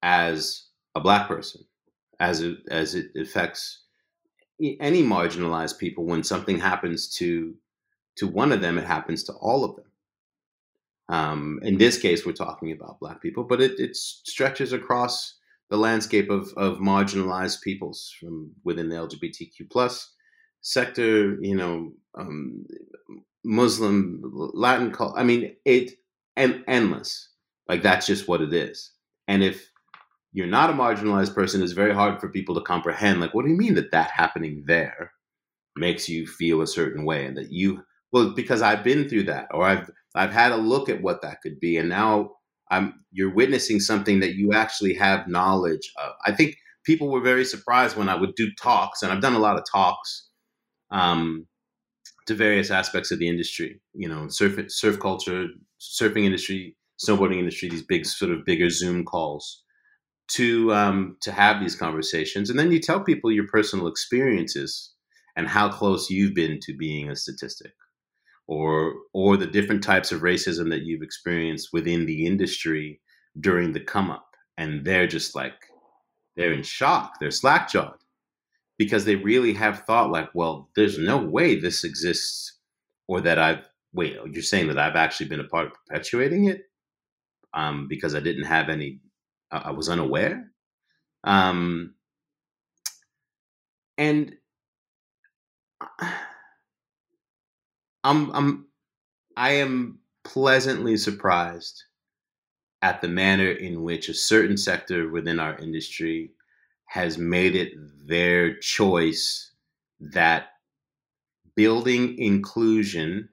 as 0.02 0.70
a 0.96 1.00
black 1.00 1.28
person 1.28 1.64
as 2.20 2.42
it 2.42 2.58
as 2.70 2.96
it 2.96 3.12
affects 3.16 3.84
any 4.80 5.04
marginalized 5.04 5.78
people 5.78 6.04
when 6.06 6.24
something 6.24 6.58
happens 6.58 7.08
to 7.16 7.54
to 8.16 8.28
one 8.28 8.52
of 8.52 8.60
them 8.60 8.80
it 8.80 8.86
happens 8.86 9.24
to 9.24 9.34
all 9.34 9.64
of 9.64 9.76
them. 9.76 9.86
Um, 11.10 11.60
in 11.62 11.78
this 11.78 12.00
case 12.00 12.26
we're 12.26 12.32
talking 12.34 12.72
about 12.72 13.00
black 13.00 13.22
people 13.22 13.44
but 13.44 13.62
it, 13.62 13.80
it 13.80 13.96
stretches 13.96 14.74
across 14.74 15.36
the 15.70 15.78
landscape 15.78 16.32
of, 16.32 16.52
of 16.58 16.80
marginalized 16.80 17.62
peoples 17.62 18.12
from 18.20 18.52
within 18.64 18.90
the 18.90 18.96
lgbtq 18.96 19.70
plus 19.70 20.14
sector 20.62 21.36
you 21.42 21.56
know 21.56 21.92
um, 22.16 22.66
muslim 23.44 24.22
latin 24.56 24.92
culture 24.92 25.20
i 25.20 25.24
mean 25.24 25.56
it 25.66 25.92
and 26.36 26.64
endless 26.68 27.30
like 27.68 27.82
that's 27.84 28.08
just 28.08 28.28
what 28.28 28.42
it 28.42 28.54
is 28.54 28.92
and 29.28 29.44
if 29.44 29.70
you're 30.34 30.48
not 30.48 30.70
a 30.70 30.74
marginalized 30.74 31.34
person, 31.34 31.64
it's 31.64 31.72
very 31.72 31.94
hard 31.94 32.20
for 32.20 32.30
people 32.30 32.56
to 32.56 32.62
comprehend. 32.62 33.22
Like, 33.22 33.34
what 33.34 33.46
do 33.46 33.52
you 33.52 33.58
mean 33.58 33.76
that 33.76 33.92
that 33.92 34.12
happening 34.12 34.64
there 34.68 35.12
makes 35.78 36.10
you 36.10 36.28
feel 36.28 36.62
a 36.62 36.68
certain 36.68 37.06
way, 37.06 37.26
and 37.26 37.38
that 37.38 37.52
you 37.52 37.84
well 38.12 38.32
because 38.32 38.62
I've 38.62 38.84
been 38.84 39.10
through 39.10 39.24
that, 39.24 39.48
or 39.52 39.64
I've 39.66 39.90
I've 40.16 40.32
had 40.34 40.52
a 40.52 40.58
look 40.58 40.90
at 40.90 41.02
what 41.02 41.22
that 41.24 41.42
could 41.42 41.60
be, 41.60 41.78
and 41.78 41.90
now 41.90 42.32
I'm 42.72 43.06
you're 43.12 43.34
witnessing 43.34 43.80
something 43.80 44.20
that 44.22 44.36
you 44.36 44.54
actually 44.54 44.94
have 44.96 45.28
knowledge 45.28 45.92
of. 46.04 46.14
I 46.26 46.32
think 46.34 46.56
people 46.86 47.10
were 47.10 47.22
very 47.22 47.46
surprised 47.46 47.98
when 47.98 48.10
I 48.10 48.16
would 48.16 48.36
do 48.36 48.50
talks, 48.62 49.04
and 49.04 49.12
I've 49.12 49.22
done 49.22 49.36
a 49.36 49.40
lot 49.40 49.58
of 49.58 49.66
talks 49.72 50.30
um, 50.92 51.48
to 52.28 52.36
various 52.36 52.72
aspects 52.72 53.12
of 53.12 53.20
the 53.20 53.28
industry. 53.28 53.82
You 53.94 54.10
know, 54.10 54.28
surf 54.30 54.60
surf 54.72 55.00
culture, 55.00 55.48
surfing 56.00 56.26
industry, 56.26 56.76
snowboarding 57.04 57.40
industry. 57.40 57.70
These 57.70 57.84
big 57.84 58.06
sort 58.06 58.32
of 58.32 58.46
bigger 58.46 58.70
Zoom 58.70 59.06
calls 59.06 59.64
to 60.30 60.74
um, 60.74 61.18
to 61.22 61.32
have 61.32 61.60
these 61.60 61.76
conversations, 61.76 62.50
and 62.50 62.58
then 62.58 62.72
you 62.72 62.80
tell 62.80 63.02
people 63.02 63.32
your 63.32 63.48
personal 63.48 63.88
experiences 63.88 64.94
and 65.36 65.48
how 65.48 65.70
close 65.70 66.10
you've 66.10 66.34
been 66.34 66.60
to 66.62 66.76
being 66.76 67.10
a 67.10 67.16
statistic, 67.16 67.74
or 68.48 68.94
or 69.14 69.38
the 69.38 69.48
different 69.48 69.84
types 69.84 70.12
of 70.12 70.22
racism 70.22 70.70
that 70.70 70.84
you've 70.84 71.04
experienced 71.04 71.70
within 71.74 72.06
the 72.06 72.26
industry 72.26 73.02
during 73.40 73.74
the 73.74 73.82
come 73.82 74.10
up, 74.10 74.28
and 74.58 74.86
they're 74.86 75.08
just 75.08 75.36
like 75.36 75.56
they're 76.36 76.54
in 76.54 76.64
shock, 76.64 77.14
they're 77.20 77.32
slack 77.32 77.70
jawed 77.70 77.96
because 78.78 79.06
they 79.06 79.16
really 79.16 79.54
have 79.54 79.84
thought 79.86 80.12
like, 80.12 80.30
well, 80.34 80.70
there's 80.76 80.98
no 80.98 81.18
way 81.18 81.56
this 81.56 81.84
exists, 81.84 82.60
or 83.08 83.22
that 83.22 83.40
I've 83.40 83.70
wait, 83.96 84.18
you're 84.32 84.44
saying 84.44 84.68
that 84.68 84.78
I've 84.78 84.96
actually 84.96 85.28
been 85.28 85.40
a 85.40 85.46
part 85.46 85.68
of 85.68 85.74
perpetuating 85.74 86.46
it 86.46 86.64
um, 87.54 87.88
because 87.88 88.14
I 88.14 88.20
didn't 88.20 88.44
have 88.46 88.70
any 88.70 89.00
I 89.52 89.72
was 89.72 89.90
unaware. 89.90 90.52
Um, 91.24 91.96
and 93.98 94.36
I'm 98.04 98.32
I'm 98.32 98.68
I 99.36 99.52
am 99.52 100.00
pleasantly 100.24 100.98
surprised 100.98 101.84
at 102.82 103.02
the 103.02 103.08
manner 103.08 103.52
in 103.52 103.82
which 103.84 104.10
a 104.10 104.14
certain 104.14 104.58
sector 104.58 105.10
within 105.10 105.40
our 105.40 105.58
industry 105.58 106.32
has 106.86 107.18
made 107.18 107.56
it 107.56 107.74
their 108.08 108.58
choice 108.58 109.52
that 110.00 110.50
building 111.56 112.18
inclusion 112.20 113.30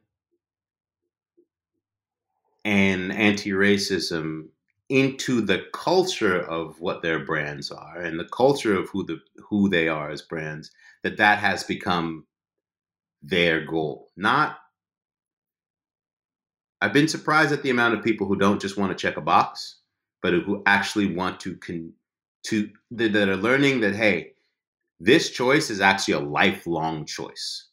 and 2.65 3.13
anti-racism 3.13 4.47
into 4.89 5.41
the 5.41 5.65
culture 5.73 6.41
of 6.41 6.81
what 6.81 7.03
their 7.03 7.25
brands 7.25 7.71
are 7.71 7.99
and 8.01 8.19
the 8.21 8.27
culture 8.27 8.77
of 8.77 8.89
who 8.91 9.05
the 9.05 9.19
who 9.49 9.69
they 9.69 9.89
are 9.89 10.11
as 10.11 10.23
brands 10.23 10.71
that 11.03 11.17
that 11.17 11.39
has 11.39 11.65
become 11.65 12.27
their 13.23 13.65
goal. 13.65 14.09
Not 14.17 14.59
i've 16.83 16.93
been 16.93 17.09
surprised 17.09 17.53
at 17.53 17.63
the 17.63 17.71
amount 17.71 17.95
of 17.95 18.05
people 18.05 18.27
who 18.27 18.37
don't 18.37 18.61
just 18.61 18.77
want 18.77 18.91
to 18.91 19.01
check 19.01 19.17
a 19.17 19.21
box 19.21 19.79
but 20.21 20.35
who 20.35 20.63
actually 20.67 21.15
want 21.15 21.41
to 21.41 21.57
con 21.57 21.93
to 22.45 22.69
that 22.91 23.15
are 23.17 23.37
learning 23.37 23.81
that 23.81 23.95
hey 23.95 24.33
this 25.01 25.31
choice 25.31 25.71
is 25.71 25.81
actually 25.81 26.15
a 26.15 26.21
lifelong 26.21 27.07
choice 27.07 27.69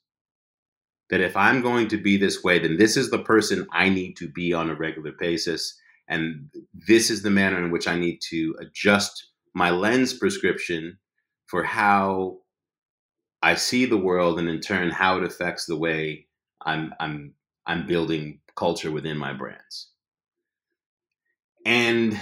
that 1.10 1.22
if 1.22 1.36
i'm 1.38 1.62
going 1.62 1.88
to 1.88 1.98
be 1.98 2.18
this 2.18 2.44
way 2.44 2.60
then 2.60 2.78
this 2.78 2.98
is 2.98 3.10
the 3.12 3.20
person 3.24 3.68
i 3.72 3.90
need 3.90 4.16
to 4.16 4.30
be 4.30 4.54
on 4.54 4.70
a 4.70 4.76
regular 4.76 5.14
basis 5.20 5.76
and 6.10 6.50
this 6.74 7.12
is 7.12 7.22
the 7.22 7.30
manner 7.30 7.64
in 7.64 7.72
which 7.72 7.88
I 7.88 7.98
need 7.98 8.20
to 8.30 8.56
adjust 8.60 9.30
my 9.54 9.70
lens 9.70 10.14
prescription 10.14 10.98
for 11.48 11.64
how 11.64 12.40
I 13.44 13.56
see 13.56 13.86
the 13.86 13.98
world 13.98 14.40
and 14.40 14.50
in 14.50 14.60
turn 14.60 14.90
how 14.90 15.18
it 15.18 15.24
affects 15.24 15.66
the 15.66 15.78
way 15.78 16.28
I'm 16.66 16.94
I'm 17.00 17.34
I'm 17.66 17.88
building 17.88 18.42
culture 18.56 18.92
within 18.92 19.18
my 19.18 19.34
brands. 19.34 19.90
And 21.66 22.20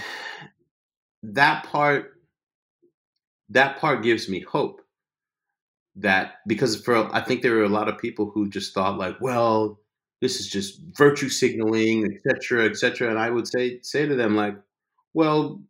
that 1.23 1.63
part 1.63 2.13
that 3.49 3.79
part 3.79 4.03
gives 4.03 4.29
me 4.29 4.41
hope 4.41 4.81
that 5.97 6.35
because 6.47 6.81
for 6.81 7.13
I 7.13 7.21
think 7.21 7.41
there 7.41 7.57
are 7.57 7.63
a 7.63 7.69
lot 7.69 7.89
of 7.89 7.97
people 7.97 8.31
who 8.33 8.49
just 8.49 8.73
thought 8.73 8.97
like, 8.97 9.19
well, 9.19 9.79
this 10.21 10.39
is 10.39 10.47
just 10.47 10.81
virtue 10.97 11.29
signaling, 11.29 12.05
etc., 12.05 12.65
etc. 12.65 13.09
And 13.09 13.19
I 13.19 13.29
would 13.29 13.47
say 13.47 13.79
say 13.81 14.05
to 14.07 14.15
them 14.15 14.35
like, 14.35 14.55
well, 15.13 15.61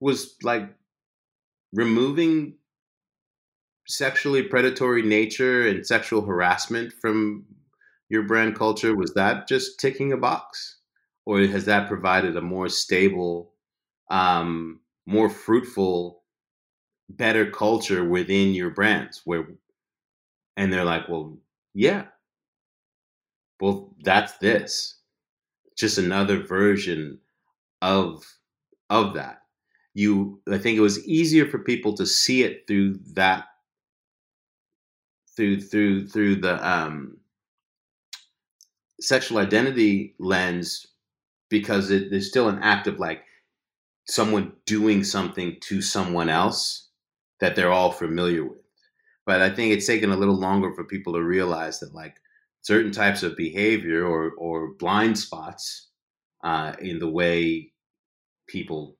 was 0.00 0.36
like 0.42 0.68
removing 1.72 2.54
sexually 3.86 4.42
predatory 4.42 5.02
nature 5.02 5.68
and 5.68 5.86
sexual 5.86 6.22
harassment 6.22 6.92
from 6.92 7.44
your 8.08 8.22
brand 8.22 8.56
culture 8.56 8.96
was 8.96 9.12
that 9.14 9.48
just 9.48 9.78
ticking 9.80 10.12
a 10.12 10.16
box 10.16 10.78
or 11.26 11.40
has 11.40 11.64
that 11.64 11.88
provided 11.88 12.36
a 12.36 12.40
more 12.40 12.68
stable 12.68 13.52
um, 14.10 14.80
more 15.06 15.28
fruitful 15.28 16.22
better 17.10 17.50
culture 17.50 18.04
within 18.04 18.54
your 18.54 18.70
brands 18.70 19.22
where 19.24 19.46
and 20.56 20.72
they're 20.72 20.84
like 20.84 21.08
well 21.08 21.36
yeah 21.74 22.04
well, 23.60 23.94
that's 24.02 24.34
this. 24.38 24.96
Just 25.76 25.98
another 25.98 26.42
version 26.42 27.20
of 27.82 28.24
of 28.90 29.14
that. 29.14 29.42
You 29.94 30.40
I 30.50 30.58
think 30.58 30.78
it 30.78 30.82
was 30.82 31.06
easier 31.06 31.46
for 31.46 31.58
people 31.60 31.94
to 31.96 32.06
see 32.06 32.42
it 32.44 32.66
through 32.66 32.98
that 33.14 33.46
through 35.36 35.60
through 35.60 36.08
through 36.08 36.36
the 36.36 36.66
um 36.68 37.18
sexual 39.00 39.38
identity 39.38 40.14
lens 40.18 40.86
because 41.50 41.90
it, 41.90 42.10
there's 42.10 42.28
still 42.28 42.48
an 42.48 42.60
act 42.62 42.86
of 42.86 42.98
like 42.98 43.22
someone 44.06 44.52
doing 44.66 45.04
something 45.04 45.56
to 45.60 45.82
someone 45.82 46.28
else 46.28 46.83
that 47.40 47.56
they're 47.56 47.72
all 47.72 47.92
familiar 47.92 48.44
with. 48.44 48.58
But 49.26 49.40
I 49.42 49.50
think 49.50 49.72
it's 49.72 49.86
taken 49.86 50.10
a 50.10 50.16
little 50.16 50.38
longer 50.38 50.72
for 50.74 50.84
people 50.84 51.14
to 51.14 51.22
realize 51.22 51.80
that 51.80 51.94
like 51.94 52.16
certain 52.62 52.92
types 52.92 53.22
of 53.22 53.36
behavior 53.36 54.06
or, 54.06 54.32
or 54.38 54.74
blind 54.74 55.18
spots 55.18 55.88
uh, 56.42 56.74
in 56.80 56.98
the 56.98 57.08
way 57.08 57.72
people 58.46 58.96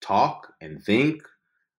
talk 0.00 0.52
and 0.60 0.82
think 0.84 1.22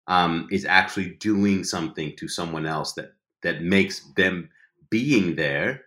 um, 0.07 0.48
is 0.52 0.65
actually 0.65 1.11
doing 1.19 1.64
something 1.64 2.14
to 2.18 2.28
someone 2.28 2.65
else 2.65 2.94
that 2.94 3.14
that 3.44 3.61
makes 3.61 4.02
them 4.15 4.49
being 4.90 5.36
there 5.36 5.82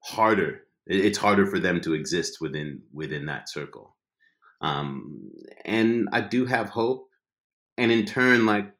harder. 0.00 0.62
It's 0.86 1.18
harder 1.18 1.46
for 1.46 1.58
them 1.58 1.80
to 1.82 1.94
exist 1.94 2.40
within 2.40 2.82
within 2.92 3.26
that 3.26 3.48
circle. 3.48 3.96
Um, 4.60 5.30
and 5.64 6.08
I 6.12 6.20
do 6.20 6.46
have 6.46 6.68
hope, 6.68 7.08
and 7.76 7.92
in 7.92 8.06
turn, 8.06 8.46
like 8.46 8.72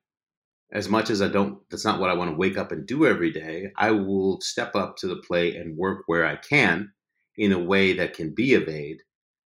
as 0.73 0.89
much 0.89 1.11
as 1.11 1.23
I 1.23 1.28
don't, 1.28 1.59
that's 1.70 1.85
not 1.85 2.01
what 2.01 2.11
I 2.11 2.15
want 2.15 2.31
to 2.31 2.36
wake 2.36 2.59
up 2.59 2.73
and 2.73 2.86
do 2.86 3.07
every 3.07 3.32
day. 3.32 3.70
I 3.77 3.90
will 3.90 4.40
step 4.40 4.74
up 4.74 4.97
to 4.99 5.07
the 5.07 5.23
plate 5.27 5.57
and 5.57 5.77
work 5.77 6.03
where 6.07 6.27
I 6.27 6.36
can 6.36 6.93
in 7.36 7.53
a 7.53 7.59
way 7.59 7.95
that 7.95 8.15
can 8.15 8.35
be 8.35 8.55
of 8.55 8.69
aid 8.69 8.99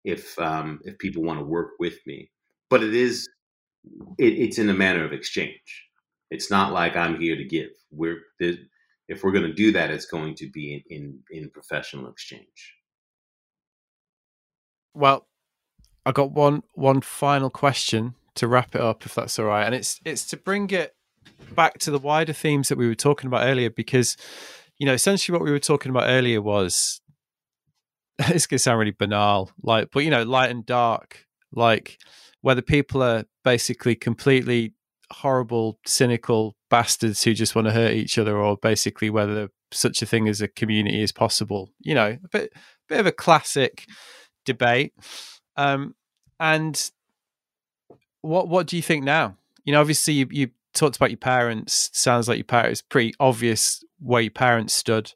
if 0.04 0.38
um, 0.40 0.80
if 0.84 0.98
people 1.00 1.24
want 1.24 1.40
to 1.40 1.46
work 1.46 1.72
with 1.80 1.96
me. 2.06 2.30
But 2.70 2.84
it 2.84 2.94
is 2.94 3.28
it, 4.18 4.34
it's 4.34 4.60
in 4.60 4.70
a 4.70 4.74
manner 4.74 5.04
of 5.04 5.14
exchange. 5.14 5.86
It's 6.30 6.52
not 6.52 6.74
like 6.74 6.96
I'm 6.96 7.20
here 7.20 7.36
to 7.36 7.46
give. 7.46 7.70
We're 7.92 8.20
if 8.40 9.24
we're 9.24 9.32
going 9.32 9.46
to 9.46 9.54
do 9.54 9.72
that, 9.72 9.90
it's 9.90 10.06
going 10.06 10.36
to 10.36 10.50
be 10.50 10.84
in, 10.90 11.20
in, 11.32 11.42
in 11.44 11.50
professional 11.50 12.10
exchange. 12.10 12.76
Well, 14.94 15.28
I 16.06 16.12
got 16.12 16.32
one 16.32 16.64
one 16.74 17.02
final 17.02 17.50
question 17.50 18.16
to 18.36 18.48
wrap 18.48 18.76
it 18.76 18.82
up, 18.82 19.06
if 19.06 19.16
that's 19.16 19.40
all 19.40 19.46
right, 19.46 19.66
and 19.66 19.74
it's 19.74 20.00
it's 20.06 20.26
to 20.28 20.38
bring 20.38 20.70
it 20.70 20.97
back 21.56 21.80
to 21.80 21.92
the 21.92 22.00
wider 22.00 22.34
themes 22.34 22.70
that 22.70 22.78
we 22.78 22.88
were 22.88 22.96
talking 22.96 23.28
about 23.28 23.46
earlier, 23.46 23.70
because 23.70 24.18
you 24.78 24.86
know 24.86 24.94
essentially 24.94 25.34
what 25.38 25.44
we 25.44 25.52
were 25.52 25.60
talking 25.60 25.90
about 25.90 26.08
earlier 26.08 26.42
was 26.42 27.02
it's 28.20 28.48
gonna 28.48 28.60
sound 28.60 28.80
really 28.80 28.92
banal, 28.92 29.52
like 29.62 29.90
but 29.92 30.04
you 30.04 30.10
know 30.10 30.24
light 30.24 30.52
and 30.52 30.66
dark, 30.66 31.26
like 31.52 31.98
whether 32.42 32.62
people 32.62 33.04
are 33.04 33.26
basically 33.44 33.96
completely 33.96 34.74
horrible, 35.12 35.80
cynical 35.86 36.56
bastards 36.70 37.24
who 37.24 37.34
just 37.34 37.56
want 37.56 37.68
to 37.68 37.74
hurt 37.74 37.94
each 37.94 38.18
other, 38.18 38.38
or 38.38 38.58
basically 38.58 39.10
whether 39.10 39.50
such 39.72 40.02
a 40.02 40.06
thing 40.06 40.28
as 40.28 40.42
a 40.42 40.48
community 40.48 41.02
is 41.02 41.12
possible. 41.12 41.72
You 41.80 41.96
know, 41.96 42.18
a 42.24 42.28
bit, 42.32 42.54
bit 42.88 43.00
of 43.00 43.06
a 43.06 43.12
classic 43.12 43.86
debate. 44.46 44.94
Um, 45.56 45.96
and 46.40 46.92
what 48.22 48.48
what 48.48 48.68
do 48.68 48.76
you 48.76 48.82
think 48.82 49.04
now? 49.04 49.38
You 49.64 49.74
know, 49.74 49.82
obviously 49.82 50.14
you, 50.14 50.28
you 50.32 50.50
talked 50.78 50.96
about 50.96 51.12
your 51.12 51.18
parents. 51.18 51.90
Sounds 51.94 52.28
like 52.28 52.38
your 52.38 52.46
parents 52.46 52.82
pretty 52.82 53.14
obvious 53.20 53.84
where 54.00 54.22
your 54.22 54.32
parents 54.32 54.74
stood. 54.74 55.14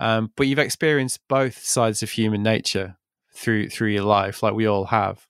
Um, 0.00 0.32
but 0.36 0.46
you've 0.46 0.58
experienced 0.58 1.20
both 1.28 1.58
sides 1.58 2.02
of 2.02 2.10
human 2.10 2.42
nature 2.42 2.96
through 3.32 3.70
through 3.70 3.88
your 3.88 4.04
life, 4.04 4.42
like 4.42 4.54
we 4.54 4.66
all 4.66 4.86
have. 4.86 5.26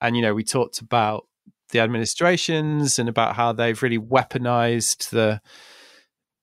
And 0.00 0.16
you 0.16 0.22
know, 0.22 0.34
we 0.34 0.44
talked 0.44 0.80
about 0.80 1.26
the 1.70 1.80
administrations 1.80 2.98
and 2.98 3.08
about 3.08 3.36
how 3.36 3.52
they've 3.52 3.82
really 3.82 3.98
weaponized 3.98 5.10
the 5.10 5.40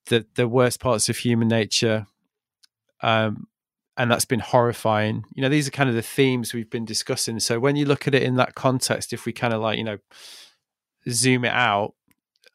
the 0.07 0.25
the 0.35 0.47
worst 0.47 0.79
parts 0.79 1.09
of 1.09 1.17
human 1.17 1.47
nature 1.47 2.05
um, 3.01 3.47
and 3.97 4.11
that's 4.11 4.25
been 4.25 4.39
horrifying 4.39 5.23
you 5.33 5.41
know 5.41 5.49
these 5.49 5.67
are 5.67 5.71
kind 5.71 5.89
of 5.89 5.95
the 5.95 6.01
themes 6.01 6.53
we've 6.53 6.69
been 6.69 6.85
discussing 6.85 7.39
so 7.39 7.59
when 7.59 7.75
you 7.75 7.85
look 7.85 8.07
at 8.07 8.13
it 8.15 8.23
in 8.23 8.35
that 8.35 8.55
context 8.55 9.13
if 9.13 9.25
we 9.25 9.33
kind 9.33 9.53
of 9.53 9.61
like 9.61 9.77
you 9.77 9.83
know 9.83 9.97
zoom 11.09 11.45
it 11.45 11.51
out 11.53 11.93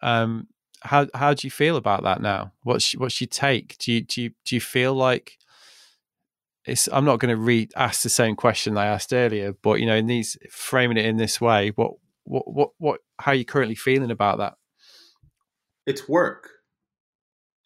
um, 0.03 0.47
how 0.83 1.07
how 1.15 1.35
do 1.35 1.47
you 1.47 1.51
feel 1.51 1.77
about 1.77 2.03
that 2.05 2.23
now 2.23 2.53
what's 2.63 2.93
what's 2.93 3.21
your 3.21 3.29
take 3.29 3.77
do 3.79 3.93
you 3.93 4.01
do 4.01 4.23
you 4.23 4.31
do 4.45 4.55
you 4.55 4.61
feel 4.61 4.95
like 4.95 5.37
it's 6.65 6.89
i'm 6.93 7.05
not 7.05 7.19
going 7.19 7.35
to 7.35 7.41
re 7.41 7.69
ask 7.77 8.03
the 8.03 8.09
same 8.09 8.35
question 8.35 8.79
i 8.79 8.87
asked 8.87 9.13
earlier 9.13 9.53
but 9.63 9.79
you 9.79 9.85
know 9.85 9.95
in 9.97 10.07
these 10.07 10.39
framing 10.51 10.97
it 10.97 11.05
in 11.05 11.19
this 11.19 11.39
way 11.39 11.71
what 11.75 11.93
what 12.31 12.45
what 12.47 12.71
what 12.79 13.01
how 13.19 13.33
are 13.33 13.35
you 13.35 13.45
currently 13.45 13.75
feeling 13.75 14.11
about 14.11 14.39
that? 14.39 14.55
It's 15.87 16.09
work. 16.09 16.49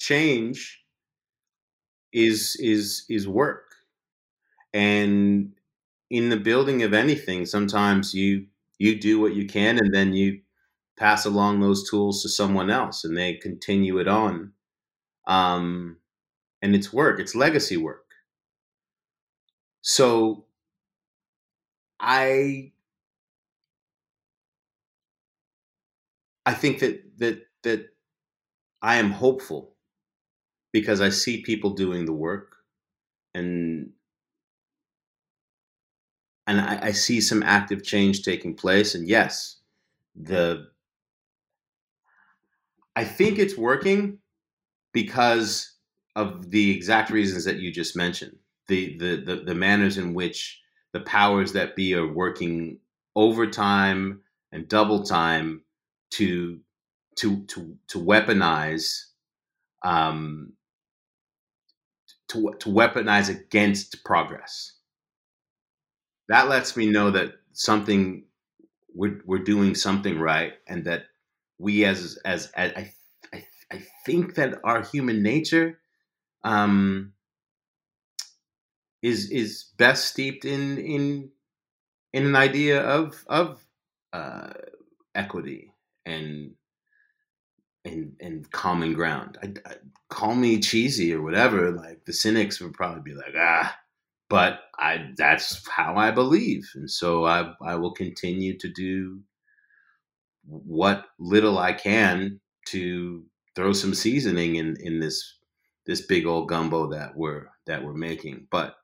Change 0.01 0.81
is 2.13 2.57
is 2.61 3.05
is 3.09 3.29
work. 3.29 3.75
And 4.73 5.53
in 6.11 6.31
the 6.31 6.37
building 6.37 6.83
of 6.83 6.95
anything, 6.95 7.47
sometimes 7.47 8.15
you 8.15 8.47
you 8.79 8.99
do 8.99 9.21
what 9.21 9.35
you 9.35 9.47
can 9.47 9.79
and 9.79 9.95
then 9.95 10.15
you 10.15 10.41
pass 10.97 11.25
along 11.25 11.61
those 11.61 11.89
tools 11.89 12.23
to 12.23 12.29
someone 12.29 12.71
else 12.71 13.05
and 13.05 13.17
they 13.17 13.35
continue 13.35 13.99
it 13.99 14.09
on. 14.09 14.53
Um, 15.27 15.99
and 16.63 16.75
it's 16.75 16.93
work, 16.93 17.21
it's 17.21 17.35
legacy 17.35 17.77
work. 17.77 18.05
So 19.83 20.47
I 22.01 22.73
I 26.47 26.55
think 26.55 26.81
that 26.81 27.19
that 27.19 27.47
that 27.63 27.89
I 28.83 28.97
am 28.97 29.11
hopeful 29.11 29.75
because 30.73 31.01
I 31.01 31.09
see 31.09 31.43
people 31.43 31.71
doing 31.71 32.05
the 32.05 32.13
work 32.13 32.57
and 33.35 33.91
and 36.47 36.61
I, 36.61 36.89
I, 36.89 36.93
see 36.93 37.23
some 37.23 37.43
active 37.43 37.83
change 37.83 38.23
taking 38.23 38.55
place. 38.55 38.95
And 38.95 39.09
yes, 39.09 39.61
the 40.15 40.67
I 42.97 43.05
think 43.05 43.39
it's 43.39 43.57
working 43.57 44.19
because 44.93 45.75
of 46.17 46.51
the 46.51 46.71
exact 46.73 47.11
reasons 47.11 47.45
that 47.45 47.59
you 47.59 47.73
just 47.73 47.97
mentioned. 47.97 48.39
The 48.69 48.99
the 48.99 49.17
the, 49.17 49.37
the 49.45 49.55
manners 49.55 49.99
in 49.99 50.15
which 50.15 50.61
the 50.93 51.01
powers 51.01 51.53
that 51.53 51.77
be 51.77 51.95
are 51.95 52.07
working 52.13 52.81
overtime 53.17 54.23
and 54.53 54.69
double 54.69 55.05
time 55.05 55.63
to 56.13 56.61
to 57.17 57.45
to 57.47 57.77
to 57.89 57.99
weaponize 58.01 59.07
um, 59.85 60.55
to 62.29 62.53
to 62.59 62.69
weaponize 62.69 63.29
against 63.31 64.05
progress. 64.05 64.73
That 66.29 66.49
lets 66.49 66.77
me 66.77 66.87
know 66.87 67.11
that 67.11 67.35
something 67.53 68.25
we're 68.95 69.21
we're 69.27 69.39
doing 69.45 69.75
something 69.75 70.19
right, 70.21 70.55
and 70.69 70.85
that 70.87 71.07
we 71.59 71.85
as 71.85 72.19
as, 72.25 72.51
as 72.55 72.73
I, 72.77 72.93
I 73.33 73.45
I 73.73 73.83
think 74.05 74.35
that 74.37 74.61
our 74.65 74.83
human 74.83 75.23
nature 75.23 75.79
um, 76.43 77.13
is 79.03 79.31
is 79.31 79.65
best 79.77 80.07
steeped 80.07 80.45
in 80.45 80.79
in 80.79 81.31
in 82.13 82.27
an 82.27 82.37
idea 82.37 82.81
of 82.81 83.25
of 83.27 83.65
uh, 84.13 84.53
equity 85.15 85.73
and 86.07 86.53
and 87.85 88.17
and 88.21 88.51
common 88.51 88.95
ground. 88.95 89.39
I, 89.43 89.55
I, 89.69 89.75
call 90.09 90.35
me 90.35 90.61
cheesy 90.61 91.13
or 91.13 91.23
whatever. 91.23 91.73
Like 91.73 92.05
the 92.05 92.13
cynics 92.13 92.61
would 92.61 92.73
probably 92.73 93.03
be 93.03 93.15
like, 93.15 93.35
ah, 93.37 93.77
but 94.29 94.61
I 94.79 95.11
that's 95.17 95.67
how 95.69 95.97
I 95.97 96.11
believe, 96.11 96.71
and 96.75 96.91
so 96.91 97.25
I 97.25 97.53
I 97.63 97.75
will 97.77 97.93
continue 97.93 98.57
to 98.59 98.69
do 98.69 99.21
what 100.47 101.07
little 101.19 101.59
I 101.59 101.73
can 101.73 102.41
to 102.69 103.25
throw 103.57 103.73
some 103.73 103.95
seasoning 103.95 104.57
in 104.57 104.77
in 104.81 105.01
this 105.01 105.39
this 105.87 106.07
big 106.07 106.27
old 106.27 106.49
gumbo 106.49 106.89
that 106.89 107.17
we're 107.17 107.47
that 107.67 107.85
we're 107.85 107.95
making. 107.95 108.47
But 108.51 108.77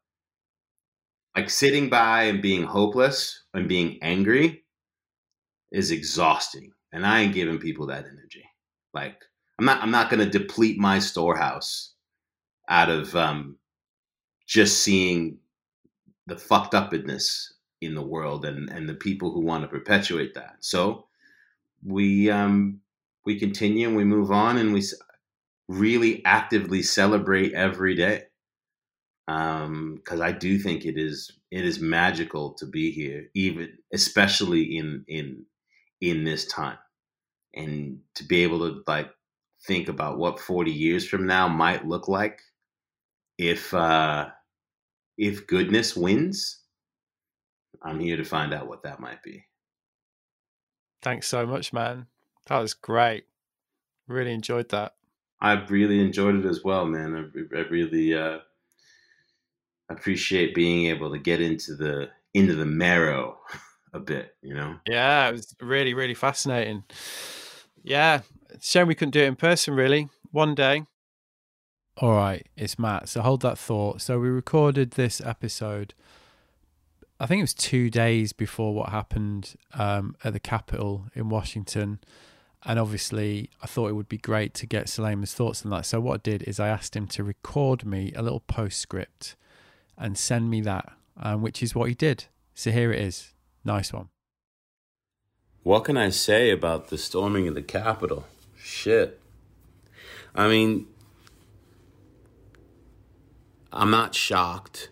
like 1.37 1.51
sitting 1.51 1.89
by 1.89 2.24
and 2.24 2.43
being 2.43 2.62
hopeless 2.62 3.45
and 3.55 3.69
being 3.69 3.99
angry 4.03 4.65
is 5.73 5.91
exhausting 5.91 6.73
and 6.93 7.07
I 7.07 7.20
ain't 7.20 7.35
giving 7.35 7.59
people 7.59 7.87
that 7.87 8.07
energy. 8.07 8.45
Like 8.95 9.23
I'm 9.59 9.65
not 9.65 9.82
I'm 9.82 9.91
not 9.91 10.11
to 10.11 10.27
deplete 10.27 10.78
my 10.78 10.99
storehouse 10.99 11.95
out 12.69 12.89
of 12.89 13.15
um, 13.16 13.57
just 14.47 14.78
seeing 14.82 15.39
the 16.27 16.37
fucked 16.37 16.74
upness 16.74 17.55
in 17.81 17.95
the 17.95 18.03
world 18.03 18.45
and 18.45 18.70
and 18.70 18.89
the 18.89 18.95
people 18.95 19.32
who 19.32 19.41
want 19.41 19.62
to 19.62 19.69
perpetuate 19.69 20.35
that. 20.35 20.57
So 20.61 21.07
we 21.85 22.31
um 22.31 22.81
we 23.27 23.39
continue 23.39 23.89
and 23.89 23.97
we 23.97 24.05
move 24.05 24.31
on 24.32 24.59
and 24.59 24.73
we 24.74 24.82
really 25.69 26.24
actively 26.24 26.82
celebrate 26.82 27.55
every 27.55 27.94
day. 27.97 28.24
Um 29.28 29.97
because 29.97 30.20
i 30.20 30.32
do 30.32 30.59
think 30.59 30.85
it 30.86 30.98
is 30.98 31.31
it 31.51 31.65
is 31.65 31.81
magical 31.81 32.55
to 32.55 32.66
be 32.66 32.90
here 32.93 33.27
even 33.35 33.78
especially 33.93 34.77
in 34.78 35.05
in 35.09 35.47
in 36.01 36.24
this 36.24 36.47
time. 36.47 36.78
And 37.55 38.01
to 38.16 38.24
be 38.24 38.43
able 38.44 38.61
to 38.61 38.82
like 38.86 39.11
think 39.66 39.89
about 39.89 40.19
what 40.19 40.40
40 40.40 40.70
years 40.73 41.07
from 41.09 41.27
now 41.27 41.48
might 41.48 41.86
look 41.86 42.09
like 42.09 42.40
if 43.39 43.73
uh 43.74 44.28
if 45.19 45.47
goodness 45.47 45.97
wins 45.97 46.62
i'm 47.82 48.01
here 48.01 48.16
to 48.16 48.24
find 48.24 48.55
out 48.55 48.69
what 48.69 48.82
that 48.85 49.01
might 49.01 49.23
be 49.23 49.44
thanks 51.02 51.27
so 51.27 51.47
much 51.47 51.72
man 51.72 52.06
that 52.47 52.59
was 52.59 52.74
great 52.74 53.24
really 54.09 54.32
enjoyed 54.32 54.68
that 54.70 54.94
i 55.40 55.52
really 55.52 56.01
enjoyed 56.01 56.36
it 56.36 56.44
as 56.44 56.62
well 56.64 56.85
man 56.85 57.31
i, 57.52 57.56
I 57.56 57.60
really 57.62 58.14
uh 58.14 58.39
appreciate 59.89 60.55
being 60.55 60.86
able 60.86 61.10
to 61.10 61.18
get 61.18 61.40
into 61.40 61.74
the 61.74 62.09
into 62.32 62.55
the 62.55 62.66
marrow 62.66 63.39
a 63.93 64.01
bit, 64.01 64.36
you 64.43 64.55
know? 64.55 64.77
Yeah, 64.86 65.28
it 65.28 65.32
was 65.32 65.55
really, 65.60 65.94
really 65.94 66.14
fascinating. 66.14 66.85
Yeah, 67.82 68.20
shame 68.60 68.86
we 68.86 68.94
couldn't 68.94 69.12
do 69.12 69.20
it 69.20 69.27
in 69.27 69.36
person, 69.36 69.74
really. 69.74 70.09
One 70.31 70.55
day. 70.55 70.85
All 71.97 72.12
right, 72.12 72.47
it's 72.56 72.78
Matt. 72.78 73.09
So 73.09 73.20
hold 73.20 73.43
that 73.43 73.59
thought. 73.59 74.01
So 74.01 74.18
we 74.20 74.28
recorded 74.28 74.93
this 74.93 75.20
episode, 75.20 75.93
I 77.21 77.27
think 77.27 77.41
it 77.41 77.43
was 77.43 77.55
two 77.55 77.91
days 77.91 78.33
before 78.33 78.75
what 78.75 78.89
happened 78.89 79.55
um, 79.75 80.17
at 80.25 80.33
the 80.33 80.41
Capitol 80.41 81.05
in 81.15 81.29
Washington. 81.29 82.01
And 82.65 82.79
obviously, 82.79 83.51
I 83.63 83.67
thought 83.67 83.89
it 83.89 83.93
would 83.93 84.09
be 84.09 84.17
great 84.17 84.55
to 84.55 84.67
get 84.67 84.89
Selema's 84.89 85.35
thoughts 85.35 85.63
on 85.65 85.71
that. 85.71 85.85
So 85.85 86.01
what 86.01 86.15
I 86.15 86.23
did 86.23 86.43
is 86.45 86.59
I 86.59 86.69
asked 86.69 86.97
him 86.97 87.07
to 87.09 87.23
record 87.23 87.85
me 87.85 88.13
a 88.17 88.23
little 88.23 88.41
postscript 88.41 89.37
and 89.99 90.17
send 90.17 90.49
me 90.49 90.63
that, 90.63 90.93
um, 91.19 91.43
which 91.43 91.63
is 91.63 91.75
what 91.75 91.91
he 91.91 91.95
did. 91.95 92.25
So 92.55 92.71
here 92.71 92.91
it 92.91 93.01
is. 93.01 93.35
Nice 93.67 93.93
one. 93.93 94.09
What 95.63 95.85
can 95.85 95.99
I 95.99 96.09
say 96.09 96.51
about 96.51 96.89
the 96.89 96.97
storming 96.97 97.47
of 97.47 97.55
the 97.55 97.63
Capitol? 97.63 98.25
Shit. 98.57 99.21
I 100.35 100.49
mean, 100.49 100.87
I'm 103.71 103.91
not 103.91 104.15
shocked. 104.15 104.89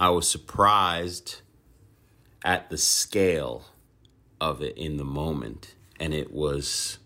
I 0.00 0.08
was 0.08 0.26
surprised 0.26 1.42
at 2.42 2.70
the 2.70 2.78
scale 2.78 3.66
of 4.40 4.62
it 4.62 4.78
in 4.78 4.96
the 4.96 5.04
moment. 5.04 5.74
And 6.00 6.14
it 6.14 6.32
was 6.32 6.98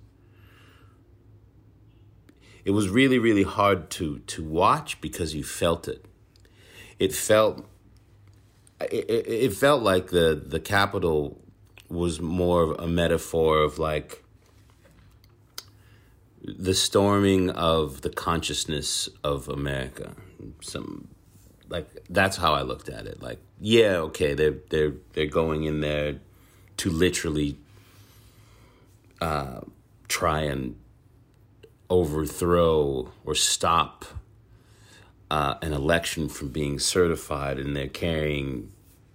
it 2.65 2.71
was 2.71 2.89
really, 2.89 3.19
really 3.19 3.43
hard 3.43 3.91
to 3.91 4.21
to 4.21 4.45
watch 4.45 5.01
because 5.01 5.35
you 5.35 5.43
felt 5.43 5.89
it. 5.89 6.05
It 7.01 7.13
felt 7.13 7.67
it, 8.81 9.11
it, 9.11 9.53
felt 9.55 9.83
like 9.83 10.11
the 10.11 10.41
the 10.47 10.61
Capitol 10.61 11.43
was 11.89 12.21
more 12.21 12.63
of 12.63 12.79
a 12.79 12.87
metaphor 12.87 13.59
of 13.59 13.81
like 13.81 14.23
the 16.43 16.75
storming 16.75 17.51
of 17.51 18.03
the 18.03 18.11
consciousness 18.11 19.09
of 19.25 19.49
America. 19.49 20.15
Some 20.61 21.09
like 21.69 21.89
that's 22.11 22.37
how 22.37 22.55
I 22.55 22.63
looked 22.63 22.89
at 22.89 23.07
it. 23.07 23.23
Like, 23.23 23.39
yeah, 23.61 23.97
okay, 24.09 24.35
they're 24.35 24.57
they're 24.71 24.93
they're 25.13 25.27
going 25.27 25.65
in 25.65 25.81
there 25.81 26.17
to 26.79 26.91
literally 26.91 27.57
uh, 29.21 29.61
try 30.09 30.43
and 30.43 30.77
overthrow 31.89 33.13
or 33.25 33.35
stop 33.35 34.05
uh, 35.31 35.55
an 35.63 35.73
election 35.73 36.29
from 36.29 36.49
being 36.49 36.79
certified, 36.79 37.59
and 37.59 37.77
they're 37.77 37.89
carrying 37.89 38.71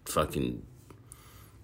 fucking 0.05 0.63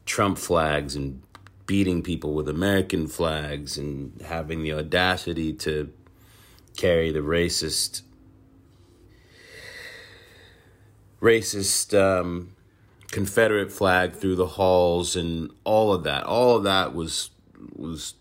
Trump 0.06 0.38
flags 0.38 0.96
and 0.96 1.22
beating 1.66 2.04
people 2.04 2.34
with 2.34 2.48
American 2.48 3.08
flags 3.08 3.78
and 3.78 4.22
having 4.22 4.62
the 4.62 4.72
audacity 4.72 5.52
to 5.52 5.92
carry 6.78 7.12
the 7.12 7.20
racist 7.20 8.02
racist 11.22 11.98
um, 11.98 12.56
Confederate 13.12 13.72
flag 13.72 14.14
through 14.14 14.36
the 14.36 14.48
halls 14.48 15.16
and 15.16 15.52
all 15.64 15.94
of 15.94 16.04
that. 16.04 16.24
All 16.24 16.58
of 16.58 16.64
that 16.64 16.94
was 16.94 17.32
was 17.74 18.16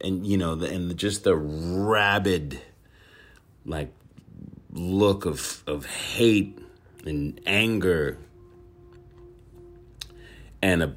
and 0.00 0.26
you 0.26 0.36
know 0.36 0.54
the, 0.54 0.72
and 0.72 0.96
just 0.96 1.24
the 1.24 1.36
rabid 1.36 2.60
like 3.64 3.92
look 4.72 5.26
of 5.26 5.62
of 5.66 5.86
hate 5.86 6.58
and 7.04 7.40
anger 7.46 8.18
and 10.62 10.82
a 10.82 10.94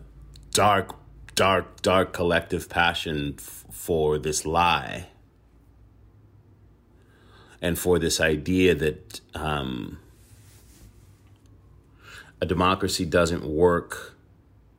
dark 0.52 0.96
dark 1.36 1.82
dark 1.82 2.14
collective 2.14 2.70
passion 2.70 3.36
f- 3.38 3.66
for 3.72 4.18
this 4.18 4.46
lie 4.46 5.08
and 7.62 7.80
for 7.80 7.98
this 7.98 8.20
idea 8.20 8.76
that 8.76 9.22
um, 9.34 9.98
a 12.44 12.46
democracy 12.46 13.06
doesn't 13.06 13.46
work. 13.46 14.18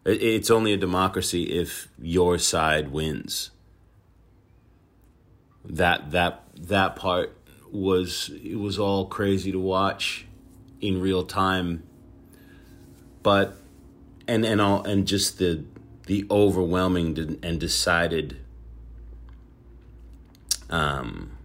It's 0.04 0.50
only 0.50 0.74
a 0.74 0.76
democracy 0.76 1.44
if 1.44 1.88
your 1.98 2.36
side 2.36 2.92
wins. 2.92 3.52
That 5.64 6.10
that 6.10 6.42
that 6.54 6.94
part 6.94 7.34
was 7.72 8.30
it 8.44 8.56
was 8.56 8.78
all 8.78 9.06
crazy 9.06 9.50
to 9.50 9.58
watch 9.58 10.26
in 10.82 11.00
real 11.00 11.24
time. 11.24 11.84
But 13.22 13.56
and 14.28 14.44
and 14.44 14.60
all 14.60 14.84
and 14.84 15.06
just 15.06 15.38
the 15.38 15.64
the 16.04 16.26
overwhelming 16.30 17.38
and 17.42 17.58
decided 17.58 18.36
um 20.68 21.38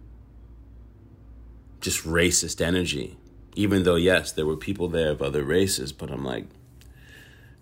just 1.80 2.04
racist 2.04 2.60
energy 2.60 3.16
even 3.54 3.82
though, 3.82 3.96
yes, 3.96 4.32
there 4.32 4.46
were 4.46 4.56
people 4.56 4.88
there 4.88 5.10
of 5.10 5.22
other 5.22 5.44
races, 5.44 5.92
but 5.92 6.10
I'm 6.10 6.24
like, 6.24 6.46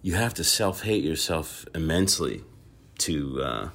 you 0.02 0.15
have 0.15 0.35
to 0.35 0.44
self 0.44 0.82
hate 0.82 1.05
yourself 1.05 1.66
immensely 1.74 2.44
to 2.98 3.43
uh, 3.43 3.69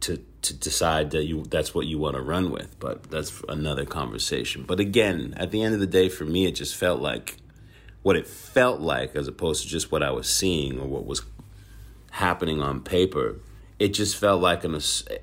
to 0.00 0.24
to 0.42 0.54
decide 0.54 1.10
that 1.10 1.24
you 1.24 1.44
that's 1.44 1.74
what 1.74 1.86
you 1.86 1.98
want 1.98 2.16
to 2.16 2.22
run 2.22 2.50
with. 2.50 2.78
But 2.78 3.10
that's 3.10 3.42
another 3.48 3.84
conversation. 3.84 4.64
But 4.66 4.80
again, 4.80 5.34
at 5.36 5.50
the 5.50 5.62
end 5.62 5.74
of 5.74 5.80
the 5.80 5.86
day, 5.86 6.08
for 6.08 6.24
me, 6.24 6.46
it 6.46 6.52
just 6.52 6.74
felt 6.74 7.00
like 7.00 7.36
what 8.02 8.16
it 8.16 8.26
felt 8.26 8.80
like, 8.80 9.16
as 9.16 9.28
opposed 9.28 9.64
to 9.64 9.68
just 9.68 9.90
what 9.90 10.02
I 10.02 10.10
was 10.10 10.28
seeing 10.28 10.78
or 10.78 10.86
what 10.86 11.06
was 11.06 11.22
happening 12.12 12.62
on 12.62 12.80
paper. 12.80 13.40
It 13.78 13.88
just 13.88 14.16
felt 14.16 14.40
like 14.40 14.64
an 14.64 14.74
a, 14.74 14.80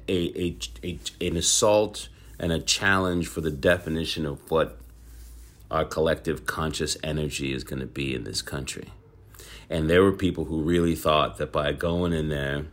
a, 0.08 0.58
a 0.84 1.00
an 1.22 1.38
assault 1.38 2.10
and 2.44 2.52
a 2.52 2.60
challenge 2.60 3.26
for 3.26 3.40
the 3.40 3.50
definition 3.50 4.26
of 4.26 4.52
what 4.52 4.78
our 5.72 5.86
collective 5.86 6.46
conscious 6.46 6.98
energy 7.02 7.54
is 7.54 7.64
going 7.64 7.80
to 7.80 7.86
be 7.86 8.14
in 8.14 8.26
this 8.26 8.42
country. 8.42 8.90
And 9.70 9.90
there 9.90 10.04
were 10.04 10.12
people 10.12 10.44
who 10.44 10.62
really 10.62 10.94
thought 10.94 11.38
that 11.38 11.54
by 11.54 11.72
going 11.72 12.12
in 12.12 12.28
there 12.28 12.66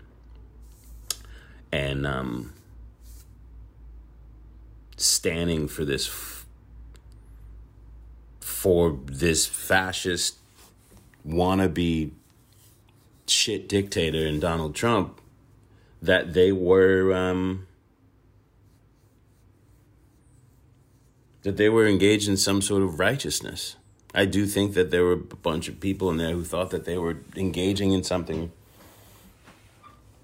and 1.70 2.04
um, 2.04 2.52
standing 4.96 5.68
for 5.68 5.84
this 5.84 6.10
for 8.40 8.98
this 9.06 9.46
fascist 9.46 10.36
wannabe 11.24 12.10
shit 13.28 13.68
dictator 13.68 14.26
in 14.26 14.40
Donald 14.40 14.74
Trump 14.74 15.20
that 16.02 16.34
they 16.34 16.50
were 16.50 17.14
um, 17.14 17.68
that 21.42 21.56
they 21.56 21.68
were 21.68 21.86
engaged 21.86 22.28
in 22.28 22.36
some 22.36 22.60
sort 22.62 22.82
of 22.82 22.98
righteousness. 22.98 23.76
I 24.14 24.24
do 24.24 24.46
think 24.46 24.74
that 24.74 24.90
there 24.90 25.04
were 25.04 25.12
a 25.12 25.16
bunch 25.16 25.68
of 25.68 25.80
people 25.80 26.10
in 26.10 26.16
there 26.16 26.32
who 26.32 26.44
thought 26.44 26.70
that 26.70 26.84
they 26.84 26.98
were 26.98 27.18
engaging 27.36 27.92
in 27.92 28.02
something 28.02 28.52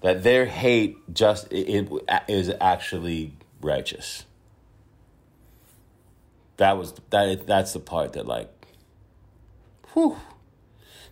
that 0.01 0.23
their 0.23 0.45
hate 0.45 0.97
just 1.13 1.51
it, 1.51 1.69
it 1.69 2.23
is 2.27 2.51
actually 2.61 3.33
righteous. 3.61 4.25
That 6.57 6.77
was 6.77 6.93
that 7.09 7.47
that's 7.47 7.73
the 7.73 7.79
part 7.79 8.13
that 8.13 8.25
like 8.25 8.51
whew 9.93 10.17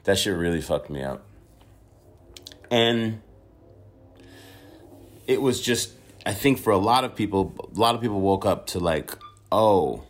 that 0.03 0.17
shit 0.17 0.35
really 0.35 0.61
fucked 0.61 0.89
me 0.89 1.01
up. 1.01 1.23
And 2.69 3.21
it 5.27 5.41
was 5.41 5.61
just 5.61 5.91
I 6.25 6.33
think 6.33 6.59
for 6.59 6.71
a 6.71 6.77
lot 6.77 7.03
of 7.03 7.15
people 7.15 7.55
a 7.73 7.79
lot 7.79 7.95
of 7.95 8.01
people 8.01 8.21
woke 8.21 8.45
up 8.45 8.67
to 8.67 8.79
like 8.79 9.11
oh, 9.51 10.03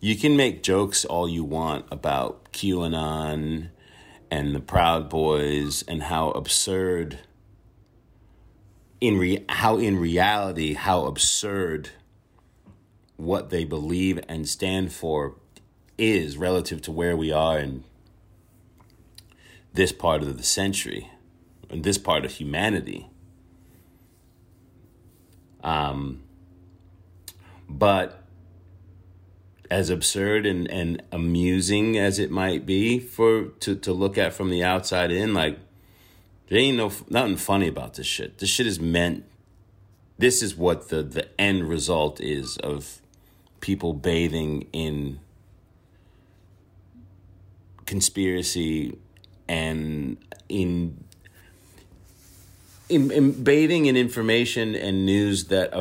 you 0.00 0.16
can 0.16 0.36
make 0.36 0.62
jokes 0.62 1.04
all 1.04 1.28
you 1.28 1.44
want 1.44 1.86
about 1.90 2.52
QAnon 2.52 3.68
and 4.30 4.54
the 4.54 4.60
Proud 4.60 5.08
Boys 5.08 5.82
and 5.82 6.04
how 6.04 6.30
absurd 6.30 7.20
in 9.00 9.18
re- 9.18 9.44
how 9.48 9.78
in 9.78 9.98
reality 9.98 10.74
how 10.74 11.06
absurd 11.06 11.90
what 13.16 13.50
they 13.50 13.64
believe 13.64 14.18
and 14.28 14.48
stand 14.48 14.92
for 14.92 15.36
is 15.98 16.36
relative 16.36 16.80
to 16.82 16.90
where 16.90 17.16
we 17.16 17.30
are 17.30 17.58
in 17.58 17.84
this 19.74 19.92
part 19.92 20.22
of 20.22 20.36
the 20.36 20.42
century 20.42 21.10
in 21.68 21.82
this 21.82 21.98
part 21.98 22.24
of 22.24 22.32
humanity. 22.32 23.08
Um 25.64 26.22
but 27.68 28.21
as 29.72 29.88
absurd 29.88 30.44
and, 30.44 30.70
and 30.70 31.02
amusing 31.10 31.96
as 31.96 32.18
it 32.18 32.30
might 32.30 32.66
be 32.66 32.98
for 32.98 33.44
to, 33.58 33.74
to 33.74 33.90
look 33.90 34.18
at 34.18 34.34
from 34.34 34.50
the 34.50 34.62
outside 34.62 35.10
in, 35.10 35.32
like 35.32 35.58
there 36.48 36.58
ain't 36.58 36.76
no 36.76 36.92
nothing 37.08 37.38
funny 37.38 37.68
about 37.68 37.94
this 37.94 38.06
shit. 38.06 38.36
This 38.36 38.50
shit 38.50 38.66
is 38.66 38.78
meant. 38.78 39.24
This 40.18 40.42
is 40.42 40.54
what 40.54 40.90
the 40.90 41.02
the 41.02 41.40
end 41.40 41.70
result 41.70 42.20
is 42.20 42.58
of 42.58 43.00
people 43.60 43.94
bathing 43.94 44.68
in 44.74 45.20
conspiracy 47.86 48.98
and 49.48 50.18
in 50.50 51.02
in, 52.90 53.10
in 53.10 53.42
bathing 53.42 53.86
in 53.86 53.96
information 53.96 54.74
and 54.74 55.06
news 55.06 55.46
that 55.46 55.72
uh, 55.72 55.80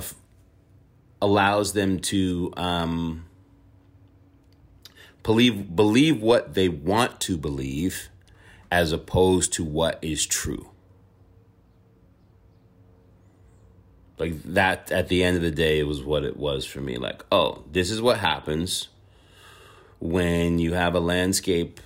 allows 1.22 1.74
them 1.74 2.00
to 2.00 2.54
um, 2.56 3.26
believe 5.23 5.76
believe 5.76 6.22
what 6.22 6.53
they 6.53 6.69
want 6.69 7.19
to 7.22 7.38
believe 7.38 8.10
as 8.72 8.91
opposed 8.91 9.53
to 9.53 9.64
what 9.64 9.99
is 10.02 10.26
true. 10.26 10.69
Like 14.18 14.41
that 14.43 14.91
at 14.91 15.07
the 15.07 15.23
end 15.23 15.35
of 15.38 15.41
the 15.41 15.52
day 15.52 15.80
it 15.80 15.88
was 15.88 16.03
what 16.03 16.23
it 16.23 16.38
was 16.38 16.65
for 16.65 16.81
me. 16.81 16.98
Like 16.98 17.23
oh 17.31 17.64
this 17.72 17.91
is 17.91 18.02
what 18.02 18.18
happens 18.18 18.88
when 19.99 20.57
you 20.57 20.73
have 20.73 20.95
a 20.95 20.99
landscape 20.99 21.80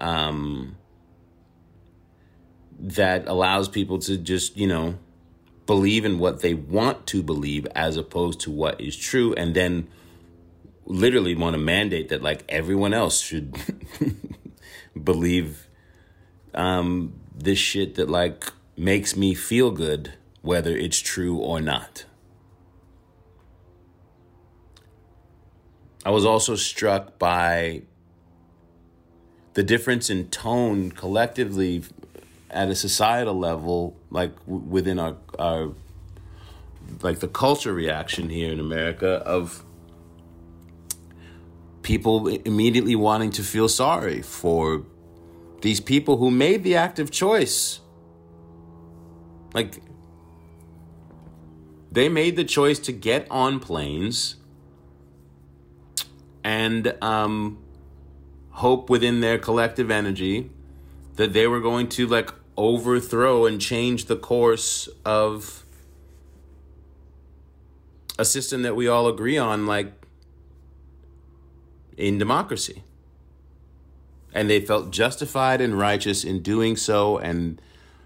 um, 0.00 0.76
that 2.78 3.26
allows 3.26 3.68
people 3.68 3.98
to 4.00 4.18
just 4.18 4.56
you 4.56 4.66
know 4.66 4.98
believe 5.66 6.04
in 6.04 6.18
what 6.18 6.40
they 6.40 6.54
want 6.54 7.06
to 7.08 7.22
believe 7.22 7.66
as 7.74 7.96
opposed 7.96 8.40
to 8.40 8.50
what 8.50 8.80
is 8.80 8.96
true. 8.96 9.34
And 9.34 9.54
then 9.54 9.88
literally 10.86 11.34
want 11.34 11.54
to 11.54 11.58
mandate 11.58 12.08
that 12.08 12.22
like 12.22 12.44
everyone 12.48 12.94
else 12.94 13.20
should 13.20 13.56
believe 15.04 15.68
um, 16.54 17.12
this 17.34 17.58
shit 17.58 17.96
that 17.96 18.08
like 18.08 18.52
makes 18.76 19.16
me 19.16 19.34
feel 19.34 19.70
good, 19.70 20.14
whether 20.42 20.76
it's 20.76 21.00
true 21.00 21.36
or 21.36 21.60
not. 21.60 22.04
I 26.04 26.10
was 26.10 26.24
also 26.24 26.54
struck 26.54 27.18
by 27.18 27.82
the 29.54 29.62
difference 29.64 30.08
in 30.08 30.28
tone 30.28 30.92
collectively 30.92 31.82
at 32.50 32.68
a 32.68 32.76
societal 32.76 33.36
level, 33.36 33.96
like 34.10 34.38
w- 34.46 34.62
within 34.62 35.00
our, 35.00 35.16
our, 35.38 35.72
like 37.02 37.18
the 37.18 37.26
culture 37.26 37.72
reaction 37.72 38.28
here 38.28 38.52
in 38.52 38.60
America 38.60 39.14
of 39.26 39.64
people 41.86 42.26
immediately 42.26 42.96
wanting 42.96 43.30
to 43.30 43.44
feel 43.44 43.68
sorry 43.68 44.20
for 44.20 44.84
these 45.60 45.78
people 45.78 46.16
who 46.16 46.32
made 46.32 46.64
the 46.64 46.74
active 46.74 47.12
choice. 47.12 47.78
Like, 49.54 49.80
they 51.92 52.08
made 52.08 52.34
the 52.34 52.42
choice 52.42 52.80
to 52.80 52.92
get 52.92 53.28
on 53.30 53.60
planes 53.60 54.34
and 56.42 56.92
um, 57.00 57.62
hope 58.50 58.90
within 58.90 59.20
their 59.20 59.38
collective 59.38 59.88
energy 59.88 60.50
that 61.14 61.32
they 61.32 61.46
were 61.46 61.60
going 61.60 61.88
to 61.90 62.08
like 62.08 62.30
overthrow 62.56 63.46
and 63.46 63.60
change 63.60 64.06
the 64.06 64.16
course 64.16 64.88
of 65.04 65.64
a 68.18 68.24
system 68.24 68.62
that 68.62 68.74
we 68.74 68.88
all 68.88 69.06
agree 69.06 69.38
on, 69.38 69.66
like 69.66 70.05
in 71.96 72.18
democracy. 72.18 72.82
And 74.32 74.50
they 74.50 74.60
felt 74.60 74.90
justified 74.90 75.60
and 75.60 75.78
righteous 75.78 76.24
in 76.24 76.42
doing 76.42 76.76
so, 76.76 77.16
and 77.16 77.60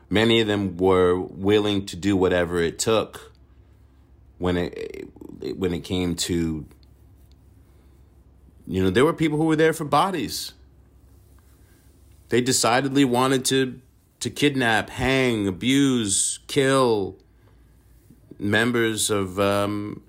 many 0.09 0.41
of 0.41 0.47
them 0.47 0.77
were 0.77 1.19
willing 1.19 1.87
to 1.87 1.97
do 1.97 2.17
whatever 2.17 2.61
it 2.61 2.79
took 2.79 3.33
when 4.39 4.57
it 4.57 5.09
when 5.57 5.75
it 5.75 5.81
came 5.81 6.15
to 6.15 6.67
you 8.71 8.85
know, 8.85 8.91
there 8.91 9.05
were 9.05 9.13
people 9.13 9.37
who 9.37 9.47
were 9.47 9.57
there 9.57 9.73
for 9.73 9.85
bodies. 9.85 10.53
They 12.29 12.41
decidedly 12.41 13.05
wanted 13.05 13.45
to 13.47 13.81
to 14.21 14.31
kidnap, 14.31 14.91
hang, 14.91 15.49
abuse, 15.49 16.39
kill 16.47 17.17
members 18.39 19.11
of 19.11 19.41
um, 19.41 20.03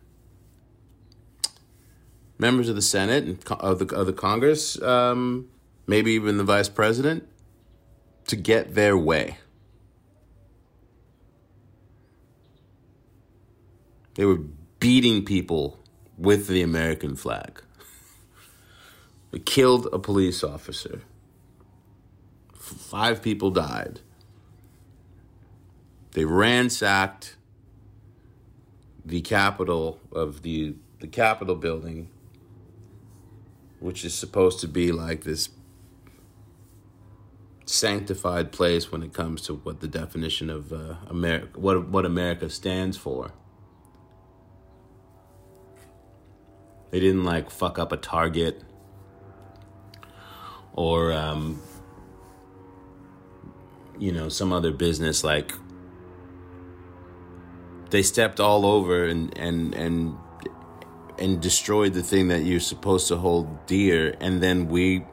members 2.42 2.68
of 2.68 2.76
the 2.76 2.82
Senate 2.82 3.24
and 3.24 3.52
of 3.60 3.78
the 3.78 3.96
of 3.96 4.08
the 4.08 4.14
Congress, 4.14 4.82
um, 4.82 5.48
maybe 5.86 6.12
even 6.14 6.38
the 6.38 6.44
vice 6.44 6.68
president, 6.68 7.24
to 8.26 8.36
get 8.36 8.74
their 8.74 8.98
way. 8.98 9.38
They 14.16 14.26
were 14.26 14.40
beating 14.80 15.24
people 15.24 15.80
with 16.18 16.48
the 16.48 16.64
American 16.64 17.16
flag. 17.16 17.62
They 19.30 19.40
killed 19.40 19.88
a 19.94 20.00
police 20.00 20.44
officer. 20.44 21.04
Five 22.56 23.22
people 23.22 23.52
died. 23.52 24.00
They 26.14 26.26
ransacked 26.26 27.38
the 29.06 29.22
Capitol 29.22 30.00
of 30.12 30.42
the 30.42 30.74
the 31.00 31.08
Capitol 31.08 31.56
building, 31.56 32.11
which 33.82 34.06
is 34.06 34.14
supposed 34.14 34.60
to 34.60 34.68
be 34.68 34.92
like 34.92 35.24
this 35.24 35.50
sanctified 37.66 38.52
place 38.52 38.92
when 38.92 39.02
it 39.02 39.12
comes 39.12 39.42
to 39.42 39.56
what 39.56 39.80
the 39.80 39.88
definition 39.88 40.50
of 40.50 40.72
uh, 40.72 40.96
America, 41.08 41.60
what 41.60 41.88
what 41.90 42.06
America 42.06 42.50
stands 42.50 42.96
for. 42.96 43.32
They 46.92 47.00
didn't 47.00 47.24
like 47.24 47.50
fuck 47.50 47.80
up 47.80 47.92
a 47.92 47.98
Target 47.98 48.64
or 50.74 51.12
um, 51.12 51.62
you 53.98 54.12
know 54.12 54.30
some 54.30 54.54
other 54.54 54.72
business 54.72 55.24
like 55.24 55.54
they 57.90 58.04
stepped 58.04 58.40
all 58.40 58.66
over 58.66 59.06
and 59.06 59.36
and 59.38 59.74
and 59.74 60.18
and 61.22 61.42
destroyed 61.42 61.94
the 61.94 62.04
thing 62.04 62.28
that 62.28 62.44
you're 62.44 62.60
supposed 62.60 63.08
to 63.08 63.18
hold 63.18 63.66
dear 63.66 64.16
and 64.20 64.42
then 64.42 64.68
we 64.68 65.06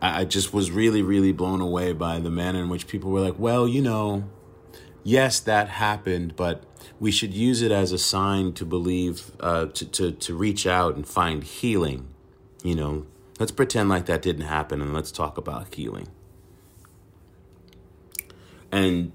I 0.00 0.24
just 0.24 0.52
was 0.54 0.70
really 0.70 1.02
really 1.02 1.32
blown 1.32 1.60
away 1.60 1.92
by 1.92 2.18
the 2.20 2.30
manner 2.30 2.60
in 2.60 2.68
which 2.68 2.86
people 2.86 3.10
were 3.10 3.20
like 3.20 3.38
well 3.38 3.68
you 3.68 3.82
know 3.82 4.24
yes 5.04 5.40
that 5.40 5.68
happened 5.68 6.36
but 6.36 6.64
we 6.98 7.10
should 7.10 7.34
use 7.34 7.60
it 7.60 7.72
as 7.72 7.92
a 7.92 7.98
sign 7.98 8.52
to 8.54 8.64
believe 8.64 9.32
uh, 9.40 9.66
to, 9.66 9.84
to 9.84 10.12
to 10.12 10.34
reach 10.34 10.66
out 10.66 10.96
and 10.96 11.06
find 11.06 11.44
healing 11.44 12.08
you 12.62 12.74
know 12.74 13.04
Let's 13.38 13.52
pretend 13.52 13.88
like 13.90 14.06
that 14.06 14.22
didn't 14.22 14.46
happen 14.46 14.80
and 14.80 14.94
let's 14.94 15.12
talk 15.12 15.36
about 15.36 15.74
healing. 15.74 16.08
And 18.72 19.12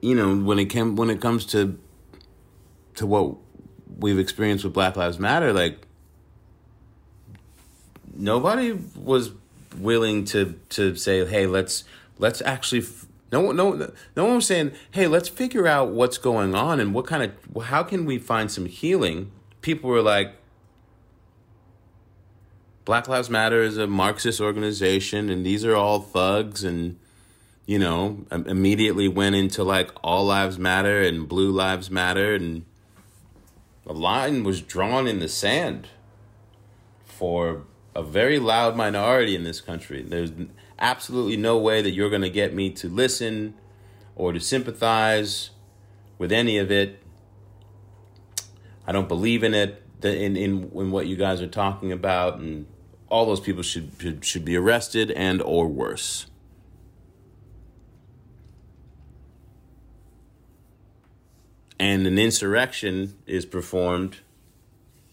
you 0.00 0.14
know, 0.14 0.36
when 0.36 0.58
it 0.58 0.66
came 0.66 0.96
when 0.96 1.10
it 1.10 1.20
comes 1.20 1.44
to 1.46 1.78
to 2.98 3.06
what 3.06 3.36
we've 3.98 4.18
experienced 4.18 4.64
with 4.64 4.72
Black 4.72 4.96
Lives 4.96 5.18
Matter, 5.18 5.52
like 5.52 5.86
nobody 8.14 8.72
was 8.72 9.30
willing 9.76 10.24
to 10.26 10.58
to 10.70 10.94
say, 10.96 11.24
"Hey, 11.26 11.46
let's 11.46 11.84
let's 12.18 12.42
actually." 12.42 12.84
No, 13.30 13.52
no, 13.52 13.92
no 14.16 14.24
one 14.24 14.36
was 14.36 14.46
saying, 14.46 14.72
"Hey, 14.90 15.06
let's 15.06 15.28
figure 15.28 15.66
out 15.66 15.90
what's 15.90 16.16
going 16.16 16.54
on 16.54 16.80
and 16.80 16.94
what 16.94 17.06
kind 17.06 17.22
of 17.22 17.64
how 17.64 17.82
can 17.82 18.04
we 18.06 18.18
find 18.18 18.50
some 18.50 18.66
healing." 18.66 19.30
People 19.60 19.90
were 19.90 20.02
like, 20.02 20.34
Black 22.88 23.06
Lives 23.06 23.28
Matter 23.28 23.62
is 23.62 23.76
a 23.76 23.86
Marxist 23.86 24.40
organization, 24.40 25.28
and 25.28 25.44
these 25.44 25.62
are 25.62 25.76
all 25.76 26.00
thugs, 26.00 26.64
and 26.64 26.98
you 27.66 27.78
know, 27.78 28.24
immediately 28.30 29.08
went 29.08 29.36
into 29.36 29.62
like 29.62 29.90
all 30.02 30.24
lives 30.24 30.58
matter 30.58 31.02
and 31.02 31.28
blue 31.28 31.50
lives 31.50 31.90
matter, 31.90 32.34
and 32.34 32.64
a 33.88 33.92
line 33.92 34.44
was 34.44 34.60
drawn 34.60 35.06
in 35.06 35.18
the 35.18 35.28
sand 35.28 35.88
for 37.04 37.64
a 37.94 38.02
very 38.02 38.38
loud 38.38 38.76
minority 38.76 39.34
in 39.34 39.44
this 39.44 39.60
country. 39.60 40.02
There's 40.02 40.30
absolutely 40.78 41.36
no 41.36 41.58
way 41.58 41.82
that 41.82 41.90
you're 41.92 42.10
going 42.10 42.22
to 42.22 42.30
get 42.30 42.54
me 42.54 42.70
to 42.70 42.88
listen 42.88 43.54
or 44.14 44.32
to 44.32 44.40
sympathize 44.40 45.50
with 46.18 46.30
any 46.30 46.58
of 46.58 46.70
it. 46.70 47.02
I 48.86 48.92
don't 48.92 49.08
believe 49.08 49.42
in 49.42 49.54
it 49.54 49.82
in 50.02 50.36
in 50.36 50.70
in 50.72 50.90
what 50.90 51.06
you 51.06 51.16
guys 51.16 51.40
are 51.40 51.48
talking 51.48 51.90
about 51.90 52.38
and 52.38 52.66
all 53.10 53.26
those 53.26 53.40
people 53.40 53.62
should, 53.62 53.90
should, 53.98 54.24
should 54.24 54.44
be 54.44 54.56
arrested 54.56 55.10
and 55.12 55.40
or 55.42 55.66
worse. 55.66 56.26
And 61.78 62.06
an 62.06 62.18
insurrection 62.18 63.16
is 63.26 63.46
performed, 63.46 64.18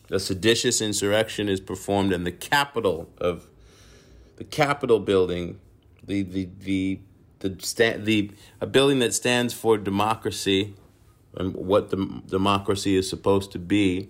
a 0.10 0.20
seditious 0.20 0.82
insurrection 0.82 1.48
is 1.48 1.60
performed 1.60 2.12
in 2.12 2.24
the 2.24 2.32
capital 2.32 3.10
of 3.20 3.48
the 4.38 4.44
Capitol 4.44 5.00
building, 5.00 5.60
the 6.04 6.24
the 6.24 6.50
the 6.60 7.00
the 7.40 7.56
sta- 7.60 7.98
the 7.98 8.32
a 8.60 8.68
building 8.68 9.00
that 9.00 9.14
stands 9.14 9.54
for 9.54 9.78
democracy 9.78 10.74
and 11.36 11.54
what 11.54 11.90
the 11.90 12.22
democracy 12.28 12.96
is 12.96 13.10
supposed 13.10 13.52
to 13.52 13.60
be. 13.60 14.10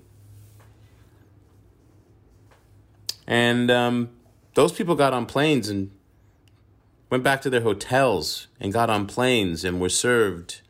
And 3.27 3.71
um, 3.71 4.09
those 4.53 4.71
people 4.71 4.95
got 4.95 5.13
on 5.13 5.25
planes 5.25 5.67
and 5.67 5.91
went 7.09 7.23
back 7.23 7.41
to 7.41 7.49
their 7.49 7.61
hotels 7.61 8.47
and 8.59 8.71
got 8.71 8.89
on 8.89 9.07
planes 9.07 9.63
and 9.63 9.79
were 9.79 9.89
served 9.89 10.61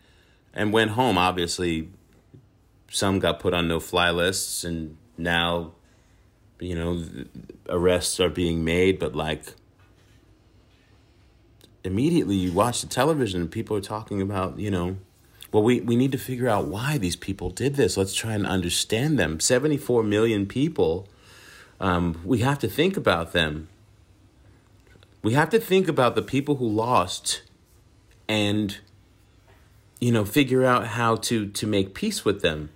and 0.55 0.71
went 0.71 0.91
home. 0.91 1.17
Obviously, 1.17 1.89
some 2.89 3.19
got 3.19 3.39
put 3.39 3.53
on 3.53 3.67
no 3.67 3.79
fly 3.79 4.11
lists 4.11 4.63
and 4.63 4.97
now, 5.17 5.73
you 6.59 6.75
know, 6.75 7.03
arrests 7.69 8.19
are 8.19 8.29
being 8.29 8.63
made, 8.63 8.99
but 8.99 9.15
like 9.15 9.53
immediately 11.83 12.35
you 12.35 12.51
watch 12.51 12.81
the 12.81 12.87
television 12.87 13.41
and 13.41 13.51
people 13.51 13.77
are 13.77 13.81
talking 13.81 14.21
about, 14.21 14.57
you 14.57 14.71
know, 14.71 14.97
well, 15.51 15.63
we, 15.63 15.79
we 15.81 15.95
need 15.95 16.11
to 16.11 16.17
figure 16.17 16.49
out 16.49 16.67
why 16.67 16.97
these 16.97 17.15
people 17.15 17.49
did 17.49 17.75
this. 17.75 17.95
Let's 17.95 18.13
try 18.13 18.33
and 18.33 18.45
understand 18.45 19.19
them. 19.19 19.39
74 19.39 20.03
million 20.03 20.45
people 20.45 21.07
um, 21.79 22.21
we 22.23 22.39
have 22.39 22.59
to 22.59 22.67
think 22.67 22.97
about 22.97 23.33
them. 23.33 23.67
We 25.21 25.33
have 25.33 25.49
to 25.49 25.59
think 25.59 25.87
about 25.87 26.15
the 26.15 26.21
people 26.21 26.55
who 26.55 26.67
lost 26.67 27.41
and, 28.27 28.77
you 29.99 30.11
know, 30.11 30.25
figure 30.25 30.65
out 30.65 30.87
how 30.87 31.15
to, 31.15 31.47
to 31.47 31.67
make 31.67 31.93
peace 31.93 32.25
with 32.25 32.41
them. 32.41 32.69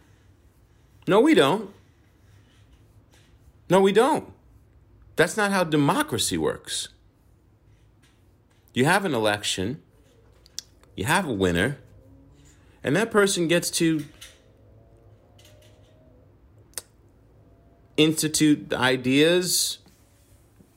No, 1.07 1.19
we 1.19 1.33
don't. 1.33 1.71
No, 3.69 3.81
we 3.81 3.91
don't. 3.91 4.31
That's 5.15 5.35
not 5.35 5.51
how 5.51 5.63
democracy 5.63 6.37
works. 6.37 6.89
You 8.73 8.85
have 8.85 9.05
an 9.05 9.13
election, 9.13 9.81
you 10.95 11.05
have 11.05 11.27
a 11.27 11.33
winner, 11.33 11.77
and 12.83 12.95
that 12.95 13.11
person 13.11 13.47
gets 13.47 13.69
to 13.71 14.05
institute 17.97 18.73
ideas 18.73 19.79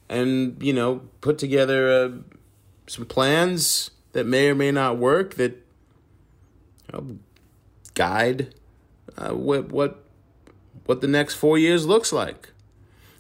and, 0.09 0.61
you 0.61 0.73
know, 0.73 1.03
put 1.21 1.39
together 1.39 1.91
uh, 1.91 2.11
some 2.89 3.07
plans 3.07 3.91
that 4.13 4.27
may 4.27 4.49
or 4.49 4.55
may 4.55 4.73
not 4.73 4.99
work 4.99 5.35
that 5.35 5.65
know, 6.93 7.19
guide 7.95 8.55
uh, 9.17 9.31
what 9.31 9.71
what 9.71 10.05
what 10.87 11.01
the 11.01 11.09
next 11.09 11.35
four 11.35 11.59
years 11.59 11.87
looks 11.87 12.13
like. 12.13 12.51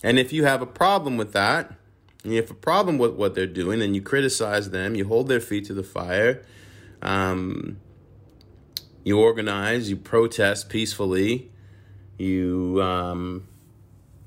And 0.03 0.19
if 0.19 0.33
you 0.33 0.45
have 0.45 0.63
a 0.63 0.67
problem 0.67 1.17
with 1.17 1.33
that, 1.33 1.75
and 2.25 2.33
you 2.33 2.41
have 2.41 2.51
a 2.51 2.55
problem 2.55 2.99
with 2.99 3.15
what 3.15 3.35
they're 3.35 3.47
doing, 3.47 3.81
and 3.83 3.95
you 3.95 4.03
criticize 4.03 4.71
them, 4.71 4.95
you 4.95 5.07
hold 5.07 5.29
their 5.29 5.41
feet 5.41 5.65
to 5.67 5.75
the 5.75 5.85
fire, 5.85 6.45
um, 7.01 7.79
you 9.05 9.19
organize, 9.19 9.91
you 9.91 9.97
protest 9.97 10.69
peacefully, 10.69 11.51
you 12.19 12.81
um, 12.83 13.47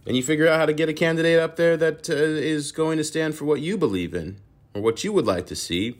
and 0.05 0.15
you 0.15 0.23
figure 0.23 0.47
out 0.47 0.59
how 0.59 0.65
to 0.65 0.73
get 0.73 0.87
a 0.87 0.93
candidate 0.93 1.39
up 1.39 1.55
there 1.55 1.75
that 1.77 2.09
uh, 2.09 2.13
is 2.13 2.71
going 2.71 2.97
to 2.97 3.03
stand 3.03 3.35
for 3.35 3.45
what 3.45 3.61
you 3.61 3.77
believe 3.77 4.13
in 4.13 4.39
or 4.73 4.81
what 4.81 5.03
you 5.03 5.11
would 5.11 5.25
like 5.25 5.47
to 5.47 5.55
see. 5.55 5.99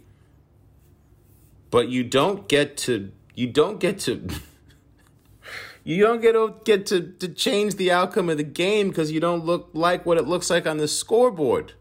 But 1.72 1.90
you 1.90 2.04
don't 2.04 2.48
get 2.48 2.78
to 2.78 3.12
you 3.36 3.48
don't 3.48 3.80
get 3.80 4.00
to 4.00 4.28
you 5.84 6.02
don't 6.02 6.22
get 6.22 6.34
to 6.34 6.56
get 6.64 6.86
to, 6.88 7.02
to 7.02 7.28
change 7.28 7.76
the 7.76 7.92
outcome 7.92 8.30
of 8.30 8.38
the 8.38 8.44
game 8.44 8.90
because 8.90 9.12
you 9.12 9.20
don't 9.20 9.46
look 9.46 9.70
like 9.74 10.06
what 10.06 10.18
it 10.18 10.28
looks 10.28 10.50
like 10.50 10.66
on 10.66 10.78
the 10.78 10.88
scoreboard. 10.88 11.74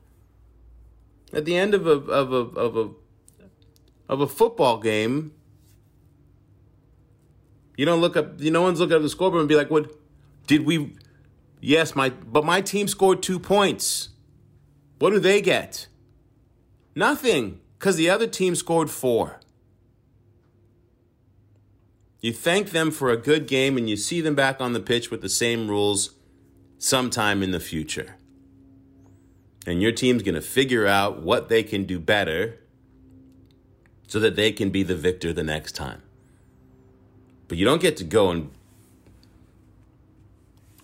At 1.32 1.44
the 1.44 1.56
end 1.56 1.74
of 1.74 1.86
a 1.86 1.90
of 1.90 2.32
a 2.32 2.36
of 2.36 2.76
a 2.76 2.90
of 4.08 4.20
a 4.20 4.26
football 4.26 4.78
game, 4.78 5.32
you 7.76 7.84
don't 7.84 8.00
look 8.00 8.16
up. 8.16 8.40
You 8.40 8.50
no 8.50 8.62
one's 8.62 8.80
looking 8.80 8.96
at 8.96 9.02
the 9.02 9.08
scoreboard 9.08 9.40
and 9.40 9.48
be 9.48 9.56
like, 9.56 9.70
"What 9.70 9.90
did 10.46 10.66
we?" 10.66 10.94
Yes, 11.60 11.96
my 11.96 12.10
but 12.10 12.44
my 12.44 12.60
team 12.60 12.86
scored 12.88 13.22
two 13.22 13.38
points. 13.38 14.10
What 14.98 15.10
do 15.10 15.18
they 15.18 15.40
get? 15.40 15.88
Nothing, 16.94 17.60
because 17.78 17.96
the 17.96 18.08
other 18.08 18.26
team 18.26 18.54
scored 18.54 18.90
four. 18.90 19.40
You 22.24 22.32
thank 22.32 22.70
them 22.70 22.90
for 22.90 23.10
a 23.10 23.18
good 23.18 23.46
game 23.46 23.76
and 23.76 23.86
you 23.90 23.98
see 23.98 24.22
them 24.22 24.34
back 24.34 24.58
on 24.58 24.72
the 24.72 24.80
pitch 24.80 25.10
with 25.10 25.20
the 25.20 25.28
same 25.28 25.68
rules 25.68 26.14
sometime 26.78 27.42
in 27.42 27.50
the 27.50 27.60
future. 27.60 28.16
And 29.66 29.82
your 29.82 29.92
team's 29.92 30.22
going 30.22 30.34
to 30.34 30.40
figure 30.40 30.86
out 30.86 31.20
what 31.20 31.50
they 31.50 31.62
can 31.62 31.84
do 31.84 32.00
better 32.00 32.60
so 34.06 34.18
that 34.20 34.36
they 34.36 34.52
can 34.52 34.70
be 34.70 34.82
the 34.82 34.94
victor 34.94 35.34
the 35.34 35.44
next 35.44 35.72
time. 35.72 36.00
But 37.46 37.58
you 37.58 37.66
don't 37.66 37.82
get 37.82 37.94
to 37.98 38.04
go 38.04 38.30
and 38.30 38.50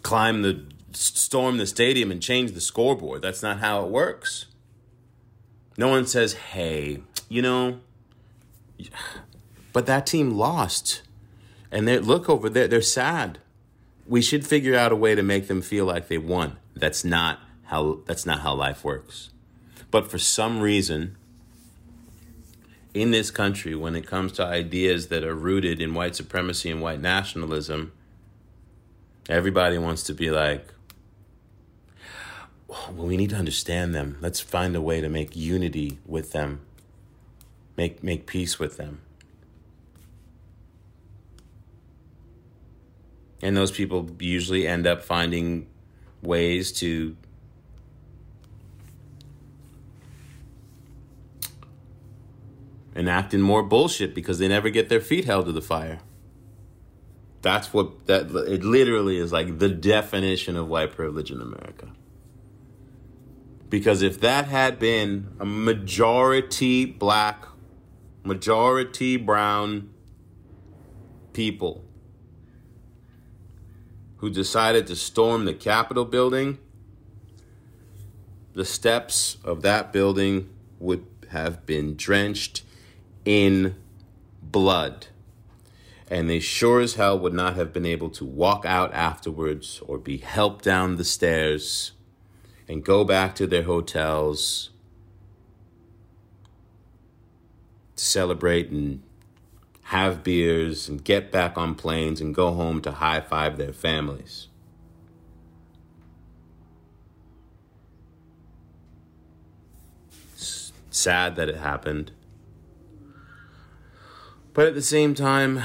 climb 0.03 0.43
the 0.43 0.67
storm 0.93 1.57
the 1.57 1.67
stadium 1.67 2.11
and 2.11 2.21
change 2.21 2.53
the 2.53 2.61
scoreboard. 2.61 3.23
That's 3.23 3.43
not 3.43 3.61
how 3.61 3.83
it 3.83 3.89
works. 3.89 4.45
No 5.79 5.89
one 5.89 6.07
says, 6.07 6.35
"Hey, 6.35 7.03
you 7.31 7.41
know, 7.41 7.81
but 9.73 9.87
that 9.87 10.07
team 10.07 10.33
lost." 10.33 11.01
And 11.71 11.87
they 11.87 11.99
look 11.99 12.29
over 12.29 12.49
there, 12.49 12.69
they're 12.69 12.83
sad. 12.83 13.39
We 14.07 14.23
should 14.23 14.47
figure 14.47 14.77
out 14.77 14.93
a 14.93 14.97
way 14.97 15.15
to 15.15 15.23
make 15.23 15.47
them 15.47 15.63
feel 15.63 15.85
like 15.85 16.09
they 16.09 16.19
won. 16.19 16.59
That's 16.75 17.05
not 17.05 17.39
how 17.65 18.01
that's 18.07 18.27
not 18.27 18.41
how 18.41 18.55
life 18.55 18.85
works. 18.85 19.31
But 19.91 20.11
for 20.11 20.19
some 20.19 20.61
reason, 20.61 21.17
in 22.93 23.13
this 23.13 23.31
country, 23.31 23.75
when 23.75 23.95
it 23.95 24.07
comes 24.07 24.33
to 24.33 24.45
ideas 24.45 25.09
that 25.09 25.25
are 25.25 25.35
rooted 25.35 25.81
in 25.81 25.95
white 25.95 26.17
supremacy 26.17 26.71
and 26.71 26.81
white 26.81 27.01
nationalism, 27.01 27.93
everybody 29.29 29.79
wants 29.79 30.03
to 30.05 30.15
be 30.15 30.31
like, 30.31 30.67
well, 32.67 32.93
we 32.95 33.17
need 33.17 33.31
to 33.31 33.37
understand 33.37 33.95
them. 33.95 34.17
Let's 34.21 34.41
find 34.41 34.75
a 34.75 34.81
way 34.81 35.01
to 35.01 35.09
make 35.09 35.37
unity 35.37 35.99
with 36.07 36.33
them, 36.33 36.61
make, 37.77 38.03
make 38.03 38.27
peace 38.27 38.59
with 38.59 38.77
them. 38.77 39.01
And 43.43 43.57
those 43.57 43.71
people 43.71 44.09
usually 44.19 44.67
end 44.67 44.87
up 44.87 45.03
finding 45.03 45.67
ways 46.23 46.73
to 46.73 47.17
enacting 52.95 53.41
more 53.41 53.63
bullshit 53.63 54.15
because 54.15 54.39
they 54.39 54.49
never 54.49 54.69
get 54.69 54.89
their 54.89 55.01
feet 55.01 55.25
held 55.25 55.47
to 55.47 55.53
the 55.53 55.63
fire. 55.63 56.01
That's 57.43 57.73
what 57.73 58.07
that 58.07 58.31
it 58.31 58.63
literally 58.63 59.17
is 59.17 59.33
like 59.33 59.59
the 59.59 59.71
definition 59.71 60.57
of 60.57 60.69
white 60.69 60.93
privilege 60.93 61.31
in 61.31 61.41
America. 61.41 61.89
Because 63.71 64.03
if 64.03 64.21
that 64.21 64.47
had 64.47 64.79
been 64.79 65.29
a 65.39 65.47
majority 65.47 66.85
black, 66.85 67.47
majority 68.25 69.17
brown 69.17 69.91
people 71.33 71.85
who 74.21 74.29
decided 74.29 74.87
to 74.87 74.95
storm 74.95 75.47
the 75.47 75.55
Capitol 75.55 76.05
building, 76.05 76.59
the 78.53 78.67
steps 78.67 79.39
of 79.43 79.63
that 79.63 79.93
building 79.93 80.49
would 80.79 81.07
have 81.31 81.65
been 81.65 81.97
drenched 81.97 82.63
in 83.25 83.75
blood. 84.43 85.07
And 86.09 86.29
they 86.29 86.41
sure 86.41 86.81
as 86.81 86.95
hell 86.95 87.19
would 87.19 87.33
not 87.33 87.57
have 87.57 87.73
been 87.73 87.87
able 87.87 88.11
to 88.11 88.25
walk 88.25 88.67
out 88.67 88.93
afterwards 88.93 89.81
or 89.87 89.97
be 89.97 90.19
helped 90.19 90.65
down 90.65 90.97
the 90.97 91.05
stairs 91.05 91.93
and 92.69 92.85
go 92.85 93.05
back 93.05 93.35
to 93.37 93.47
their 93.47 93.63
hotels 93.63 94.71
to 97.97 98.05
celebrate 98.05 98.71
and 98.71 99.03
have 99.91 100.23
beers 100.23 100.89
and 100.89 101.03
get 101.03 101.33
back 101.33 101.59
on 101.59 101.75
planes 101.75 102.21
and 102.21 102.33
go 102.33 102.53
home 102.53 102.81
to 102.81 102.93
high 102.93 103.21
five 103.21 103.57
their 103.57 103.73
families. 103.73 104.47
sad 110.93 111.35
that 111.37 111.49
it 111.49 111.57
happened. 111.57 112.11
But 114.53 114.67
at 114.67 114.75
the 114.75 114.83
same 114.83 115.15
time, 115.15 115.63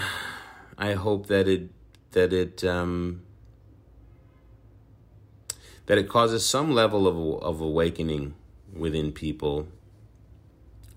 I 0.77 0.93
hope 0.93 1.27
that 1.27 1.47
it 1.47 1.69
that 2.11 2.31
it 2.33 2.63
um, 2.63 3.21
that 5.85 5.97
it 5.99 6.09
causes 6.09 6.45
some 6.45 6.71
level 6.71 7.07
of 7.07 7.43
of 7.43 7.61
awakening 7.61 8.33
within 8.75 9.11
people 9.11 9.67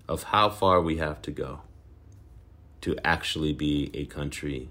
of 0.07 0.23
how 0.23 0.49
far 0.49 0.81
we 0.81 0.97
have 0.97 1.21
to 1.23 1.31
go 1.31 1.61
to 2.81 2.95
actually 3.03 3.53
be 3.53 3.89
a 3.93 4.05
country 4.05 4.69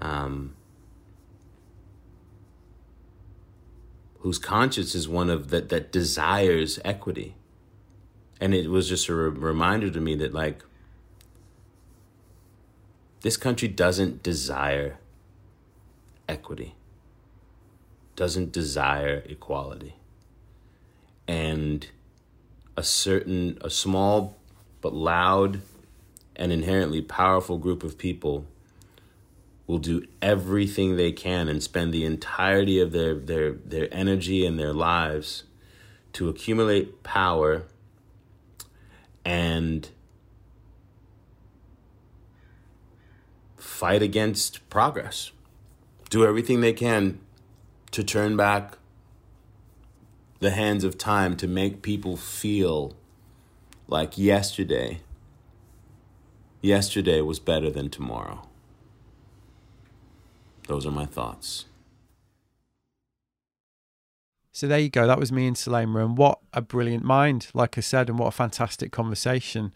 um, 0.00 0.54
whose 4.20 4.38
conscience 4.38 4.94
is 4.94 5.08
one 5.08 5.30
of 5.30 5.50
that 5.50 5.68
that 5.68 5.92
desires 5.92 6.78
equity 6.84 7.34
and 8.40 8.54
it 8.54 8.68
was 8.68 8.88
just 8.88 9.08
a 9.08 9.14
re- 9.14 9.30
reminder 9.30 9.90
to 9.90 10.00
me 10.00 10.14
that 10.16 10.34
like 10.34 10.62
this 13.24 13.38
country 13.38 13.68
doesn't 13.68 14.22
desire 14.22 14.98
equity, 16.28 16.74
doesn't 18.16 18.52
desire 18.52 19.22
equality. 19.26 19.94
And 21.26 21.86
a 22.76 22.82
certain, 22.82 23.56
a 23.62 23.70
small 23.70 24.36
but 24.82 24.92
loud 24.92 25.62
and 26.36 26.52
inherently 26.52 27.00
powerful 27.00 27.58
group 27.58 27.82
of 27.82 27.98
people 27.98 28.46
will 29.66 29.78
do 29.78 30.06
everything 30.20 30.96
they 30.96 31.12
can 31.12 31.48
and 31.48 31.62
spend 31.62 31.92
the 31.92 32.04
entirety 32.04 32.78
of 32.80 32.92
their, 32.92 33.14
their, 33.14 33.52
their 33.52 33.88
energy 33.92 34.44
and 34.44 34.58
their 34.58 34.72
lives 34.72 35.44
to 36.12 36.28
accumulate 36.28 37.02
power 37.02 37.64
and 39.24 39.88
fight 43.56 44.02
against 44.02 44.68
progress. 44.68 45.32
Do 46.10 46.24
everything 46.26 46.60
they 46.60 46.74
can 46.74 47.20
to 47.90 48.04
turn 48.04 48.36
back 48.36 48.76
the 50.40 50.50
hands 50.50 50.84
of 50.84 50.98
time 50.98 51.36
to 51.38 51.48
make 51.48 51.80
people 51.80 52.16
feel 52.16 52.94
like 53.88 54.18
yesterday 54.18 55.00
yesterday 56.64 57.20
was 57.20 57.38
better 57.38 57.70
than 57.70 57.90
tomorrow. 57.90 58.48
those 60.66 60.86
are 60.86 60.90
my 60.90 61.04
thoughts. 61.04 61.66
So 64.50 64.66
there 64.66 64.78
you 64.78 64.88
go. 64.88 65.06
That 65.06 65.18
was 65.18 65.30
me 65.30 65.46
and 65.46 65.56
Selema, 65.56 66.02
and 66.02 66.16
what 66.16 66.38
a 66.54 66.62
brilliant 66.62 67.04
mind, 67.04 67.48
like 67.52 67.76
I 67.76 67.82
said, 67.82 68.08
and 68.08 68.18
what 68.18 68.28
a 68.28 68.30
fantastic 68.30 68.92
conversation. 68.92 69.74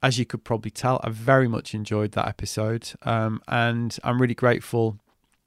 As 0.00 0.18
you 0.18 0.24
could 0.24 0.44
probably 0.44 0.70
tell, 0.70 1.00
I 1.02 1.10
very 1.10 1.48
much 1.48 1.74
enjoyed 1.74 2.12
that 2.12 2.28
episode, 2.28 2.92
um, 3.02 3.42
and 3.48 3.98
I'm 4.04 4.20
really 4.20 4.34
grateful 4.34 5.00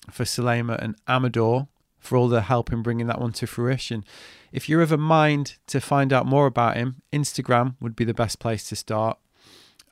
for 0.09 0.25
Selema 0.25 0.75
and 0.83 0.95
Amador 1.07 1.67
for 1.99 2.17
all 2.17 2.27
the 2.27 2.41
help 2.41 2.73
in 2.73 2.81
bringing 2.81 3.07
that 3.07 3.21
one 3.21 3.31
to 3.33 3.47
fruition. 3.47 4.03
If 4.51 4.67
you're 4.67 4.81
of 4.81 4.91
a 4.91 4.97
mind 4.97 5.55
to 5.67 5.79
find 5.79 6.11
out 6.11 6.25
more 6.25 6.47
about 6.47 6.75
him, 6.75 7.03
Instagram 7.13 7.75
would 7.79 7.95
be 7.95 8.03
the 8.03 8.13
best 8.13 8.39
place 8.39 8.67
to 8.69 8.75
start. 8.75 9.17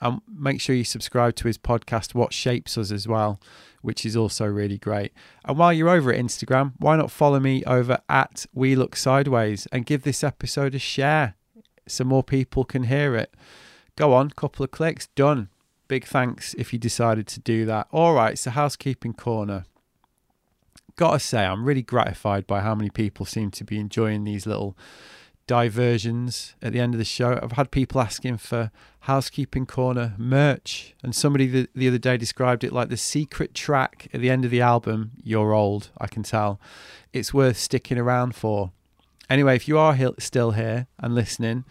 And 0.02 0.16
um, 0.16 0.22
make 0.34 0.62
sure 0.62 0.76
you 0.76 0.86
subscribe 0.86 1.36
to 1.36 1.48
his 1.48 1.58
podcast, 1.58 2.16
What 2.16 2.32
Shapes 2.32 2.78
Us, 2.78 2.92
as 2.92 3.08
well, 3.08 3.40
which 3.82 4.06
is 4.06 4.16
also 4.16 4.46
really 4.46 4.78
great. 4.78 5.12
And 5.44 5.58
while 5.58 5.74
you're 5.74 5.90
over 5.90 6.14
at 6.14 6.20
Instagram, 6.20 6.74
why 6.78 6.96
not 6.96 7.12
follow 7.12 7.40
me 7.40 7.64
over 7.66 8.00
at 8.08 8.46
We 8.54 8.76
Look 8.76 8.96
Sideways 8.96 9.68
and 9.74 9.86
give 9.86 10.04
this 10.04 10.24
episode 10.24 10.74
a 10.74 10.80
share 10.80 11.36
so 11.86 12.04
more 12.04 12.24
people 12.24 12.64
can 12.64 12.84
hear 12.84 13.16
it. 13.16 13.34
Go 13.98 14.14
on, 14.14 14.30
couple 14.30 14.64
of 14.64 14.72
clicks, 14.72 15.08
done. 15.08 15.50
Big 15.90 16.06
thanks 16.06 16.54
if 16.54 16.72
you 16.72 16.80
decided 16.80 17.28
to 17.28 17.40
do 17.42 17.66
that. 17.66 17.88
All 17.92 18.14
right, 18.14 18.38
so 18.38 18.52
housekeeping 18.52 19.14
corner. 19.14 19.66
Gotta 20.96 21.20
say, 21.20 21.46
I'm 21.46 21.66
really 21.66 21.82
gratified 21.82 22.48
by 22.48 22.62
how 22.62 22.76
many 22.76 22.90
people 22.90 23.26
seem 23.26 23.52
to 23.52 23.64
be 23.66 23.80
enjoying 23.80 24.24
these 24.24 24.46
little 24.46 24.78
diversions 25.48 26.56
at 26.62 26.74
the 26.74 26.80
end 26.80 26.94
of 26.94 27.00
the 27.00 27.06
show. 27.06 27.40
I've 27.42 27.54
had 27.54 27.72
people 27.72 28.00
asking 28.00 28.38
for 28.38 28.72
housekeeping 29.02 29.66
corner 29.66 30.14
merch, 30.18 30.94
and 31.02 31.16
somebody 31.16 31.48
the, 31.48 31.68
the 31.74 31.88
other 31.88 31.98
day 31.98 32.18
described 32.18 32.64
it 32.64 32.74
like 32.74 32.90
the 32.90 32.98
secret 32.98 33.54
track 33.54 34.08
at 34.14 34.22
the 34.22 34.30
end 34.30 34.46
of 34.46 34.52
the 34.52 34.62
album. 34.62 35.12
You're 35.24 35.54
old, 35.54 35.90
I 35.98 36.08
can 36.08 36.24
tell. 36.24 36.60
It's 37.14 37.34
worth 37.34 37.58
sticking 37.58 37.98
around 37.98 38.36
for. 38.36 38.72
Anyway, 39.30 39.56
if 39.56 39.68
you 39.68 39.78
are 39.78 39.98
still 40.20 40.52
here 40.52 40.88
and 41.00 41.16
listening, 41.16 41.66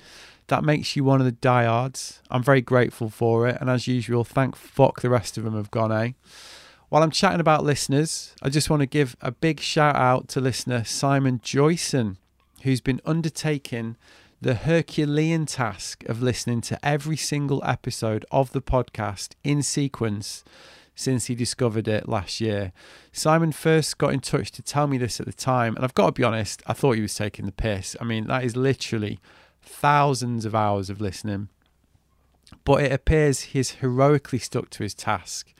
that 0.46 0.64
makes 0.64 0.96
you 0.96 1.04
one 1.04 1.20
of 1.20 1.26
the 1.26 1.32
diehards. 1.32 2.22
I'm 2.30 2.42
very 2.42 2.60
grateful 2.60 3.10
for 3.10 3.46
it, 3.46 3.58
and 3.60 3.68
as 3.68 3.86
usual, 3.86 4.24
thank 4.24 4.56
fuck 4.56 5.00
the 5.00 5.10
rest 5.10 5.36
of 5.36 5.44
them 5.44 5.54
have 5.54 5.70
gone, 5.70 5.92
eh? 5.92 6.12
While 6.88 7.02
I'm 7.02 7.10
chatting 7.10 7.40
about 7.40 7.64
listeners, 7.64 8.34
I 8.40 8.48
just 8.48 8.70
want 8.70 8.80
to 8.80 8.86
give 8.86 9.14
a 9.20 9.30
big 9.30 9.60
shout 9.60 9.96
out 9.96 10.28
to 10.28 10.40
listener 10.40 10.84
Simon 10.84 11.38
Joyson 11.40 12.16
who's 12.62 12.80
been 12.80 13.00
undertaking 13.04 13.96
the 14.40 14.54
Herculean 14.54 15.46
task 15.46 16.04
of 16.04 16.22
listening 16.22 16.60
to 16.60 16.78
every 16.86 17.16
single 17.16 17.60
episode 17.64 18.24
of 18.30 18.52
the 18.52 18.62
podcast 18.62 19.34
in 19.42 19.62
sequence 19.62 20.44
since 20.94 21.26
he 21.26 21.34
discovered 21.34 21.88
it 21.88 22.08
last 22.08 22.40
year. 22.40 22.72
Simon 23.12 23.50
first 23.50 23.98
got 23.98 24.12
in 24.12 24.20
touch 24.20 24.52
to 24.52 24.62
tell 24.62 24.86
me 24.86 24.96
this 24.96 25.18
at 25.18 25.26
the 25.26 25.32
time, 25.32 25.74
and 25.74 25.84
I've 25.84 25.94
got 25.94 26.06
to 26.06 26.12
be 26.12 26.22
honest, 26.22 26.62
I 26.68 26.72
thought 26.72 26.94
he 26.96 27.02
was 27.02 27.16
taking 27.16 27.46
the 27.46 27.52
piss. 27.52 27.96
I 28.00 28.04
mean, 28.04 28.28
that 28.28 28.44
is 28.44 28.56
literally 28.56 29.18
thousands 29.60 30.44
of 30.44 30.54
hours 30.54 30.88
of 30.88 31.00
listening. 31.00 31.48
But 32.64 32.82
it 32.82 32.92
appears 32.92 33.40
he's 33.40 33.72
heroically 33.72 34.38
stuck 34.38 34.70
to 34.70 34.84
his 34.84 34.94
task, 34.94 35.52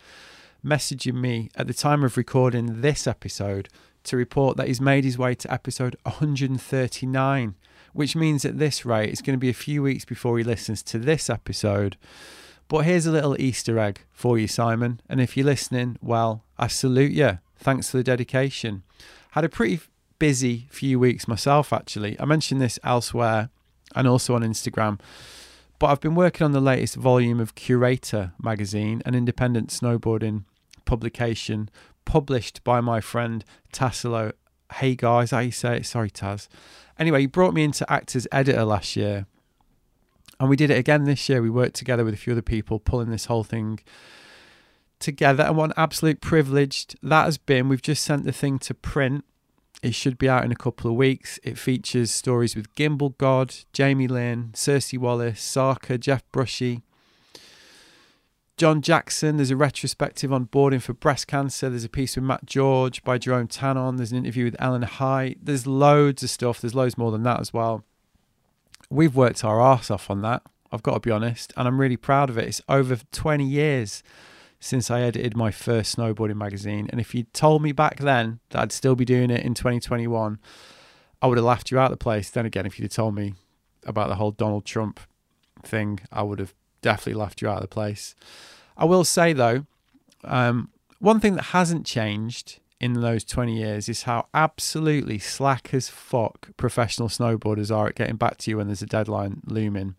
messaging 0.64 1.14
me 1.14 1.50
at 1.56 1.66
the 1.66 1.74
time 1.74 2.04
of 2.04 2.16
recording 2.16 2.80
this 2.80 3.08
episode 3.08 3.68
to 4.04 4.16
report 4.16 4.56
that 4.56 4.68
he's 4.68 4.80
made 4.80 5.04
his 5.04 5.18
way 5.18 5.34
to 5.34 5.52
episode 5.52 5.96
139, 6.04 7.54
which 7.92 8.16
means 8.16 8.44
at 8.44 8.58
this 8.58 8.84
rate, 8.84 9.10
it's 9.10 9.22
going 9.22 9.36
to 9.36 9.40
be 9.40 9.48
a 9.48 9.54
few 9.54 9.82
weeks 9.82 10.04
before 10.04 10.38
he 10.38 10.44
listens 10.44 10.82
to 10.84 10.98
this 10.98 11.28
episode. 11.28 11.96
But 12.68 12.84
here's 12.84 13.06
a 13.06 13.12
little 13.12 13.40
Easter 13.40 13.78
egg 13.78 14.00
for 14.12 14.38
you, 14.38 14.46
Simon. 14.46 15.00
And 15.08 15.20
if 15.20 15.36
you're 15.36 15.46
listening, 15.46 15.98
well, 16.02 16.44
I 16.58 16.66
salute 16.66 17.12
you. 17.12 17.38
Thanks 17.56 17.90
for 17.90 17.96
the 17.96 18.04
dedication. 18.04 18.82
Had 19.32 19.44
a 19.44 19.48
pretty 19.48 19.80
busy 20.18 20.66
few 20.70 20.98
weeks 20.98 21.26
myself, 21.26 21.72
actually. 21.72 22.18
I 22.20 22.24
mentioned 22.24 22.60
this 22.60 22.78
elsewhere 22.84 23.50
and 23.94 24.06
also 24.06 24.34
on 24.34 24.42
Instagram. 24.42 25.00
But 25.78 25.86
I've 25.86 26.00
been 26.00 26.14
working 26.14 26.44
on 26.44 26.52
the 26.52 26.60
latest 26.60 26.96
volume 26.96 27.40
of 27.40 27.54
Curator 27.54 28.32
magazine, 28.42 29.00
an 29.06 29.14
independent 29.14 29.70
snowboarding 29.70 30.44
publication 30.84 31.70
published 32.04 32.64
by 32.64 32.80
my 32.80 33.00
friend 33.00 33.44
Tassilo 33.72 34.32
Hey 34.74 34.96
guys, 34.96 35.30
how 35.30 35.38
you 35.38 35.50
say 35.50 35.78
it? 35.78 35.86
Sorry, 35.86 36.10
Taz. 36.10 36.46
Anyway, 36.98 37.20
he 37.20 37.26
brought 37.26 37.54
me 37.54 37.64
into 37.64 37.90
actors 37.90 38.26
editor 38.32 38.64
last 38.64 38.96
year. 38.96 39.26
And 40.40 40.48
we 40.48 40.56
did 40.56 40.70
it 40.70 40.78
again 40.78 41.04
this 41.04 41.28
year. 41.28 41.42
We 41.42 41.50
worked 41.50 41.74
together 41.74 42.04
with 42.04 42.14
a 42.14 42.16
few 42.16 42.32
other 42.32 42.42
people 42.42 42.78
pulling 42.78 43.10
this 43.10 43.26
whole 43.26 43.44
thing 43.44 43.80
together. 44.98 45.44
And 45.44 45.56
what 45.56 45.70
an 45.70 45.74
absolute 45.76 46.20
privilege 46.20 46.86
that 47.02 47.24
has 47.24 47.38
been. 47.38 47.68
We've 47.68 47.82
just 47.82 48.04
sent 48.04 48.24
the 48.24 48.32
thing 48.32 48.58
to 48.60 48.74
print. 48.74 49.24
It 49.82 49.94
should 49.94 50.18
be 50.18 50.28
out 50.28 50.44
in 50.44 50.52
a 50.52 50.56
couple 50.56 50.90
of 50.90 50.96
weeks. 50.96 51.38
It 51.44 51.58
features 51.58 52.10
stories 52.10 52.56
with 52.56 52.74
Gimbal 52.74 53.16
God, 53.16 53.54
Jamie 53.72 54.08
Lynn, 54.08 54.50
Circe 54.54 54.92
Wallace, 54.94 55.40
Sarka, 55.40 55.98
Jeff 55.98 56.24
Brushie, 56.32 56.82
John 58.58 58.82
Jackson, 58.82 59.36
there's 59.36 59.52
a 59.52 59.56
retrospective 59.56 60.32
on 60.32 60.44
boarding 60.44 60.80
for 60.80 60.92
breast 60.92 61.28
cancer. 61.28 61.70
There's 61.70 61.84
a 61.84 61.88
piece 61.88 62.16
with 62.16 62.24
Matt 62.24 62.44
George 62.44 63.04
by 63.04 63.16
Jerome 63.16 63.46
Tanon. 63.46 63.98
There's 63.98 64.10
an 64.10 64.18
interview 64.18 64.46
with 64.46 64.56
Ellen 64.58 64.82
High. 64.82 65.36
There's 65.40 65.64
loads 65.64 66.24
of 66.24 66.30
stuff. 66.30 66.60
There's 66.60 66.74
loads 66.74 66.98
more 66.98 67.12
than 67.12 67.22
that 67.22 67.38
as 67.38 67.52
well. 67.52 67.84
We've 68.90 69.14
worked 69.14 69.44
our 69.44 69.60
arse 69.60 69.92
off 69.92 70.10
on 70.10 70.22
that, 70.22 70.42
I've 70.72 70.82
got 70.82 70.94
to 70.94 71.00
be 71.00 71.12
honest, 71.12 71.52
and 71.56 71.68
I'm 71.68 71.80
really 71.80 71.96
proud 71.96 72.30
of 72.30 72.38
it. 72.38 72.48
It's 72.48 72.60
over 72.68 72.98
20 73.12 73.44
years 73.44 74.02
since 74.58 74.90
I 74.90 75.02
edited 75.02 75.36
my 75.36 75.52
first 75.52 75.96
snowboarding 75.96 76.34
magazine. 76.34 76.88
And 76.90 77.00
if 77.00 77.14
you'd 77.14 77.32
told 77.32 77.62
me 77.62 77.70
back 77.70 77.98
then 77.98 78.40
that 78.50 78.60
I'd 78.60 78.72
still 78.72 78.96
be 78.96 79.04
doing 79.04 79.30
it 79.30 79.44
in 79.44 79.54
2021, 79.54 80.40
I 81.22 81.26
would 81.28 81.38
have 81.38 81.44
laughed 81.44 81.70
you 81.70 81.78
out 81.78 81.92
of 81.92 81.98
the 81.98 82.02
place. 82.02 82.28
Then 82.28 82.44
again, 82.44 82.66
if 82.66 82.80
you'd 82.80 82.90
told 82.90 83.14
me 83.14 83.34
about 83.86 84.08
the 84.08 84.16
whole 84.16 84.32
Donald 84.32 84.64
Trump 84.64 84.98
thing, 85.62 86.00
I 86.10 86.24
would 86.24 86.40
have 86.40 86.54
definitely 86.82 87.20
left 87.20 87.42
you 87.42 87.48
out 87.48 87.56
of 87.56 87.62
the 87.62 87.68
place. 87.68 88.14
I 88.76 88.84
will 88.84 89.04
say 89.04 89.32
though, 89.32 89.66
um, 90.24 90.70
one 90.98 91.20
thing 91.20 91.36
that 91.36 91.46
hasn't 91.46 91.86
changed 91.86 92.60
in 92.80 92.94
those 92.94 93.24
20 93.24 93.56
years 93.56 93.88
is 93.88 94.02
how 94.04 94.28
absolutely 94.32 95.18
slack 95.18 95.74
as 95.74 95.88
fuck 95.88 96.50
professional 96.56 97.08
snowboarders 97.08 97.74
are 97.74 97.88
at 97.88 97.96
getting 97.96 98.16
back 98.16 98.36
to 98.38 98.50
you 98.50 98.56
when 98.56 98.66
there's 98.66 98.82
a 98.82 98.86
deadline 98.86 99.40
looming. 99.46 99.94